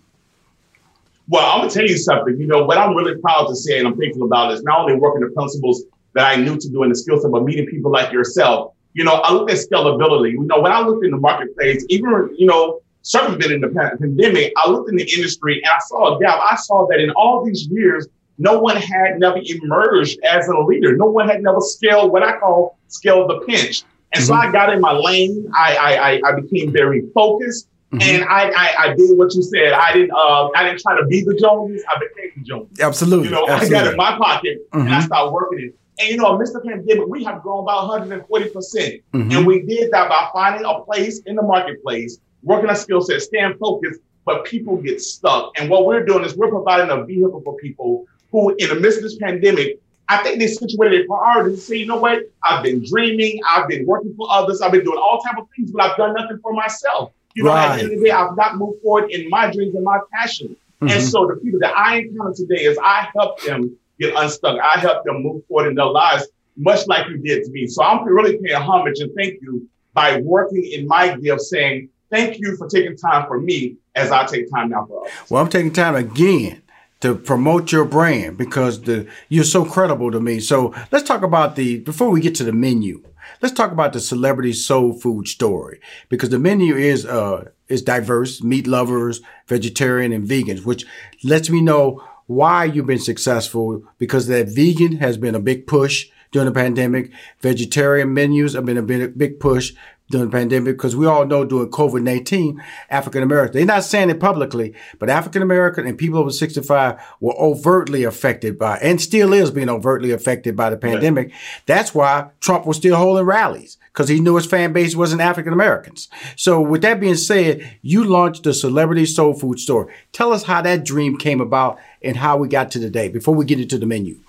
well, 1.30 1.52
I'm 1.52 1.62
gonna 1.62 1.72
tell 1.72 1.86
you 1.86 1.98
something. 1.98 2.40
You 2.40 2.48
know 2.48 2.66
what 2.66 2.78
I'm 2.78 2.96
really 2.96 3.20
proud 3.22 3.48
to 3.48 3.56
say, 3.56 3.78
and 3.78 3.88
I'm 3.88 3.98
thankful 3.98 4.26
about 4.26 4.52
is 4.52 4.64
not 4.64 4.80
only 4.80 4.96
working 4.96 5.22
the 5.22 5.30
principles 5.30 5.84
that 6.16 6.26
I 6.26 6.42
knew 6.42 6.58
to 6.58 6.70
do 6.70 6.84
in 6.84 6.90
the 6.90 6.96
skill 6.96 7.20
set, 7.20 7.32
but 7.32 7.44
meeting 7.44 7.68
people 7.68 7.92
like 7.92 8.12
yourself. 8.12 8.74
You 8.94 9.04
know, 9.04 9.14
I 9.14 9.32
looked 9.32 9.52
at 9.52 9.58
scalability. 9.58 10.32
You 10.32 10.44
know, 10.46 10.60
when 10.60 10.72
I 10.72 10.82
looked 10.82 11.06
in 11.06 11.12
the 11.12 11.18
marketplace, 11.18 11.86
even 11.90 12.36
you 12.36 12.48
know, 12.48 12.82
circumventing 13.04 13.62
the 13.62 13.70
pandemic, 13.70 14.54
I 14.58 14.72
looked 14.72 14.90
in 14.90 14.96
the 14.96 15.04
industry 15.16 15.62
and 15.64 15.72
I 15.72 15.78
saw 15.88 16.18
a 16.18 16.20
gap. 16.20 16.40
I 16.50 16.56
saw 16.56 16.88
that 16.88 17.00
in 17.00 17.12
all 17.12 17.46
these 17.46 17.68
years, 17.68 18.08
no 18.40 18.60
one 18.60 18.78
had 18.78 19.20
never 19.20 19.40
emerged 19.44 20.20
as 20.24 20.48
a 20.48 20.58
leader. 20.58 20.98
No 20.98 21.06
one 21.06 21.30
had 21.30 21.44
never 21.44 21.62
scaled 21.62 22.12
what 22.12 22.24
I 22.24 22.40
call 22.40 22.80
scale 22.88 23.28
the 23.28 23.42
pinch. 23.46 23.84
And 24.14 24.24
mm-hmm. 24.24 24.28
so 24.28 24.34
I 24.34 24.52
got 24.52 24.74
in 24.74 24.82
my 24.82 24.94
lane. 24.94 25.48
I, 25.56 26.22
I, 26.26 26.30
I 26.30 26.40
became 26.40 26.72
very 26.72 27.04
focused. 27.14 27.68
Mm-hmm. 27.91 28.02
And 28.03 28.24
I, 28.26 28.52
I, 28.52 28.76
I 28.78 28.94
did 28.94 29.18
what 29.18 29.34
you 29.34 29.41
said. 29.41 29.74
I 29.74 29.94
didn't 29.94 30.11
uh, 30.11 30.49
I 30.56 30.64
didn't 30.64 30.80
try 30.80 30.99
to 30.99 31.06
be 31.07 31.24
the 31.24 31.34
Joneses. 31.36 31.84
I 31.90 31.98
became 31.98 32.32
the 32.38 32.44
Joneses. 32.44 32.80
Absolutely. 32.80 33.30
You 33.30 33.34
know, 33.34 33.48
Absolutely. 33.48 33.78
I 33.78 33.80
got 33.80 33.88
it 33.88 33.91
in 33.91 33.98
my 33.98 34.18
pocket 34.18 34.70
mm-hmm. 34.72 34.86
and 34.86 34.95
I 34.95 35.02
started 35.02 35.32
working 35.32 35.60
it. 35.60 35.76
And 35.99 36.10
you 36.11 36.18
know, 36.18 36.38
Mr. 36.38 36.64
Pandemic, 36.64 37.07
we 37.07 37.24
have 37.24 37.41
grown 37.41 37.64
about 37.64 37.88
140 37.88 38.49
percent, 38.49 38.95
mm-hmm. 39.14 39.32
and 39.32 39.45
we 39.45 39.64
did 39.64 39.91
that 39.91 40.07
by 40.07 40.30
finding 40.32 40.66
a 40.66 40.82
place 40.82 41.22
in 41.26 41.36
the 41.36 41.41
marketplace, 41.41 42.20
working 42.44 42.70
a 42.70 42.76
skill 42.76 43.02
set, 43.02 43.22
staying 43.22 43.56
focused. 43.60 44.02
But 44.24 44.45
people 44.45 44.78
get 44.78 45.02
stuck, 45.02 45.60
and 45.60 45.68
what 45.70 45.88
we're 45.88 46.06
doing 46.06 46.24
is 46.24 46.38
we're 46.38 46.49
providing 46.49 46.91
a 46.91 47.03
vehicle 47.03 47.41
for 47.44 47.57
people 47.57 48.06
who, 48.32 48.56
in 48.60 48.70
the 48.70 48.76
midst 48.76 48.99
of 48.99 49.03
this 49.03 49.18
pandemic, 49.18 49.80
I 50.10 50.22
think 50.24 50.40
they 50.40 50.48
situated 50.48 51.02
their 51.02 51.07
priorities. 51.07 51.66
Say, 51.66 51.78
you 51.78 51.86
know 51.88 51.98
what? 51.98 52.20
I've 52.44 52.64
been 52.64 52.84
dreaming. 52.88 53.40
I've 53.48 53.68
been 53.68 53.86
working 53.88 54.14
for 54.16 54.28
others. 54.30 54.61
I've 54.61 54.72
been 54.72 54.84
doing 54.84 54.99
all 54.99 55.22
type 55.22 55.38
of 55.38 55.48
things, 55.56 55.72
but 55.72 55.84
I've 55.84 55.98
done 55.98 56.14
nothing 56.14 56.40
for 56.41 56.53
myself. 56.53 57.11
You 57.36 57.44
know, 57.44 57.52
right. 57.52 57.72
at 57.72 57.76
the 57.78 57.84
end 57.84 57.94
of 57.94 58.00
the 58.00 58.06
day, 58.06 58.12
I've 58.12 58.36
not 58.36 58.58
moved 58.58 58.82
forward 58.82 59.12
in 59.12 59.30
my 59.30 59.52
dreams 59.52 59.76
and 59.76 59.84
my 59.84 60.00
passion. 60.12 60.56
Mm-hmm. 60.82 60.94
And 60.94 61.04
so 61.04 61.28
the 61.28 61.36
people 61.36 61.60
that 61.60 61.78
I 61.78 61.98
encounter 61.98 62.34
today 62.34 62.64
is 62.64 62.78
I 62.82 63.10
help 63.14 63.42
them 63.42 63.78
get 64.00 64.16
unstuck. 64.16 64.60
I 64.60 64.80
help 64.80 65.04
them 65.04 65.24
move 65.24 65.46
forward 65.48 65.70
in 65.70 65.76
their 65.76 65.86
lives, 65.86 66.28
much 66.58 66.88
like 66.88 67.08
you 67.08 67.18
did 67.18 67.44
to 67.44 67.52
me. 67.52 67.68
So 67.68 67.84
I'm 67.84 68.06
really 68.06 68.38
paying 68.38 68.62
homage 68.62 69.00
and 69.00 69.12
thank 69.16 69.42
you 69.42 69.68
by 69.94 70.22
working 70.22 70.64
in 70.64 70.88
my 70.88 71.16
gift, 71.18 71.42
saying 71.42 71.90
thank 72.10 72.40
you 72.40 72.56
for 72.56 72.68
taking 72.68 72.96
time 72.96 73.28
for 73.28 73.40
me 73.40 73.76
as 73.96 74.12
I 74.12 74.26
take 74.26 74.50
time 74.52 74.70
now 74.70 74.86
for 74.86 75.02
others. 75.02 75.30
Well, 75.30 75.44
I'm 75.44 75.50
taking 75.50 75.74
time 75.74 75.96
again 75.96 76.62
to 77.02 77.16
promote 77.16 77.72
your 77.72 77.86
brand 77.86 78.38
because 78.38 78.82
the 78.82 79.08
you're 79.30 79.44
so 79.44 79.66
credible 79.66 80.12
to 80.12 80.20
me. 80.20 80.40
So 80.40 80.74
let's 80.92 81.08
talk 81.08 81.22
about 81.22 81.56
the 81.56 81.80
before 81.80 82.10
we 82.10 82.22
get 82.22 82.36
to 82.36 82.44
the 82.44 82.52
menu. 82.52 83.04
Let's 83.42 83.54
talk 83.54 83.72
about 83.72 83.94
the 83.94 84.00
celebrity 84.00 84.54
soul 84.54 84.94
food 84.94 85.28
story 85.28 85.80
because 86.10 86.30
the 86.30 86.40
menu 86.40 86.76
is 86.76 87.06
uh 87.06 87.50
is 87.68 87.82
diverse, 87.82 88.42
meat 88.44 88.68
lovers, 88.68 89.22
vegetarian 89.48 90.12
and 90.12 90.28
vegans, 90.28 90.66
which 90.66 90.86
lets 91.24 91.50
me 91.50 91.62
know 91.62 92.04
why 92.28 92.66
you've 92.66 92.86
been 92.86 93.00
successful 93.00 93.84
because 93.98 94.28
that 94.28 94.50
vegan 94.50 94.98
has 94.98 95.18
been 95.18 95.36
a 95.36 95.40
big 95.40 95.66
push 95.68 96.10
during 96.32 96.46
the 96.46 96.52
pandemic. 96.52 97.12
Vegetarian 97.42 98.14
menus 98.14 98.54
have 98.54 98.66
been 98.66 98.78
a 98.78 99.08
big 99.08 99.40
push 99.40 99.74
during 100.10 100.30
the 100.30 100.31
pandemic 100.31 100.76
because 100.76 100.95
we 100.95 101.06
all 101.06 101.26
know 101.26 101.45
during 101.45 101.69
COVID 101.69 102.02
19, 102.02 102.61
African 102.90 103.23
American, 103.23 103.57
they're 103.57 103.65
not 103.65 103.84
saying 103.84 104.10
it 104.10 104.19
publicly, 104.19 104.73
but 104.98 105.10
African 105.10 105.41
American 105.41 105.86
and 105.86 105.98
people 105.98 106.19
over 106.19 106.31
65 106.31 106.99
were 107.19 107.36
overtly 107.40 108.03
affected 108.03 108.57
by, 108.57 108.77
and 108.80 108.99
still 108.99 109.34
is 109.34 109.52
being 109.52 109.69
overtly 109.69 110.11
affected 110.11 110.56
by 110.56 110.69
the 110.69 110.77
pandemic. 110.77 111.27
Right. 111.27 111.36
That's 111.65 111.94
why 111.94 112.30
Trump 112.40 112.65
was 112.65 112.77
still 112.77 112.95
holding 112.95 113.26
rallies 113.26 113.77
because 113.94 114.10
he 114.10 114.19
knew 114.19 114.36
his 114.36 114.45
fan 114.45 114.73
base 114.73 114.95
wasn't 114.95 115.22
African 115.22 115.53
Americans. 115.53 116.10
So 116.36 116.61
with 116.61 116.81
that 116.81 116.99
being 116.99 117.15
said, 117.15 117.77
you 117.81 118.03
launched 118.03 118.44
the 118.44 118.53
Celebrity 118.53 119.06
Soul 119.06 119.34
Food 119.34 119.60
Store. 119.60 119.91
Tell 120.11 120.34
us 120.34 120.44
how 120.44 120.61
that 120.61 120.86
dream 120.86 121.18
came 121.18 121.41
about 121.41 121.80
and 122.02 122.18
how 122.18 122.38
we 122.38 122.48
got 122.48 122.72
to 122.72 122.80
today 122.80 123.10
before 123.10 123.36
we 123.36 123.45
get 123.45 123.60
into 123.60 123.77
the 123.77 123.86
menu. 123.86 124.19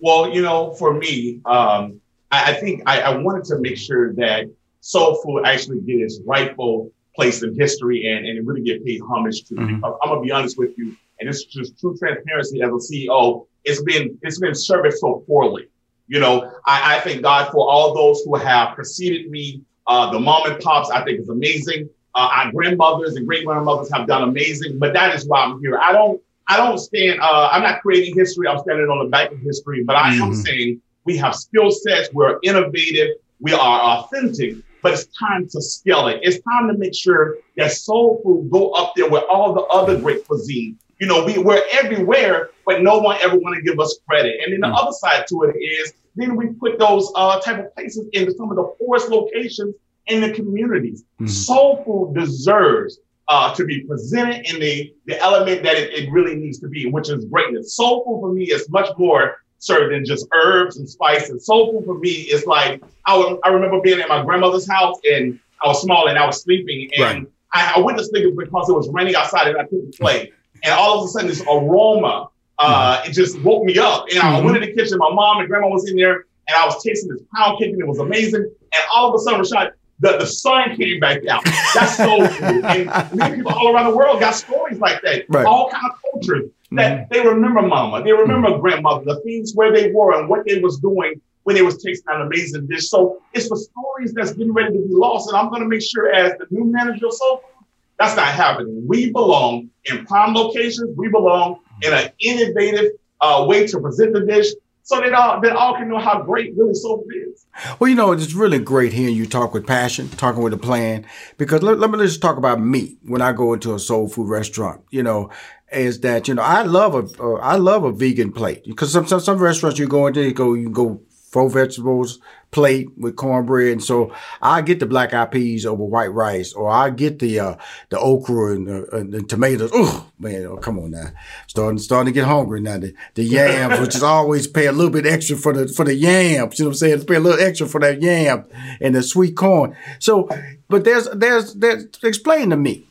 Well, 0.00 0.28
you 0.34 0.42
know, 0.42 0.74
for 0.74 0.92
me, 0.92 1.40
um, 1.46 2.00
I, 2.30 2.50
I, 2.50 2.54
think 2.54 2.82
I, 2.84 3.00
I 3.00 3.16
wanted 3.16 3.44
to 3.46 3.58
make 3.58 3.78
sure 3.78 4.12
that 4.14 4.50
soul 4.84 5.14
food 5.22 5.44
actually 5.46 5.80
get 5.80 5.94
its 5.94 6.20
rightful 6.26 6.92
place 7.16 7.42
in 7.42 7.58
history 7.58 8.06
and, 8.06 8.26
and 8.26 8.46
really 8.46 8.60
get 8.60 8.84
paid 8.84 9.00
homage 9.00 9.44
to. 9.44 9.54
Mm-hmm. 9.54 9.82
I'm 9.82 10.08
gonna 10.08 10.20
be 10.20 10.30
honest 10.30 10.58
with 10.58 10.76
you, 10.76 10.94
and 11.18 11.28
it's 11.28 11.44
just 11.44 11.80
true 11.80 11.96
transparency 11.96 12.60
as 12.60 12.68
a 12.68 12.92
CEO. 12.92 13.46
It's 13.64 13.82
been 13.82 14.18
it's 14.22 14.38
been 14.38 14.54
serviced 14.54 15.00
so 15.00 15.24
poorly. 15.26 15.68
You 16.06 16.20
know, 16.20 16.52
I, 16.66 16.96
I 16.96 17.00
thank 17.00 17.22
God 17.22 17.50
for 17.50 17.66
all 17.66 17.94
those 17.94 18.22
who 18.24 18.34
have 18.36 18.74
preceded 18.74 19.30
me. 19.30 19.62
Uh, 19.86 20.12
the 20.12 20.20
mom 20.20 20.50
and 20.50 20.60
pops, 20.60 20.90
I 20.90 21.02
think, 21.02 21.18
is 21.20 21.30
amazing. 21.30 21.88
Uh, 22.14 22.28
our 22.30 22.52
grandmothers 22.52 23.16
and 23.16 23.26
great 23.26 23.46
grandmothers 23.46 23.90
have 23.90 24.06
done 24.06 24.22
amazing, 24.22 24.78
but 24.78 24.92
that 24.92 25.14
is 25.14 25.26
why 25.26 25.44
I'm 25.44 25.60
here. 25.60 25.78
I 25.78 25.92
don't 25.92 26.20
I 26.46 26.58
don't 26.58 26.76
stand. 26.76 27.20
Uh, 27.20 27.48
I'm 27.50 27.62
not 27.62 27.80
creating 27.80 28.14
history. 28.14 28.48
I'm 28.48 28.58
standing 28.58 28.88
on 28.88 28.98
the 29.02 29.10
back 29.10 29.32
of 29.32 29.38
history, 29.40 29.82
but 29.82 29.96
I 29.96 30.10
mm-hmm. 30.10 30.24
am 30.24 30.34
saying 30.34 30.82
we 31.04 31.16
have 31.16 31.34
skill 31.34 31.70
sets. 31.70 32.12
We're 32.12 32.38
innovative. 32.42 33.16
We 33.40 33.54
are 33.54 33.80
authentic 33.80 34.56
but 34.84 34.92
it's 34.92 35.06
time 35.18 35.48
to 35.48 35.62
scale 35.62 36.08
it. 36.08 36.20
It's 36.22 36.44
time 36.44 36.68
to 36.68 36.76
make 36.76 36.94
sure 36.94 37.38
that 37.56 37.72
soul 37.72 38.20
food 38.22 38.50
go 38.50 38.72
up 38.72 38.92
there 38.94 39.08
with 39.08 39.24
all 39.30 39.54
the 39.54 39.62
other 39.62 39.98
great 39.98 40.26
cuisine. 40.28 40.78
You 41.00 41.06
know, 41.06 41.24
we, 41.24 41.38
we're 41.38 41.62
everywhere, 41.72 42.50
but 42.66 42.82
no 42.82 42.98
one 42.98 43.16
ever 43.22 43.34
want 43.34 43.56
to 43.56 43.62
give 43.62 43.80
us 43.80 43.98
credit. 44.06 44.36
And 44.44 44.52
then 44.52 44.60
the 44.60 44.66
mm. 44.66 44.78
other 44.78 44.92
side 44.92 45.24
to 45.30 45.42
it 45.44 45.56
is 45.58 45.94
then 46.16 46.36
we 46.36 46.48
put 46.48 46.78
those 46.78 47.10
uh, 47.16 47.40
type 47.40 47.64
of 47.64 47.74
places 47.74 48.06
in 48.12 48.30
some 48.36 48.50
of 48.50 48.56
the 48.56 48.64
poorest 48.78 49.08
locations 49.08 49.74
in 50.06 50.20
the 50.20 50.30
communities. 50.32 51.02
Mm. 51.18 51.30
Soul 51.30 51.82
food 51.86 52.20
deserves 52.20 53.00
uh, 53.28 53.54
to 53.54 53.64
be 53.64 53.84
presented 53.84 54.46
in 54.50 54.60
the, 54.60 54.94
the 55.06 55.18
element 55.18 55.62
that 55.62 55.78
it, 55.78 55.94
it 55.94 56.10
really 56.12 56.36
needs 56.36 56.58
to 56.58 56.68
be, 56.68 56.90
which 56.90 57.08
is 57.08 57.24
greatness. 57.24 57.74
Soul 57.74 58.04
food 58.04 58.20
for 58.20 58.34
me 58.34 58.44
is 58.50 58.68
much 58.68 58.90
more 58.98 59.38
served 59.58 59.94
in 59.94 60.04
just 60.04 60.26
herbs 60.34 60.76
and 60.76 60.88
spices. 60.88 61.46
Soul 61.46 61.72
food 61.72 61.84
for 61.86 61.98
me 61.98 62.10
is 62.10 62.46
like 62.46 62.82
I 63.06 63.36
I 63.44 63.48
remember 63.48 63.80
being 63.80 64.00
at 64.00 64.08
my 64.08 64.22
grandmother's 64.22 64.68
house 64.68 64.98
and 65.10 65.38
I 65.62 65.68
was 65.68 65.80
small 65.82 66.08
and 66.08 66.18
I 66.18 66.26
was 66.26 66.42
sleeping 66.42 66.90
and 66.96 67.02
right. 67.02 67.26
I, 67.52 67.74
I, 67.76 67.78
went 67.78 67.96
to 67.98 68.04
sleep 68.04 68.34
because 68.36 68.68
it 68.68 68.72
was 68.72 68.88
raining 68.90 69.14
outside 69.14 69.48
and 69.48 69.56
I 69.56 69.64
couldn't 69.64 69.94
play. 69.94 70.32
And 70.62 70.74
all 70.74 70.98
of 70.98 71.04
a 71.04 71.08
sudden, 71.08 71.28
this 71.28 71.42
aroma 71.42 72.28
uh, 72.58 73.02
it 73.04 73.12
just 73.12 73.40
woke 73.42 73.64
me 73.64 73.78
up. 73.78 74.06
And 74.08 74.18
mm-hmm. 74.18 74.26
I 74.26 74.40
went 74.40 74.56
in 74.56 74.62
the 74.62 74.72
kitchen. 74.72 74.98
My 74.98 75.12
mom 75.12 75.40
and 75.40 75.48
grandma 75.48 75.68
was 75.68 75.88
in 75.88 75.96
there, 75.96 76.24
and 76.48 76.56
I 76.56 76.64
was 76.66 76.82
tasting 76.82 77.10
this 77.10 77.22
pound 77.34 77.58
cake, 77.58 77.72
and 77.72 77.80
it 77.80 77.86
was 77.86 77.98
amazing. 77.98 78.42
And 78.42 78.84
all 78.94 79.08
of 79.08 79.14
a 79.14 79.18
sudden, 79.18 79.40
Rashad, 79.40 79.72
the, 80.00 80.18
the 80.18 80.26
sun 80.26 80.76
came 80.76 81.00
back 81.00 81.26
out. 81.26 81.44
That's 81.74 81.96
so 81.96 82.28
cool. 82.28 82.66
And 82.66 83.14
many 83.14 83.36
people 83.36 83.52
all 83.52 83.74
around 83.74 83.90
the 83.90 83.96
world 83.96 84.20
got 84.20 84.34
stories 84.34 84.78
like 84.78 85.02
that. 85.02 85.24
Right. 85.28 85.46
All 85.46 85.70
kind 85.70 85.84
of 85.90 85.98
cultures 86.10 86.50
that 86.76 87.10
mm-hmm. 87.10 87.12
they 87.12 87.28
remember 87.28 87.62
mama, 87.62 88.02
they 88.02 88.12
remember 88.12 88.50
mm-hmm. 88.50 88.60
grandmother, 88.60 89.04
the 89.04 89.20
things 89.20 89.52
where 89.54 89.72
they 89.72 89.90
were 89.92 90.18
and 90.18 90.28
what 90.28 90.46
they 90.46 90.60
was 90.60 90.78
doing 90.78 91.20
when 91.44 91.56
they 91.56 91.62
was 91.62 91.82
tasting 91.82 92.04
that 92.06 92.20
amazing 92.20 92.66
dish. 92.66 92.88
So 92.88 93.22
it's 93.32 93.48
the 93.48 93.56
stories 93.56 94.12
that's 94.14 94.32
getting 94.32 94.52
ready 94.52 94.72
to 94.72 94.78
be 94.86 94.94
lost. 94.94 95.28
And 95.28 95.36
I'm 95.36 95.50
going 95.50 95.62
to 95.62 95.68
make 95.68 95.82
sure 95.82 96.12
as 96.12 96.32
the 96.38 96.46
new 96.50 96.64
manager 96.64 97.06
of 97.06 97.14
Soul 97.14 97.36
Food, 97.38 97.66
that's 97.98 98.16
not 98.16 98.28
happening. 98.28 98.84
We 98.86 99.12
belong 99.12 99.70
in 99.84 100.04
prime 100.06 100.34
locations. 100.34 100.96
We 100.96 101.08
belong 101.08 101.60
in 101.82 101.92
an 101.92 102.10
innovative 102.18 102.92
uh, 103.20 103.44
way 103.46 103.66
to 103.66 103.80
present 103.80 104.14
the 104.14 104.20
dish 104.20 104.48
so 104.84 105.00
that 105.00 105.14
all, 105.14 105.40
that 105.40 105.56
all 105.56 105.74
can 105.74 105.88
know 105.88 105.98
how 105.98 106.22
great 106.22 106.54
really 106.56 106.74
soul 106.74 107.02
food 107.02 107.32
is. 107.32 107.46
Well, 107.78 107.88
you 107.88 107.96
know, 107.96 108.12
it's 108.12 108.34
really 108.34 108.58
great 108.58 108.92
hearing 108.92 109.14
you 109.14 109.26
talk 109.26 109.54
with 109.54 109.66
passion, 109.66 110.10
talking 110.10 110.42
with 110.42 110.52
a 110.52 110.58
plan, 110.58 111.06
because 111.38 111.62
let, 111.62 111.78
let 111.78 111.90
me 111.90 111.98
just 111.98 112.20
talk 112.20 112.36
about 112.36 112.60
me 112.60 112.98
when 113.02 113.22
I 113.22 113.32
go 113.32 113.54
into 113.54 113.74
a 113.74 113.78
soul 113.78 114.08
food 114.08 114.28
restaurant, 114.28 114.82
you 114.90 115.02
know, 115.02 115.30
is 115.74 116.00
that 116.00 116.28
you 116.28 116.34
know 116.34 116.42
I 116.42 116.62
love 116.62 116.94
a 116.94 117.22
uh, 117.22 117.34
I 117.34 117.56
love 117.56 117.84
a 117.84 117.92
vegan 117.92 118.32
plate 118.32 118.64
because 118.64 118.92
some, 118.92 119.06
some 119.06 119.20
some 119.20 119.38
restaurants 119.38 119.78
you 119.78 119.86
go 119.86 120.06
into 120.06 120.22
you 120.22 120.32
go 120.32 120.54
you 120.54 120.70
go 120.70 121.00
four 121.34 121.50
vegetables 121.50 122.20
plate 122.52 122.86
with 122.96 123.16
cornbread, 123.16 123.72
and 123.72 123.82
so 123.82 124.14
I 124.40 124.62
get 124.62 124.78
the 124.78 124.86
black 124.86 125.12
eyed 125.12 125.32
peas 125.32 125.66
over 125.66 125.84
white 125.84 126.12
rice, 126.12 126.52
or 126.52 126.70
I 126.70 126.90
get 126.90 127.18
the 127.18 127.40
uh, 127.40 127.56
the 127.88 127.98
okra 127.98 128.54
and, 128.54 128.68
uh, 128.68 128.96
and 128.96 129.12
the 129.12 129.22
tomatoes. 129.22 129.70
Oh 129.74 130.08
man, 130.20 130.46
oh, 130.46 130.56
come 130.56 130.78
on 130.78 130.92
now, 130.92 131.08
starting 131.48 131.78
starting 131.78 132.14
to 132.14 132.18
get 132.18 132.28
hungry 132.28 132.60
now. 132.60 132.78
The, 132.78 132.94
the 133.14 133.24
yams, 133.36 133.80
which 133.80 133.96
is 133.96 134.04
always 134.04 134.46
pay 134.46 134.66
a 134.66 134.72
little 134.72 134.92
bit 134.92 135.06
extra 135.06 135.36
for 135.36 135.52
the 135.52 135.66
for 135.66 135.84
the 135.84 135.94
yams. 135.94 136.58
You 136.58 136.66
know 136.66 136.68
what 136.68 136.74
I'm 136.74 136.78
saying? 136.78 137.06
Pay 137.06 137.16
a 137.16 137.20
little 137.20 137.44
extra 137.44 137.66
for 137.66 137.80
that 137.80 138.00
yam 138.00 138.44
and 138.80 138.94
the 138.94 139.02
sweet 139.02 139.36
corn. 139.36 139.76
So, 139.98 140.28
but 140.68 140.84
there's 140.84 141.08
there's 141.10 141.54
there's 141.54 141.86
explain 142.04 142.50
to 142.50 142.56
me. 142.56 142.86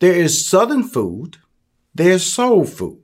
There 0.00 0.12
is 0.12 0.46
southern 0.46 0.84
food, 0.84 1.38
there's 1.98 2.24
soul 2.24 2.64
food. 2.64 3.02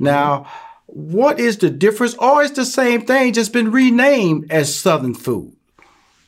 Now. 0.00 0.46
What 0.94 1.40
is 1.40 1.56
the 1.56 1.70
difference, 1.70 2.14
or 2.16 2.42
it's 2.42 2.52
the 2.52 2.66
same 2.66 3.06
thing, 3.06 3.32
just 3.32 3.50
been 3.50 3.72
renamed 3.72 4.52
as 4.52 4.74
Southern 4.74 5.14
food? 5.14 5.56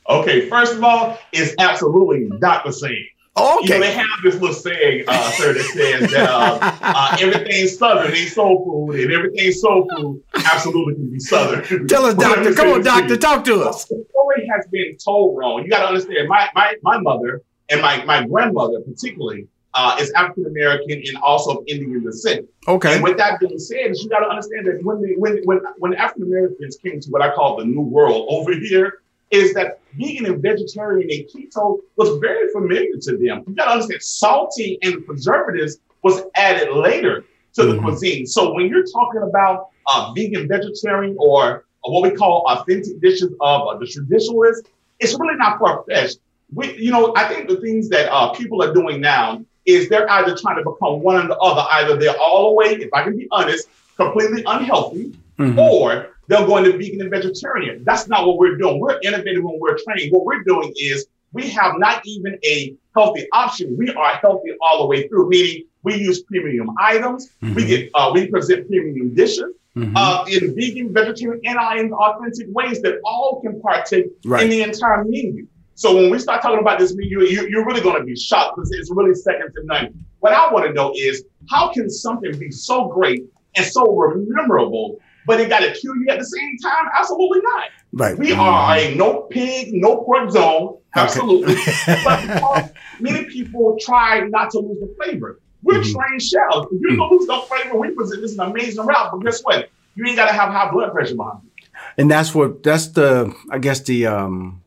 Okay, 0.09 0.49
first 0.49 0.73
of 0.75 0.83
all, 0.83 1.19
it's 1.31 1.53
absolutely 1.59 2.35
not 2.39 2.65
the 2.65 2.71
same. 2.71 3.05
Okay. 3.37 3.75
You 3.75 3.79
know, 3.79 3.79
they 3.81 3.93
have 3.93 4.07
this 4.23 4.35
little 4.35 4.55
saying, 4.55 5.03
uh, 5.07 5.31
sir, 5.31 5.53
that 5.53 5.61
says 5.61 6.11
that 6.11 6.29
uh, 6.29 6.57
uh, 6.81 7.17
everything's 7.19 7.77
Southern 7.77 8.15
ain't 8.15 8.29
soul 8.29 8.65
food, 8.65 8.99
and 9.01 9.11
everything 9.11 9.51
soul 9.51 9.87
food 9.95 10.23
absolutely 10.33 10.95
can 10.95 11.11
be 11.11 11.19
Southern. 11.19 11.87
Tell 11.87 12.05
us, 12.05 12.13
doctor. 12.19 12.53
Come 12.55 12.69
on, 12.69 12.81
doctor. 12.81 13.17
Talk 13.17 13.43
to 13.45 13.61
us. 13.61 13.85
The 13.85 14.03
story 14.09 14.49
has 14.55 14.65
been 14.71 14.97
told 14.97 15.37
wrong. 15.37 15.63
You 15.63 15.69
got 15.69 15.81
to 15.81 15.87
understand, 15.89 16.27
my, 16.27 16.49
my, 16.55 16.75
my 16.81 16.97
mother 16.97 17.43
and 17.69 17.81
my, 17.81 18.03
my 18.05 18.25
grandmother, 18.25 18.79
particularly, 18.79 19.47
uh, 19.75 19.97
is 19.99 20.11
African 20.13 20.45
American 20.45 21.03
and 21.05 21.17
also 21.17 21.57
of 21.57 21.63
Indian 21.67 22.03
descent. 22.03 22.47
Okay. 22.67 22.95
And 22.95 23.03
with 23.03 23.17
that 23.17 23.39
being 23.39 23.59
said, 23.59 23.95
you 23.95 24.09
got 24.09 24.19
to 24.19 24.27
understand 24.27 24.65
that 24.67 24.79
when 24.83 25.01
the, 25.01 25.15
when 25.17 25.41
when 25.43 25.61
when 25.77 25.93
African 25.95 26.23
Americans 26.23 26.77
came 26.77 26.99
to 26.99 27.09
what 27.09 27.21
I 27.21 27.33
call 27.35 27.57
the 27.57 27.65
New 27.65 27.81
World 27.81 28.25
over 28.29 28.53
here, 28.53 29.01
is 29.31 29.53
that 29.53 29.79
vegan 29.93 30.25
and 30.25 30.41
vegetarian 30.41 31.09
and 31.11 31.29
keto 31.29 31.79
was 31.97 32.17
very 32.19 32.49
familiar 32.51 32.97
to 33.01 33.11
them. 33.11 33.43
You 33.47 33.53
got 33.53 33.65
to 33.65 33.71
understand, 33.71 34.01
salty 34.01 34.79
and 34.81 35.05
preservatives 35.05 35.77
was 36.03 36.23
added 36.35 36.73
later 36.73 37.25
to 37.55 37.65
the 37.65 37.73
mm-hmm. 37.73 37.85
cuisine. 37.85 38.25
So 38.25 38.53
when 38.53 38.67
you're 38.67 38.85
talking 38.85 39.23
about 39.23 39.69
uh, 39.91 40.13
vegan, 40.15 40.47
vegetarian, 40.47 41.15
or 41.19 41.65
what 41.81 42.09
we 42.09 42.15
call 42.15 42.45
authentic 42.47 42.99
dishes 43.01 43.33
of 43.41 43.67
uh, 43.67 43.77
the 43.77 43.87
traditionalists, 43.87 44.69
it's 44.99 45.19
really 45.19 45.35
not 45.35 45.59
far 45.59 45.83
fetched. 45.89 46.19
We, 46.53 46.73
you 46.77 46.91
know, 46.91 47.13
I 47.15 47.27
think 47.27 47.49
the 47.49 47.59
things 47.59 47.89
that 47.89 48.11
uh, 48.11 48.29
people 48.33 48.61
are 48.63 48.73
doing 48.73 49.01
now 49.01 49.43
is 49.65 49.89
they're 49.89 50.09
either 50.09 50.35
trying 50.35 50.57
to 50.57 50.69
become 50.69 51.01
one 51.01 51.17
or 51.17 51.27
the 51.27 51.37
other. 51.37 51.65
Either 51.71 51.97
they're 51.97 52.17
all 52.19 52.49
the 52.49 52.53
way, 52.53 52.75
if 52.75 52.93
I 52.93 53.03
can 53.03 53.17
be 53.17 53.27
honest, 53.31 53.67
completely 53.97 54.43
unhealthy, 54.45 55.15
mm-hmm. 55.39 55.57
or 55.57 56.09
they'll 56.27 56.45
go 56.45 56.57
into 56.57 56.77
vegan 56.77 57.01
and 57.01 57.11
vegetarian. 57.11 57.83
That's 57.83 58.07
not 58.07 58.27
what 58.27 58.37
we're 58.37 58.57
doing. 58.57 58.79
We're 58.79 58.99
innovative 59.01 59.43
when 59.43 59.59
we're 59.59 59.77
training. 59.77 60.11
What 60.11 60.25
we're 60.25 60.43
doing 60.43 60.73
is 60.77 61.07
we 61.33 61.49
have 61.49 61.73
not 61.77 62.01
even 62.05 62.37
a 62.45 62.75
healthy 62.95 63.27
option. 63.33 63.75
We 63.77 63.89
are 63.93 64.15
healthy 64.17 64.51
all 64.61 64.79
the 64.79 64.87
way 64.87 65.07
through, 65.07 65.29
meaning 65.29 65.63
we 65.83 65.95
use 65.95 66.23
premium 66.23 66.69
items. 66.79 67.29
Mm-hmm. 67.41 67.53
We 67.55 67.65
get 67.65 67.91
uh, 67.93 68.11
we 68.13 68.27
present 68.27 68.67
premium 68.67 69.13
dishes. 69.13 69.53
Mm-hmm. 69.75 69.93
Uh, 69.97 70.23
in 70.31 70.55
vegan, 70.55 70.93
vegetarian, 70.93 71.41
and 71.43 71.79
in 71.79 71.91
authentic 71.91 72.47
ways 72.51 72.81
that 72.81 73.01
all 73.03 73.41
can 73.41 73.59
partake 73.59 74.05
right. 74.23 74.43
in 74.43 74.49
the 74.49 74.61
entire 74.61 75.03
menu. 75.03 75.47
So 75.75 75.93
when 75.93 76.09
we 76.09 76.19
start 76.19 76.41
talking 76.41 76.59
about 76.59 76.79
this 76.79 76.95
menu, 76.95 77.21
you, 77.21 77.47
you're 77.49 77.65
really 77.65 77.81
going 77.81 77.99
to 77.99 78.03
be 78.03 78.15
shocked 78.15 78.55
because 78.55 78.71
it's 78.71 78.89
really 78.89 79.13
second 79.13 79.51
to 79.53 79.63
none. 79.65 80.05
What 80.19 80.31
I 80.31 80.51
want 80.51 80.65
to 80.65 80.73
know 80.73 80.93
is 80.95 81.25
how 81.49 81.71
can 81.71 81.89
something 81.89 82.37
be 82.39 82.49
so 82.49 82.87
great 82.87 83.25
and 83.55 83.65
so 83.65 84.13
memorable, 84.15 84.99
but 85.27 85.41
it 85.41 85.49
got 85.49 85.59
to 85.59 85.73
kill 85.73 85.95
you 85.97 86.07
at 86.09 86.17
the 86.17 86.25
same 86.25 86.57
time? 86.63 86.85
Absolutely 86.97 87.41
not. 87.41 87.65
Right. 87.91 88.17
We 88.17 88.31
are 88.31 88.77
a 88.77 88.95
no 88.95 89.23
pig, 89.23 89.73
no 89.73 89.97
pork 89.97 90.31
zone. 90.31 90.77
Absolutely. 90.95 91.55
Okay. 91.55 91.99
but 92.05 92.73
many 93.01 93.25
people 93.25 93.77
try 93.81 94.21
not 94.29 94.51
to 94.51 94.59
lose 94.59 94.79
the 94.79 94.95
flavor. 94.95 95.41
We're 95.61 95.81
mm-hmm. 95.81 95.99
trained 95.99 96.21
chefs. 96.21 96.67
If 96.71 96.79
you're 96.79 96.95
going 96.95 97.09
to 97.09 97.15
lose 97.15 97.27
the 97.27 97.37
flavor, 97.49 97.77
we 97.77 97.89
present 97.89 98.21
this 98.21 98.31
is 98.31 98.39
an 98.39 98.49
amazing 98.49 98.85
route. 98.85 99.11
But 99.11 99.19
guess 99.23 99.41
what? 99.41 99.69
You 99.95 100.05
ain't 100.05 100.15
got 100.15 100.27
to 100.27 100.33
have 100.33 100.49
high 100.49 100.71
blood 100.71 100.93
pressure 100.93 101.15
behind 101.15 101.39
you. 101.43 101.67
And 101.97 102.09
that's 102.09 102.33
what, 102.33 102.63
that's 102.63 102.87
the, 102.87 103.35
I 103.51 103.57
guess 103.57 103.81
the, 103.81 104.07
um, 104.07 104.61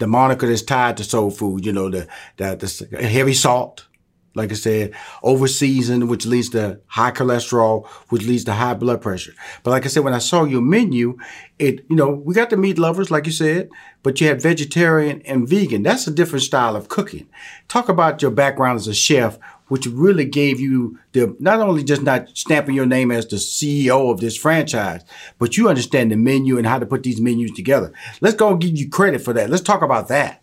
the 0.00 0.06
moniker 0.06 0.48
that's 0.48 0.62
tied 0.62 0.96
to 0.96 1.04
soul 1.04 1.30
food, 1.30 1.64
you 1.64 1.72
know, 1.72 1.88
the, 1.88 2.08
the, 2.36 2.88
the 2.90 3.06
heavy 3.06 3.34
salt, 3.34 3.86
like 4.34 4.52
I 4.52 4.54
said, 4.54 4.94
over 5.22 5.48
seasoned, 5.48 6.08
which 6.08 6.26
leads 6.26 6.50
to 6.50 6.80
high 6.86 7.10
cholesterol, 7.10 7.86
which 8.10 8.22
leads 8.22 8.44
to 8.44 8.52
high 8.52 8.74
blood 8.74 9.02
pressure. 9.02 9.34
But 9.62 9.72
like 9.72 9.84
I 9.84 9.88
said, 9.88 10.04
when 10.04 10.14
I 10.14 10.18
saw 10.18 10.44
your 10.44 10.62
menu, 10.62 11.18
it, 11.58 11.84
you 11.88 11.96
know, 11.96 12.10
we 12.10 12.34
got 12.34 12.50
the 12.50 12.56
meat 12.56 12.78
lovers, 12.78 13.10
like 13.10 13.26
you 13.26 13.32
said, 13.32 13.70
but 14.02 14.20
you 14.20 14.28
had 14.28 14.40
vegetarian 14.40 15.20
and 15.22 15.48
vegan. 15.48 15.82
That's 15.82 16.06
a 16.06 16.12
different 16.12 16.44
style 16.44 16.76
of 16.76 16.88
cooking. 16.88 17.28
Talk 17.68 17.88
about 17.88 18.22
your 18.22 18.30
background 18.30 18.76
as 18.76 18.86
a 18.86 18.94
chef 18.94 19.38
which 19.70 19.86
really 19.86 20.24
gave 20.24 20.58
you 20.58 20.98
the 21.12 21.34
not 21.38 21.60
only 21.60 21.84
just 21.84 22.02
not 22.02 22.28
stamping 22.36 22.74
your 22.74 22.86
name 22.86 23.12
as 23.12 23.26
the 23.28 23.36
CEO 23.36 24.10
of 24.12 24.18
this 24.18 24.36
franchise, 24.36 25.04
but 25.38 25.56
you 25.56 25.68
understand 25.68 26.10
the 26.10 26.16
menu 26.16 26.58
and 26.58 26.66
how 26.66 26.76
to 26.76 26.84
put 26.84 27.04
these 27.04 27.20
menus 27.20 27.52
together. 27.52 27.92
Let's 28.20 28.34
go 28.34 28.56
give 28.56 28.76
you 28.76 28.88
credit 28.88 29.20
for 29.20 29.32
that. 29.32 29.48
Let's 29.48 29.62
talk 29.62 29.82
about 29.82 30.08
that. 30.08 30.42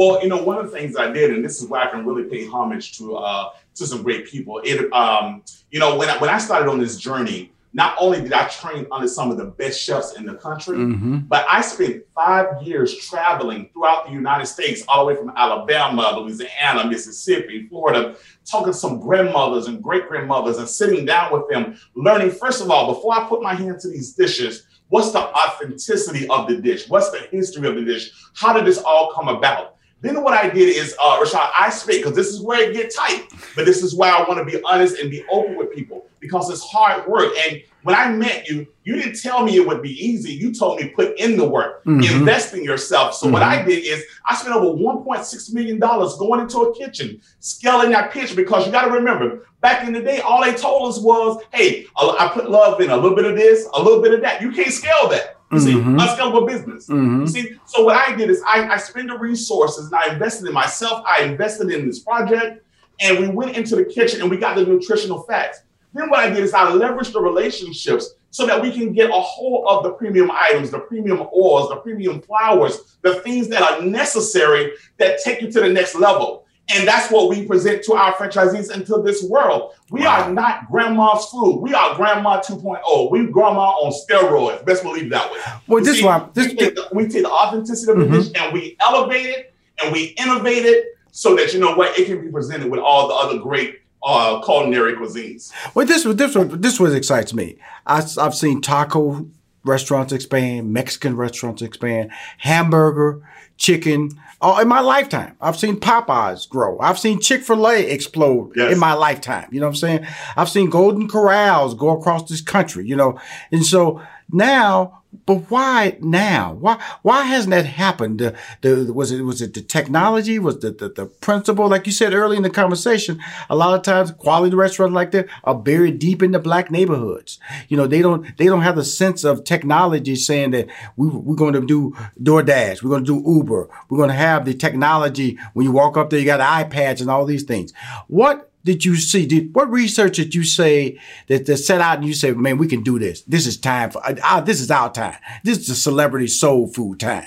Well, 0.00 0.22
you 0.22 0.30
know, 0.30 0.42
one 0.42 0.56
of 0.56 0.64
the 0.64 0.72
things 0.74 0.96
I 0.96 1.12
did, 1.12 1.30
and 1.30 1.44
this 1.44 1.60
is 1.60 1.68
where 1.68 1.78
I 1.78 1.90
can 1.90 2.06
really 2.06 2.24
pay 2.24 2.46
homage 2.46 2.96
to 2.96 3.16
uh, 3.16 3.50
to 3.74 3.86
some 3.86 4.02
great 4.02 4.24
people. 4.24 4.58
It, 4.64 4.90
um, 4.94 5.42
you 5.70 5.78
know, 5.78 5.98
when 5.98 6.08
I, 6.08 6.16
when 6.16 6.30
I 6.30 6.38
started 6.38 6.70
on 6.70 6.78
this 6.78 6.96
journey, 6.96 7.52
not 7.74 7.96
only 8.00 8.22
did 8.22 8.32
I 8.32 8.48
train 8.48 8.86
under 8.90 9.06
some 9.06 9.30
of 9.30 9.36
the 9.36 9.44
best 9.44 9.78
chefs 9.78 10.14
in 10.14 10.24
the 10.24 10.36
country, 10.36 10.78
mm-hmm. 10.78 11.18
but 11.28 11.44
I 11.50 11.60
spent 11.60 12.04
five 12.14 12.62
years 12.62 12.96
traveling 12.96 13.68
throughout 13.74 14.06
the 14.06 14.12
United 14.12 14.46
States, 14.46 14.82
all 14.88 15.04
the 15.04 15.12
way 15.12 15.20
from 15.20 15.34
Alabama, 15.36 16.18
Louisiana, 16.18 16.88
Mississippi, 16.88 17.66
Florida, 17.68 18.16
talking 18.50 18.72
to 18.72 18.78
some 18.78 19.00
grandmothers 19.00 19.66
and 19.66 19.82
great 19.82 20.08
grandmothers 20.08 20.56
and 20.56 20.66
sitting 20.66 21.04
down 21.04 21.30
with 21.30 21.46
them, 21.50 21.78
learning, 21.94 22.30
first 22.30 22.62
of 22.62 22.70
all, 22.70 22.94
before 22.94 23.20
I 23.20 23.28
put 23.28 23.42
my 23.42 23.52
hand 23.52 23.80
to 23.80 23.90
these 23.90 24.14
dishes, 24.14 24.66
what's 24.88 25.12
the 25.12 25.18
authenticity 25.18 26.26
of 26.28 26.48
the 26.48 26.56
dish? 26.56 26.88
What's 26.88 27.10
the 27.10 27.28
history 27.30 27.68
of 27.68 27.74
the 27.74 27.84
dish? 27.84 28.12
How 28.32 28.54
did 28.54 28.64
this 28.64 28.78
all 28.78 29.12
come 29.12 29.28
about? 29.28 29.76
Then 30.02 30.22
what 30.22 30.32
I 30.32 30.48
did 30.48 30.74
is, 30.74 30.94
uh, 31.02 31.20
Rashad, 31.22 31.50
I 31.58 31.68
speak 31.70 32.02
because 32.02 32.16
this 32.16 32.28
is 32.28 32.40
where 32.40 32.68
it 32.68 32.74
get 32.74 32.94
tight, 32.94 33.28
but 33.54 33.66
this 33.66 33.82
is 33.82 33.94
why 33.94 34.10
I 34.10 34.26
want 34.26 34.38
to 34.38 34.44
be 34.44 34.62
honest 34.64 34.98
and 34.98 35.10
be 35.10 35.24
open 35.30 35.56
with 35.56 35.74
people 35.74 36.06
because 36.20 36.50
it's 36.50 36.62
hard 36.62 37.06
work. 37.06 37.32
And 37.46 37.62
when 37.82 37.94
I 37.94 38.10
met 38.10 38.48
you, 38.48 38.66
you 38.84 38.94
didn't 38.96 39.20
tell 39.20 39.42
me 39.44 39.56
it 39.56 39.66
would 39.66 39.82
be 39.82 39.92
easy. 39.92 40.32
You 40.32 40.54
told 40.54 40.80
me 40.80 40.88
put 40.88 41.18
in 41.18 41.36
the 41.36 41.48
work, 41.48 41.84
mm-hmm. 41.84 42.18
invest 42.18 42.54
in 42.54 42.62
yourself. 42.62 43.14
So 43.14 43.26
mm-hmm. 43.26 43.32
what 43.34 43.42
I 43.42 43.58
mm-hmm. 43.58 43.68
did 43.68 43.84
is 43.84 44.04
I 44.26 44.36
spent 44.36 44.54
over 44.54 44.78
$1.6 44.78 45.52
million 45.52 45.78
going 45.78 46.40
into 46.40 46.58
a 46.60 46.76
kitchen, 46.76 47.20
scaling 47.40 47.90
that 47.90 48.12
pitch 48.12 48.36
because 48.36 48.66
you 48.66 48.72
got 48.72 48.84
to 48.84 48.90
remember, 48.90 49.46
back 49.60 49.86
in 49.86 49.92
the 49.92 50.00
day, 50.00 50.20
all 50.20 50.42
they 50.42 50.54
told 50.54 50.90
us 50.90 51.00
was, 51.00 51.42
hey, 51.52 51.86
I 51.96 52.30
put 52.32 52.50
love 52.50 52.80
in 52.80 52.90
a 52.90 52.96
little 52.96 53.16
bit 53.16 53.24
of 53.24 53.36
this, 53.36 53.66
a 53.74 53.82
little 53.82 54.02
bit 54.02 54.14
of 54.14 54.20
that. 54.22 54.40
You 54.40 54.52
can't 54.52 54.72
scale 54.72 55.08
that. 55.08 55.36
You 55.52 55.58
see, 55.58 55.72
mm-hmm. 55.72 55.98
unscalable 55.98 56.46
business. 56.46 56.86
Mm-hmm. 56.86 57.22
You 57.22 57.26
see, 57.26 57.54
so 57.66 57.84
what 57.84 57.96
I 57.96 58.14
did 58.14 58.30
is 58.30 58.40
I, 58.46 58.68
I 58.68 58.76
spent 58.76 59.08
the 59.08 59.18
resources 59.18 59.86
and 59.86 59.94
I 59.94 60.12
invested 60.12 60.46
in 60.46 60.54
myself. 60.54 61.04
I 61.08 61.24
invested 61.24 61.70
in 61.72 61.86
this 61.86 61.98
project, 61.98 62.64
and 63.00 63.18
we 63.18 63.28
went 63.28 63.56
into 63.56 63.74
the 63.74 63.84
kitchen 63.84 64.20
and 64.20 64.30
we 64.30 64.36
got 64.36 64.54
the 64.54 64.64
nutritional 64.64 65.22
facts. 65.24 65.62
Then 65.92 66.08
what 66.08 66.20
I 66.20 66.30
did 66.30 66.44
is 66.44 66.54
I 66.54 66.66
leveraged 66.66 67.12
the 67.12 67.20
relationships 67.20 68.14
so 68.30 68.46
that 68.46 68.62
we 68.62 68.70
can 68.70 68.92
get 68.92 69.10
a 69.10 69.20
whole 69.20 69.68
of 69.68 69.82
the 69.82 69.90
premium 69.90 70.30
items, 70.30 70.70
the 70.70 70.78
premium 70.78 71.26
oils, 71.36 71.68
the 71.68 71.76
premium 71.76 72.20
flours, 72.20 72.96
the 73.02 73.16
things 73.22 73.48
that 73.48 73.60
are 73.60 73.82
necessary 73.82 74.72
that 74.98 75.20
take 75.24 75.40
you 75.40 75.50
to 75.50 75.60
the 75.60 75.68
next 75.68 75.96
level. 75.96 76.46
And 76.74 76.86
that's 76.86 77.10
what 77.10 77.28
we 77.28 77.46
present 77.46 77.82
to 77.84 77.94
our 77.94 78.14
franchisees 78.14 78.72
into 78.72 79.02
this 79.02 79.22
world. 79.24 79.72
We 79.90 80.02
wow. 80.02 80.22
are 80.22 80.32
not 80.32 80.70
grandma's 80.70 81.26
food. 81.26 81.60
We 81.60 81.74
are 81.74 81.94
grandma 81.96 82.40
2.0. 82.40 83.10
We 83.10 83.26
grandma 83.26 83.70
on 83.70 83.92
steroids. 83.92 84.64
Best 84.64 84.82
believe 84.82 85.10
that 85.10 85.30
way. 85.30 85.38
Well, 85.66 85.82
this 85.82 86.02
one, 86.02 86.30
this, 86.34 86.48
we, 86.48 86.54
take 86.54 86.74
the, 86.74 86.88
we 86.92 87.08
take 87.08 87.22
the 87.22 87.30
authenticity 87.30 87.92
of 87.92 87.98
the 87.98 88.04
mm-hmm. 88.04 88.14
dish 88.14 88.30
and 88.36 88.52
we 88.52 88.76
elevate 88.80 89.26
it 89.26 89.54
and 89.82 89.92
we 89.92 90.14
innovate 90.18 90.64
it 90.64 90.86
so 91.12 91.34
that 91.36 91.52
you 91.52 91.60
know 91.60 91.74
what 91.74 91.98
it 91.98 92.06
can 92.06 92.24
be 92.24 92.30
presented 92.30 92.70
with 92.70 92.80
all 92.80 93.08
the 93.08 93.14
other 93.14 93.38
great 93.38 93.80
uh, 94.02 94.40
culinary 94.42 94.94
cuisines. 94.94 95.52
Well, 95.74 95.86
this 95.86 96.04
was 96.04 96.16
this 96.16 96.34
was 96.34 96.48
this 96.58 96.80
was 96.80 96.94
excites 96.94 97.34
me. 97.34 97.56
I, 97.86 98.06
I've 98.18 98.34
seen 98.34 98.60
taco 98.60 99.26
restaurants 99.64 100.12
expand, 100.12 100.72
Mexican 100.72 101.16
restaurants 101.16 101.62
expand, 101.62 102.10
hamburger, 102.38 103.22
chicken. 103.56 104.10
Oh, 104.42 104.58
in 104.58 104.68
my 104.68 104.80
lifetime, 104.80 105.36
I've 105.40 105.58
seen 105.58 105.78
Popeyes 105.78 106.48
grow. 106.48 106.78
I've 106.80 106.98
seen 106.98 107.20
Chick 107.20 107.42
Fil 107.42 107.68
A 107.68 107.90
explode 107.90 108.52
yes. 108.56 108.72
in 108.72 108.78
my 108.78 108.94
lifetime. 108.94 109.48
You 109.52 109.60
know 109.60 109.66
what 109.66 109.72
I'm 109.72 109.76
saying? 109.76 110.06
I've 110.36 110.48
seen 110.48 110.70
Golden 110.70 111.08
Corrals 111.08 111.74
go 111.74 111.90
across 111.90 112.28
this 112.28 112.40
country. 112.40 112.86
You 112.86 112.96
know, 112.96 113.20
and 113.52 113.64
so 113.64 114.00
now 114.30 114.99
but 115.26 115.50
why 115.50 115.96
now? 116.00 116.52
Why 116.54 116.80
why 117.02 117.24
hasn't 117.24 117.50
that 117.50 117.66
happened? 117.66 118.20
The, 118.20 118.36
the, 118.60 118.92
was 118.92 119.10
it 119.10 119.22
was 119.22 119.42
it 119.42 119.54
the 119.54 119.60
technology? 119.60 120.38
Was 120.38 120.60
the, 120.60 120.70
the, 120.70 120.88
the 120.88 121.06
principle? 121.06 121.68
Like 121.68 121.86
you 121.86 121.92
said 121.92 122.14
early 122.14 122.36
in 122.36 122.44
the 122.44 122.50
conversation, 122.50 123.20
a 123.48 123.56
lot 123.56 123.74
of 123.74 123.82
times 123.82 124.12
quality 124.12 124.54
restaurants 124.54 124.94
like 124.94 125.10
that 125.10 125.26
are 125.42 125.54
buried 125.54 125.98
deep 125.98 126.22
in 126.22 126.30
the 126.30 126.38
black 126.38 126.70
neighborhoods. 126.70 127.40
You 127.68 127.76
know, 127.76 127.88
they 127.88 128.02
don't 128.02 128.36
they 128.38 128.46
don't 128.46 128.62
have 128.62 128.76
the 128.76 128.84
sense 128.84 129.24
of 129.24 129.42
technology 129.42 130.14
saying 130.14 130.52
that 130.52 130.68
we 130.96 131.08
we're 131.08 131.34
going 131.34 131.54
to 131.54 131.66
do 131.66 131.92
DoorDash, 132.22 132.82
we're 132.82 132.90
going 132.90 133.04
to 133.04 133.22
do 133.22 133.30
Uber, 133.30 133.68
we're 133.88 133.98
going 133.98 134.10
to 134.10 134.14
have 134.14 134.44
the 134.44 134.54
technology 134.54 135.38
when 135.54 135.64
you 135.64 135.72
walk 135.72 135.96
up 135.96 136.10
there, 136.10 136.20
you 136.20 136.24
got 136.24 136.40
iPads 136.70 137.00
and 137.00 137.10
all 137.10 137.24
these 137.24 137.42
things. 137.42 137.72
What 138.06 138.49
did 138.64 138.84
you 138.84 138.96
see? 138.96 139.26
Did, 139.26 139.54
what 139.54 139.70
research 139.70 140.16
did 140.16 140.34
you 140.34 140.44
say 140.44 140.98
that, 141.28 141.46
that 141.46 141.56
set 141.58 141.80
out 141.80 141.98
and 141.98 142.06
you 142.06 142.14
say, 142.14 142.32
man, 142.32 142.58
we 142.58 142.66
can 142.66 142.82
do 142.82 142.98
this. 142.98 143.22
This 143.22 143.46
is 143.46 143.56
time 143.56 143.90
for, 143.90 144.02
uh, 144.04 144.40
this 144.40 144.60
is 144.60 144.70
our 144.70 144.92
time. 144.92 145.16
This 145.44 145.58
is 145.58 145.68
the 145.68 145.74
celebrity 145.74 146.26
soul 146.26 146.66
food 146.66 147.00
time. 147.00 147.26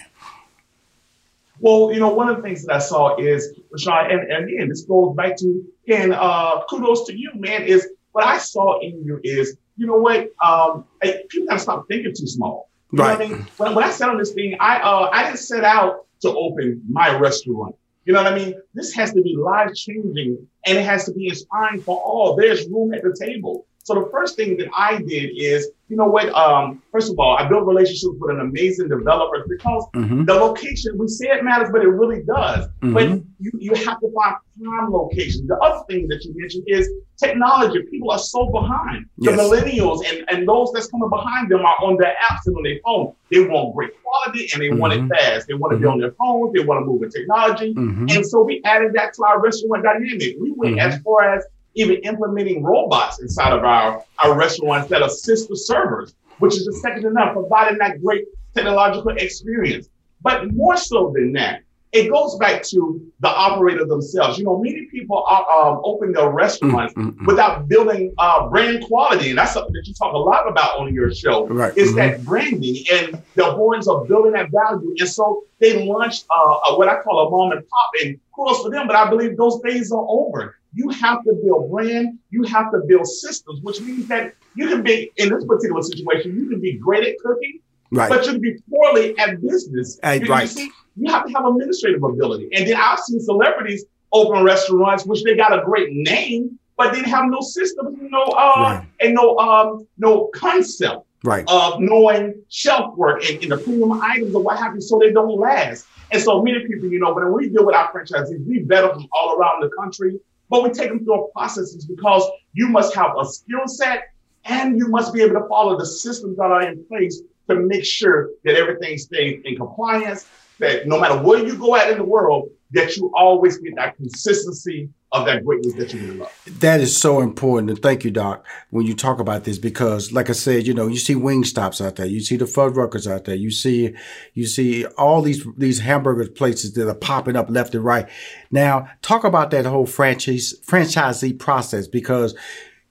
Well, 1.60 1.94
you 1.94 2.00
know, 2.00 2.14
one 2.14 2.30
of 2.30 2.38
the 2.38 2.44
things 2.44 2.66
that 2.66 2.76
I 2.76 2.80
saw 2.80 3.16
is, 3.18 3.58
Rushion, 3.72 4.12
and, 4.12 4.32
and 4.32 4.50
again, 4.50 4.70
this 4.70 4.82
goes 4.82 5.16
back 5.16 5.38
to, 5.38 5.64
and 5.88 6.14
uh, 6.14 6.64
kudos 6.70 7.06
to 7.08 7.18
you, 7.18 7.32
man, 7.36 7.64
is 7.64 7.88
what 8.12 8.26
I 8.26 8.38
saw 8.38 8.80
in 8.82 9.04
you 9.04 9.20
is, 9.24 9.56
you 9.78 9.88
know 9.88 9.98
what, 9.98 10.32
um, 10.44 10.86
people 11.02 11.48
gotta 11.48 11.60
stop 11.60 11.88
thinking 11.88 12.14
too 12.16 12.28
small. 12.28 12.70
You 12.92 13.00
right. 13.00 13.18
know 13.18 13.26
what 13.26 13.34
I 13.34 13.38
mean? 13.38 13.48
When, 13.58 13.76
when 13.76 13.84
I 13.86 13.90
set 13.90 14.10
on 14.10 14.18
this 14.18 14.34
thing, 14.34 14.56
I 14.60 14.78
uh, 14.80 15.10
I 15.12 15.24
didn't 15.24 15.40
set 15.40 15.64
out 15.64 16.06
to 16.22 16.30
open 16.30 16.84
my 16.88 17.18
restaurant. 17.18 17.76
You 18.06 18.14
know 18.14 18.24
what 18.24 18.34
I 18.34 18.36
mean? 18.36 18.56
This 18.74 18.94
has 18.94 19.14
to 19.14 19.22
be 19.22 19.36
life 19.38 19.74
changing 19.74 20.48
and 20.66 20.78
it 20.78 20.84
has 20.84 21.06
to 21.06 21.14
be 21.14 21.28
inspiring 21.28 21.82
for 21.82 22.02
all. 22.02 22.36
There's 22.36 22.68
room 22.68 22.94
at 22.94 23.02
the 23.04 23.16
table. 23.18 23.66
So 23.84 23.96
the 23.96 24.10
first 24.12 24.38
thing 24.38 24.56
that 24.58 24.70
I 24.76 25.00
did 25.00 25.32
is, 25.36 25.70
you 25.90 25.98
know 25.98 26.06
what? 26.06 26.30
Um, 26.34 26.82
first 26.90 27.12
of 27.12 27.20
all, 27.20 27.36
I 27.38 27.48
built 27.50 27.66
relationships 27.66 28.16
with 28.18 28.32
an 28.32 28.40
amazing 28.40 28.88
developer 28.88 29.46
because 29.48 29.86
mm-hmm. 29.94 30.24
the 30.24 30.34
location, 30.34 30.98
we 30.98 31.10
say 31.10 31.28
it 31.28 31.44
matters, 31.44 31.68
but 31.70 31.82
it 31.82 31.90
really 31.90 32.24
does. 32.24 32.68
Mm-hmm. 32.82 32.94
But 32.94 33.04
you, 33.40 33.52
you 33.60 33.76
have 33.76 34.00
to 34.00 34.10
find 34.16 34.36
prime 34.62 34.90
locations. 34.90 35.48
The 35.50 35.58
other 35.58 35.84
thing 35.90 36.08
that 36.08 36.24
you 36.24 36.34
mentioned 36.34 36.64
is 36.68 36.90
technology. 37.18 37.82
People 37.92 38.12
are 38.12 38.20
so 38.20 38.50
behind. 38.50 39.06
Yes. 39.18 39.36
The 39.36 39.44
millennials 39.44 40.10
and, 40.10 40.24
and 40.30 40.48
those 40.48 40.72
that's 40.74 40.88
coming 40.88 41.10
behind 41.10 41.52
them 41.52 41.66
are 41.66 41.76
on 41.84 41.98
their 41.98 42.16
apps 42.24 42.46
and 42.46 42.56
on 42.56 42.64
their 42.64 42.80
phone. 42.86 43.14
They 43.32 43.42
want 43.42 43.76
great 43.76 43.92
quality 44.02 44.50
and 44.54 44.62
they 44.62 44.70
mm-hmm. 44.70 44.80
want 44.80 44.94
it 44.94 45.02
mm-hmm. 45.02 45.10
fast. 45.10 45.48
They 45.48 45.56
want 45.56 45.72
to 45.74 45.78
be 45.78 45.84
mm-hmm. 45.84 45.92
on 45.92 46.00
their 46.00 46.12
phones. 46.12 46.54
They 46.54 46.64
want 46.64 46.82
to 46.82 46.86
move 46.86 47.02
with 47.02 47.14
technology. 47.14 47.74
Mm-hmm. 47.74 48.08
And 48.12 48.26
so 48.26 48.44
we 48.44 48.62
added 48.64 48.94
that 48.94 49.14
to 49.16 49.26
our 49.26 49.42
restaurant 49.42 49.84
dynamic. 49.84 50.38
We 50.40 50.54
went 50.56 50.80
as 50.80 51.02
far 51.02 51.36
as 51.36 51.44
even 51.76 51.96
implementing 51.98 52.64
robots 52.64 53.20
inside 53.22 53.54
of 53.54 53.64
our, 53.64 54.04
our 54.24 54.38
restaurants 54.38 54.90
that 54.90 55.02
assist 55.02 55.50
the 55.50 55.58
servers, 55.58 56.16
which 56.40 56.54
is 56.56 56.66
the 56.66 56.74
second 56.74 57.06
enough, 57.06 57.34
providing 57.34 57.78
that 57.80 58.02
great 58.04 58.26
technological 58.54 59.12
experience. 59.18 59.90
But 60.22 60.54
more 60.54 60.78
so 60.78 61.12
than 61.14 61.34
that, 61.34 61.64
it 61.94 62.10
goes 62.10 62.36
back 62.38 62.64
to 62.64 63.00
the 63.20 63.28
operator 63.28 63.86
themselves. 63.86 64.40
You 64.40 64.46
know, 64.46 64.58
many 64.58 64.88
people 64.88 65.24
are, 65.28 65.46
um, 65.52 65.82
open 65.84 66.12
their 66.12 66.30
restaurants 66.30 66.92
mm-hmm. 66.96 67.24
without 67.26 67.68
building 67.68 68.16
uh, 68.18 68.50
brand 68.50 68.84
quality, 68.86 69.30
and 69.30 69.38
that's 69.38 69.54
something 69.54 69.74
that 69.74 69.86
you 69.86 69.94
talk 69.94 70.14
a 70.14 70.18
lot 70.18 70.50
about 70.50 70.80
on 70.80 70.92
your 70.92 71.14
show. 71.14 71.48
Right. 71.48 71.78
Is 71.78 71.90
mm-hmm. 71.90 71.98
that 71.98 72.26
branding 72.26 72.84
and 72.92 73.22
the 73.36 73.48
importance 73.48 73.88
of 73.88 74.08
building 74.08 74.32
that 74.32 74.50
value? 74.50 74.96
And 74.98 75.08
so 75.08 75.44
they 75.60 75.86
launched 75.86 76.26
uh, 76.36 76.72
a, 76.72 76.78
what 76.78 76.90
I 76.90 77.00
call 77.00 77.28
a 77.28 77.30
mom 77.30 77.52
and 77.52 77.68
pop, 77.68 77.92
and 78.04 78.20
kudos 78.36 78.64
for 78.64 78.72
them. 78.72 78.88
But 78.88 78.96
I 78.96 79.08
believe 79.08 79.38
those 79.38 79.62
days 79.62 79.92
are 79.92 80.06
over. 80.10 80.58
You 80.74 80.90
have 80.90 81.24
to 81.24 81.34
build 81.44 81.72
brand. 81.72 82.20
You 82.30 82.44
have 82.44 82.72
to 82.72 82.82
build 82.88 83.08
systems, 83.08 83.62
which 83.62 83.80
means 83.82 84.08
that 84.08 84.34
you 84.56 84.68
can 84.68 84.82
be 84.82 85.12
in 85.18 85.30
this 85.30 85.46
particular 85.46 85.82
situation. 85.82 86.36
You 86.40 86.50
can 86.50 86.60
be 86.60 86.74
great 86.74 87.08
at 87.08 87.18
cooking, 87.20 87.60
right. 87.92 88.10
but 88.10 88.26
you 88.26 88.34
can 88.34 88.42
be 88.42 88.56
poorly 88.70 89.18
at 89.20 89.42
business. 89.42 90.00
Uh, 90.04 90.20
you, 90.22 90.28
right. 90.28 90.42
You, 90.42 90.48
see, 90.48 90.72
you 90.96 91.12
have 91.12 91.26
to 91.28 91.34
have 91.34 91.46
administrative 91.46 92.04
ability. 92.04 92.50
And 92.54 92.68
then 92.68 92.76
I've 92.76 93.00
seen 93.00 93.20
celebrities 93.20 93.86
open 94.12 94.44
restaurants, 94.44 95.06
which 95.06 95.24
they 95.24 95.36
got 95.36 95.58
a 95.58 95.64
great 95.64 95.90
name, 95.92 96.58
but 96.78 96.94
they 96.94 97.02
have 97.04 97.26
no 97.28 97.42
systems, 97.42 97.98
no 98.02 98.24
uh, 98.24 98.54
right. 98.58 98.88
and 99.00 99.14
no 99.14 99.38
um, 99.38 99.88
no 99.98 100.30
concept 100.36 101.06
right. 101.24 101.44
of 101.48 101.80
knowing 101.80 102.36
shelf 102.50 102.96
work 102.96 103.24
and, 103.26 103.42
and 103.44 103.52
the 103.52 103.58
premium 103.58 103.92
items 104.02 104.34
or 104.36 104.42
what 104.42 104.58
have 104.58 104.76
you, 104.76 104.82
so 104.82 105.00
they 105.00 105.12
don't 105.12 105.38
last. 105.40 105.86
And 106.12 106.22
so 106.22 106.44
many 106.44 106.60
people, 106.68 106.90
you 106.90 107.00
know, 107.00 107.14
when 107.14 107.34
we 107.34 107.50
deal 107.50 107.66
with 107.66 107.76
our 107.76 107.92
franchisees, 107.92 108.46
we 108.46 108.60
vet 108.60 108.84
them 108.84 109.08
all 109.12 109.36
around 109.36 109.62
the 109.62 109.70
country 109.70 110.20
but 110.50 110.64
we 110.64 110.70
take 110.70 110.90
them 110.90 111.04
through 111.04 111.26
a 111.26 111.32
processes 111.32 111.86
because 111.86 112.24
you 112.54 112.68
must 112.68 112.94
have 112.96 113.12
a 113.20 113.26
skill 113.26 113.68
set 113.68 114.04
and 114.46 114.78
you 114.78 114.88
must 114.88 115.14
be 115.14 115.22
able 115.22 115.40
to 115.40 115.48
follow 115.48 115.78
the 115.78 115.86
systems 115.86 116.38
that 116.38 116.52
are 116.52 116.62
in 116.62 116.84
place 116.86 117.22
to 117.50 117.56
make 117.56 117.86
sure 117.86 118.32
that 118.44 118.56
everything 118.56 118.98
stays 118.98 119.42
in 119.46 119.56
compliance, 119.56 120.28
that 120.60 120.88
no 120.88 121.00
matter 121.00 121.18
where 121.22 121.46
you 121.46 121.58
go 121.58 121.76
at 121.76 121.90
in 121.90 121.98
the 121.98 122.04
world, 122.04 122.50
that 122.74 122.98
you 122.98 123.12
always 123.16 123.58
get 123.58 123.76
that 123.76 123.96
consistency 123.98 124.90
of 125.12 125.28
that 125.28 125.46
greatness 125.46 125.76
that 125.76 125.94
you 125.94 126.14
love. 126.14 126.50
That 126.60 126.82
is 126.82 126.98
so 126.98 127.22
important. 127.22 127.70
And 127.70 127.80
thank 127.80 128.04
you, 128.04 128.10
Doc, 128.10 128.44
when 128.72 128.86
you 128.88 128.96
talk 128.96 129.20
about 129.20 129.44
this, 129.44 129.60
because 129.60 130.12
like 130.12 130.30
I 130.30 130.34
said, 130.34 130.66
you 130.66 130.74
know, 130.74 130.88
you 130.88 130.98
see 130.98 131.14
wing 131.14 131.44
stops 131.44 131.80
out 131.80 131.98
there, 131.98 132.08
you 132.08 132.20
see 132.20 132.36
the 132.36 132.46
Fuddruckers 132.46 133.10
out 133.10 133.26
there, 133.26 133.36
you 133.36 133.52
see, 133.52 133.94
you 134.34 134.48
see 134.48 134.86
all 134.98 135.22
these, 135.22 135.46
these 135.56 135.80
hamburger 135.80 136.30
places 136.32 136.74
that 136.74 136.90
are 136.90 136.96
popping 136.96 137.36
up 137.36 137.50
left 137.50 137.76
and 137.76 137.86
right. 137.86 138.10
Now, 138.50 138.90
talk 139.04 139.24
about 139.24 139.52
that 139.52 139.66
whole 139.66 139.86
franchise, 139.86 140.56
franchisee 140.66 141.38
process, 141.38 141.88
because 141.88 142.36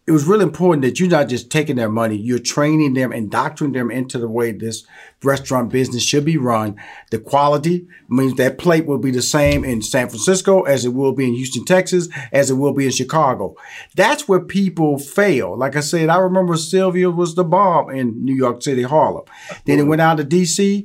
it 0.04 0.10
was 0.10 0.24
really 0.24 0.42
important 0.42 0.82
that 0.82 0.98
you're 0.98 1.08
not 1.08 1.28
just 1.28 1.48
taking 1.48 1.76
their 1.76 1.88
money, 1.88 2.16
you're 2.16 2.40
training 2.40 2.94
them, 2.94 3.12
and 3.12 3.24
indoctrinating 3.24 3.78
them 3.78 3.90
into 3.90 4.18
the 4.18 4.28
way 4.28 4.50
this 4.50 4.84
restaurant 5.22 5.70
business 5.70 6.02
should 6.02 6.24
be 6.24 6.36
run. 6.36 6.76
The 7.12 7.20
quality 7.20 7.86
means 8.08 8.34
that 8.34 8.58
plate 8.58 8.84
will 8.84 8.98
be 8.98 9.12
the 9.12 9.22
same 9.22 9.64
in 9.64 9.80
San 9.80 10.08
Francisco 10.08 10.62
as 10.62 10.84
it 10.84 10.92
will 10.92 11.12
be 11.12 11.28
in 11.28 11.34
Houston, 11.34 11.64
Texas, 11.64 12.08
as 12.32 12.50
it 12.50 12.54
will 12.54 12.72
be 12.72 12.86
in 12.86 12.90
Chicago. 12.90 13.54
That's 13.94 14.26
where 14.26 14.40
people 14.40 14.98
fail. 14.98 15.56
Like 15.56 15.76
I 15.76 15.80
said, 15.80 16.08
I 16.08 16.18
remember 16.18 16.56
Sylvia 16.56 17.08
was 17.08 17.36
the 17.36 17.44
bomb 17.44 17.90
in 17.90 18.24
New 18.24 18.34
York 18.34 18.60
City, 18.62 18.82
Harlem. 18.82 19.24
Then 19.66 19.78
it 19.78 19.84
went 19.84 20.00
out 20.00 20.16
to 20.16 20.24
DC. 20.24 20.84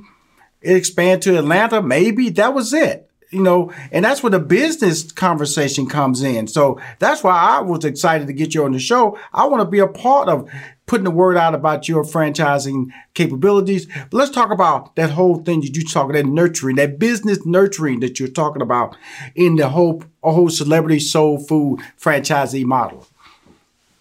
It 0.62 0.76
expanded 0.76 1.24
to 1.24 1.40
Atlanta. 1.40 1.82
Maybe 1.82 2.30
that 2.30 2.54
was 2.54 2.72
it 2.72 3.07
you 3.30 3.42
know, 3.42 3.74
and 3.92 4.06
that's 4.06 4.24
where 4.24 4.30
the 4.30 4.40
business 4.40 5.12
conversation 5.12 5.88
comes 5.88 6.24
in. 6.24 6.48
So 6.48 6.80
that's 7.00 7.24
why 7.24 7.36
I 7.36 7.62
was 7.62 7.84
excited 7.84 8.28
to 8.28 8.34
get 8.34 8.54
you 8.54 8.64
on 8.64 8.72
the 8.72 8.80
show. 8.80 9.20
I 9.34 9.46
want 9.46 9.62
to 9.62 9.70
be 9.70 9.80
a 9.80 9.88
part 9.88 10.30
of 10.30 10.50
putting 10.86 11.04
the 11.04 11.12
word 11.12 11.36
out 11.36 11.54
about 11.54 11.88
your 11.90 12.04
franchising 12.04 12.88
capabilities. 13.14 13.86
But 13.86 14.14
let's 14.14 14.32
talk 14.32 14.52
about 14.52 14.96
that 14.96 15.12
whole 15.12 15.40
thing 15.44 15.62
that 15.62 15.76
you 15.76 15.84
talk 15.84 16.12
that 16.14 16.26
nurturing, 16.26 16.78
that 16.78 16.98
business 16.98 17.46
nurturing 17.46 18.00
that 18.00 18.20
you're 18.20 18.30
talking 18.30 18.62
about 18.62 18.96
in 19.36 19.58
the 19.58 19.70
whole 19.70 20.04
whole 20.24 20.50
celebrity 20.50 21.00
soul 21.00 21.38
food 21.38 21.80
franchisee 22.02 22.66
model. 22.66 23.06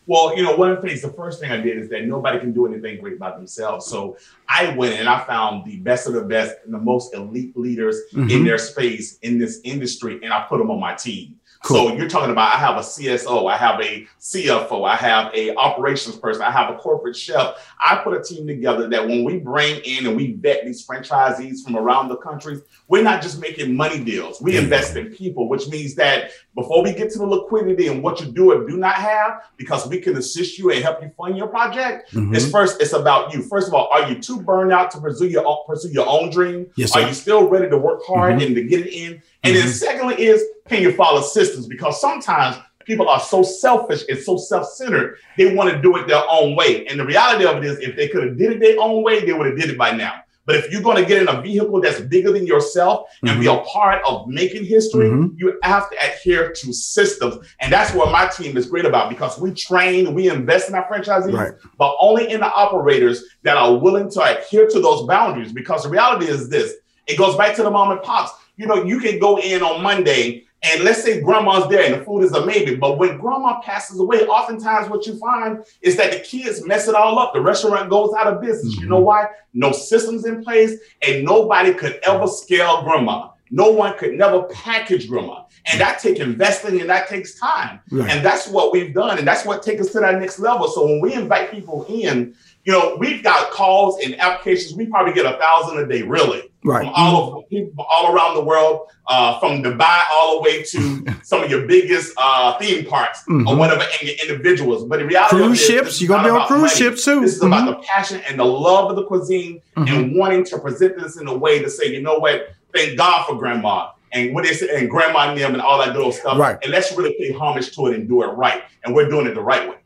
Well, 0.06 0.36
you 0.36 0.42
know, 0.42 0.54
one 0.56 0.70
of 0.70 0.80
the 0.80 0.88
things, 0.88 1.02
the 1.02 1.12
first 1.12 1.40
thing 1.40 1.50
I 1.50 1.60
did 1.60 1.78
is 1.78 1.88
that 1.90 2.06
nobody 2.06 2.38
can 2.38 2.52
do 2.52 2.66
anything 2.66 3.00
great 3.00 3.18
by 3.18 3.32
themselves. 3.32 3.86
So 3.86 4.16
I 4.48 4.74
went 4.76 4.94
and 4.94 5.08
I 5.08 5.24
found 5.24 5.64
the 5.64 5.78
best 5.78 6.06
of 6.06 6.14
the 6.14 6.22
best 6.22 6.56
and 6.64 6.72
the 6.72 6.78
most 6.78 7.14
elite 7.14 7.56
leaders 7.56 8.00
mm-hmm. 8.12 8.30
in 8.30 8.44
their 8.44 8.58
space 8.58 9.18
in 9.18 9.38
this 9.38 9.60
industry, 9.64 10.20
and 10.22 10.32
I 10.32 10.42
put 10.42 10.58
them 10.58 10.70
on 10.70 10.78
my 10.78 10.94
team. 10.94 11.36
Cool. 11.62 11.88
So 11.88 11.96
you're 11.96 12.08
talking 12.08 12.30
about 12.30 12.54
I 12.54 12.58
have 12.58 12.76
a 12.76 12.80
CSO, 12.80 13.50
I 13.50 13.56
have 13.56 13.80
a 13.80 14.06
CFO, 14.20 14.88
I 14.88 14.94
have 14.94 15.34
a 15.34 15.54
operations 15.56 16.16
person, 16.16 16.42
I 16.42 16.50
have 16.50 16.72
a 16.72 16.78
corporate 16.78 17.16
chef. 17.16 17.56
I 17.80 17.96
put 18.04 18.16
a 18.16 18.22
team 18.22 18.46
together 18.46 18.88
that 18.88 19.06
when 19.06 19.24
we 19.24 19.38
bring 19.38 19.80
in 19.82 20.06
and 20.06 20.16
we 20.16 20.34
vet 20.34 20.64
these 20.64 20.86
franchisees 20.86 21.64
from 21.64 21.76
around 21.76 22.08
the 22.08 22.16
country, 22.18 22.60
we're 22.88 23.02
not 23.02 23.20
just 23.20 23.40
making 23.40 23.74
money 23.74 24.02
deals. 24.02 24.40
We 24.40 24.56
invest 24.56 24.96
in 24.96 25.12
people, 25.12 25.48
which 25.48 25.66
means 25.68 25.96
that 25.96 26.30
before 26.56 26.82
we 26.82 26.92
get 26.92 27.10
to 27.12 27.18
the 27.18 27.26
liquidity 27.26 27.86
and 27.88 28.02
what 28.02 28.20
you 28.20 28.26
do 28.26 28.50
or 28.50 28.66
do 28.66 28.76
not 28.78 28.94
have, 28.94 29.42
because 29.56 29.86
we 29.86 30.00
can 30.00 30.16
assist 30.16 30.58
you 30.58 30.72
and 30.72 30.82
help 30.82 31.02
you 31.02 31.10
fund 31.16 31.36
your 31.36 31.48
project, 31.48 32.10
mm-hmm. 32.12 32.34
it's 32.34 32.50
first, 32.50 32.80
it's 32.80 32.94
about 32.94 33.32
you. 33.32 33.42
First 33.42 33.68
of 33.68 33.74
all, 33.74 33.88
are 33.92 34.10
you 34.10 34.18
too 34.18 34.40
burned 34.40 34.72
out 34.72 34.90
to 34.92 35.00
pursue 35.00 35.28
your 35.28 35.46
own, 35.46 35.58
pursue 35.66 35.90
your 35.90 36.08
own 36.08 36.30
dream? 36.30 36.66
Yes, 36.76 36.92
sir. 36.92 37.00
Are 37.02 37.08
you 37.08 37.14
still 37.14 37.46
ready 37.48 37.68
to 37.68 37.76
work 37.76 38.00
hard 38.06 38.36
mm-hmm. 38.36 38.46
and 38.46 38.54
to 38.56 38.64
get 38.64 38.86
it 38.86 38.92
in? 38.92 39.22
And 39.44 39.54
mm-hmm. 39.54 39.66
then 39.66 39.68
secondly 39.68 40.22
is 40.24 40.42
can 40.66 40.82
you 40.82 40.92
follow 40.92 41.20
systems? 41.20 41.66
Because 41.66 42.00
sometimes 42.00 42.56
people 42.86 43.08
are 43.08 43.20
so 43.20 43.42
selfish 43.42 44.04
and 44.08 44.18
so 44.18 44.38
self-centered, 44.38 45.18
they 45.36 45.54
want 45.54 45.70
to 45.70 45.82
do 45.82 45.96
it 45.96 46.06
their 46.06 46.22
own 46.30 46.56
way. 46.56 46.86
And 46.86 46.98
the 46.98 47.04
reality 47.04 47.44
of 47.44 47.58
it 47.58 47.64
is 47.64 47.78
if 47.80 47.96
they 47.96 48.08
could 48.08 48.24
have 48.24 48.38
did 48.38 48.52
it 48.52 48.60
their 48.60 48.80
own 48.80 49.02
way, 49.02 49.24
they 49.24 49.32
would 49.32 49.46
have 49.46 49.58
did 49.58 49.70
it 49.70 49.76
by 49.76 49.90
now. 49.90 50.22
But 50.46 50.56
if 50.56 50.70
you're 50.70 50.82
going 50.82 50.96
to 50.96 51.04
get 51.04 51.20
in 51.20 51.28
a 51.28 51.42
vehicle 51.42 51.80
that's 51.80 52.00
bigger 52.00 52.32
than 52.32 52.46
yourself 52.46 53.08
and 53.22 53.32
mm-hmm. 53.32 53.40
be 53.40 53.46
a 53.48 53.58
part 53.58 54.02
of 54.08 54.28
making 54.28 54.64
history, 54.64 55.08
mm-hmm. 55.08 55.36
you 55.36 55.58
have 55.62 55.90
to 55.90 55.96
adhere 55.96 56.52
to 56.52 56.72
systems. 56.72 57.36
And 57.60 57.72
that's 57.72 57.92
what 57.92 58.12
my 58.12 58.28
team 58.28 58.56
is 58.56 58.66
great 58.66 58.84
about 58.84 59.10
because 59.10 59.38
we 59.38 59.52
train, 59.52 60.14
we 60.14 60.30
invest 60.30 60.68
in 60.68 60.74
our 60.74 60.88
franchisees, 60.88 61.32
right. 61.32 61.52
but 61.76 61.96
only 62.00 62.30
in 62.30 62.40
the 62.40 62.52
operators 62.52 63.24
that 63.42 63.56
are 63.56 63.74
willing 63.76 64.08
to 64.12 64.22
adhere 64.22 64.68
to 64.68 64.80
those 64.80 65.06
boundaries. 65.06 65.52
Because 65.52 65.82
the 65.82 65.90
reality 65.90 66.26
is 66.26 66.48
this 66.48 66.74
it 67.06 67.18
goes 67.18 67.36
back 67.36 67.54
to 67.56 67.62
the 67.62 67.70
mom 67.70 67.92
and 67.92 68.02
pops. 68.02 68.32
You 68.56 68.66
know, 68.66 68.84
you 68.84 69.00
can 69.00 69.18
go 69.18 69.38
in 69.38 69.62
on 69.62 69.82
Monday 69.82 70.45
And 70.66 70.84
let's 70.84 71.02
say 71.02 71.20
grandma's 71.20 71.68
there 71.68 71.84
and 71.84 72.00
the 72.00 72.04
food 72.04 72.24
is 72.24 72.32
amazing. 72.32 72.80
but 72.80 72.98
when 72.98 73.18
grandma 73.18 73.60
passes 73.60 74.00
away, 74.00 74.26
oftentimes 74.26 74.88
what 74.90 75.06
you 75.06 75.18
find 75.18 75.64
is 75.80 75.96
that 75.96 76.12
the 76.12 76.20
kids 76.20 76.66
mess 76.66 76.88
it 76.88 76.94
all 76.94 77.18
up. 77.18 77.34
The 77.34 77.40
restaurant 77.40 77.88
goes 77.88 78.12
out 78.18 78.26
of 78.26 78.40
business. 78.40 78.74
Mm-hmm. 78.74 78.84
You 78.84 78.88
know 78.90 79.00
why? 79.00 79.26
No 79.54 79.72
systems 79.72 80.26
in 80.26 80.42
place, 80.42 80.74
and 81.06 81.24
nobody 81.24 81.72
could 81.72 82.00
ever 82.02 82.26
scale 82.26 82.82
grandma. 82.82 83.30
No 83.50 83.70
one 83.70 83.96
could 83.96 84.14
never 84.14 84.42
package 84.44 85.08
grandma. 85.08 85.44
And 85.70 85.80
that 85.80 85.98
takes 85.98 86.20
investing 86.20 86.80
and 86.80 86.90
that 86.90 87.08
takes 87.08 87.38
time. 87.38 87.80
Right. 87.90 88.10
And 88.10 88.24
that's 88.24 88.48
what 88.48 88.72
we've 88.72 88.94
done. 88.94 89.18
And 89.18 89.26
that's 89.26 89.44
what 89.44 89.62
takes 89.62 89.82
us 89.82 89.92
to 89.92 90.00
that 90.00 90.18
next 90.18 90.38
level. 90.38 90.68
So 90.68 90.84
when 90.84 91.00
we 91.00 91.14
invite 91.14 91.50
people 91.50 91.84
in, 91.88 92.34
you 92.64 92.72
know, 92.72 92.96
we've 92.98 93.22
got 93.22 93.50
calls 93.50 94.00
and 94.04 94.18
applications. 94.20 94.74
We 94.74 94.86
probably 94.86 95.12
get 95.12 95.26
a 95.26 95.38
thousand 95.38 95.78
a 95.78 95.86
day, 95.86 96.02
really, 96.02 96.42
right. 96.66 96.84
from 96.84 96.92
all 96.94 97.38
of 97.38 97.48
people 97.48 97.86
all 97.88 98.12
around 98.12 98.34
the 98.34 98.44
world, 98.44 98.88
uh, 99.06 99.38
from 99.38 99.62
Dubai 99.62 100.02
all 100.12 100.36
the 100.36 100.42
way 100.42 100.62
to 100.62 101.06
some 101.22 101.42
of 101.42 101.50
your 101.50 101.66
biggest 101.66 102.12
uh, 102.18 102.58
theme 102.58 102.84
parks 102.84 103.20
mm-hmm. 103.20 103.48
or 103.48 103.56
whatever 103.56 103.84
individuals. 104.22 104.84
But 104.84 104.98
the 104.98 105.06
reality 105.06 105.36
cruise 105.36 105.60
is, 105.60 105.66
ships, 105.66 106.00
you're 106.00 106.08
gonna 106.08 106.24
be 106.24 106.30
on 106.30 106.46
cruise 106.46 106.60
money. 106.60 106.74
ships 106.74 107.04
too. 107.04 107.20
This 107.20 107.36
is 107.36 107.42
mm-hmm. 107.42 107.52
about 107.52 107.80
the 107.80 107.86
passion 107.86 108.20
and 108.28 108.38
the 108.38 108.44
love 108.44 108.90
of 108.90 108.96
the 108.96 109.04
cuisine 109.04 109.62
mm-hmm. 109.76 109.94
and 109.94 110.16
wanting 110.16 110.44
to 110.46 110.58
present 110.58 110.98
this 110.98 111.16
in 111.18 111.28
a 111.28 111.36
way 111.36 111.62
to 111.62 111.70
say, 111.70 111.86
you 111.86 112.02
know 112.02 112.18
what, 112.18 112.50
thank 112.74 112.98
God 112.98 113.26
for 113.26 113.36
grandma 113.36 113.90
and 114.12 114.34
what 114.34 114.44
they 114.44 114.52
say, 114.52 114.68
and 114.78 114.90
grandma 114.90 115.30
and 115.30 115.38
them 115.38 115.52
and 115.52 115.62
all 115.62 115.78
that 115.78 115.92
good 115.92 116.02
old 116.02 116.14
stuff. 116.14 116.38
Right. 116.38 116.58
And 116.62 116.72
let's 116.72 116.96
really 116.96 117.14
pay 117.18 117.32
homage 117.32 117.74
to 117.76 117.86
it 117.86 117.94
and 117.94 118.08
do 118.08 118.22
it 118.22 118.28
right. 118.28 118.62
And 118.84 118.94
we're 118.94 119.08
doing 119.08 119.26
it 119.26 119.34
the 119.34 119.42
right 119.42 119.68
way. 119.68 119.76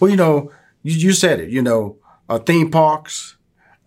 Well, 0.00 0.10
you 0.10 0.16
know, 0.16 0.52
you, 0.82 0.94
you 0.94 1.12
said 1.12 1.40
it, 1.40 1.50
you 1.50 1.62
know, 1.62 1.98
uh, 2.28 2.38
theme 2.38 2.70
parks, 2.70 3.36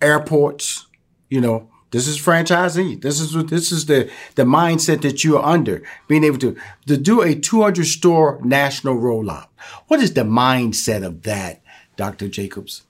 airports. 0.01 0.87
You 1.29 1.39
know, 1.39 1.70
this 1.91 2.07
is 2.07 2.17
franchisee. 2.17 3.01
This 3.01 3.19
is 3.19 3.35
what 3.35 3.49
this 3.49 3.71
is 3.71 3.85
the 3.85 4.09
the 4.35 4.43
mindset 4.43 5.01
that 5.01 5.23
you 5.23 5.37
are 5.37 5.45
under. 5.45 5.83
Being 6.07 6.23
able 6.23 6.39
to 6.39 6.55
to 6.87 6.97
do 6.97 7.21
a 7.21 7.35
200 7.35 7.85
store 7.85 8.39
national 8.43 8.95
rollout. 8.95 9.47
What 9.87 9.99
is 9.99 10.13
the 10.13 10.21
mindset 10.21 11.05
of 11.05 11.23
that, 11.23 11.61
Dr. 11.97 12.29
Jacobs? 12.29 12.83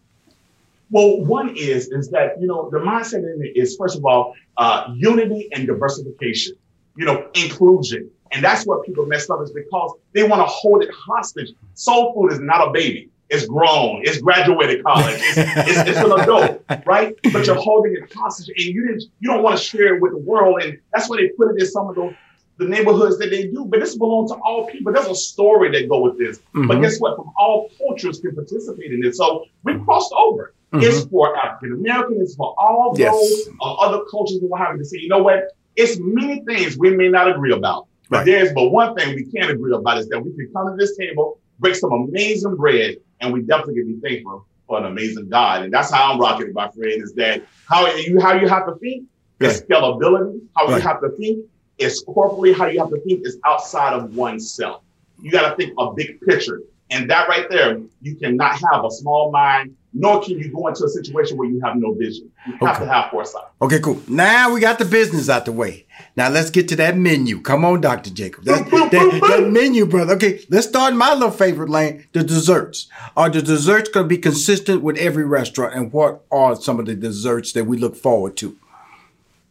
Well, 0.91 1.21
one 1.21 1.55
is 1.57 1.87
is 1.87 2.09
that 2.09 2.39
you 2.39 2.47
know 2.47 2.69
the 2.69 2.77
mindset 2.79 3.23
in 3.23 3.41
it 3.43 3.57
is 3.59 3.75
first 3.75 3.97
of 3.97 4.05
all 4.05 4.35
uh, 4.57 4.93
unity 4.95 5.49
and 5.51 5.65
diversification. 5.65 6.53
You 6.95 7.05
know, 7.05 7.29
inclusion, 7.33 8.11
and 8.31 8.43
that's 8.43 8.65
what 8.65 8.85
people 8.85 9.05
mess 9.05 9.29
up 9.29 9.41
is 9.41 9.51
because 9.51 9.93
they 10.13 10.23
want 10.23 10.41
to 10.41 10.45
hold 10.45 10.83
it 10.83 10.89
hostage. 10.93 11.51
Soul 11.73 12.13
food 12.13 12.33
is 12.33 12.39
not 12.39 12.67
a 12.67 12.71
baby. 12.71 13.09
It's 13.31 13.45
grown. 13.45 14.01
It's 14.03 14.17
graduated 14.17 14.83
college. 14.83 15.15
It's, 15.15 15.37
it's, 15.37 15.89
it's, 15.89 15.97
an 15.99 16.11
adult, 16.11 16.63
right? 16.85 17.15
But 17.31 17.47
you're 17.47 17.55
holding 17.55 17.95
it 17.95 18.13
hostage, 18.13 18.49
and 18.49 18.59
you 18.59 18.87
didn't. 18.87 19.03
You 19.19 19.31
don't 19.31 19.41
want 19.41 19.57
to 19.57 19.63
share 19.63 19.95
it 19.95 20.01
with 20.01 20.11
the 20.11 20.17
world, 20.17 20.61
and 20.61 20.77
that's 20.93 21.09
why 21.09 21.17
they 21.17 21.29
put 21.29 21.55
it 21.55 21.61
in 21.61 21.65
some 21.65 21.87
of 21.87 21.95
those 21.95 22.13
the 22.57 22.67
neighborhoods 22.67 23.17
that 23.17 23.29
they 23.29 23.47
do. 23.47 23.65
But 23.65 23.79
this 23.79 23.97
belongs 23.97 24.31
to 24.31 24.37
all 24.37 24.67
people. 24.67 24.93
There's 24.93 25.07
a 25.07 25.15
story 25.15 25.71
that 25.71 25.89
go 25.89 26.01
with 26.01 26.17
this. 26.19 26.39
Mm-hmm. 26.39 26.67
But 26.67 26.81
guess 26.81 26.99
what? 26.99 27.15
From 27.15 27.31
all 27.37 27.69
cultures 27.77 28.19
can 28.19 28.35
participate 28.35 28.91
in 28.91 29.01
this. 29.01 29.17
So 29.17 29.45
we 29.63 29.79
crossed 29.79 30.13
over. 30.13 30.53
Mm-hmm. 30.73 30.85
It's 30.85 31.05
for 31.05 31.35
African 31.37 31.73
American. 31.73 32.17
It's 32.21 32.35
for 32.35 32.53
all 32.57 32.93
yes. 32.97 33.11
those 33.11 33.55
uh, 33.61 33.73
other 33.75 34.03
cultures 34.11 34.39
who 34.39 34.53
are 34.53 34.63
having 34.63 34.77
to 34.77 34.85
say, 34.85 34.97
you 34.99 35.09
know 35.09 35.23
what? 35.23 35.47
It's 35.75 35.97
many 35.99 36.43
things 36.45 36.77
we 36.77 36.95
may 36.95 37.09
not 37.09 37.29
agree 37.29 37.53
about. 37.53 37.87
But 38.09 38.17
right. 38.17 38.25
there's 38.25 38.53
but 38.53 38.69
one 38.69 38.93
thing 38.95 39.15
we 39.15 39.23
can 39.23 39.49
agree 39.49 39.73
about 39.73 39.97
is 39.97 40.09
that 40.09 40.19
we 40.19 40.31
can 40.33 40.51
come 40.53 40.67
to 40.67 40.75
this 40.77 40.97
table, 40.97 41.39
break 41.61 41.75
some 41.75 41.93
amazing 41.93 42.55
bread, 42.55 42.97
and 43.21 43.31
we 43.31 43.41
definitely 43.43 43.75
can 43.75 43.93
be 43.93 43.99
thankful 44.01 44.45
for 44.67 44.79
an 44.79 44.85
amazing 44.85 45.29
God. 45.29 45.63
And 45.63 45.73
that's 45.73 45.91
how 45.91 46.11
I'm 46.11 46.19
rocking 46.19 46.47
it, 46.47 46.53
my 46.53 46.69
friend, 46.71 47.01
is 47.01 47.13
that 47.13 47.43
how 47.69 47.87
you 47.95 48.19
how 48.19 48.33
you 48.33 48.49
have 48.49 48.65
to 48.65 48.75
think 48.75 49.07
is 49.39 49.61
scalability. 49.61 50.41
How 50.57 50.65
right. 50.67 50.75
you 50.75 50.81
have 50.81 50.99
to 51.01 51.09
think 51.11 51.45
is 51.77 52.03
corporately, 52.03 52.55
how 52.55 52.65
you 52.65 52.79
have 52.79 52.89
to 52.89 52.99
think 53.01 53.25
is 53.25 53.37
outside 53.45 53.93
of 53.93 54.15
oneself. 54.15 54.83
You 55.21 55.31
got 55.31 55.49
to 55.49 55.55
think 55.55 55.73
a 55.77 55.93
big 55.93 56.19
picture. 56.21 56.61
And 56.89 57.09
that 57.09 57.29
right 57.29 57.49
there, 57.49 57.79
you 58.01 58.15
cannot 58.15 58.59
have 58.71 58.83
a 58.83 58.91
small 58.91 59.31
mind, 59.31 59.77
nor 59.93 60.21
can 60.21 60.37
you 60.37 60.51
go 60.51 60.67
into 60.67 60.83
a 60.83 60.89
situation 60.89 61.37
where 61.37 61.47
you 61.47 61.61
have 61.61 61.77
no 61.77 61.93
vision. 61.93 62.29
You 62.45 62.53
have 62.61 62.77
okay. 62.77 62.85
to 62.85 62.91
have 62.91 63.11
foresight. 63.11 63.45
Okay, 63.61 63.79
cool. 63.79 64.01
Now 64.09 64.53
we 64.53 64.59
got 64.59 64.77
the 64.77 64.85
business 64.85 65.29
out 65.29 65.45
the 65.45 65.53
way. 65.53 65.85
Now 66.15 66.29
let's 66.29 66.49
get 66.49 66.67
to 66.69 66.75
that 66.77 66.97
menu. 66.97 67.41
Come 67.41 67.65
on, 67.65 67.81
Dr. 67.81 68.09
Jacob. 68.09 68.43
That, 68.45 68.69
that, 68.69 68.91
that, 68.91 69.49
menu, 69.49 69.85
brother. 69.85 70.15
Okay, 70.15 70.43
let's 70.49 70.67
start 70.67 70.93
in 70.93 70.97
my 70.97 71.13
little 71.13 71.31
favorite 71.31 71.69
lane, 71.69 72.05
the 72.13 72.23
desserts. 72.23 72.87
Are 73.15 73.29
the 73.29 73.41
desserts 73.41 73.89
going 73.89 74.05
to 74.05 74.07
be 74.07 74.17
consistent 74.17 74.81
with 74.81 74.97
every 74.97 75.25
restaurant? 75.25 75.73
And 75.73 75.91
what 75.91 76.25
are 76.31 76.55
some 76.55 76.79
of 76.79 76.85
the 76.85 76.95
desserts 76.95 77.53
that 77.53 77.65
we 77.65 77.77
look 77.77 77.95
forward 77.95 78.37
to? 78.37 78.57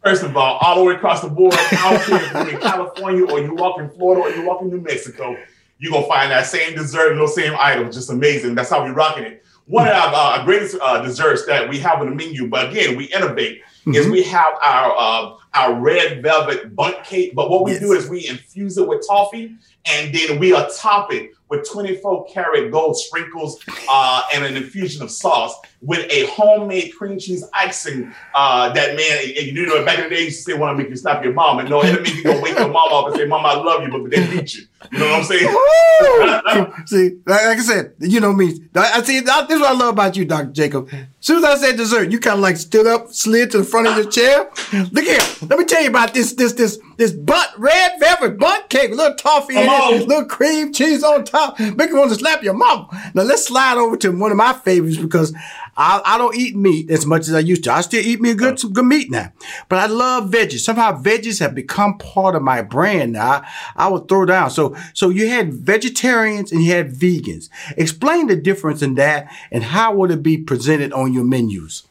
First 0.04 0.22
of 0.22 0.34
all, 0.36 0.56
all 0.62 0.76
the 0.76 0.84
way 0.84 0.94
across 0.94 1.20
the 1.20 1.28
board, 1.28 1.54
I 1.54 2.06
don't 2.08 2.22
if 2.22 2.32
you're 2.32 2.48
in 2.56 2.60
California 2.60 3.26
or 3.26 3.40
you 3.40 3.54
walk 3.54 3.78
in 3.78 3.90
Florida 3.90 4.22
or 4.22 4.30
you 4.30 4.46
walk 4.46 4.62
in 4.62 4.68
New 4.68 4.80
Mexico, 4.80 5.36
you're 5.78 5.92
gonna 5.92 6.06
find 6.06 6.30
that 6.30 6.46
same 6.46 6.74
dessert 6.74 7.12
and 7.12 7.20
those 7.20 7.34
same 7.34 7.54
items. 7.58 7.96
Just 7.96 8.10
amazing. 8.10 8.54
That's 8.54 8.70
how 8.70 8.82
we're 8.82 8.94
rocking 8.94 9.24
it. 9.24 9.44
One 9.66 9.86
of 9.86 9.94
our 9.94 10.40
uh, 10.40 10.44
greatest 10.44 10.76
uh, 10.82 11.02
desserts 11.02 11.46
that 11.46 11.68
we 11.68 11.78
have 11.80 12.00
on 12.00 12.08
the 12.10 12.14
menu, 12.14 12.48
but 12.48 12.70
again, 12.70 12.96
we 12.96 13.04
innovate, 13.04 13.62
mm-hmm. 13.62 13.94
is 13.94 14.08
we 14.08 14.22
have 14.24 14.54
our 14.62 14.96
uh, 14.98 15.36
our 15.54 15.74
red 15.74 16.22
velvet 16.22 16.74
Bundt 16.74 17.04
cake. 17.04 17.34
But 17.34 17.50
what 17.50 17.64
we 17.64 17.72
yes. 17.72 17.80
do 17.80 17.92
is 17.92 18.08
we 18.08 18.28
infuse 18.28 18.78
it 18.78 18.86
with 18.86 19.06
toffee, 19.06 19.56
and 19.86 20.14
then 20.14 20.38
we 20.38 20.52
top 20.76 21.12
it 21.12 21.32
with 21.48 21.68
24 21.68 22.26
karat 22.26 22.70
gold 22.70 22.96
sprinkles 22.96 23.60
uh, 23.88 24.22
and 24.32 24.44
an 24.44 24.56
infusion 24.56 25.02
of 25.02 25.10
sauce 25.10 25.54
with 25.82 26.06
a 26.10 26.26
homemade 26.26 26.94
cream 26.96 27.18
cheese 27.18 27.44
icing. 27.54 28.14
Uh, 28.34 28.72
that 28.72 28.94
man, 28.96 29.20
you 29.34 29.66
know, 29.66 29.84
back 29.84 29.98
in 29.98 30.04
the 30.04 30.10
day, 30.10 30.20
you 30.20 30.24
used 30.26 30.44
to 30.46 30.52
say, 30.52 30.58
"Want 30.58 30.76
to 30.76 30.82
make 30.82 30.90
you 30.90 30.96
stop 30.96 31.24
your 31.24 31.32
mom," 31.32 31.58
and 31.58 31.68
no, 31.68 31.82
it'll 31.82 32.02
make 32.02 32.14
you 32.14 32.22
go 32.22 32.40
wake 32.40 32.56
your 32.56 32.68
mom 32.68 32.92
up 32.92 33.06
and 33.08 33.16
say, 33.16 33.26
"Mom, 33.26 33.44
I 33.44 33.54
love 33.54 33.82
you," 33.82 33.90
but 33.90 34.10
they 34.10 34.26
beat 34.26 34.54
you. 34.54 34.64
You 34.92 34.98
know 34.98 35.10
what 35.10 35.20
I'm 35.20 35.24
saying? 35.24 36.86
see, 36.86 37.18
like, 37.26 37.40
I 37.40 37.58
said, 37.58 37.94
you 37.98 38.20
know 38.20 38.32
me. 38.32 38.60
I 38.74 39.02
see. 39.02 39.20
This 39.20 39.50
is 39.50 39.60
what 39.60 39.70
I 39.70 39.74
love 39.74 39.92
about 39.92 40.16
you, 40.16 40.24
Doctor 40.24 40.52
Jacob. 40.52 40.88
As 40.92 41.06
soon 41.20 41.38
as 41.38 41.44
I 41.44 41.56
said 41.56 41.76
dessert, 41.76 42.10
you 42.10 42.18
kind 42.18 42.34
of 42.34 42.40
like 42.40 42.56
stood 42.56 42.86
up, 42.86 43.12
slid 43.12 43.50
to 43.50 43.58
the 43.58 43.64
front 43.64 43.88
of 43.88 43.96
your 43.96 44.10
chair. 44.10 44.48
Look 44.90 45.04
here. 45.04 45.20
Let 45.42 45.58
me 45.58 45.64
tell 45.64 45.82
you 45.82 45.90
about 45.90 46.14
this, 46.14 46.32
this, 46.32 46.52
this, 46.52 46.78
this 47.00 47.12
butt 47.12 47.58
red 47.58 47.98
velvet 47.98 48.38
Bundt 48.38 48.68
cake, 48.68 48.90
a 48.90 48.94
little 48.94 49.16
toffee 49.16 49.56
in 49.56 49.66
on. 49.66 49.94
it, 49.94 50.06
little 50.06 50.26
cream 50.26 50.70
cheese 50.70 51.02
on 51.02 51.24
top, 51.24 51.58
make 51.58 51.88
you 51.88 51.96
want 51.96 52.10
to 52.10 52.16
slap 52.16 52.42
your 52.42 52.52
mom. 52.52 52.88
Now 53.14 53.22
let's 53.22 53.46
slide 53.46 53.78
over 53.78 53.96
to 53.96 54.10
one 54.10 54.30
of 54.30 54.36
my 54.36 54.52
favorites 54.52 54.98
because 54.98 55.34
I, 55.78 56.02
I 56.04 56.18
don't 56.18 56.36
eat 56.36 56.54
meat 56.54 56.90
as 56.90 57.06
much 57.06 57.22
as 57.22 57.32
I 57.32 57.38
used 57.38 57.64
to. 57.64 57.72
I 57.72 57.80
still 57.80 58.04
eat 58.04 58.20
me 58.20 58.32
a 58.32 58.34
good 58.34 58.60
some 58.60 58.74
good 58.74 58.84
meat 58.84 59.10
now, 59.10 59.32
but 59.70 59.78
I 59.78 59.86
love 59.86 60.30
veggies. 60.30 60.58
Somehow 60.58 61.00
veggies 61.00 61.40
have 61.40 61.54
become 61.54 61.96
part 61.96 62.34
of 62.34 62.42
my 62.42 62.60
brand 62.60 63.14
now. 63.14 63.30
I, 63.30 63.46
I 63.76 63.88
would 63.88 64.06
throw 64.06 64.26
down. 64.26 64.50
So 64.50 64.76
so 64.92 65.08
you 65.08 65.26
had 65.26 65.54
vegetarians 65.54 66.52
and 66.52 66.62
you 66.62 66.72
had 66.74 66.92
vegans. 66.92 67.48
Explain 67.78 68.26
the 68.26 68.36
difference 68.36 68.82
in 68.82 68.96
that 68.96 69.32
and 69.50 69.64
how 69.64 69.94
would 69.94 70.10
it 70.10 70.22
be 70.22 70.36
presented 70.36 70.92
on 70.92 71.14
your 71.14 71.24
menus? 71.24 71.84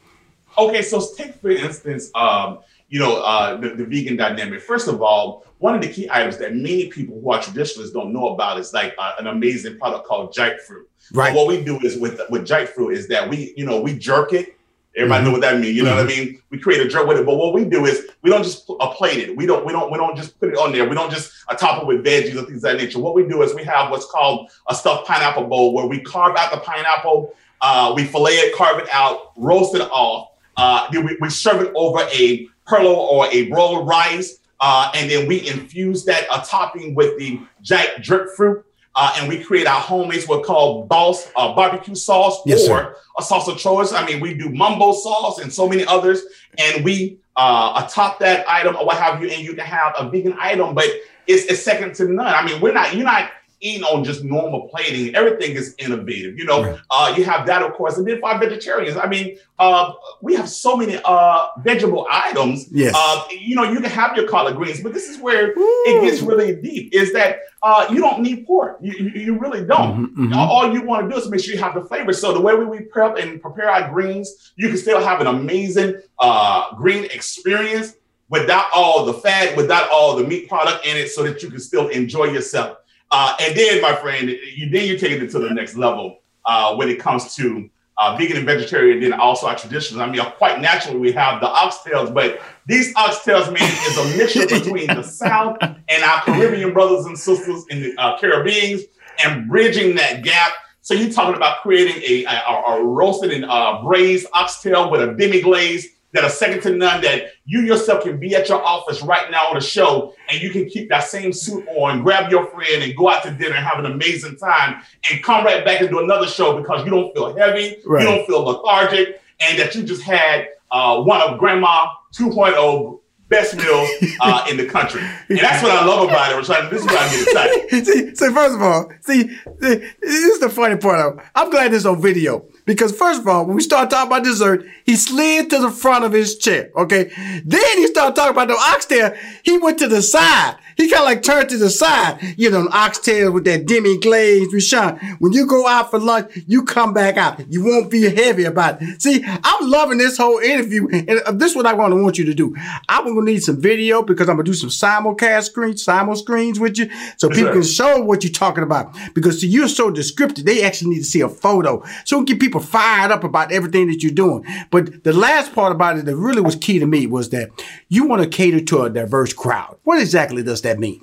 Okay, 0.56 0.82
so 0.82 1.04
take 1.16 1.34
for 1.40 1.50
instance, 1.50 2.12
um, 2.14 2.60
you 2.90 2.98
know, 2.98 3.22
uh, 3.22 3.56
the, 3.56 3.70
the, 3.70 3.84
vegan 3.84 4.16
dynamic. 4.16 4.60
First 4.60 4.88
of 4.88 5.00
all, 5.00 5.46
one 5.58 5.76
of 5.76 5.80
the 5.80 5.88
key 5.88 6.08
items 6.10 6.38
that 6.38 6.54
many 6.56 6.88
people 6.88 7.20
who 7.20 7.30
are 7.30 7.40
traditionalists 7.40 7.92
don't 7.92 8.12
know 8.12 8.34
about 8.34 8.58
is 8.58 8.72
like 8.72 8.94
uh, 8.98 9.12
an 9.20 9.28
amazing 9.28 9.78
product 9.78 10.06
called 10.06 10.34
jackfruit. 10.34 10.84
Right. 11.12 11.34
what 11.34 11.46
we 11.46 11.62
do 11.64 11.78
is 11.80 11.96
with 11.96 12.20
with 12.30 12.46
jackfruit 12.46 12.94
is 12.94 13.08
that 13.08 13.28
we, 13.28 13.54
you 13.56 13.64
know, 13.64 13.80
we 13.80 13.96
jerk 13.96 14.32
it. 14.32 14.56
Everybody 14.96 15.20
mm-hmm. 15.20 15.26
know 15.26 15.32
what 15.32 15.40
that 15.42 15.60
means. 15.60 15.76
You 15.76 15.84
know 15.84 15.90
mm-hmm. 15.90 16.06
what 16.06 16.12
I 16.12 16.16
mm-hmm. 16.16 16.30
mean? 16.32 16.42
We 16.50 16.58
create 16.58 16.84
a 16.84 16.88
jerk 16.88 17.06
with 17.06 17.18
it. 17.18 17.24
But 17.26 17.36
what 17.36 17.54
we 17.54 17.64
do 17.64 17.86
is 17.86 18.08
we 18.22 18.30
don't 18.30 18.42
just 18.42 18.68
uh, 18.68 18.90
plate 18.90 19.18
it. 19.18 19.36
We 19.36 19.46
don't 19.46 19.64
we 19.64 19.72
don't 19.72 19.92
we 19.92 19.96
don't 19.96 20.16
just 20.16 20.38
put 20.40 20.48
it 20.48 20.56
on 20.56 20.72
there. 20.72 20.88
We 20.88 20.96
don't 20.96 21.12
just 21.12 21.32
uh, 21.48 21.54
top 21.54 21.82
it 21.82 21.86
with 21.86 22.04
veggies 22.04 22.36
and 22.36 22.46
things 22.48 22.58
of 22.58 22.62
that 22.62 22.76
nature. 22.76 22.98
What 22.98 23.14
we 23.14 23.26
do 23.26 23.42
is 23.42 23.54
we 23.54 23.62
have 23.64 23.92
what's 23.92 24.06
called 24.06 24.50
a 24.68 24.74
stuffed 24.74 25.06
pineapple 25.06 25.44
bowl 25.44 25.74
where 25.74 25.86
we 25.86 26.00
carve 26.00 26.36
out 26.36 26.50
the 26.50 26.58
pineapple, 26.58 27.34
uh, 27.60 27.92
we 27.94 28.04
fillet 28.04 28.32
it, 28.32 28.56
carve 28.56 28.80
it 28.80 28.88
out, 28.90 29.32
roast 29.36 29.76
it 29.76 29.82
off. 29.82 30.30
Uh, 30.56 30.90
then 30.90 31.06
we, 31.06 31.16
we 31.20 31.30
serve 31.30 31.62
it 31.62 31.72
over 31.74 32.00
a 32.12 32.48
perlo 32.66 32.94
or 32.94 33.26
a 33.32 33.50
roll 33.50 33.80
of 33.80 33.86
rice. 33.86 34.38
Uh, 34.60 34.90
and 34.94 35.10
then 35.10 35.26
we 35.26 35.48
infuse 35.48 36.04
that 36.04 36.26
uh, 36.30 36.42
topping 36.46 36.94
with 36.94 37.18
the 37.18 37.40
jack 37.62 38.00
jerk 38.00 38.34
fruit. 38.36 38.64
Uh, 38.96 39.14
and 39.18 39.28
we 39.28 39.42
create 39.42 39.66
our 39.66 39.80
homemade 39.80 40.22
what 40.24 40.44
called 40.44 40.88
boss 40.88 41.30
uh, 41.36 41.54
barbecue 41.54 41.94
sauce 41.94 42.42
yes, 42.44 42.62
or 42.64 42.82
sir. 42.82 42.96
a 43.18 43.22
sauce 43.22 43.46
of 43.46 43.56
choice. 43.56 43.92
I 43.92 44.04
mean, 44.04 44.18
we 44.20 44.34
do 44.34 44.50
mumbo 44.50 44.92
sauce 44.92 45.38
and 45.38 45.52
so 45.52 45.68
many 45.68 45.86
others, 45.86 46.22
and 46.58 46.84
we 46.84 47.18
uh, 47.36 47.84
atop 47.86 48.18
that 48.18 48.46
item 48.48 48.74
or 48.74 48.84
what 48.84 48.96
have 48.96 49.22
you, 49.22 49.30
and 49.30 49.42
you 49.42 49.54
can 49.54 49.64
have 49.64 49.94
a 49.96 50.10
vegan 50.10 50.36
item, 50.40 50.74
but 50.74 50.86
it's, 51.28 51.44
it's 51.44 51.62
second 51.62 51.94
to 51.94 52.06
none. 52.06 52.26
I 52.26 52.44
mean, 52.44 52.60
we're 52.60 52.72
not 52.72 52.94
you're 52.94 53.04
not 53.04 53.30
eating 53.60 53.84
on 53.84 54.04
just 54.04 54.24
normal 54.24 54.68
plating. 54.68 55.14
Everything 55.14 55.56
is 55.56 55.74
innovative. 55.78 56.38
You 56.38 56.44
know, 56.44 56.64
right. 56.64 56.80
uh, 56.90 57.14
you 57.16 57.24
have 57.24 57.46
that, 57.46 57.62
of 57.62 57.74
course. 57.74 57.98
And 57.98 58.06
then 58.06 58.20
for 58.20 58.38
vegetarians, 58.38 58.96
I 58.96 59.06
mean, 59.06 59.38
uh, 59.58 59.92
we 60.22 60.34
have 60.34 60.48
so 60.48 60.76
many 60.76 60.98
uh, 61.04 61.46
vegetable 61.58 62.06
items. 62.10 62.68
Yes. 62.70 62.94
Uh, 62.96 63.24
you 63.30 63.54
know, 63.54 63.64
you 63.64 63.80
can 63.80 63.90
have 63.90 64.16
your 64.16 64.26
collard 64.26 64.56
greens, 64.56 64.80
but 64.82 64.94
this 64.94 65.08
is 65.08 65.18
where 65.18 65.50
Ooh. 65.50 65.84
it 65.86 66.02
gets 66.02 66.22
really 66.22 66.56
deep 66.56 66.94
is 66.94 67.12
that 67.12 67.40
uh, 67.62 67.86
you 67.90 68.00
don't 68.00 68.22
need 68.22 68.46
pork. 68.46 68.78
You, 68.80 68.92
you, 68.92 69.20
you 69.20 69.38
really 69.38 69.64
don't. 69.64 70.06
Mm-hmm, 70.06 70.24
mm-hmm. 70.24 70.34
All 70.34 70.72
you 70.72 70.82
want 70.82 71.08
to 71.08 71.14
do 71.14 71.20
is 71.20 71.28
make 71.28 71.40
sure 71.40 71.54
you 71.54 71.60
have 71.60 71.74
the 71.74 71.84
flavor. 71.84 72.12
So 72.12 72.32
the 72.32 72.40
way 72.40 72.54
we 72.54 72.80
prep 72.80 73.18
and 73.18 73.40
prepare 73.40 73.70
our 73.70 73.90
greens, 73.90 74.52
you 74.56 74.68
can 74.68 74.78
still 74.78 75.02
have 75.02 75.20
an 75.20 75.26
amazing 75.26 76.00
uh, 76.18 76.74
green 76.76 77.04
experience 77.04 77.96
without 78.30 78.66
all 78.74 79.04
the 79.04 79.14
fat, 79.14 79.56
without 79.56 79.90
all 79.90 80.16
the 80.16 80.24
meat 80.24 80.48
product 80.48 80.86
in 80.86 80.96
it, 80.96 81.08
so 81.08 81.22
that 81.24 81.42
you 81.42 81.50
can 81.50 81.60
still 81.60 81.88
enjoy 81.88 82.24
yourself. 82.24 82.78
Uh, 83.10 83.36
and 83.40 83.56
then, 83.56 83.80
my 83.80 83.94
friend, 83.94 84.28
you 84.28 84.70
then 84.70 84.86
you're 84.86 84.98
taking 84.98 85.22
it 85.22 85.30
to 85.30 85.38
the 85.38 85.50
next 85.50 85.76
level 85.76 86.20
uh, 86.46 86.74
when 86.76 86.88
it 86.88 87.00
comes 87.00 87.34
to 87.34 87.68
uh, 87.98 88.16
vegan 88.16 88.38
and 88.38 88.46
vegetarian, 88.46 89.02
and 89.02 89.12
then 89.12 89.20
also 89.20 89.46
our 89.46 89.56
traditions. 89.56 90.00
I 90.00 90.08
mean, 90.08 90.22
quite 90.38 90.60
naturally, 90.60 90.98
we 90.98 91.12
have 91.12 91.40
the 91.40 91.48
oxtails, 91.48 92.12
but 92.14 92.40
these 92.66 92.94
oxtails, 92.94 93.52
man, 93.52 93.70
is 93.86 93.98
a 93.98 94.16
mixture 94.16 94.46
between 94.58 94.86
the 94.86 95.02
South 95.02 95.58
and 95.60 96.04
our 96.04 96.22
Caribbean 96.22 96.72
brothers 96.72 97.04
and 97.06 97.18
sisters 97.18 97.64
in 97.68 97.82
the 97.82 97.94
uh, 97.98 98.18
Caribbean 98.18 98.80
and 99.24 99.48
bridging 99.48 99.96
that 99.96 100.22
gap. 100.22 100.52
So 100.80 100.94
you're 100.94 101.12
talking 101.12 101.36
about 101.36 101.60
creating 101.60 102.02
a, 102.06 102.24
a, 102.24 102.62
a 102.68 102.84
roasted 102.84 103.32
and 103.32 103.44
uh, 103.44 103.82
braised 103.82 104.26
oxtail 104.32 104.90
with 104.90 105.02
a 105.02 105.14
demi 105.14 105.42
glaze 105.42 105.88
that 106.12 106.24
are 106.24 106.30
second 106.30 106.62
to 106.62 106.74
none 106.74 107.00
that 107.02 107.32
you 107.44 107.60
yourself 107.60 108.02
can 108.02 108.18
be 108.18 108.34
at 108.34 108.48
your 108.48 108.62
office 108.62 109.02
right 109.02 109.30
now 109.30 109.48
on 109.48 109.56
a 109.56 109.60
show 109.60 110.14
and 110.28 110.40
you 110.40 110.50
can 110.50 110.68
keep 110.68 110.88
that 110.88 111.04
same 111.04 111.32
suit 111.32 111.66
on, 111.68 112.02
grab 112.02 112.30
your 112.30 112.46
friend 112.46 112.82
and 112.82 112.96
go 112.96 113.08
out 113.08 113.22
to 113.22 113.30
dinner 113.30 113.54
and 113.54 113.64
have 113.64 113.78
an 113.78 113.86
amazing 113.86 114.36
time 114.36 114.82
and 115.10 115.22
come 115.22 115.44
right 115.44 115.64
back 115.64 115.80
and 115.80 115.90
do 115.90 116.00
another 116.00 116.26
show 116.26 116.60
because 116.60 116.84
you 116.84 116.90
don't 116.90 117.12
feel 117.14 117.36
heavy, 117.36 117.76
right. 117.86 118.02
you 118.02 118.08
don't 118.08 118.26
feel 118.26 118.42
lethargic, 118.42 119.20
and 119.40 119.58
that 119.58 119.74
you 119.74 119.82
just 119.82 120.02
had 120.02 120.48
uh, 120.70 121.00
one 121.02 121.20
of 121.20 121.38
Grandma 121.38 121.86
2.0 122.14 123.00
best 123.28 123.56
meals 123.56 123.88
uh, 124.20 124.44
in 124.50 124.56
the 124.56 124.66
country. 124.66 125.00
And 125.28 125.38
that's 125.38 125.62
what 125.62 125.72
I 125.72 125.86
love 125.86 126.08
about 126.08 126.32
it. 126.32 126.70
This 126.70 126.82
is 126.82 126.86
why 126.86 126.96
I 126.96 127.08
get 127.08 127.68
excited. 127.70 127.86
see, 127.86 128.14
so 128.14 128.34
first 128.34 128.54
of 128.56 128.62
all, 128.62 128.92
see, 129.00 129.22
this 129.58 129.94
is 130.02 130.40
the 130.40 130.50
funny 130.50 130.76
part 130.76 131.18
of 131.18 131.24
I'm 131.34 131.50
glad 131.50 131.70
this 131.72 131.86
on 131.86 132.02
video. 132.02 132.44
Because 132.64 132.96
first 132.96 133.20
of 133.20 133.28
all, 133.28 133.46
when 133.46 133.56
we 133.56 133.62
start 133.62 133.90
talking 133.90 134.08
about 134.08 134.24
dessert, 134.24 134.64
he 134.84 134.96
slid 134.96 135.50
to 135.50 135.58
the 135.58 135.70
front 135.70 136.04
of 136.04 136.12
his 136.12 136.36
chair. 136.36 136.70
Okay. 136.76 137.10
Then 137.44 137.78
he 137.78 137.86
started 137.88 138.16
talking 138.16 138.32
about 138.32 138.48
the 138.48 138.54
oxtail. 138.54 139.14
He 139.42 139.58
went 139.58 139.78
to 139.78 139.88
the 139.88 140.02
side. 140.02 140.56
He 140.80 140.88
kind 140.88 141.02
of 141.02 141.06
like 141.06 141.22
turned 141.22 141.50
to 141.50 141.58
the 141.58 141.68
side, 141.68 142.36
you 142.38 142.50
know, 142.50 142.66
oxtail 142.72 143.32
with 143.32 143.44
that 143.44 143.66
demi 143.66 143.98
glaze, 143.98 144.50
Rushion. 144.50 144.96
When 145.18 145.34
you 145.34 145.46
go 145.46 145.66
out 145.66 145.90
for 145.90 145.98
lunch, 145.98 146.32
you 146.46 146.64
come 146.64 146.94
back 146.94 147.18
out. 147.18 147.38
You 147.52 147.62
won't 147.62 147.90
be 147.90 148.08
heavy 148.08 148.44
about 148.44 148.78
it. 148.80 149.02
See, 149.02 149.22
I'm 149.22 149.70
loving 149.70 149.98
this 149.98 150.16
whole 150.16 150.38
interview. 150.38 150.88
And 150.88 151.20
uh, 151.26 151.32
this 151.32 151.50
is 151.50 151.56
what 151.56 151.66
I 151.66 151.74
want 151.74 151.92
to 151.92 152.02
want 152.02 152.16
you 152.16 152.24
to 152.24 152.32
do. 152.32 152.56
I'm 152.88 153.04
going 153.04 153.26
to 153.26 153.32
need 153.32 153.42
some 153.42 153.60
video 153.60 154.02
because 154.02 154.30
I'm 154.30 154.36
going 154.36 154.46
to 154.46 154.52
do 154.52 154.56
some 154.56 154.70
simulcast 154.70 155.50
screens, 155.50 155.84
simul 155.84 156.16
screens 156.16 156.58
with 156.58 156.78
you 156.78 156.88
so 157.18 157.28
people 157.28 157.52
can 157.52 157.62
show 157.62 158.00
what 158.02 158.24
you're 158.24 158.32
talking 158.32 158.64
about. 158.64 158.96
Because 159.12 159.42
see, 159.42 159.48
you're 159.48 159.68
so 159.68 159.90
descriptive, 159.90 160.46
they 160.46 160.62
actually 160.64 160.92
need 160.92 161.00
to 161.00 161.04
see 161.04 161.20
a 161.20 161.28
photo. 161.28 161.84
So 162.06 162.18
we 162.18 162.24
can 162.24 162.38
get 162.38 162.40
people 162.50 162.60
fired 162.60 163.12
up 163.12 163.22
about 163.22 163.52
everything 163.52 163.86
that 163.86 164.02
you're 164.02 164.10
doing. 164.10 164.44
But 164.72 165.04
the 165.04 165.12
last 165.12 165.54
part 165.54 165.70
about 165.70 165.98
it 165.98 166.04
that 166.06 166.16
really 166.16 166.42
was 166.42 166.56
key 166.56 166.80
to 166.80 166.86
me 166.86 167.06
was 167.06 167.30
that 167.30 167.48
you 167.88 168.06
want 168.06 168.22
to 168.22 168.28
cater 168.28 168.60
to 168.60 168.82
a 168.82 168.90
diverse 168.90 169.32
crowd. 169.32 169.76
What 169.84 170.00
exactly 170.00 170.42
does 170.42 170.62
that 170.62 170.80
mean? 170.80 171.00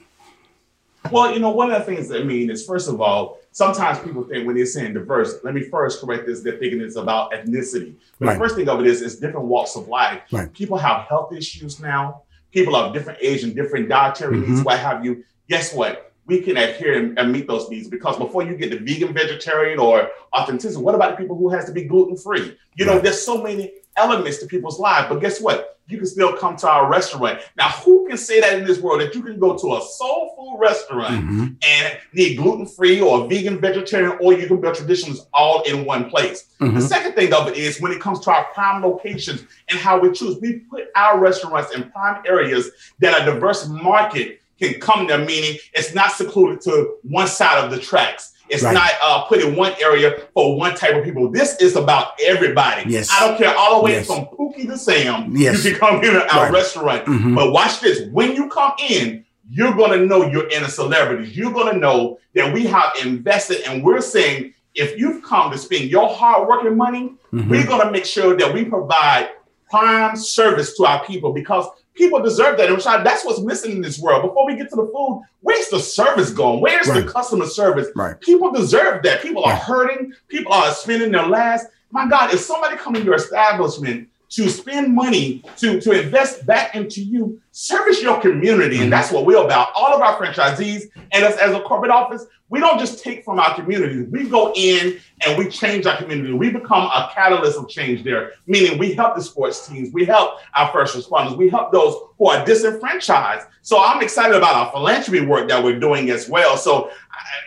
Well, 1.10 1.34
you 1.34 1.40
know, 1.40 1.52
one 1.52 1.72
of 1.72 1.80
the 1.80 1.86
things 1.86 2.10
that 2.10 2.20
I 2.20 2.24
mean 2.26 2.50
is, 2.50 2.66
first 2.66 2.90
of 2.90 3.00
all, 3.00 3.40
sometimes 3.54 4.00
people 4.00 4.26
think 4.26 4.46
when 4.46 4.58
they're 4.58 4.66
saying 4.66 4.94
diverse, 4.94 5.36
let 5.46 5.54
me 5.54 5.62
first 5.62 6.02
correct 6.02 6.26
this, 6.26 6.42
they're 6.42 6.58
thinking 6.58 6.82
it's 6.82 6.98
about 6.98 7.32
ethnicity. 7.32 7.94
But 8.20 8.26
right. 8.26 8.34
the 8.34 8.40
first 8.40 8.56
thing 8.58 8.68
of 8.68 8.82
it 8.82 8.88
is, 8.88 9.02
it's 9.02 9.16
different 9.16 9.46
walks 9.46 9.78
of 9.78 9.88
life. 9.88 10.24
Right. 10.34 10.52
People 10.52 10.78
have 10.78 11.08
health 11.08 11.32
issues 11.32 11.80
now. 11.80 12.24
People 12.52 12.76
have 12.76 12.94
different 12.94 13.20
age 13.22 13.44
and 13.44 13.56
different 13.56 13.88
dietary 13.88 14.38
mm-hmm. 14.38 14.52
needs, 14.52 14.66
what 14.66 14.80
have 14.80 15.06
you. 15.06 15.24
Guess 15.48 15.74
what? 15.74 16.07
We 16.28 16.42
can 16.42 16.58
adhere 16.58 17.00
and, 17.00 17.18
and, 17.18 17.32
meet 17.32 17.48
those 17.48 17.70
needs 17.70 17.88
because 17.88 18.18
before 18.18 18.44
you 18.44 18.56
get 18.56 18.70
the 18.70 18.78
vegan, 18.78 19.14
vegetarian, 19.14 19.80
or 19.80 20.10
authenticity, 20.38 20.82
what 20.84 20.94
about 20.94 21.12
the 21.12 21.18
people 21.18 21.38
who 21.38 21.50
has 21.50 21.66
to 21.66 21.72
be 21.72 21.86
gluten 21.86 22.18
free? 22.18 22.58
You 22.76 22.86
know, 22.86 23.00
there's 23.00 23.22
so 23.22 23.42
many 23.42 23.74
elements 23.96 24.38
to 24.40 24.46
people's 24.46 24.80
lives. 24.80 25.08
But 25.10 25.22
guess 25.22 25.40
what? 25.40 25.78
you 25.88 25.98
can 25.98 26.06
still 26.06 26.36
come 26.36 26.56
to 26.58 26.70
our 26.70 26.90
restaurant. 26.90 27.40
Now, 27.56 27.70
who 27.70 28.08
can 28.08 28.18
say 28.18 28.42
that 28.42 28.60
in 28.60 28.66
this 28.66 28.80
world 28.80 29.02
that 29.02 29.16
you 29.16 29.22
can 29.22 29.40
go 29.40 29.58
to 29.58 29.76
a 29.76 29.82
soul 29.82 30.34
food 30.36 30.60
restaurant 30.60 31.16
mm-hmm. 31.16 31.46
and 31.62 31.98
need 32.14 32.36
gluten 32.36 32.66
free 32.66 33.00
or 33.00 33.28
vegan, 33.28 33.60
vegetarian, 33.60 34.18
or 34.22 34.34
you 34.34 34.48
can 34.48 34.60
build 34.60 34.76
traditions 34.76 35.26
all 35.34 35.62
in 35.64 35.86
one 35.86 36.10
place? 36.10 36.50
Mm-hmm. 36.60 36.76
The 36.76 36.82
second 36.82 37.14
thing 37.14 37.34
of 37.34 37.48
it 37.48 37.58
is 37.58 37.80
when 37.80 37.94
it 37.94 38.02
comes 38.02 38.20
to 38.22 38.32
our 38.32 38.46
prime 38.54 38.82
locations 38.82 39.46
and 39.70 39.80
how 39.80 39.98
we 39.98 40.12
choose, 40.12 40.38
we 40.42 40.60
put 40.60 40.88
our 40.96 41.20
restaurants 41.20 41.74
in 41.74 41.90
prime 41.92 42.22
areas 42.26 42.70
that 43.00 43.20
are 43.20 43.34
diverse 43.34 43.68
market 43.68 44.42
can 44.60 44.80
come 44.80 45.08
there, 45.08 45.20
meaning 45.20 45.58
it's 45.74 45.94
not 45.94 46.12
secluded 46.12 46.62
to 46.62 46.98
one 47.04 47.28
side 47.28 47.64
of 47.64 47.72
the 47.72 47.80
tracks. 47.80 48.34
It's 48.50 48.64
right. 48.64 48.74
not 48.74 48.92
uh, 49.04 49.24
put 49.26 49.42
in 49.42 49.56
one 49.56 49.74
area 49.82 50.22
for 50.34 50.58
one 50.58 50.74
type 50.76 50.96
of 50.96 51.04
people. 51.04 51.30
This 51.30 51.58
is 51.58 51.76
about 51.76 52.14
everybody. 52.26 52.90
Yes. 52.90 53.10
I 53.12 53.28
don't 53.28 53.38
care 53.38 53.54
all 53.56 53.78
the 53.78 53.86
way 53.86 53.92
yes. 53.92 54.08
from 54.08 54.26
Pookie 54.26 54.68
to 54.68 54.78
Sam. 54.78 55.36
Yes. 55.36 55.66
You 55.66 55.72
can 55.72 55.80
come 55.80 56.04
in 56.04 56.16
our 56.16 56.44
right. 56.44 56.52
restaurant. 56.52 57.06
Mm-hmm. 57.06 57.36
But 57.36 57.52
watch 57.52 57.82
this. 57.82 58.10
When 58.12 58.34
you 58.34 58.48
come 58.50 58.72
in, 58.90 59.26
you're 59.50 59.74
going 59.74 60.00
to 60.00 60.06
know 60.06 60.26
you're 60.28 60.50
in 60.50 60.64
a 60.64 60.70
celebrity. 60.70 61.30
You're 61.30 61.52
going 61.52 61.74
to 61.74 61.80
know 61.80 62.20
that 62.36 62.54
we 62.54 62.66
have 62.68 62.94
invested 63.04 63.62
and 63.68 63.84
we're 63.84 64.02
saying, 64.02 64.54
if 64.76 64.98
you've 64.98 65.24
come 65.24 65.52
to 65.52 65.58
spend 65.58 65.90
your 65.90 66.08
hard 66.08 66.48
working 66.48 66.78
money, 66.78 67.14
mm-hmm. 67.34 67.50
we're 67.50 67.66
going 67.66 67.86
to 67.86 67.92
make 67.92 68.06
sure 68.06 68.38
that 68.38 68.54
we 68.54 68.64
provide 68.64 69.30
prime 69.70 70.16
service 70.16 70.78
to 70.78 70.86
our 70.86 71.04
people 71.06 71.34
because 71.34 71.68
people 71.98 72.22
deserve 72.22 72.58
that. 72.58 72.70
And 72.70 72.78
Rashad, 72.78 73.04
that's 73.04 73.26
what's 73.26 73.42
missing 73.42 73.72
in 73.72 73.82
this 73.82 74.00
world. 74.00 74.22
Before 74.24 74.46
we 74.46 74.56
get 74.56 74.70
to 74.70 74.76
the 74.76 74.86
food, 74.94 75.24
where's 75.42 75.68
the 75.70 75.80
service 75.80 76.32
going? 76.32 76.62
Where's 76.62 76.88
right. 76.88 77.06
the 77.06 77.12
customer 77.12 77.46
service? 77.46 77.88
Right. 77.96 78.20
People 78.22 78.52
deserve 78.52 79.04
that. 79.04 79.22
People 79.22 79.44
are 79.44 79.56
hurting. 79.56 80.14
People 80.28 80.54
are 80.54 80.72
spending 80.74 81.12
their 81.12 81.26
last. 81.26 81.68
My 81.92 82.08
God, 82.08 82.34
if 82.34 82.40
somebody 82.40 82.78
come 82.78 82.96
in 82.96 83.04
your 83.04 83.16
establishment 83.16 84.10
to 84.30 84.50
spend 84.50 84.94
money 84.94 85.42
to, 85.58 85.80
to 85.80 85.92
invest 85.92 86.46
back 86.46 86.76
into 86.76 87.02
you, 87.02 87.42
service 87.52 88.02
your 88.02 88.20
community. 88.20 88.80
And 88.80 88.92
that's 88.92 89.12
what 89.12 89.26
we're 89.26 89.44
about. 89.44 89.70
All 89.76 89.94
of 89.94 90.02
our 90.02 90.20
franchisees 90.20 90.84
and 91.12 91.24
us 91.24 91.38
as 91.38 91.54
a 91.54 91.62
corporate 91.62 91.92
office, 91.92 92.26
we 92.50 92.60
don't 92.60 92.80
just 92.80 93.04
take 93.04 93.24
from 93.24 93.40
our 93.40 93.56
communities. 93.56 94.08
We 94.10 94.30
go 94.30 94.54
in 94.56 95.00
and 95.26 95.38
we 95.38 95.50
change 95.50 95.86
our 95.86 95.98
community. 95.98 96.34
We 96.34 96.50
become 96.50 96.84
a 96.84 97.10
catalyst 97.14 97.58
of 97.58 97.68
change 97.70 98.04
there, 98.04 98.34
meaning 98.46 98.78
we 98.78 98.94
help 98.94 99.16
the 99.16 99.22
sports 99.22 99.68
teams, 99.68 99.94
we 99.94 100.06
help 100.06 100.40
our 100.56 100.72
first 100.72 100.96
responders, 100.96 101.38
we 101.38 101.50
help 101.50 101.72
those 101.72 101.96
who 102.18 102.28
are 102.28 102.46
disenfranchised. 102.46 103.48
So 103.62 103.82
I'm 103.82 104.02
excited 104.02 104.36
about 104.36 104.56
our 104.56 104.72
philanthropy 104.72 105.26
work 105.26 105.50
that 105.50 105.62
we're 105.62 105.80
doing 105.80 106.10
as 106.10 106.30
well. 106.30 106.58
So, 106.58 106.92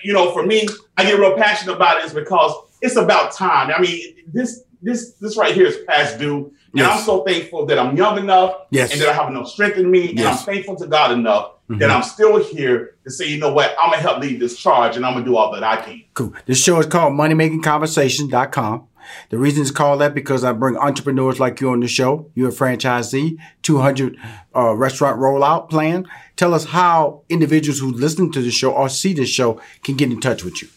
you 0.02 0.12
know, 0.12 0.32
for 0.32 0.44
me, 0.44 0.66
I 0.96 1.04
get 1.04 1.18
real 1.18 1.36
passionate 1.36 1.76
about 1.76 2.04
it 2.04 2.14
because 2.14 2.54
it's 2.82 2.96
about 2.96 3.32
time. 3.32 3.70
I 3.70 3.80
mean, 3.80 4.16
this 4.26 4.64
this 4.82 5.12
this 5.14 5.36
right 5.36 5.54
here 5.54 5.66
is 5.66 5.78
past 5.88 6.18
due. 6.18 6.52
And 6.72 6.80
yes. 6.80 7.00
I'm 7.00 7.04
so 7.04 7.24
thankful 7.24 7.66
that 7.66 7.78
I'm 7.78 7.96
young 7.96 8.18
enough 8.18 8.54
yes. 8.70 8.92
and 8.92 9.00
that 9.00 9.08
I 9.08 9.12
have 9.12 9.28
enough 9.28 9.48
strength 9.48 9.76
in 9.76 9.90
me. 9.90 10.12
Yes. 10.12 10.18
And 10.18 10.28
I'm 10.28 10.36
thankful 10.36 10.76
to 10.76 10.86
God 10.86 11.10
enough 11.10 11.52
mm-hmm. 11.68 11.78
that 11.78 11.90
I'm 11.90 12.02
still 12.02 12.42
here 12.42 12.96
to 13.04 13.10
say, 13.10 13.26
you 13.26 13.38
know 13.38 13.52
what, 13.52 13.74
I'm 13.80 13.90
gonna 13.90 14.02
help 14.02 14.20
lead 14.20 14.38
this 14.38 14.56
charge 14.56 14.96
and 14.96 15.04
I'm 15.04 15.14
gonna 15.14 15.24
do 15.24 15.36
all 15.36 15.52
that 15.52 15.64
I 15.64 15.76
can. 15.76 16.02
Cool. 16.14 16.32
This 16.46 16.62
show 16.62 16.78
is 16.78 16.86
called 16.86 17.14
moneymakingconversations.com. 17.14 18.86
The 19.30 19.38
reason 19.38 19.62
it's 19.62 19.70
called 19.70 20.00
that 20.00 20.14
because 20.14 20.44
I 20.44 20.52
bring 20.52 20.76
entrepreneurs 20.76 21.40
like 21.40 21.60
you 21.60 21.70
on 21.70 21.80
the 21.80 21.88
show. 21.88 22.30
You're 22.34 22.50
a 22.50 22.52
franchisee, 22.52 23.38
200 23.62 24.16
uh, 24.54 24.74
restaurant 24.74 25.18
rollout 25.18 25.70
plan. 25.70 26.06
Tell 26.36 26.54
us 26.54 26.66
how 26.66 27.22
individuals 27.28 27.80
who 27.80 27.92
listen 27.92 28.30
to 28.32 28.42
the 28.42 28.50
show 28.50 28.72
or 28.72 28.88
see 28.88 29.12
the 29.12 29.26
show 29.26 29.60
can 29.82 29.96
get 29.96 30.12
in 30.12 30.20
touch 30.20 30.44
with 30.44 30.62
you. 30.62 30.68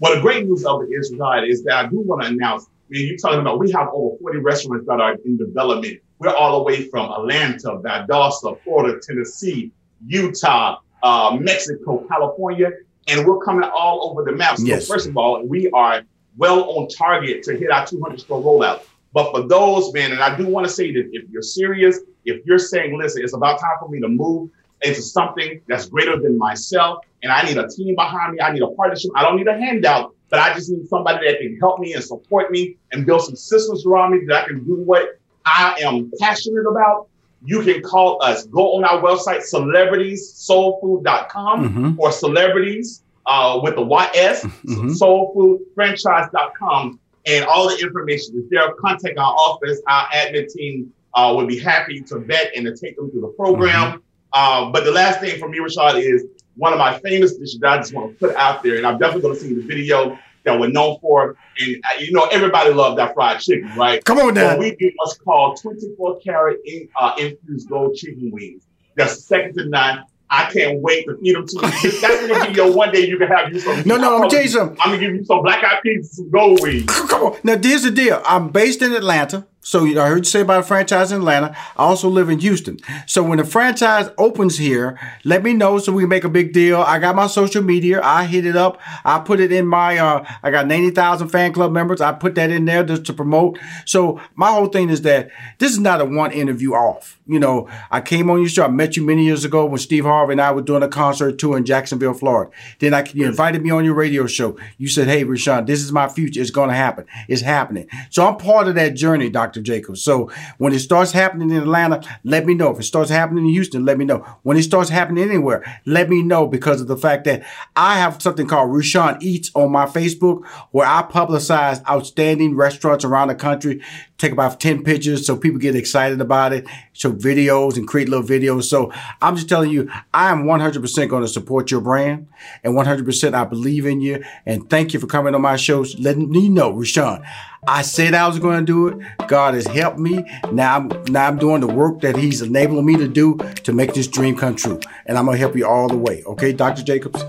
Well, 0.00 0.16
the 0.16 0.20
great 0.20 0.46
news 0.46 0.64
of 0.64 0.82
it 0.82 0.88
is, 0.92 1.14
God, 1.16 1.44
is 1.44 1.62
that 1.64 1.84
I 1.84 1.88
do 1.88 2.00
want 2.00 2.22
to 2.22 2.28
announce 2.28 2.66
mean, 2.92 3.08
you're 3.08 3.16
talking 3.16 3.40
about 3.40 3.58
we 3.58 3.70
have 3.72 3.88
over 3.92 4.16
40 4.18 4.38
restaurants 4.38 4.86
that 4.86 5.00
are 5.00 5.14
in 5.24 5.36
development. 5.36 6.00
We're 6.18 6.34
all 6.34 6.58
the 6.58 6.62
way 6.62 6.88
from 6.88 7.10
Atlanta, 7.10 7.78
Valdosta, 7.78 8.60
Florida, 8.62 9.00
Tennessee, 9.02 9.72
Utah, 10.06 10.78
uh, 11.02 11.36
Mexico, 11.40 12.06
California, 12.08 12.70
and 13.08 13.26
we're 13.26 13.38
coming 13.38 13.68
all 13.68 14.10
over 14.10 14.24
the 14.24 14.36
map. 14.36 14.58
So 14.58 14.64
yes. 14.64 14.86
first 14.86 15.08
of 15.08 15.16
all, 15.16 15.44
we 15.44 15.70
are 15.70 16.02
well 16.36 16.64
on 16.70 16.88
target 16.88 17.42
to 17.44 17.56
hit 17.56 17.70
our 17.70 17.86
200 17.86 18.20
store 18.20 18.42
rollout. 18.42 18.82
But 19.12 19.32
for 19.32 19.46
those, 19.46 19.92
man, 19.92 20.12
and 20.12 20.22
I 20.22 20.36
do 20.36 20.46
want 20.46 20.66
to 20.66 20.72
say 20.72 20.92
that 20.92 21.08
if 21.12 21.28
you're 21.30 21.42
serious, 21.42 22.00
if 22.24 22.44
you're 22.46 22.58
saying, 22.58 22.96
listen, 22.96 23.22
it's 23.22 23.34
about 23.34 23.60
time 23.60 23.76
for 23.80 23.88
me 23.88 24.00
to 24.00 24.08
move 24.08 24.50
into 24.82 25.02
something 25.02 25.60
that's 25.68 25.86
greater 25.86 26.18
than 26.20 26.38
myself, 26.38 27.04
and 27.22 27.30
I 27.30 27.42
need 27.42 27.56
a 27.56 27.68
team 27.68 27.94
behind 27.94 28.34
me, 28.34 28.40
I 28.40 28.52
need 28.52 28.62
a 28.62 28.68
partnership, 28.68 29.10
I 29.14 29.22
don't 29.22 29.36
need 29.36 29.48
a 29.48 29.56
handout 29.58 30.14
but 30.32 30.40
I 30.40 30.52
just 30.54 30.68
need 30.70 30.88
somebody 30.88 31.30
that 31.30 31.38
can 31.40 31.58
help 31.60 31.78
me 31.78 31.92
and 31.92 32.02
support 32.02 32.50
me 32.50 32.78
and 32.90 33.04
build 33.04 33.22
some 33.22 33.36
systems 33.36 33.84
around 33.84 34.12
me 34.12 34.20
that 34.28 34.44
I 34.44 34.46
can 34.46 34.64
do 34.64 34.76
what 34.76 35.20
I 35.44 35.76
am 35.82 36.10
passionate 36.18 36.66
about. 36.66 37.08
You 37.44 37.60
can 37.60 37.82
call 37.82 38.22
us. 38.22 38.46
Go 38.46 38.76
on 38.76 38.84
our 38.84 39.02
website, 39.02 39.42
celebritiessoulfood.com 39.52 41.68
mm-hmm. 41.68 42.00
or 42.00 42.12
celebrities 42.12 43.02
uh, 43.26 43.60
with 43.62 43.74
the 43.74 43.82
YS, 43.82 44.44
mm-hmm. 44.44 44.92
soulfoodfranchise.com. 44.92 46.98
And 47.26 47.44
all 47.44 47.68
the 47.68 47.76
information 47.82 48.38
is 48.38 48.48
there. 48.48 48.72
Contact 48.80 49.18
our 49.18 49.34
office. 49.34 49.82
Our 49.86 50.06
admin 50.14 50.50
team 50.50 50.90
uh, 51.12 51.34
would 51.36 51.46
be 51.46 51.58
happy 51.58 52.00
to 52.00 52.20
vet 52.20 52.52
and 52.56 52.64
to 52.64 52.74
take 52.74 52.96
them 52.96 53.10
through 53.10 53.20
the 53.20 53.34
program. 53.36 53.98
Mm-hmm. 53.98 54.00
Uh, 54.32 54.70
but 54.70 54.84
the 54.84 54.92
last 54.92 55.20
thing 55.20 55.38
for 55.38 55.50
me, 55.50 55.58
Rashad, 55.58 56.02
is 56.02 56.24
one 56.56 56.72
of 56.72 56.78
my 56.78 56.98
famous 57.00 57.36
dishes 57.36 57.58
that 57.60 57.70
I 57.70 57.76
just 57.78 57.94
want 57.94 58.12
to 58.12 58.26
put 58.26 58.36
out 58.36 58.62
there, 58.62 58.76
and 58.76 58.86
I'm 58.86 58.98
definitely 58.98 59.22
going 59.22 59.34
to 59.34 59.40
see 59.40 59.54
the 59.54 59.62
video, 59.62 60.18
that 60.44 60.58
we're 60.58 60.68
known 60.68 60.98
for. 61.00 61.36
And 61.58 61.76
uh, 61.84 61.98
you 61.98 62.12
know, 62.12 62.26
everybody 62.26 62.72
loved 62.72 62.98
that 62.98 63.14
fried 63.14 63.40
chicken, 63.40 63.70
right? 63.76 64.04
Come 64.04 64.18
on, 64.18 64.34
now. 64.34 64.52
So 64.52 64.58
we 64.58 64.74
do 64.76 64.90
what's 64.96 65.18
called 65.18 65.60
24 65.60 66.20
karat 66.20 66.58
in, 66.64 66.88
uh, 66.98 67.14
infused 67.18 67.68
gold 67.68 67.94
chicken 67.94 68.30
wings. 68.30 68.66
That's 68.96 69.24
second 69.24 69.54
to 69.54 69.68
none. 69.68 70.04
I 70.30 70.50
can't 70.50 70.80
wait 70.80 71.04
to 71.06 71.18
feed 71.18 71.36
them 71.36 71.46
to 71.46 71.56
you. 71.82 72.00
That's 72.00 72.26
gonna 72.26 72.48
be 72.48 72.54
your 72.54 72.74
one 72.74 72.90
day 72.90 73.06
you 73.06 73.18
can 73.18 73.28
have 73.28 73.52
you 73.52 73.60
some. 73.60 73.82
No, 73.84 73.98
no, 73.98 74.14
I'm 74.14 74.20
gonna 74.20 74.30
tell 74.30 74.42
you 74.42 74.48
something. 74.48 74.78
I'm 74.80 74.90
gonna 74.90 75.00
give 75.00 75.14
you 75.14 75.24
some 75.24 75.42
black 75.42 75.62
eyed 75.62 75.82
peas 75.82 75.96
and 75.96 76.06
some 76.06 76.30
gold 76.30 76.62
wings. 76.62 76.86
Come 76.86 77.22
on. 77.22 77.38
Now, 77.44 77.58
here's 77.62 77.82
the 77.82 77.90
deal. 77.90 78.22
I'm 78.24 78.48
based 78.48 78.80
in 78.80 78.92
Atlanta. 78.92 79.46
So 79.64 79.86
I 79.86 80.08
heard 80.08 80.18
you 80.18 80.24
say 80.24 80.40
about 80.40 80.60
a 80.60 80.62
franchise 80.64 81.12
in 81.12 81.18
Atlanta. 81.18 81.56
I 81.76 81.84
also 81.84 82.08
live 82.08 82.28
in 82.28 82.40
Houston. 82.40 82.78
So 83.06 83.22
when 83.22 83.38
the 83.38 83.44
franchise 83.44 84.10
opens 84.18 84.58
here, 84.58 84.98
let 85.24 85.44
me 85.44 85.52
know 85.52 85.78
so 85.78 85.92
we 85.92 86.02
can 86.02 86.08
make 86.08 86.24
a 86.24 86.28
big 86.28 86.52
deal. 86.52 86.80
I 86.80 86.98
got 86.98 87.14
my 87.14 87.28
social 87.28 87.62
media. 87.62 88.00
I 88.02 88.24
hit 88.24 88.44
it 88.44 88.56
up. 88.56 88.80
I 89.04 89.20
put 89.20 89.38
it 89.38 89.52
in 89.52 89.68
my. 89.68 89.98
Uh, 89.98 90.26
I 90.42 90.50
got 90.50 90.66
ninety 90.66 90.90
thousand 90.90 91.28
fan 91.28 91.52
club 91.52 91.70
members. 91.70 92.00
I 92.00 92.10
put 92.10 92.34
that 92.34 92.50
in 92.50 92.64
there 92.64 92.82
just 92.82 93.04
to 93.04 93.12
promote. 93.12 93.56
So 93.86 94.20
my 94.34 94.50
whole 94.50 94.66
thing 94.66 94.90
is 94.90 95.02
that 95.02 95.30
this 95.58 95.70
is 95.70 95.78
not 95.78 96.00
a 96.00 96.04
one 96.04 96.32
interview 96.32 96.72
off. 96.72 97.20
You 97.28 97.38
know, 97.38 97.68
I 97.88 98.00
came 98.00 98.30
on 98.30 98.40
your 98.40 98.48
show. 98.48 98.64
I 98.64 98.68
met 98.68 98.96
you 98.96 99.04
many 99.04 99.24
years 99.24 99.44
ago 99.44 99.64
when 99.64 99.78
Steve 99.78 100.04
Harvey 100.04 100.32
and 100.32 100.40
I 100.40 100.50
were 100.50 100.60
doing 100.60 100.82
a 100.82 100.88
concert 100.88 101.38
tour 101.38 101.56
in 101.56 101.64
Jacksonville, 101.64 102.14
Florida. 102.14 102.50
Then 102.80 102.94
I 102.94 103.06
you 103.14 103.26
invited 103.26 103.62
me 103.62 103.70
on 103.70 103.84
your 103.84 103.94
radio 103.94 104.26
show. 104.26 104.58
You 104.76 104.88
said, 104.88 105.06
"Hey, 105.06 105.22
Rushion, 105.22 105.66
this 105.66 105.80
is 105.82 105.92
my 105.92 106.08
future. 106.08 106.40
It's 106.40 106.50
going 106.50 106.68
to 106.68 106.74
happen. 106.74 107.06
It's 107.28 107.42
happening." 107.42 107.86
So 108.10 108.26
I'm 108.26 108.38
part 108.38 108.66
of 108.66 108.74
that 108.74 108.94
journey, 108.94 109.30
Doctor. 109.30 109.51
Dr. 109.52 109.62
Jacobs. 109.62 110.02
So 110.02 110.30
when 110.58 110.72
it 110.72 110.78
starts 110.78 111.12
happening 111.12 111.50
in 111.50 111.58
Atlanta, 111.58 112.02
let 112.24 112.46
me 112.46 112.54
know. 112.54 112.70
If 112.70 112.80
it 112.80 112.84
starts 112.84 113.10
happening 113.10 113.44
in 113.44 113.52
Houston, 113.52 113.84
let 113.84 113.98
me 113.98 114.04
know. 114.04 114.24
When 114.42 114.56
it 114.56 114.62
starts 114.62 114.88
happening 114.88 115.24
anywhere, 115.28 115.62
let 115.84 116.08
me 116.08 116.22
know 116.22 116.46
because 116.46 116.80
of 116.80 116.88
the 116.88 116.96
fact 116.96 117.24
that 117.24 117.44
I 117.76 117.98
have 117.98 118.22
something 118.22 118.46
called 118.46 118.72
Rushion 118.72 119.18
Eats 119.20 119.50
on 119.54 119.70
my 119.70 119.84
Facebook 119.84 120.46
where 120.70 120.86
I 120.86 121.02
publicize 121.02 121.86
outstanding 121.88 122.56
restaurants 122.56 123.04
around 123.04 123.28
the 123.28 123.34
country, 123.34 123.82
take 124.16 124.32
about 124.32 124.58
10 124.58 124.84
pictures 124.84 125.26
so 125.26 125.36
people 125.36 125.58
get 125.58 125.76
excited 125.76 126.20
about 126.20 126.52
it, 126.52 126.66
show 126.92 127.12
videos 127.12 127.76
and 127.76 127.86
create 127.86 128.08
little 128.08 128.26
videos. 128.26 128.64
So 128.64 128.90
I'm 129.20 129.36
just 129.36 129.48
telling 129.48 129.70
you, 129.70 129.90
I 130.14 130.30
am 130.30 130.44
100% 130.44 131.08
going 131.08 131.22
to 131.22 131.28
support 131.28 131.70
your 131.70 131.80
brand 131.82 132.28
and 132.64 132.74
100% 132.74 133.34
I 133.34 133.44
believe 133.44 133.84
in 133.84 134.00
you. 134.00 134.24
And 134.46 134.70
thank 134.70 134.94
you 134.94 135.00
for 135.00 135.06
coming 135.06 135.34
on 135.34 135.42
my 135.42 135.56
show. 135.56 135.84
letting 135.98 136.30
me 136.30 136.48
know, 136.48 136.72
Rushion. 136.72 137.22
I 137.68 137.82
said 137.82 138.14
I 138.14 138.26
was 138.26 138.40
going 138.40 138.58
to 138.58 138.66
do 138.66 138.88
it. 138.88 139.28
God 139.28 139.54
has 139.54 139.68
helped 139.68 139.98
me. 139.98 140.24
Now 140.50 140.78
I'm 140.78 140.88
now 141.04 141.28
I'm 141.28 141.38
doing 141.38 141.60
the 141.60 141.68
work 141.68 142.00
that 142.00 142.16
He's 142.16 142.42
enabling 142.42 142.84
me 142.84 142.96
to 142.96 143.06
do 143.06 143.36
to 143.36 143.72
make 143.72 143.94
this 143.94 144.08
dream 144.08 144.36
come 144.36 144.56
true. 144.56 144.80
And 145.06 145.16
I'm 145.16 145.26
gonna 145.26 145.38
help 145.38 145.54
you 145.54 145.64
all 145.64 145.86
the 145.86 145.96
way. 145.96 146.24
Okay, 146.24 146.52
Dr. 146.52 146.82
Jacobs. 146.82 147.24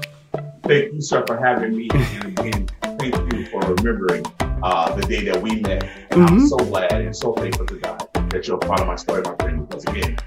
Thank 0.64 0.94
you, 0.94 1.02
sir, 1.02 1.24
for 1.28 1.38
having 1.38 1.76
me, 1.76 1.88
and 1.92 2.40
again, 2.40 2.68
thank 2.98 3.34
you 3.34 3.46
for 3.48 3.60
remembering 3.60 4.26
uh, 4.64 4.96
the 4.96 5.04
day 5.04 5.24
that 5.26 5.40
we 5.40 5.60
met. 5.60 5.84
And 6.10 6.22
mm-hmm. 6.22 6.36
I'm 6.36 6.48
so 6.48 6.58
glad 6.58 6.94
and 6.94 7.16
so 7.16 7.34
thankful 7.34 7.68
to 7.68 7.76
God 7.76 8.10
that 8.32 8.48
you're 8.48 8.56
a 8.56 8.60
part 8.60 8.80
of 8.80 8.88
my 8.88 8.96
story, 8.96 9.22
my 9.24 9.36
friend. 9.36 9.68
Because 9.68 9.84
again, 9.86 10.18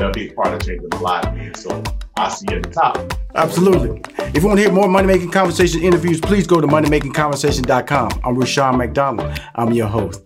a 0.00 0.28
part 0.34 0.54
of 0.54 0.60
changing 0.64 0.88
my 0.92 1.00
life, 1.00 1.24
man. 1.34 1.54
So 1.54 1.82
I'll 2.16 2.30
see 2.30 2.46
you 2.50 2.56
at 2.56 2.62
the 2.64 2.70
top. 2.70 3.12
Absolutely. 3.34 4.02
If 4.34 4.42
you 4.42 4.48
want 4.48 4.58
to 4.58 4.64
hear 4.64 4.72
more 4.72 4.88
Money 4.88 5.06
Making 5.06 5.30
Conversation 5.30 5.82
interviews, 5.82 6.20
please 6.20 6.46
go 6.46 6.60
to 6.60 6.66
moneymakingconversation.com. 6.66 8.20
I'm 8.24 8.36
Rushion 8.36 8.76
McDonald. 8.76 9.40
I'm 9.54 9.72
your 9.72 9.86
host. 9.88 10.25